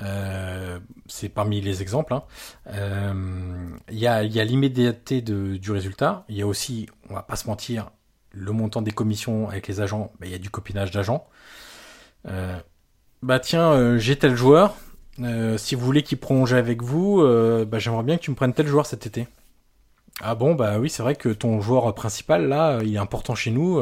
Euh, 0.00 0.78
c'est 1.06 1.28
parmi 1.28 1.60
les 1.60 1.82
exemples. 1.82 2.14
Hein. 2.14 2.22
Euh, 2.68 3.68
il 3.90 3.98
y 3.98 4.06
a, 4.06 4.22
l'immédiateté 4.22 5.22
du 5.22 5.70
résultat. 5.70 6.24
Il 6.28 6.36
y 6.36 6.42
a 6.42 6.46
aussi, 6.46 6.88
on 7.10 7.14
va 7.14 7.22
pas 7.22 7.36
se 7.36 7.46
mentir, 7.46 7.90
le 8.32 8.52
montant 8.52 8.82
des 8.82 8.92
commissions 8.92 9.48
avec 9.48 9.68
les 9.68 9.80
agents. 9.80 10.12
Il 10.22 10.30
y 10.30 10.34
a 10.34 10.38
du 10.38 10.50
copinage 10.50 10.90
d'agents. 10.90 11.26
Euh, 12.26 12.58
bah 13.22 13.40
tiens, 13.40 13.98
j'ai 13.98 14.16
tel 14.16 14.36
joueur. 14.36 14.76
si 15.56 15.74
vous 15.74 15.84
voulez 15.84 16.02
qu'il 16.02 16.18
prolonge 16.18 16.52
avec 16.52 16.82
vous, 16.82 17.22
bah, 17.66 17.78
j'aimerais 17.78 18.04
bien 18.04 18.16
que 18.16 18.22
tu 18.22 18.30
me 18.30 18.36
prennes 18.36 18.54
tel 18.54 18.66
joueur 18.66 18.86
cet 18.86 19.06
été. 19.06 19.26
Ah 20.20 20.34
bon, 20.34 20.54
bah 20.54 20.78
oui, 20.78 20.90
c'est 20.90 21.02
vrai 21.02 21.14
que 21.14 21.28
ton 21.28 21.60
joueur 21.60 21.94
principal, 21.94 22.48
là, 22.48 22.80
il 22.82 22.94
est 22.94 22.98
important 22.98 23.34
chez 23.34 23.50
nous. 23.50 23.80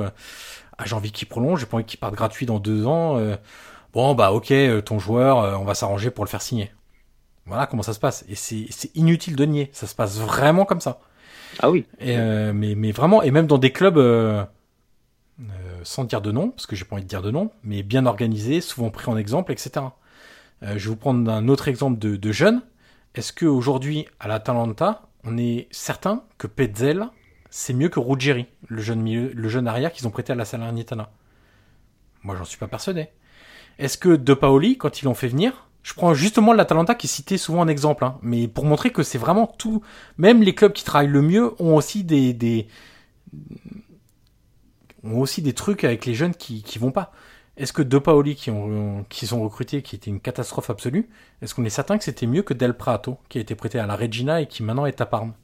Ah, 0.79 0.85
j'ai 0.85 0.95
envie 0.95 1.13
qu'il 1.13 1.29
prolonge, 1.29 1.61
j'ai 1.61 1.67
pas 1.67 1.77
envie 1.77 1.87
qu'il 1.87 1.99
parte 1.99 2.15
gratuit 2.15 2.47
dans 2.47 2.59
deux 2.59 2.87
ans. 2.87 3.19
Bon, 3.93 4.15
bah 4.15 4.33
ok, 4.33 4.51
euh, 4.51 4.81
ton 4.81 4.99
joueur, 4.99 5.39
euh, 5.41 5.57
on 5.57 5.65
va 5.65 5.75
s'arranger 5.75 6.11
pour 6.11 6.25
le 6.25 6.29
faire 6.29 6.43
signer. 6.43 6.71
Voilà 7.47 7.67
comment 7.67 7.83
ça 7.83 7.93
se 7.95 8.01
passe. 8.01 8.25
Et 8.29 8.35
c'est 8.35 8.91
inutile 8.95 9.37
de 9.37 9.45
nier. 9.45 9.71
Ça 9.73 9.87
se 9.87 9.95
passe 9.95 10.19
vraiment 10.19 10.65
comme 10.65 10.81
ça. 10.81 11.01
Ah 11.61 11.71
oui. 11.71 11.87
Et, 12.01 12.19
euh, 12.19 12.53
mais, 12.53 12.75
mais 12.75 12.93
vraiment, 12.93 13.23
et 13.23 13.31
même 13.31 13.47
dans 13.47 13.59
des 13.59 13.73
clubs, 13.73 13.99
sans 15.85 16.05
dire 16.05 16.21
de 16.21 16.33
nom, 16.33 16.51
parce 16.51 16.67
que 16.67 16.75
j'ai 16.75 16.85
pas 16.85 16.97
envie 16.97 17.05
de 17.05 17.09
dire 17.09 17.23
de 17.23 17.31
nom, 17.31 17.53
mais 17.63 17.83
bien 17.85 18.05
organisés, 18.07 18.61
souvent 18.61 18.91
pris 18.91 19.09
en 19.09 19.17
exemple, 19.17 19.53
etc. 19.53 19.87
je 20.63 20.73
vais 20.75 20.79
vous 20.79 20.97
prendre 20.97 21.31
un 21.31 21.47
autre 21.49 21.69
exemple 21.69 21.99
de, 21.99 22.17
de 22.17 22.33
jeunes. 22.33 22.63
Est-ce 23.15 23.33
qu'aujourd'hui, 23.33 24.07
à 24.19 24.27
l'Atalanta, 24.27 25.03
on 25.25 25.39
est 25.39 25.69
certain 25.71 26.25
que 26.39 26.49
Petzel, 26.49 27.07
c'est 27.49 27.73
mieux 27.73 27.89
que 27.89 28.01
Ruggieri, 28.01 28.47
le 28.67 28.83
jeune, 28.83 29.01
milieu, 29.01 29.31
le 29.33 29.49
jeune 29.49 29.69
arrière 29.69 29.93
qu'ils 29.93 30.07
ont 30.07 30.11
prêté 30.11 30.33
à 30.33 30.37
la 30.37 30.45
Salernitana? 30.45 31.11
Moi, 32.25 32.35
j'en 32.37 32.45
suis 32.45 32.59
pas 32.59 32.69
persuadé. 32.69 33.09
Est-ce 33.79 33.99
que 33.99 34.17
De 34.17 34.35
Paoli, 34.35 34.79
quand 34.79 35.01
ils 35.03 35.05
l'ont 35.05 35.15
fait 35.15 35.29
venir, 35.29 35.67
je 35.83 35.95
prends 35.95 36.15
justement 36.15 36.53
l'Atalanta 36.53 36.95
qui 36.95 37.07
est 37.07 37.11
cité 37.11 37.39
souvent 37.39 37.61
en 37.61 37.69
exemple, 37.69 38.05
hein, 38.05 38.19
mais 38.23 38.49
pour 38.49 38.65
montrer 38.65 38.91
que 38.91 39.03
c'est 39.03 39.19
vraiment 39.19 39.47
tout. 39.47 39.83
Même 40.19 40.43
les 40.43 40.55
clubs 40.55 40.73
qui 40.73 40.85
travaillent 40.85 41.07
le 41.09 41.23
mieux 41.23 41.53
ont 41.63 41.77
aussi 41.77 42.03
des, 42.05 42.33
des 42.33 42.67
ont 45.05 45.21
aussi 45.21 45.43
des 45.43 45.53
trucs 45.53 45.85
avec 45.85 46.07
les 46.07 46.15
jeunes 46.15 46.35
qui 46.35 46.63
qui 46.63 46.79
vont 46.79 46.91
pas. 46.91 47.13
Est-ce 47.57 47.73
que 47.73 47.83
De 47.83 47.99
Paoli 47.99 48.35
qui 48.37 48.51
ont 48.51 49.05
qui 49.09 49.27
sont 49.27 49.43
recrutés, 49.43 49.83
qui 49.83 49.97
était 49.97 50.11
une 50.11 50.21
catastrophe 50.21 50.71
absolue, 50.71 51.09
est-ce 51.43 51.55
qu'on 51.55 51.65
est 51.65 51.71
certain 51.71 51.99
que 51.99 52.05
c'était 52.05 52.27
mieux 52.27 52.43
que 52.43 52.55
Del 52.55 52.75
Prato 52.77 53.19
qui 53.29 53.39
a 53.39 53.41
été 53.41 53.55
prêté 53.55 53.79
à 53.79 53.87
la 53.87 53.97
Regina 53.97 54.41
et 54.41 54.47
qui 54.49 54.63
maintenant 54.63 54.87
est 54.87 55.01
à 55.01 55.07
Parme? 55.07 55.35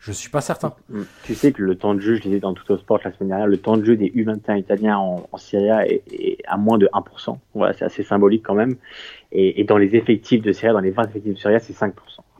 Je 0.00 0.12
suis 0.12 0.30
pas 0.30 0.40
certain. 0.40 0.74
Mm. 0.88 1.02
Tu 1.24 1.34
sais 1.34 1.52
que 1.52 1.62
le 1.62 1.76
temps 1.76 1.94
de 1.94 2.00
jeu, 2.00 2.16
je 2.16 2.22
disais 2.22 2.40
dans 2.40 2.54
tout 2.54 2.70
au 2.72 2.78
sport 2.78 3.00
la 3.04 3.12
semaine 3.12 3.28
dernière, 3.28 3.46
le 3.46 3.58
temps 3.58 3.76
de 3.76 3.84
jeu 3.84 3.96
des 3.96 4.08
U21 4.08 4.58
italiens 4.58 4.96
en, 4.96 5.28
en 5.30 5.36
Serie 5.36 5.70
A 5.70 5.86
est, 5.86 6.38
à 6.48 6.56
moins 6.56 6.78
de 6.78 6.88
1%. 6.92 7.38
Voilà, 7.54 7.74
c'est 7.74 7.84
assez 7.84 8.02
symbolique 8.02 8.42
quand 8.42 8.54
même. 8.54 8.76
Et, 9.30 9.60
et, 9.60 9.64
dans 9.64 9.76
les 9.76 9.94
effectifs 9.96 10.40
de 10.40 10.52
Serie 10.52 10.68
A, 10.68 10.72
dans 10.72 10.80
les 10.80 10.90
20 10.90 11.04
effectifs 11.04 11.34
de 11.34 11.38
Serie 11.38 11.56
A, 11.56 11.60
c'est 11.60 11.74
5%. 11.74 11.90
Un 11.90 11.92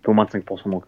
peu 0.03 0.13
moins 0.13 0.25
de 0.25 0.31
5% 0.31 0.71
donc. 0.71 0.85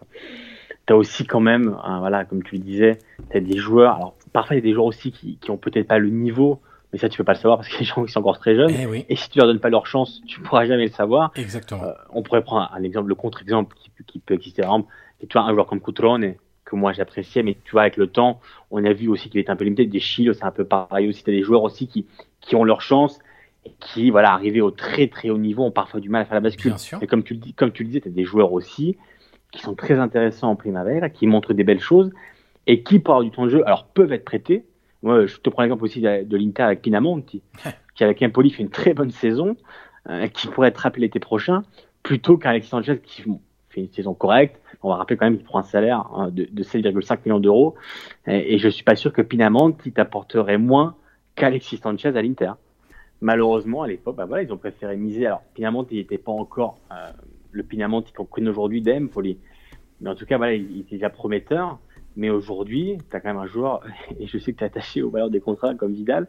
Tu 0.85 0.91
as 0.91 0.97
aussi 0.97 1.25
quand 1.25 1.39
même, 1.39 1.77
hein, 1.83 1.99
voilà, 1.99 2.25
comme 2.25 2.43
tu 2.43 2.55
le 2.55 2.61
disais, 2.61 2.97
tu 3.29 3.37
as 3.37 3.39
des 3.39 3.57
joueurs. 3.57 3.95
Alors, 3.95 4.15
parfois, 4.33 4.55
il 4.55 4.59
y 4.59 4.61
a 4.61 4.65
des 4.65 4.73
joueurs 4.73 4.87
aussi 4.87 5.11
qui, 5.11 5.37
qui 5.37 5.51
ont 5.51 5.57
peut-être 5.57 5.87
pas 5.87 5.99
le 5.99 6.09
niveau, 6.09 6.59
mais 6.91 6.99
ça, 6.99 7.07
tu 7.07 7.17
peux 7.17 7.23
pas 7.23 7.33
le 7.33 7.37
savoir 7.37 7.57
parce 7.57 7.69
que 7.69 7.79
les 7.79 7.85
gens 7.85 8.03
qui 8.03 8.11
sont 8.11 8.19
encore 8.19 8.39
très 8.39 8.55
jeunes. 8.55 8.71
Eh 8.71 9.05
et 9.07 9.15
si 9.15 9.29
tu 9.29 9.37
leur 9.37 9.47
donnes 9.47 9.59
pas 9.59 9.69
leur 9.69 9.85
chance, 9.85 10.21
tu 10.27 10.41
pourras 10.41 10.65
jamais 10.65 10.85
le 10.85 10.91
savoir. 10.91 11.31
Exactement. 11.35 11.83
Euh, 11.83 11.93
on 12.09 12.23
pourrait 12.23 12.43
prendre 12.43 12.69
un, 12.73 12.83
exemple, 12.83 13.09
le 13.09 13.15
contre-exemple 13.15 13.75
qui, 13.75 13.91
qui, 14.05 14.19
peut 14.19 14.33
exister. 14.33 14.63
Par 14.63 14.71
exemple, 14.71 14.91
tu 15.21 15.27
vois, 15.33 15.43
un 15.43 15.53
joueur 15.53 15.67
comme 15.67 15.79
Cutrone, 15.79 16.35
que 16.65 16.75
moi 16.75 16.93
j'appréciais, 16.93 17.43
mais 17.43 17.57
tu 17.63 17.71
vois, 17.71 17.81
avec 17.81 17.97
le 17.97 18.07
temps, 18.07 18.39
on 18.71 18.83
a 18.85 18.93
vu 18.93 19.07
aussi 19.07 19.29
qu'il 19.29 19.39
était 19.39 19.49
un 19.49 19.55
peu 19.55 19.65
limité. 19.65 19.85
Des 19.85 19.99
Chiles, 19.99 20.33
c'est 20.33 20.45
un 20.45 20.51
peu 20.51 20.65
pareil 20.65 21.09
aussi. 21.09 21.23
Tu 21.23 21.29
as 21.29 21.33
des 21.33 21.43
joueurs 21.43 21.63
aussi 21.63 21.87
qui, 21.87 22.05
qui 22.41 22.55
ont 22.55 22.63
leur 22.63 22.81
chance 22.81 23.19
et 23.65 23.71
qui, 23.79 24.09
voilà, 24.09 24.33
arrivés 24.33 24.61
au 24.61 24.71
très 24.71 25.07
très 25.07 25.29
haut 25.29 25.37
niveau, 25.37 25.63
ont 25.63 25.71
parfois 25.71 25.99
du 25.99 26.09
mal 26.09 26.23
à 26.23 26.25
faire 26.25 26.35
la 26.35 26.41
bascule. 26.41 26.73
Et 27.01 27.07
comme 27.07 27.23
tu 27.23 27.33
le 27.33 27.39
dis, 27.39 27.53
comme 27.53 27.71
tu 27.71 27.83
le 27.83 27.87
disais, 27.87 28.01
tu 28.01 28.09
as 28.09 28.11
des 28.11 28.25
joueurs 28.25 28.53
aussi 28.53 28.97
qui 29.51 29.61
sont 29.61 29.75
très 29.75 29.99
intéressants 29.99 30.49
en 30.49 30.55
primavera, 30.55 31.09
qui 31.09 31.27
montrent 31.27 31.53
des 31.53 31.63
belles 31.63 31.79
choses 31.79 32.11
et 32.65 32.83
qui, 32.83 32.99
pour 32.99 33.13
avoir 33.13 33.23
du 33.23 33.31
temps 33.31 33.45
de 33.45 33.49
jeu, 33.49 33.63
alors 33.65 33.85
peuvent 33.85 34.11
être 34.11 34.25
prêtés. 34.25 34.65
Moi, 35.03 35.25
je 35.25 35.37
te 35.37 35.49
prends 35.49 35.63
l'exemple 35.63 35.83
aussi 35.83 36.01
de, 36.01 36.37
l'Inter 36.37 36.63
avec 36.63 36.81
Pinamonti, 36.81 37.41
qui 37.95 38.03
avec 38.03 38.21
Empoli 38.21 38.51
fait 38.51 38.63
une 38.63 38.69
très 38.69 38.93
bonne 38.93 39.11
saison, 39.11 39.55
euh, 40.09 40.27
qui 40.27 40.47
pourrait 40.47 40.69
être 40.69 40.77
rappelé 40.77 41.07
l'été 41.07 41.19
prochain, 41.19 41.63
plutôt 42.03 42.37
qu'Alexis 42.37 42.69
Sanchez 42.69 42.99
qui 43.03 43.23
une 43.81 43.91
saison 43.91 44.13
correcte, 44.13 44.59
on 44.81 44.89
va 44.89 44.95
rappeler 44.95 45.17
quand 45.17 45.25
même 45.25 45.37
qu'il 45.37 45.45
prend 45.45 45.59
un 45.59 45.63
salaire 45.63 46.05
hein, 46.13 46.29
de, 46.29 46.47
de 46.51 46.63
7,5 46.63 47.19
millions 47.25 47.39
d'euros. 47.39 47.75
Et, 48.27 48.55
et, 48.55 48.57
je 48.57 48.69
suis 48.69 48.83
pas 48.83 48.95
sûr 48.95 49.13
que 49.13 49.21
Pinamonti 49.21 49.91
t'apporterait 49.91 50.57
moins 50.57 50.95
qu'Alexis 51.35 51.77
Sanchez 51.77 52.09
à 52.09 52.21
l'Inter. 52.21 52.53
Malheureusement, 53.21 53.83
à 53.83 53.87
l'époque, 53.87 54.17
bah 54.17 54.25
voilà, 54.25 54.43
ils 54.43 54.51
ont 54.51 54.57
préféré 54.57 54.97
miser. 54.97 55.27
Alors, 55.27 55.41
Pinamonti 55.53 55.95
n'était 55.95 56.17
pas 56.17 56.31
encore 56.31 56.77
euh, 56.91 57.11
le 57.51 57.63
Pinamonti 57.63 58.11
qu'on 58.11 58.25
connaît 58.25 58.49
aujourd'hui 58.49 58.81
d'Empoli. 58.81 59.37
Mais 60.01 60.09
en 60.09 60.15
tout 60.15 60.25
cas, 60.25 60.37
voilà, 60.37 60.53
il, 60.53 60.81
était 60.81 60.95
déjà 60.95 61.09
prometteur. 61.09 61.79
Mais 62.15 62.29
aujourd'hui, 62.29 62.97
tu 63.09 63.15
as 63.15 63.21
quand 63.21 63.29
même 63.29 63.41
un 63.41 63.47
joueur, 63.47 63.81
et 64.19 64.27
je 64.27 64.37
sais 64.37 64.51
que 64.53 64.57
tu 64.57 64.63
es 64.63 64.67
attaché 64.67 65.01
aux 65.01 65.09
valeurs 65.09 65.29
des 65.29 65.39
contrats 65.39 65.73
comme 65.73 65.93
Vidal. 65.93 66.27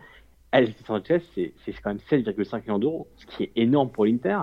Alexis 0.52 0.84
Sanchez, 0.84 1.18
c'est 1.34 1.72
quand 1.82 1.90
même 1.90 1.98
7,5 1.98 2.62
millions 2.62 2.78
d'euros, 2.78 3.08
ce 3.16 3.26
qui 3.26 3.42
est 3.42 3.52
énorme 3.56 3.90
pour 3.90 4.06
l'Inter. 4.06 4.42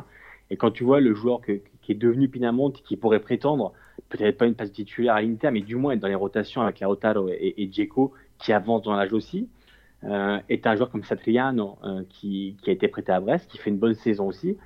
Et 0.49 0.57
quand 0.57 0.72
tu 0.72 0.84
vois 0.84 0.99
le 0.99 1.14
joueur 1.14 1.40
que, 1.40 1.61
est 1.92 1.96
devenu 1.96 2.30
Pinamonti, 2.30 2.84
qui 2.84 2.98
pourrait 2.98 3.20
prétendre 3.22 3.74
peut-être 4.10 4.38
pas 4.38 4.46
une 4.46 4.56
place 4.56 4.72
titulaire 4.72 5.16
à 5.16 5.22
l'Inter, 5.22 5.52
mais 5.52 5.62
du 5.62 5.76
moins 5.76 5.94
être 5.94 6.00
dans 6.00 6.08
les 6.08 6.16
rotations 6.16 6.62
avec 6.62 6.80
Lautaro 6.80 7.30
et, 7.30 7.56
et 7.58 7.68
Dzeko, 7.68 8.14
qui 8.40 8.54
avance 8.54 8.82
dans 8.82 8.94
l'âge 8.94 9.14
aussi. 9.14 9.48
Euh, 10.04 10.40
est 10.50 10.66
un 10.66 10.76
joueur 10.76 10.90
comme 10.90 11.04
Satriano 11.04 11.78
euh, 11.84 12.04
qui, 12.10 12.58
a 12.66 12.72
été 12.72 12.88
prêté 12.88 13.12
à 13.12 13.20
Brest, 13.20 13.48
qui 13.52 13.60
fait 13.60 13.70
une 13.70 13.78
bonne 13.78 13.94
saison 13.94 14.28
aussi 14.28 14.58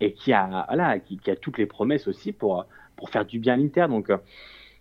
et 0.00 0.12
qui 0.12 0.32
a 0.32 0.64
voilà, 0.66 0.98
qui, 0.98 1.20
a 1.30 1.36
toutes 1.36 1.58
les 1.58 1.66
promesses 1.66 2.08
aussi 2.08 2.32
pour 2.32 2.66
pour 2.96 3.08
faire 3.08 3.24
du 3.24 3.38
bien 3.38 3.54
à 3.54 3.56
l'Inter. 3.56 3.86
Donc 3.88 4.10
euh, 4.10 4.16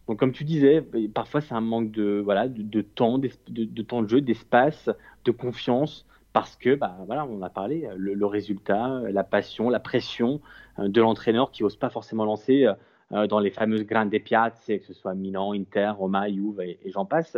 donc 0.08 0.18
comme 0.18 0.32
tu 0.32 0.46
disais, 0.46 0.84
parfois 1.14 1.42
c'est 1.42 1.54
un 1.54 1.62
manque 1.62 1.92
de 1.92 2.22
voilà 2.26 2.48
de, 2.48 2.82
temps, 2.82 3.20
de, 3.20 3.82
temps 3.84 4.02
de 4.02 4.10
jeu, 4.10 4.22
d'espace, 4.22 4.90
de 5.26 5.32
confiance 5.32 6.08
parce 6.34 6.56
que 6.56 6.74
bah 6.74 6.98
voilà 7.06 7.28
on 7.28 7.44
a 7.44 7.50
parlé 7.50 7.88
le, 7.96 8.26
résultat, 8.26 9.02
la 9.12 9.24
passion, 9.24 9.70
la 9.70 9.80
pression 9.80 10.42
de 10.88 11.02
l'entraîneur 11.02 11.52
qui 11.52 11.64
n'ose 11.64 11.76
pas 11.76 11.90
forcément 11.90 12.26
lancer 12.26 12.68
euh, 13.12 13.26
dans 13.26 13.40
les 13.40 13.50
fameuses 13.50 13.86
grandes 13.86 14.12
piazze, 14.20 14.54
que 14.68 14.86
ce 14.86 14.94
soit 14.94 15.16
Milan, 15.16 15.54
Inter, 15.54 15.94
Roma, 15.98 16.30
Juve 16.30 16.62
et, 16.62 16.80
j'en 16.86 17.06
passe. 17.06 17.38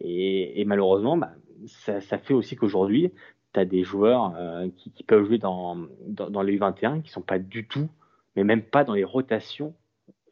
Et, 0.00 0.64
malheureusement, 0.64 1.16
bah, 1.16 1.32
ça, 1.66 2.00
fait 2.18 2.32
aussi 2.32 2.56
qu'aujourd'hui, 2.56 3.12
tu 3.52 3.60
as 3.60 3.66
des 3.66 3.84
joueurs 3.84 4.34
euh, 4.36 4.68
qui, 4.76 5.04
peuvent 5.04 5.26
jouer 5.26 5.38
dans, 5.38 5.76
dans, 6.06 6.30
dans, 6.30 6.42
les 6.42 6.58
U21 6.58 7.02
qui 7.02 7.10
sont 7.10 7.20
pas 7.20 7.38
du 7.38 7.66
tout, 7.66 7.88
mais 8.34 8.44
même 8.44 8.62
pas 8.62 8.82
dans 8.82 8.94
les 8.94 9.04
rotations 9.04 9.74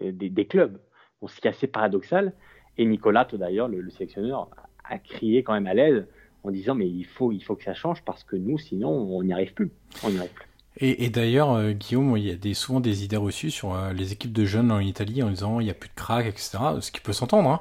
euh, 0.00 0.10
des, 0.10 0.46
clubs. 0.46 0.80
Bon, 1.20 1.28
ce 1.28 1.38
qui 1.38 1.46
est 1.46 1.50
assez 1.50 1.66
paradoxal. 1.66 2.32
Et 2.78 2.86
Nicolas, 2.86 3.28
d'ailleurs, 3.30 3.68
le, 3.68 3.82
le, 3.82 3.90
sélectionneur, 3.90 4.48
a 4.84 4.98
crié 4.98 5.42
quand 5.42 5.52
même 5.52 5.66
à 5.66 5.74
l'aide 5.74 6.08
en 6.44 6.50
disant 6.50 6.74
mais 6.74 6.88
il 6.88 7.04
faut, 7.04 7.30
il 7.30 7.44
faut 7.44 7.54
que 7.54 7.62
ça 7.62 7.74
change 7.74 8.02
parce 8.04 8.24
que 8.24 8.36
nous, 8.36 8.56
sinon, 8.56 8.88
on 8.88 9.22
n'y 9.22 9.34
arrive 9.34 9.52
plus. 9.52 9.70
On 10.02 10.08
n'y 10.08 10.16
arrive 10.16 10.32
plus. 10.32 10.48
Et, 10.78 11.10
d'ailleurs, 11.10 11.52
euh, 11.52 11.72
Guillaume, 11.72 12.16
il 12.16 12.24
y 12.24 12.50
a 12.50 12.54
souvent 12.54 12.80
des 12.80 13.04
idées 13.04 13.18
reçues 13.18 13.50
sur 13.50 13.74
euh, 13.74 13.92
les 13.92 14.12
équipes 14.12 14.32
de 14.32 14.46
jeunes 14.46 14.72
en 14.72 14.80
Italie 14.80 15.22
en 15.22 15.28
disant 15.28 15.60
il 15.60 15.64
n'y 15.64 15.70
a 15.70 15.74
plus 15.74 15.90
de 15.90 15.94
crack, 15.94 16.26
etc. 16.26 16.58
Ce 16.80 16.90
qui 16.90 17.00
peut 17.00 17.12
s'entendre. 17.12 17.50
Hein. 17.50 17.60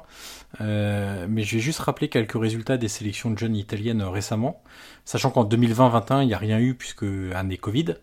Euh, 0.62 1.26
mais 1.28 1.42
je 1.42 1.56
vais 1.56 1.60
juste 1.60 1.80
rappeler 1.80 2.08
quelques 2.08 2.40
résultats 2.40 2.78
des 2.78 2.88
sélections 2.88 3.30
de 3.30 3.36
jeunes 3.36 3.54
italiennes 3.54 4.02
récemment, 4.02 4.62
sachant 5.04 5.30
qu'en 5.30 5.44
2020-21, 5.44 6.22
il 6.22 6.28
n'y 6.28 6.34
a 6.34 6.38
rien 6.38 6.58
eu 6.58 6.74
puisque 6.74 7.04
année 7.34 7.58
Covid. 7.58 7.96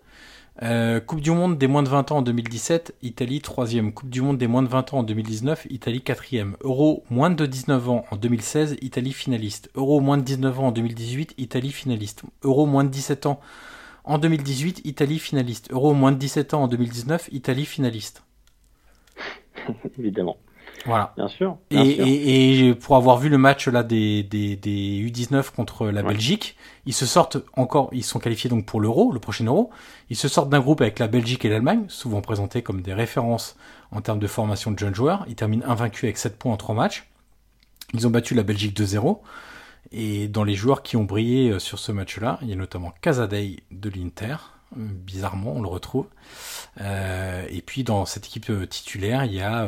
Coupe 1.07 1.21
du 1.21 1.31
Monde 1.31 1.57
des 1.57 1.67
moins 1.67 1.83
de 1.83 1.89
20 1.89 2.11
ans 2.11 2.17
en 2.17 2.21
2017, 2.21 2.95
Italie 3.01 3.39
3 3.39 3.67
Coupe 3.95 4.09
du 4.09 4.21
Monde 4.21 4.37
des 4.37 4.47
moins 4.47 4.61
de 4.61 4.67
20 4.67 4.93
ans 4.93 4.99
en 4.99 5.03
2019, 5.03 5.67
Italie 5.69 6.01
4 6.01 6.23
Euro 6.63 7.05
moins 7.09 7.29
de 7.29 7.45
19 7.45 7.89
ans 7.89 8.05
en 8.11 8.17
2016, 8.17 8.75
Italie 8.81 9.13
finaliste. 9.13 9.71
Euro 9.75 10.01
moins 10.01 10.17
de 10.17 10.23
19 10.23 10.59
ans 10.59 10.67
en 10.67 10.71
2018, 10.71 11.35
Italie 11.37 11.71
finaliste. 11.71 12.23
Euro 12.43 12.65
moins 12.65 12.83
de 12.83 12.89
17 12.89 13.25
ans 13.25 13.39
en 14.03 14.17
2018, 14.17 14.81
Italie 14.85 15.19
finaliste. 15.19 15.71
Euro 15.71 15.93
moins 15.93 16.11
de 16.11 16.17
17 16.17 16.53
ans 16.53 16.63
en 16.63 16.67
2019, 16.67 17.29
Italie 17.31 17.65
finaliste. 17.65 18.23
Évidemment. 19.99 20.37
Voilà. 20.85 21.13
Bien 21.17 21.27
sûr. 21.27 21.57
Et, 21.71 21.75
bien 21.75 21.85
sûr. 21.85 22.05
et, 22.07 22.69
et 22.69 22.75
pour 22.75 22.95
avoir 22.95 23.17
vu 23.17 23.27
le 23.27 23.37
match 23.37 23.67
là 23.67 23.83
des, 23.83 24.23
des, 24.23 24.55
des 24.55 25.09
U19 25.11 25.51
contre 25.53 25.87
la 25.87 26.01
Ouais. 26.01 26.07
Belgique, 26.13 26.55
ils 26.85 26.93
se 26.93 27.05
sortent 27.05 27.37
encore, 27.57 27.89
ils 27.91 28.03
sont 28.03 28.19
qualifiés 28.19 28.49
donc 28.49 28.65
pour 28.65 28.79
l'Euro, 28.79 29.11
le 29.11 29.19
prochain 29.19 29.45
Euro. 29.45 29.71
Ils 30.09 30.15
se 30.15 30.27
sortent 30.29 30.49
d'un 30.49 30.61
groupe 30.61 30.79
avec 30.81 30.99
la 30.99 31.07
Belgique 31.07 31.43
et 31.43 31.49
l'Allemagne, 31.49 31.83
souvent 31.89 32.21
présentés 32.21 32.61
comme 32.61 32.81
des 32.81 32.93
références 32.93 33.57
en 33.91 33.99
termes 34.01 34.19
de 34.19 34.27
formation 34.27 34.71
de 34.71 34.79
jeunes 34.79 34.95
joueurs. 34.95 35.25
Ils 35.27 35.35
terminent 35.35 35.65
invaincus 35.67 36.05
avec 36.05 36.17
7 36.17 36.37
points 36.37 36.53
en 36.53 36.57
3 36.57 36.75
matchs. 36.75 37.09
Ils 37.93 38.07
ont 38.07 38.11
battu 38.11 38.33
la 38.33 38.43
Belgique 38.43 38.79
2-0. 38.79 39.19
Et 39.91 40.27
dans 40.27 40.43
les 40.43 40.55
joueurs 40.55 40.83
qui 40.83 40.97
ont 40.97 41.03
brillé 41.03 41.49
euh, 41.49 41.59
sur 41.59 41.79
ce 41.79 41.91
match-là, 41.91 42.39
il 42.41 42.49
y 42.49 42.53
a 42.53 42.55
notamment 42.55 42.93
Casadei 43.01 43.63
de 43.71 43.89
l'Inter. 43.89 44.35
Euh, 44.77 44.81
Bizarrement, 44.81 45.53
on 45.55 45.61
le 45.61 45.67
retrouve. 45.67 46.05
Euh, 46.79 47.45
et 47.49 47.61
puis 47.61 47.83
dans 47.83 48.05
cette 48.05 48.27
équipe 48.27 48.51
titulaire, 48.69 49.25
il 49.25 49.33
y 49.33 49.41
a 49.41 49.67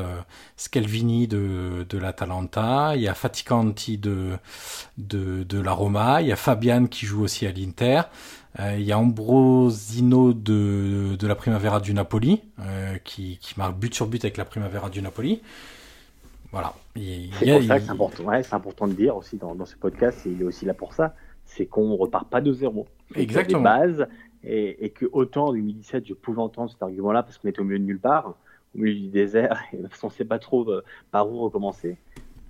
Scalvini 0.57 1.27
de, 1.27 1.97
l'Atalanta, 1.97 2.95
il 2.95 3.01
y 3.01 3.07
a 3.07 3.15
Faticanti 3.15 3.97
de, 3.97 4.37
de, 4.97 5.59
la 5.59 5.71
Roma, 5.71 6.21
il 6.21 6.27
y 6.27 6.31
a 6.31 6.35
Fabian 6.35 6.85
qui 6.85 7.07
joue 7.07 7.23
aussi 7.23 7.47
à 7.47 7.51
l'Inter, 7.51 8.03
il 8.59 8.83
y 8.83 8.91
a 8.91 8.99
Ambrosino 8.99 10.33
de, 10.33 11.15
de 11.17 11.27
la 11.27 11.35
Primavera 11.35 11.79
du 11.79 11.93
Napoli, 11.93 12.43
qui, 13.03 13.39
qui 13.41 13.53
marque 13.57 13.77
but 13.77 13.93
sur 13.93 14.05
but 14.05 14.23
avec 14.23 14.37
la 14.37 14.45
Primavera 14.45 14.89
du 14.89 15.01
Napoli. 15.01 15.41
Voilà. 16.51 16.73
Il- 16.95 17.25
il 17.27 17.33
C'est 17.35 17.51
pour 17.53 17.63
ça 17.63 17.79
que 17.79 17.85
c'est 17.85 17.91
important. 17.91 18.23
Ouais, 18.25 18.43
c'est 18.43 18.53
important 18.55 18.87
de 18.87 18.93
dire 18.93 19.15
aussi 19.15 19.37
dans, 19.37 19.55
dans 19.55 19.65
ce 19.65 19.75
podcast, 19.77 20.25
et 20.25 20.29
il 20.31 20.41
est 20.41 20.45
aussi 20.45 20.65
là 20.65 20.73
pour 20.73 20.93
ça, 20.93 21.15
c'est 21.45 21.65
qu'on 21.65 21.95
repart 21.95 22.29
pas 22.29 22.41
de 22.41 22.51
zéro. 22.51 22.87
A 23.11 23.15
Des 23.15 23.21
Exactement. 23.21 23.61
bases, 23.63 24.07
et, 24.43 24.85
et 24.85 24.89
que 24.89 25.05
autant 25.11 25.47
en 25.47 25.53
2017, 25.53 26.07
je 26.07 26.13
pouvais 26.13 26.41
entendre 26.41 26.69
cet 26.71 26.81
argument-là 26.81 27.23
parce 27.23 27.37
qu'on 27.37 27.47
était 27.47 27.61
au 27.61 27.63
milieu 27.63 27.79
de 27.79 27.83
nulle 27.85 27.99
part, 27.99 28.35
au 28.75 28.79
milieu 28.79 28.93
du 28.99 29.07
désert, 29.07 29.61
et 29.73 29.77
on 30.03 30.07
ne 30.07 30.11
sait 30.11 30.25
pas 30.25 30.39
trop 30.39 30.69
euh, 30.69 30.83
par 31.11 31.29
où 31.31 31.39
recommencer. 31.39 31.97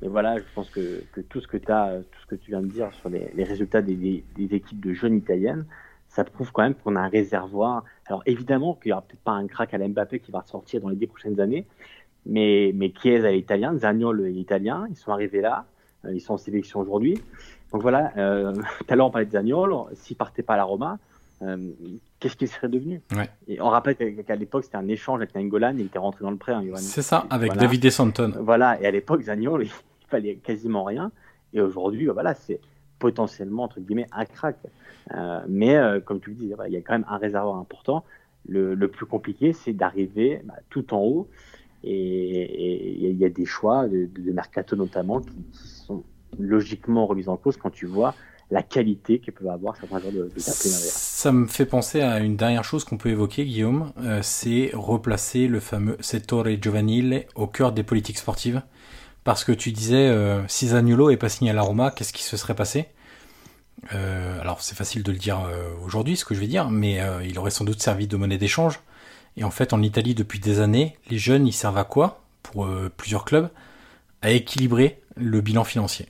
Mais 0.01 0.07
voilà, 0.07 0.39
je 0.39 0.43
pense 0.55 0.69
que, 0.71 1.03
que 1.11 1.21
tout 1.21 1.41
ce 1.41 1.47
que 1.47 1.57
tu 1.57 1.71
as, 1.71 1.99
tout 2.11 2.19
ce 2.21 2.25
que 2.25 2.35
tu 2.35 2.49
viens 2.49 2.61
de 2.61 2.67
dire 2.67 2.91
sur 2.93 3.09
les, 3.09 3.29
les 3.35 3.43
résultats 3.43 3.83
des, 3.83 3.93
des, 3.95 4.23
des 4.35 4.55
équipes 4.55 4.83
de 4.83 4.93
jeunes 4.93 5.15
italiennes, 5.15 5.65
ça 6.07 6.23
prouve 6.23 6.51
quand 6.51 6.63
même 6.63 6.73
qu'on 6.73 6.95
a 6.95 7.01
un 7.01 7.07
réservoir. 7.07 7.83
Alors 8.07 8.23
évidemment 8.25 8.73
qu'il 8.73 8.89
n'y 8.89 8.93
aura 8.93 9.03
peut-être 9.03 9.21
pas 9.21 9.31
un 9.33 9.45
crack 9.47 9.73
à 9.75 9.77
Mbappé 9.77 10.19
qui 10.19 10.31
va 10.31 10.41
sortir 10.43 10.81
dans 10.81 10.89
les 10.89 10.95
dix 10.95 11.05
prochaines 11.07 11.39
années, 11.39 11.67
mais, 12.25 12.71
mais 12.75 12.93
Chiesa 12.99 13.31
est 13.31 13.39
italien, 13.39 13.77
Zaniol 13.77 14.27
est 14.27 14.33
italien, 14.33 14.87
ils 14.89 14.95
sont 14.95 15.11
arrivés 15.11 15.41
là, 15.41 15.65
euh, 16.05 16.13
ils 16.13 16.21
sont 16.21 16.33
en 16.33 16.37
sélection 16.37 16.79
aujourd'hui. 16.79 17.21
Donc 17.71 17.81
voilà, 17.81 18.11
euh, 18.17 18.53
tout 18.79 18.85
à 18.89 18.95
l'heure 18.95 19.07
on 19.07 19.11
parlait 19.11 19.25
de 19.25 19.31
Zaniol, 19.31 19.73
s'il 19.93 20.17
partait 20.17 20.43
pas 20.43 20.53
à 20.53 20.57
la 20.57 20.63
Roma, 20.63 20.99
euh, 21.41 21.57
qu'est-ce 22.19 22.35
qu'il 22.35 22.47
serait 22.47 22.69
devenu 22.69 23.01
Ouais. 23.15 23.29
Et 23.47 23.59
on 23.61 23.69
rappelle 23.69 23.95
qu'à 23.95 24.35
l'époque 24.35 24.63
c'était 24.65 24.77
un 24.77 24.87
échange 24.87 25.21
avec 25.21 25.33
Nainggolan, 25.33 25.75
il 25.77 25.85
était 25.85 25.99
rentré 25.99 26.23
dans 26.23 26.31
le 26.31 26.37
prêt, 26.37 26.53
hein. 26.53 26.63
C'est 26.75 27.01
ça, 27.01 27.25
avec 27.29 27.53
Voilà. 27.53 27.61
David 27.61 27.89
Santon. 27.89 28.33
Voilà, 28.39 28.79
et 28.81 28.85
à 28.85 28.91
l'époque, 28.91 29.21
Zaniol, 29.21 29.63
il 29.65 30.07
fallait 30.07 30.35
quasiment 30.35 30.83
rien. 30.83 31.11
Et 31.53 31.61
aujourd'hui, 31.61 32.05
bah, 32.07 32.13
voilà, 32.13 32.33
c'est 32.33 32.59
potentiellement, 32.99 33.63
entre 33.63 33.79
guillemets, 33.79 34.07
un 34.11 34.25
crack. 34.25 34.55
Euh, 35.13 35.41
mais 35.49 35.75
euh, 35.75 35.99
comme 35.99 36.19
tu 36.21 36.29
le 36.29 36.35
dis, 36.35 36.53
il 36.67 36.73
y 36.73 36.77
a 36.77 36.81
quand 36.81 36.93
même 36.93 37.05
un 37.09 37.17
réservoir 37.17 37.57
important. 37.57 38.05
Le, 38.47 38.73
le 38.73 38.87
plus 38.87 39.05
compliqué, 39.05 39.53
c'est 39.53 39.73
d'arriver 39.73 40.41
bah, 40.45 40.55
tout 40.69 40.93
en 40.93 40.99
haut. 40.99 41.27
Et 41.83 43.09
il 43.09 43.17
y 43.17 43.25
a 43.25 43.29
des 43.29 43.45
choix 43.45 43.87
de, 43.87 44.31
mercato 44.31 44.75
notamment 44.75 45.21
qui, 45.21 45.35
sont 45.53 46.03
logiquement 46.39 47.05
remis 47.07 47.27
en 47.27 47.37
cause 47.37 47.57
quand 47.57 47.71
tu 47.71 47.85
vois 47.85 48.13
la 48.51 48.63
qualité 48.63 49.19
que 49.19 49.31
peuvent 49.31 49.47
avoir 49.47 49.77
certains 49.77 49.99
joueurs 49.99 50.13
de, 50.13 50.23
de. 50.23 50.39
Ça 50.39 51.31
me 51.31 51.47
fait 51.47 51.65
penser 51.65 52.01
à 52.01 52.19
une 52.19 52.35
dernière 52.35 52.65
chose 52.65 52.83
qu'on 52.83 52.97
peut 52.97 53.09
évoquer, 53.09 53.45
Guillaume, 53.45 53.93
euh, 53.99 54.19
c'est 54.21 54.71
replacer 54.73 55.47
le 55.47 55.61
fameux 55.61 55.95
settore 56.01 56.47
giovanile 56.61 57.25
au 57.35 57.47
cœur 57.47 57.71
des 57.71 57.83
politiques 57.83 58.17
sportives. 58.17 58.61
Parce 59.23 59.43
que 59.43 59.51
tu 59.51 59.71
disais, 59.71 60.07
euh, 60.07 60.47
si 60.47 60.69
Zaniolo 60.69 61.09
est 61.11 61.17
pas 61.17 61.29
signé 61.29 61.51
à 61.51 61.53
la 61.53 61.61
Roma, 61.61 61.91
qu'est-ce 61.91 62.13
qui 62.13 62.23
se 62.23 62.37
serait 62.37 62.55
passé? 62.55 62.87
Euh, 63.93 64.39
Alors 64.41 64.61
c'est 64.61 64.75
facile 64.75 65.03
de 65.03 65.11
le 65.11 65.17
dire 65.17 65.41
euh, 65.45 65.69
aujourd'hui, 65.83 66.17
ce 66.17 66.25
que 66.25 66.33
je 66.33 66.39
vais 66.39 66.47
dire, 66.47 66.69
mais 66.69 66.99
il 67.23 67.37
aurait 67.37 67.51
sans 67.51 67.65
doute 67.65 67.81
servi 67.81 68.07
de 68.07 68.17
monnaie 68.17 68.37
d'échange. 68.37 68.79
Et 69.37 69.43
en 69.43 69.51
fait, 69.51 69.73
en 69.73 69.81
Italie, 69.81 70.15
depuis 70.15 70.39
des 70.39 70.59
années, 70.59 70.97
les 71.09 71.17
jeunes, 71.17 71.47
ils 71.47 71.53
servent 71.53 71.77
à 71.77 71.83
quoi 71.83 72.23
Pour 72.43 72.65
euh, 72.65 72.91
plusieurs 72.95 73.25
clubs? 73.25 73.49
À 74.21 74.31
équilibrer 74.31 74.99
le 75.15 75.41
bilan 75.41 75.63
financier. 75.63 76.07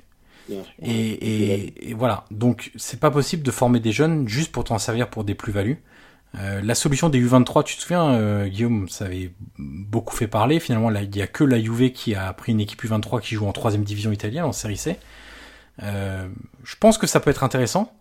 Bien. 0.49 0.63
Et, 0.81 0.91
et, 0.91 1.89
et 1.89 1.93
voilà. 1.93 2.25
Donc, 2.31 2.71
c'est 2.75 2.99
pas 2.99 3.11
possible 3.11 3.43
de 3.43 3.51
former 3.51 3.79
des 3.79 3.91
jeunes 3.91 4.27
juste 4.27 4.51
pour 4.51 4.63
t'en 4.63 4.79
servir 4.79 5.09
pour 5.09 5.23
des 5.23 5.35
plus-values. 5.35 5.81
Euh, 6.37 6.61
la 6.63 6.75
solution 6.75 7.09
des 7.09 7.21
U23, 7.21 7.63
tu 7.63 7.75
te 7.75 7.81
souviens, 7.81 8.13
euh, 8.13 8.47
Guillaume, 8.47 8.87
ça 8.87 9.05
avait 9.05 9.31
beaucoup 9.57 10.15
fait 10.15 10.27
parler. 10.27 10.59
Finalement, 10.59 10.89
là, 10.89 11.01
il 11.01 11.15
y 11.15 11.21
a 11.21 11.27
que 11.27 11.43
la 11.43 11.61
Juve 11.61 11.91
qui 11.91 12.15
a 12.15 12.31
pris 12.33 12.53
une 12.53 12.61
équipe 12.61 12.83
U23 12.83 13.21
qui 13.21 13.35
joue 13.35 13.47
en 13.47 13.51
troisième 13.51 13.83
division 13.83 14.11
italienne, 14.11 14.45
en 14.45 14.53
série 14.53 14.77
C. 14.77 14.97
Euh, 15.83 16.27
je 16.63 16.75
pense 16.77 16.97
que 16.97 17.07
ça 17.07 17.19
peut 17.19 17.29
être 17.29 17.43
intéressant, 17.43 17.93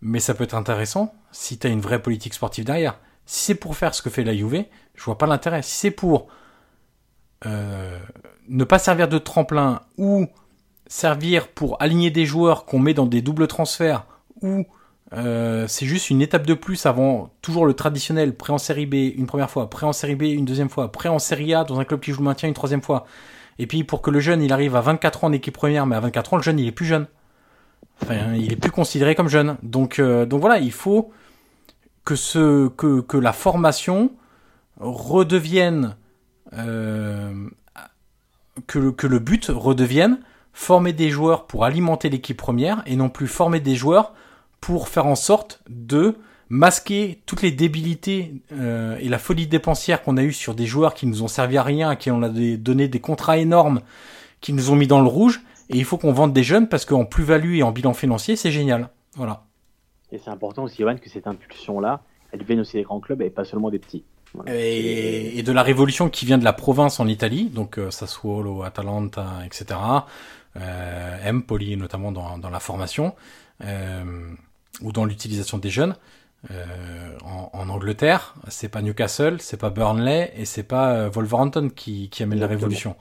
mais 0.00 0.20
ça 0.20 0.34
peut 0.34 0.44
être 0.44 0.54
intéressant 0.54 1.14
si 1.32 1.58
tu 1.58 1.66
as 1.66 1.70
une 1.70 1.80
vraie 1.80 2.02
politique 2.02 2.34
sportive 2.34 2.64
derrière. 2.64 2.98
Si 3.26 3.44
c'est 3.44 3.54
pour 3.54 3.76
faire 3.76 3.94
ce 3.94 4.02
que 4.02 4.10
fait 4.10 4.24
la 4.24 4.34
Juve, 4.34 4.64
je 4.94 5.04
vois 5.04 5.18
pas 5.18 5.26
l'intérêt. 5.26 5.62
Si 5.62 5.74
c'est 5.76 5.90
pour 5.90 6.28
euh, 7.44 7.98
ne 8.48 8.64
pas 8.64 8.78
servir 8.78 9.08
de 9.08 9.18
tremplin 9.18 9.82
ou 9.98 10.26
servir 10.86 11.48
pour 11.48 11.80
aligner 11.82 12.10
des 12.10 12.24
joueurs 12.24 12.64
qu'on 12.64 12.78
met 12.78 12.94
dans 12.94 13.06
des 13.06 13.20
doubles 13.20 13.46
transferts 13.48 14.06
ou 14.42 14.64
euh, 15.12 15.66
c'est 15.68 15.86
juste 15.86 16.10
une 16.10 16.22
étape 16.22 16.46
de 16.46 16.54
plus 16.54 16.86
avant 16.86 17.30
toujours 17.42 17.66
le 17.66 17.74
traditionnel 17.74 18.34
prêt 18.34 18.52
en 18.52 18.58
série 18.58 18.86
B 18.86 18.94
une 18.94 19.26
première 19.26 19.50
fois, 19.50 19.68
prêt 19.70 19.86
en 19.86 19.92
série 19.92 20.16
B 20.16 20.22
une 20.22 20.44
deuxième 20.44 20.68
fois, 20.68 20.90
prêt 20.90 21.08
en 21.08 21.18
série 21.18 21.54
A 21.54 21.64
dans 21.64 21.78
un 21.78 21.84
club 21.84 22.00
qui 22.00 22.12
joue 22.12 22.20
le 22.20 22.24
maintien 22.24 22.48
une 22.48 22.54
troisième 22.54 22.82
fois. 22.82 23.06
Et 23.58 23.66
puis 23.66 23.84
pour 23.84 24.02
que 24.02 24.10
le 24.10 24.20
jeune 24.20 24.42
il 24.42 24.52
arrive 24.52 24.76
à 24.76 24.80
24 24.80 25.24
ans 25.24 25.26
en 25.28 25.32
équipe 25.32 25.54
première, 25.54 25.86
mais 25.86 25.96
à 25.96 26.00
24 26.00 26.34
ans 26.34 26.36
le 26.36 26.42
jeune 26.42 26.58
il 26.58 26.66
est 26.66 26.72
plus 26.72 26.86
jeune. 26.86 27.06
Enfin, 28.02 28.34
il 28.34 28.52
est 28.52 28.56
plus 28.56 28.70
considéré 28.70 29.14
comme 29.14 29.28
jeune. 29.28 29.56
Donc 29.62 29.98
euh, 29.98 30.26
donc 30.26 30.40
voilà, 30.40 30.58
il 30.58 30.72
faut 30.72 31.12
que 32.14 33.16
la 33.16 33.32
formation 33.32 34.12
redevienne 34.78 35.96
euh, 36.52 37.48
que 38.66 39.06
le, 39.06 39.18
but 39.18 39.46
redevienne 39.48 40.20
former 40.52 40.92
des 40.92 41.10
joueurs 41.10 41.46
pour 41.46 41.64
alimenter 41.64 42.08
l'équipe 42.08 42.36
première 42.36 42.82
et 42.86 42.96
non 42.96 43.08
plus 43.08 43.26
former 43.26 43.60
des 43.60 43.74
joueurs 43.74 44.14
pour 44.60 44.88
faire 44.88 45.06
en 45.06 45.14
sorte 45.14 45.60
de 45.68 46.16
masquer 46.48 47.20
toutes 47.26 47.42
les 47.42 47.50
débilités 47.50 48.34
euh, 48.52 48.96
et 49.00 49.08
la 49.08 49.18
folie 49.18 49.46
dépensière 49.46 50.02
qu'on 50.02 50.16
a 50.16 50.22
eue 50.22 50.32
sur 50.32 50.54
des 50.54 50.66
joueurs 50.66 50.94
qui 50.94 51.06
nous 51.06 51.22
ont 51.22 51.28
servi 51.28 51.58
à 51.58 51.62
rien, 51.62 51.90
à 51.90 51.96
qui 51.96 52.10
on 52.10 52.22
a 52.22 52.28
donné 52.28 52.88
des 52.88 53.00
contrats 53.00 53.38
énormes, 53.38 53.80
qui 54.40 54.52
nous 54.52 54.70
ont 54.70 54.76
mis 54.76 54.86
dans 54.86 55.00
le 55.00 55.08
rouge. 55.08 55.42
Et 55.68 55.76
il 55.76 55.84
faut 55.84 55.98
qu'on 55.98 56.12
vende 56.12 56.32
des 56.32 56.44
jeunes 56.44 56.68
parce 56.68 56.84
qu'en 56.84 57.04
plus-value 57.04 57.56
et 57.56 57.62
en 57.62 57.72
bilan 57.72 57.92
financier, 57.92 58.36
c'est 58.36 58.52
génial. 58.52 58.90
Voilà. 59.16 59.45
Et 60.16 60.18
c'est 60.18 60.30
important 60.30 60.64
aussi, 60.64 60.78
Johan, 60.80 60.96
que 60.96 61.10
cette 61.10 61.26
impulsion-là, 61.26 62.00
elle 62.32 62.42
vienne 62.42 62.60
aussi 62.60 62.78
des 62.78 62.82
grands 62.82 63.00
clubs 63.00 63.20
et 63.20 63.28
pas 63.28 63.44
seulement 63.44 63.70
des 63.70 63.78
petits. 63.78 64.02
Voilà. 64.32 64.54
Et, 64.54 65.38
et 65.38 65.42
de 65.42 65.52
la 65.52 65.62
révolution 65.62 66.08
qui 66.08 66.24
vient 66.24 66.38
de 66.38 66.44
la 66.44 66.54
province 66.54 67.00
en 67.00 67.06
Italie, 67.06 67.50
donc 67.50 67.78
euh, 67.78 67.90
Sassuolo, 67.90 68.62
Atalanta, 68.62 69.26
etc. 69.44 69.78
Euh, 70.56 71.30
Empoli 71.30 71.76
notamment 71.76 72.12
dans, 72.12 72.38
dans 72.38 72.48
la 72.48 72.60
formation 72.60 73.14
euh, 73.62 74.30
ou 74.80 74.92
dans 74.92 75.04
l'utilisation 75.04 75.58
des 75.58 75.70
jeunes. 75.70 75.96
Euh, 76.50 77.18
en, 77.24 77.50
en 77.52 77.68
Angleterre, 77.68 78.34
c'est 78.48 78.68
pas 78.68 78.80
Newcastle, 78.80 79.36
c'est 79.40 79.56
pas 79.58 79.70
Burnley 79.70 80.32
et 80.36 80.44
c'est 80.46 80.62
pas 80.62 81.08
Wolverhampton 81.08 81.70
qui, 81.74 82.08
qui 82.08 82.22
amène 82.22 82.40
la 82.40 82.46
révolution. 82.46 82.96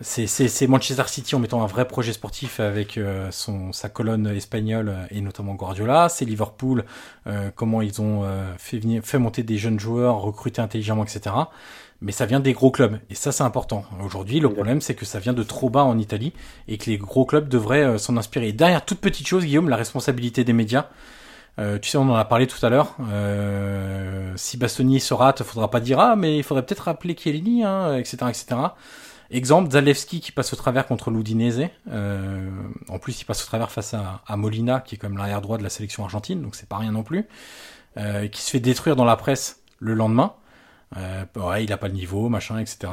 C'est, 0.00 0.66
Manchester 0.66 1.02
City 1.06 1.34
en 1.34 1.38
mettant 1.38 1.62
un 1.62 1.66
vrai 1.66 1.86
projet 1.86 2.12
sportif 2.12 2.60
avec 2.60 2.96
euh, 2.96 3.30
son, 3.30 3.72
sa 3.72 3.88
colonne 3.88 4.26
espagnole 4.28 4.94
et 5.10 5.20
notamment 5.20 5.54
Guardiola. 5.54 6.08
C'est 6.08 6.24
Liverpool, 6.24 6.84
euh, 7.26 7.50
comment 7.54 7.82
ils 7.82 8.00
ont 8.00 8.22
euh, 8.24 8.54
fait, 8.56 8.78
venir, 8.78 9.02
fait 9.04 9.18
monter 9.18 9.42
des 9.42 9.58
jeunes 9.58 9.80
joueurs, 9.80 10.20
recruter 10.20 10.62
intelligemment, 10.62 11.04
etc. 11.04 11.34
Mais 12.02 12.12
ça 12.12 12.24
vient 12.24 12.40
des 12.40 12.54
gros 12.54 12.70
clubs 12.70 12.98
et 13.10 13.14
ça 13.14 13.30
c'est 13.30 13.42
important. 13.42 13.84
Aujourd'hui, 14.02 14.40
le 14.40 14.50
problème 14.50 14.80
c'est 14.80 14.94
que 14.94 15.04
ça 15.04 15.18
vient 15.18 15.34
de 15.34 15.42
trop 15.42 15.68
bas 15.68 15.84
en 15.84 15.98
Italie 15.98 16.32
et 16.66 16.78
que 16.78 16.88
les 16.88 16.96
gros 16.96 17.26
clubs 17.26 17.48
devraient 17.48 17.84
euh, 17.84 17.98
s'en 17.98 18.16
inspirer. 18.16 18.48
Et 18.48 18.52
derrière 18.52 18.84
toute 18.84 19.00
petite 19.00 19.26
chose, 19.26 19.44
Guillaume, 19.44 19.68
la 19.68 19.76
responsabilité 19.76 20.42
des 20.42 20.54
médias. 20.54 20.86
Euh, 21.58 21.78
tu 21.78 21.90
sais, 21.90 21.98
on 21.98 22.08
en 22.08 22.14
a 22.14 22.24
parlé 22.24 22.46
tout 22.46 22.64
à 22.64 22.70
l'heure. 22.70 22.96
Euh, 23.10 24.32
si 24.36 24.56
Bastoni 24.56 24.98
se 24.98 25.12
rate, 25.12 25.42
faudra 25.42 25.70
pas 25.70 25.80
dire 25.80 26.00
ah, 26.00 26.16
mais 26.16 26.38
il 26.38 26.42
faudrait 26.42 26.64
peut-être 26.64 26.84
rappeler 26.84 27.14
Chiellini, 27.14 27.64
hein, 27.64 27.96
etc., 27.96 28.16
etc. 28.28 28.56
Exemple, 29.30 29.70
Zalewski 29.70 30.20
qui 30.20 30.32
passe 30.32 30.52
au 30.52 30.56
travers 30.56 30.86
contre 30.86 31.10
l'Udinese. 31.10 31.68
Euh, 31.90 32.50
en 32.88 32.98
plus, 32.98 33.20
il 33.20 33.24
passe 33.24 33.42
au 33.44 33.46
travers 33.46 33.70
face 33.70 33.94
à, 33.94 34.22
à 34.26 34.36
Molina, 34.36 34.80
qui 34.80 34.96
est 34.96 34.98
comme 34.98 35.16
l'arrière 35.16 35.40
droit 35.40 35.56
de 35.56 35.62
la 35.62 35.70
sélection 35.70 36.02
argentine, 36.02 36.42
donc 36.42 36.56
c'est 36.56 36.68
pas 36.68 36.78
rien 36.78 36.92
non 36.92 37.04
plus. 37.04 37.26
Euh, 37.96 38.26
qui 38.28 38.42
se 38.42 38.50
fait 38.50 38.60
détruire 38.60 38.96
dans 38.96 39.04
la 39.04 39.16
presse 39.16 39.62
le 39.78 39.94
lendemain. 39.94 40.34
Euh, 40.96 41.24
ouais, 41.36 41.64
il 41.64 41.72
a 41.72 41.76
pas 41.76 41.88
le 41.88 41.94
niveau, 41.94 42.28
machin, 42.28 42.58
etc. 42.58 42.92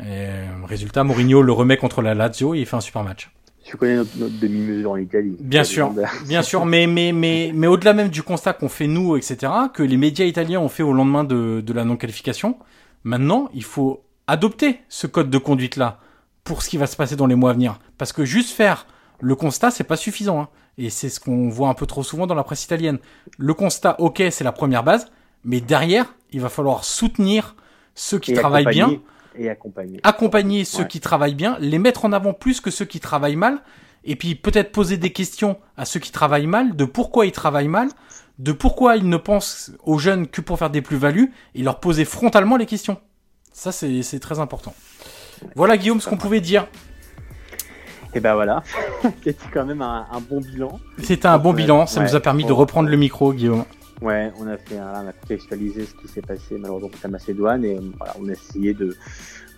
Et, 0.00 0.28
résultat, 0.64 1.04
Mourinho 1.04 1.42
le 1.42 1.52
remet 1.52 1.76
contre 1.76 2.02
la 2.02 2.14
Lazio 2.14 2.54
et 2.54 2.60
il 2.60 2.66
fait 2.66 2.76
un 2.76 2.80
super 2.80 3.04
match. 3.04 3.30
Tu 3.64 3.76
connais 3.76 3.96
notre, 3.96 4.16
notre 4.18 4.38
demi-mesure 4.40 4.92
en 4.92 4.96
Italie. 4.96 5.36
Bien 5.38 5.64
sûr, 5.64 5.92
bien 6.26 6.42
sûr, 6.42 6.64
mais 6.64 6.86
mais 6.86 7.12
mais 7.12 7.52
mais 7.54 7.66
au-delà 7.66 7.92
même 7.92 8.08
du 8.08 8.22
constat 8.22 8.54
qu'on 8.54 8.70
fait 8.70 8.86
nous, 8.86 9.16
etc., 9.16 9.52
que 9.72 9.82
les 9.82 9.96
médias 9.96 10.24
italiens 10.24 10.60
ont 10.60 10.68
fait 10.68 10.82
au 10.82 10.92
lendemain 10.92 11.24
de, 11.24 11.60
de 11.60 11.72
la 11.72 11.84
non-qualification, 11.84 12.56
maintenant 13.04 13.50
il 13.52 13.62
faut 13.62 14.02
adopter 14.30 14.80
ce 14.88 15.06
code 15.06 15.30
de 15.30 15.38
conduite-là 15.38 15.98
pour 16.44 16.62
ce 16.62 16.68
qui 16.68 16.76
va 16.76 16.86
se 16.86 16.96
passer 16.96 17.16
dans 17.16 17.26
les 17.26 17.34
mois 17.34 17.50
à 17.50 17.52
venir. 17.52 17.78
Parce 17.98 18.12
que 18.12 18.24
juste 18.24 18.50
faire 18.50 18.86
le 19.20 19.34
constat, 19.34 19.70
c'est 19.70 19.84
pas 19.84 19.96
suffisant. 19.96 20.40
Hein. 20.40 20.48
Et 20.78 20.88
c'est 20.88 21.08
ce 21.08 21.20
qu'on 21.20 21.48
voit 21.48 21.68
un 21.68 21.74
peu 21.74 21.86
trop 21.86 22.02
souvent 22.02 22.26
dans 22.26 22.34
la 22.34 22.44
presse 22.44 22.64
italienne. 22.64 22.98
Le 23.36 23.54
constat, 23.54 24.00
ok, 24.00 24.22
c'est 24.30 24.44
la 24.44 24.52
première 24.52 24.82
base, 24.82 25.10
mais 25.44 25.60
derrière, 25.60 26.14
il 26.32 26.40
va 26.40 26.48
falloir 26.48 26.84
soutenir 26.84 27.56
ceux 27.94 28.18
qui 28.18 28.32
travaillent 28.32 28.66
bien. 28.66 29.00
Et 29.36 29.50
accompagner. 29.50 30.00
Accompagner 30.02 30.64
ceux 30.64 30.84
qui 30.84 31.00
travaillent 31.00 31.34
bien, 31.34 31.56
les 31.60 31.78
mettre 31.78 32.04
en 32.04 32.12
avant 32.12 32.32
plus 32.32 32.60
que 32.60 32.70
ceux 32.70 32.84
qui 32.84 33.00
travaillent 33.00 33.36
mal, 33.36 33.62
et 34.04 34.16
puis 34.16 34.34
peut-être 34.34 34.72
poser 34.72 34.96
des 34.96 35.12
questions 35.12 35.58
à 35.76 35.84
ceux 35.84 36.00
qui 36.00 36.10
travaillent 36.10 36.46
mal, 36.46 36.74
de 36.74 36.84
pourquoi 36.84 37.26
ils 37.26 37.32
travaillent 37.32 37.68
mal, 37.68 37.88
de 38.38 38.52
pourquoi 38.52 38.96
ils 38.96 39.08
ne 39.08 39.16
pensent 39.18 39.72
aux 39.84 39.98
jeunes 39.98 40.26
que 40.26 40.40
pour 40.40 40.58
faire 40.58 40.70
des 40.70 40.82
plus-values, 40.82 41.32
et 41.54 41.62
leur 41.62 41.78
poser 41.80 42.04
frontalement 42.04 42.56
les 42.56 42.66
questions. 42.66 42.98
Ça, 43.52 43.72
c'est 43.72 44.20
très 44.20 44.38
important. 44.38 44.74
Voilà, 45.54 45.76
Guillaume, 45.76 46.00
ce 46.00 46.08
qu'on 46.08 46.16
pouvait 46.16 46.40
dire. 46.40 46.66
Et 48.12 48.18
ben 48.18 48.34
voilà, 48.34 48.64
c'était 49.02 49.36
quand 49.52 49.64
même 49.64 49.82
un, 49.82 50.04
bon 50.28 50.40
bilan. 50.40 50.80
C'était 50.98 51.26
un 51.26 51.38
bon 51.38 51.52
bilan, 51.52 51.86
ça 51.86 52.02
nous 52.02 52.16
a 52.16 52.20
permis 52.20 52.44
de 52.44 52.52
reprendre 52.52 52.88
le 52.88 52.96
micro, 52.96 53.32
Guillaume. 53.32 53.64
Ouais, 54.02 54.32
on 54.40 54.48
a 54.48 54.56
fait, 54.56 54.80
on 54.80 55.06
a 55.06 55.12
contextualisé 55.12 55.84
ce 55.84 55.94
qui 55.94 56.08
s'est 56.08 56.22
passé 56.22 56.56
malheureusement 56.58 56.88
contre 56.88 57.02
la 57.04 57.10
Macédoine 57.10 57.64
et 57.64 57.78
voilà, 57.98 58.14
on 58.18 58.28
a 58.28 58.32
essayé 58.32 58.74
de, 58.74 58.96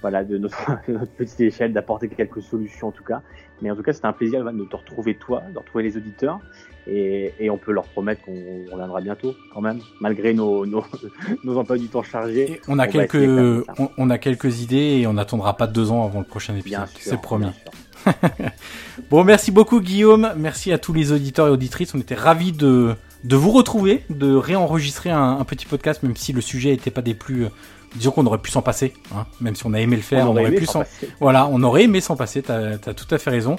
voilà, 0.02 0.24
de 0.24 0.36
notre, 0.36 0.77
petite 1.16 1.40
échelle 1.40 1.73
d'apporter 1.73 2.09
quelques 2.09 2.43
solutions 2.43 2.89
en 2.89 2.93
tout 2.93 3.05
cas. 3.05 3.23
Mais 3.62 3.70
en 3.70 3.77
tout 3.77 3.82
cas, 3.82 3.93
c'était 3.93 4.06
un 4.06 4.12
plaisir 4.12 4.44
de 4.44 4.64
te 4.64 4.77
retrouver 4.77 5.14
toi, 5.14 5.43
de 5.52 5.59
retrouver 5.59 5.85
les 5.85 5.97
auditeurs 5.97 6.40
et, 6.87 7.33
et 7.39 7.51
on 7.51 7.59
peut 7.59 7.73
leur 7.73 7.85
promettre 7.85 8.23
qu'on 8.23 8.65
reviendra 8.71 9.01
bientôt 9.01 9.35
quand 9.53 9.61
même, 9.61 9.81
malgré 10.01 10.35
nos, 10.35 10.67
nos, 10.67 10.85
nos 11.45 11.57
emplois 11.57 11.79
du 11.79 11.89
temps 11.89 12.03
chargés. 12.03 12.61
on 12.69 12.79
a 12.79 12.87
quelques, 12.87 13.65
on, 13.99 14.11
a 14.11 14.19
quelques 14.19 14.63
idées 14.63 15.01
et 15.01 15.07
on 15.07 15.15
n'attendra 15.15 15.57
pas 15.57 15.67
deux 15.67 15.91
ans 15.91 16.05
avant 16.05 16.21
le 16.21 16.27
prochain 16.27 16.57
épisode. 16.57 16.89
C'est 16.99 17.21
promis. 17.21 17.47
bon, 19.11 19.23
merci 19.23 19.53
beaucoup 19.53 19.81
Guillaume, 19.81 20.33
merci 20.37 20.73
à 20.73 20.79
tous 20.79 20.93
les 20.93 21.13
auditeurs 21.13 21.47
et 21.47 21.51
auditrices. 21.51 21.95
On 21.95 22.01
était 22.01 22.17
ravis 22.17 22.53
de 22.53 22.95
de 23.25 23.37
vous 23.37 23.53
retrouver, 23.53 24.03
de 24.11 24.35
réenregistrer 24.35 25.11
un, 25.11 25.45
petit 25.45 25.67
podcast, 25.67 26.03
même 26.03 26.17
si 26.17 26.33
le 26.33 26.41
sujet 26.41 26.71
n'était 26.71 26.91
pas 26.91 27.03
des 27.03 27.15
plus. 27.15 27.47
Disons 27.94 28.10
qu'on 28.10 28.27
aurait 28.27 28.39
pu 28.39 28.51
s'en 28.51 28.62
passer, 28.62 28.94
hein, 29.14 29.27
même 29.40 29.55
si 29.55 29.66
on 29.66 29.74
a 29.74 29.81
aimé 29.81 29.97
le 29.97 30.02
faire, 30.02 30.31
on, 30.31 30.36
aurait, 30.36 30.52
pu 30.52 30.64
s'en. 30.64 30.85
Voilà, 31.20 31.47
on 31.47 31.62
aurait 31.62 31.85
aimé 31.85 32.01
s'en 32.01 32.16
passer. 32.16 32.43
T'as 32.43 32.74
as 32.74 32.94
tout 32.94 33.14
à 33.14 33.19
fait 33.19 33.31
raison. 33.31 33.56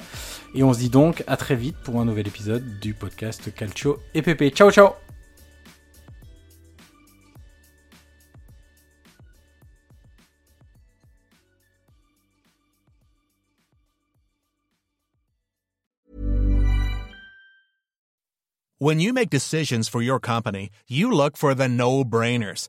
Et 0.54 0.62
on 0.62 0.72
se 0.72 0.78
dit 0.78 0.90
donc 0.90 1.22
à 1.26 1.36
très 1.36 1.56
vite 1.56 1.76
pour 1.84 2.00
un 2.00 2.04
nouvel 2.04 2.26
épisode 2.26 2.80
du 2.80 2.94
podcast 2.94 3.52
Calcio 3.54 3.98
et 4.14 4.22
Pépé. 4.22 4.50
Ciao, 4.50 4.70
ciao. 4.70 4.90
When 18.78 19.00
you 19.00 19.14
make 19.14 19.30
decisions 19.30 19.88
for 19.88 20.02
your 20.02 20.20
company, 20.20 20.68
you 20.86 21.10
look 21.10 21.38
for 21.38 21.54
the 21.54 21.68
no-brainers. 21.68 22.68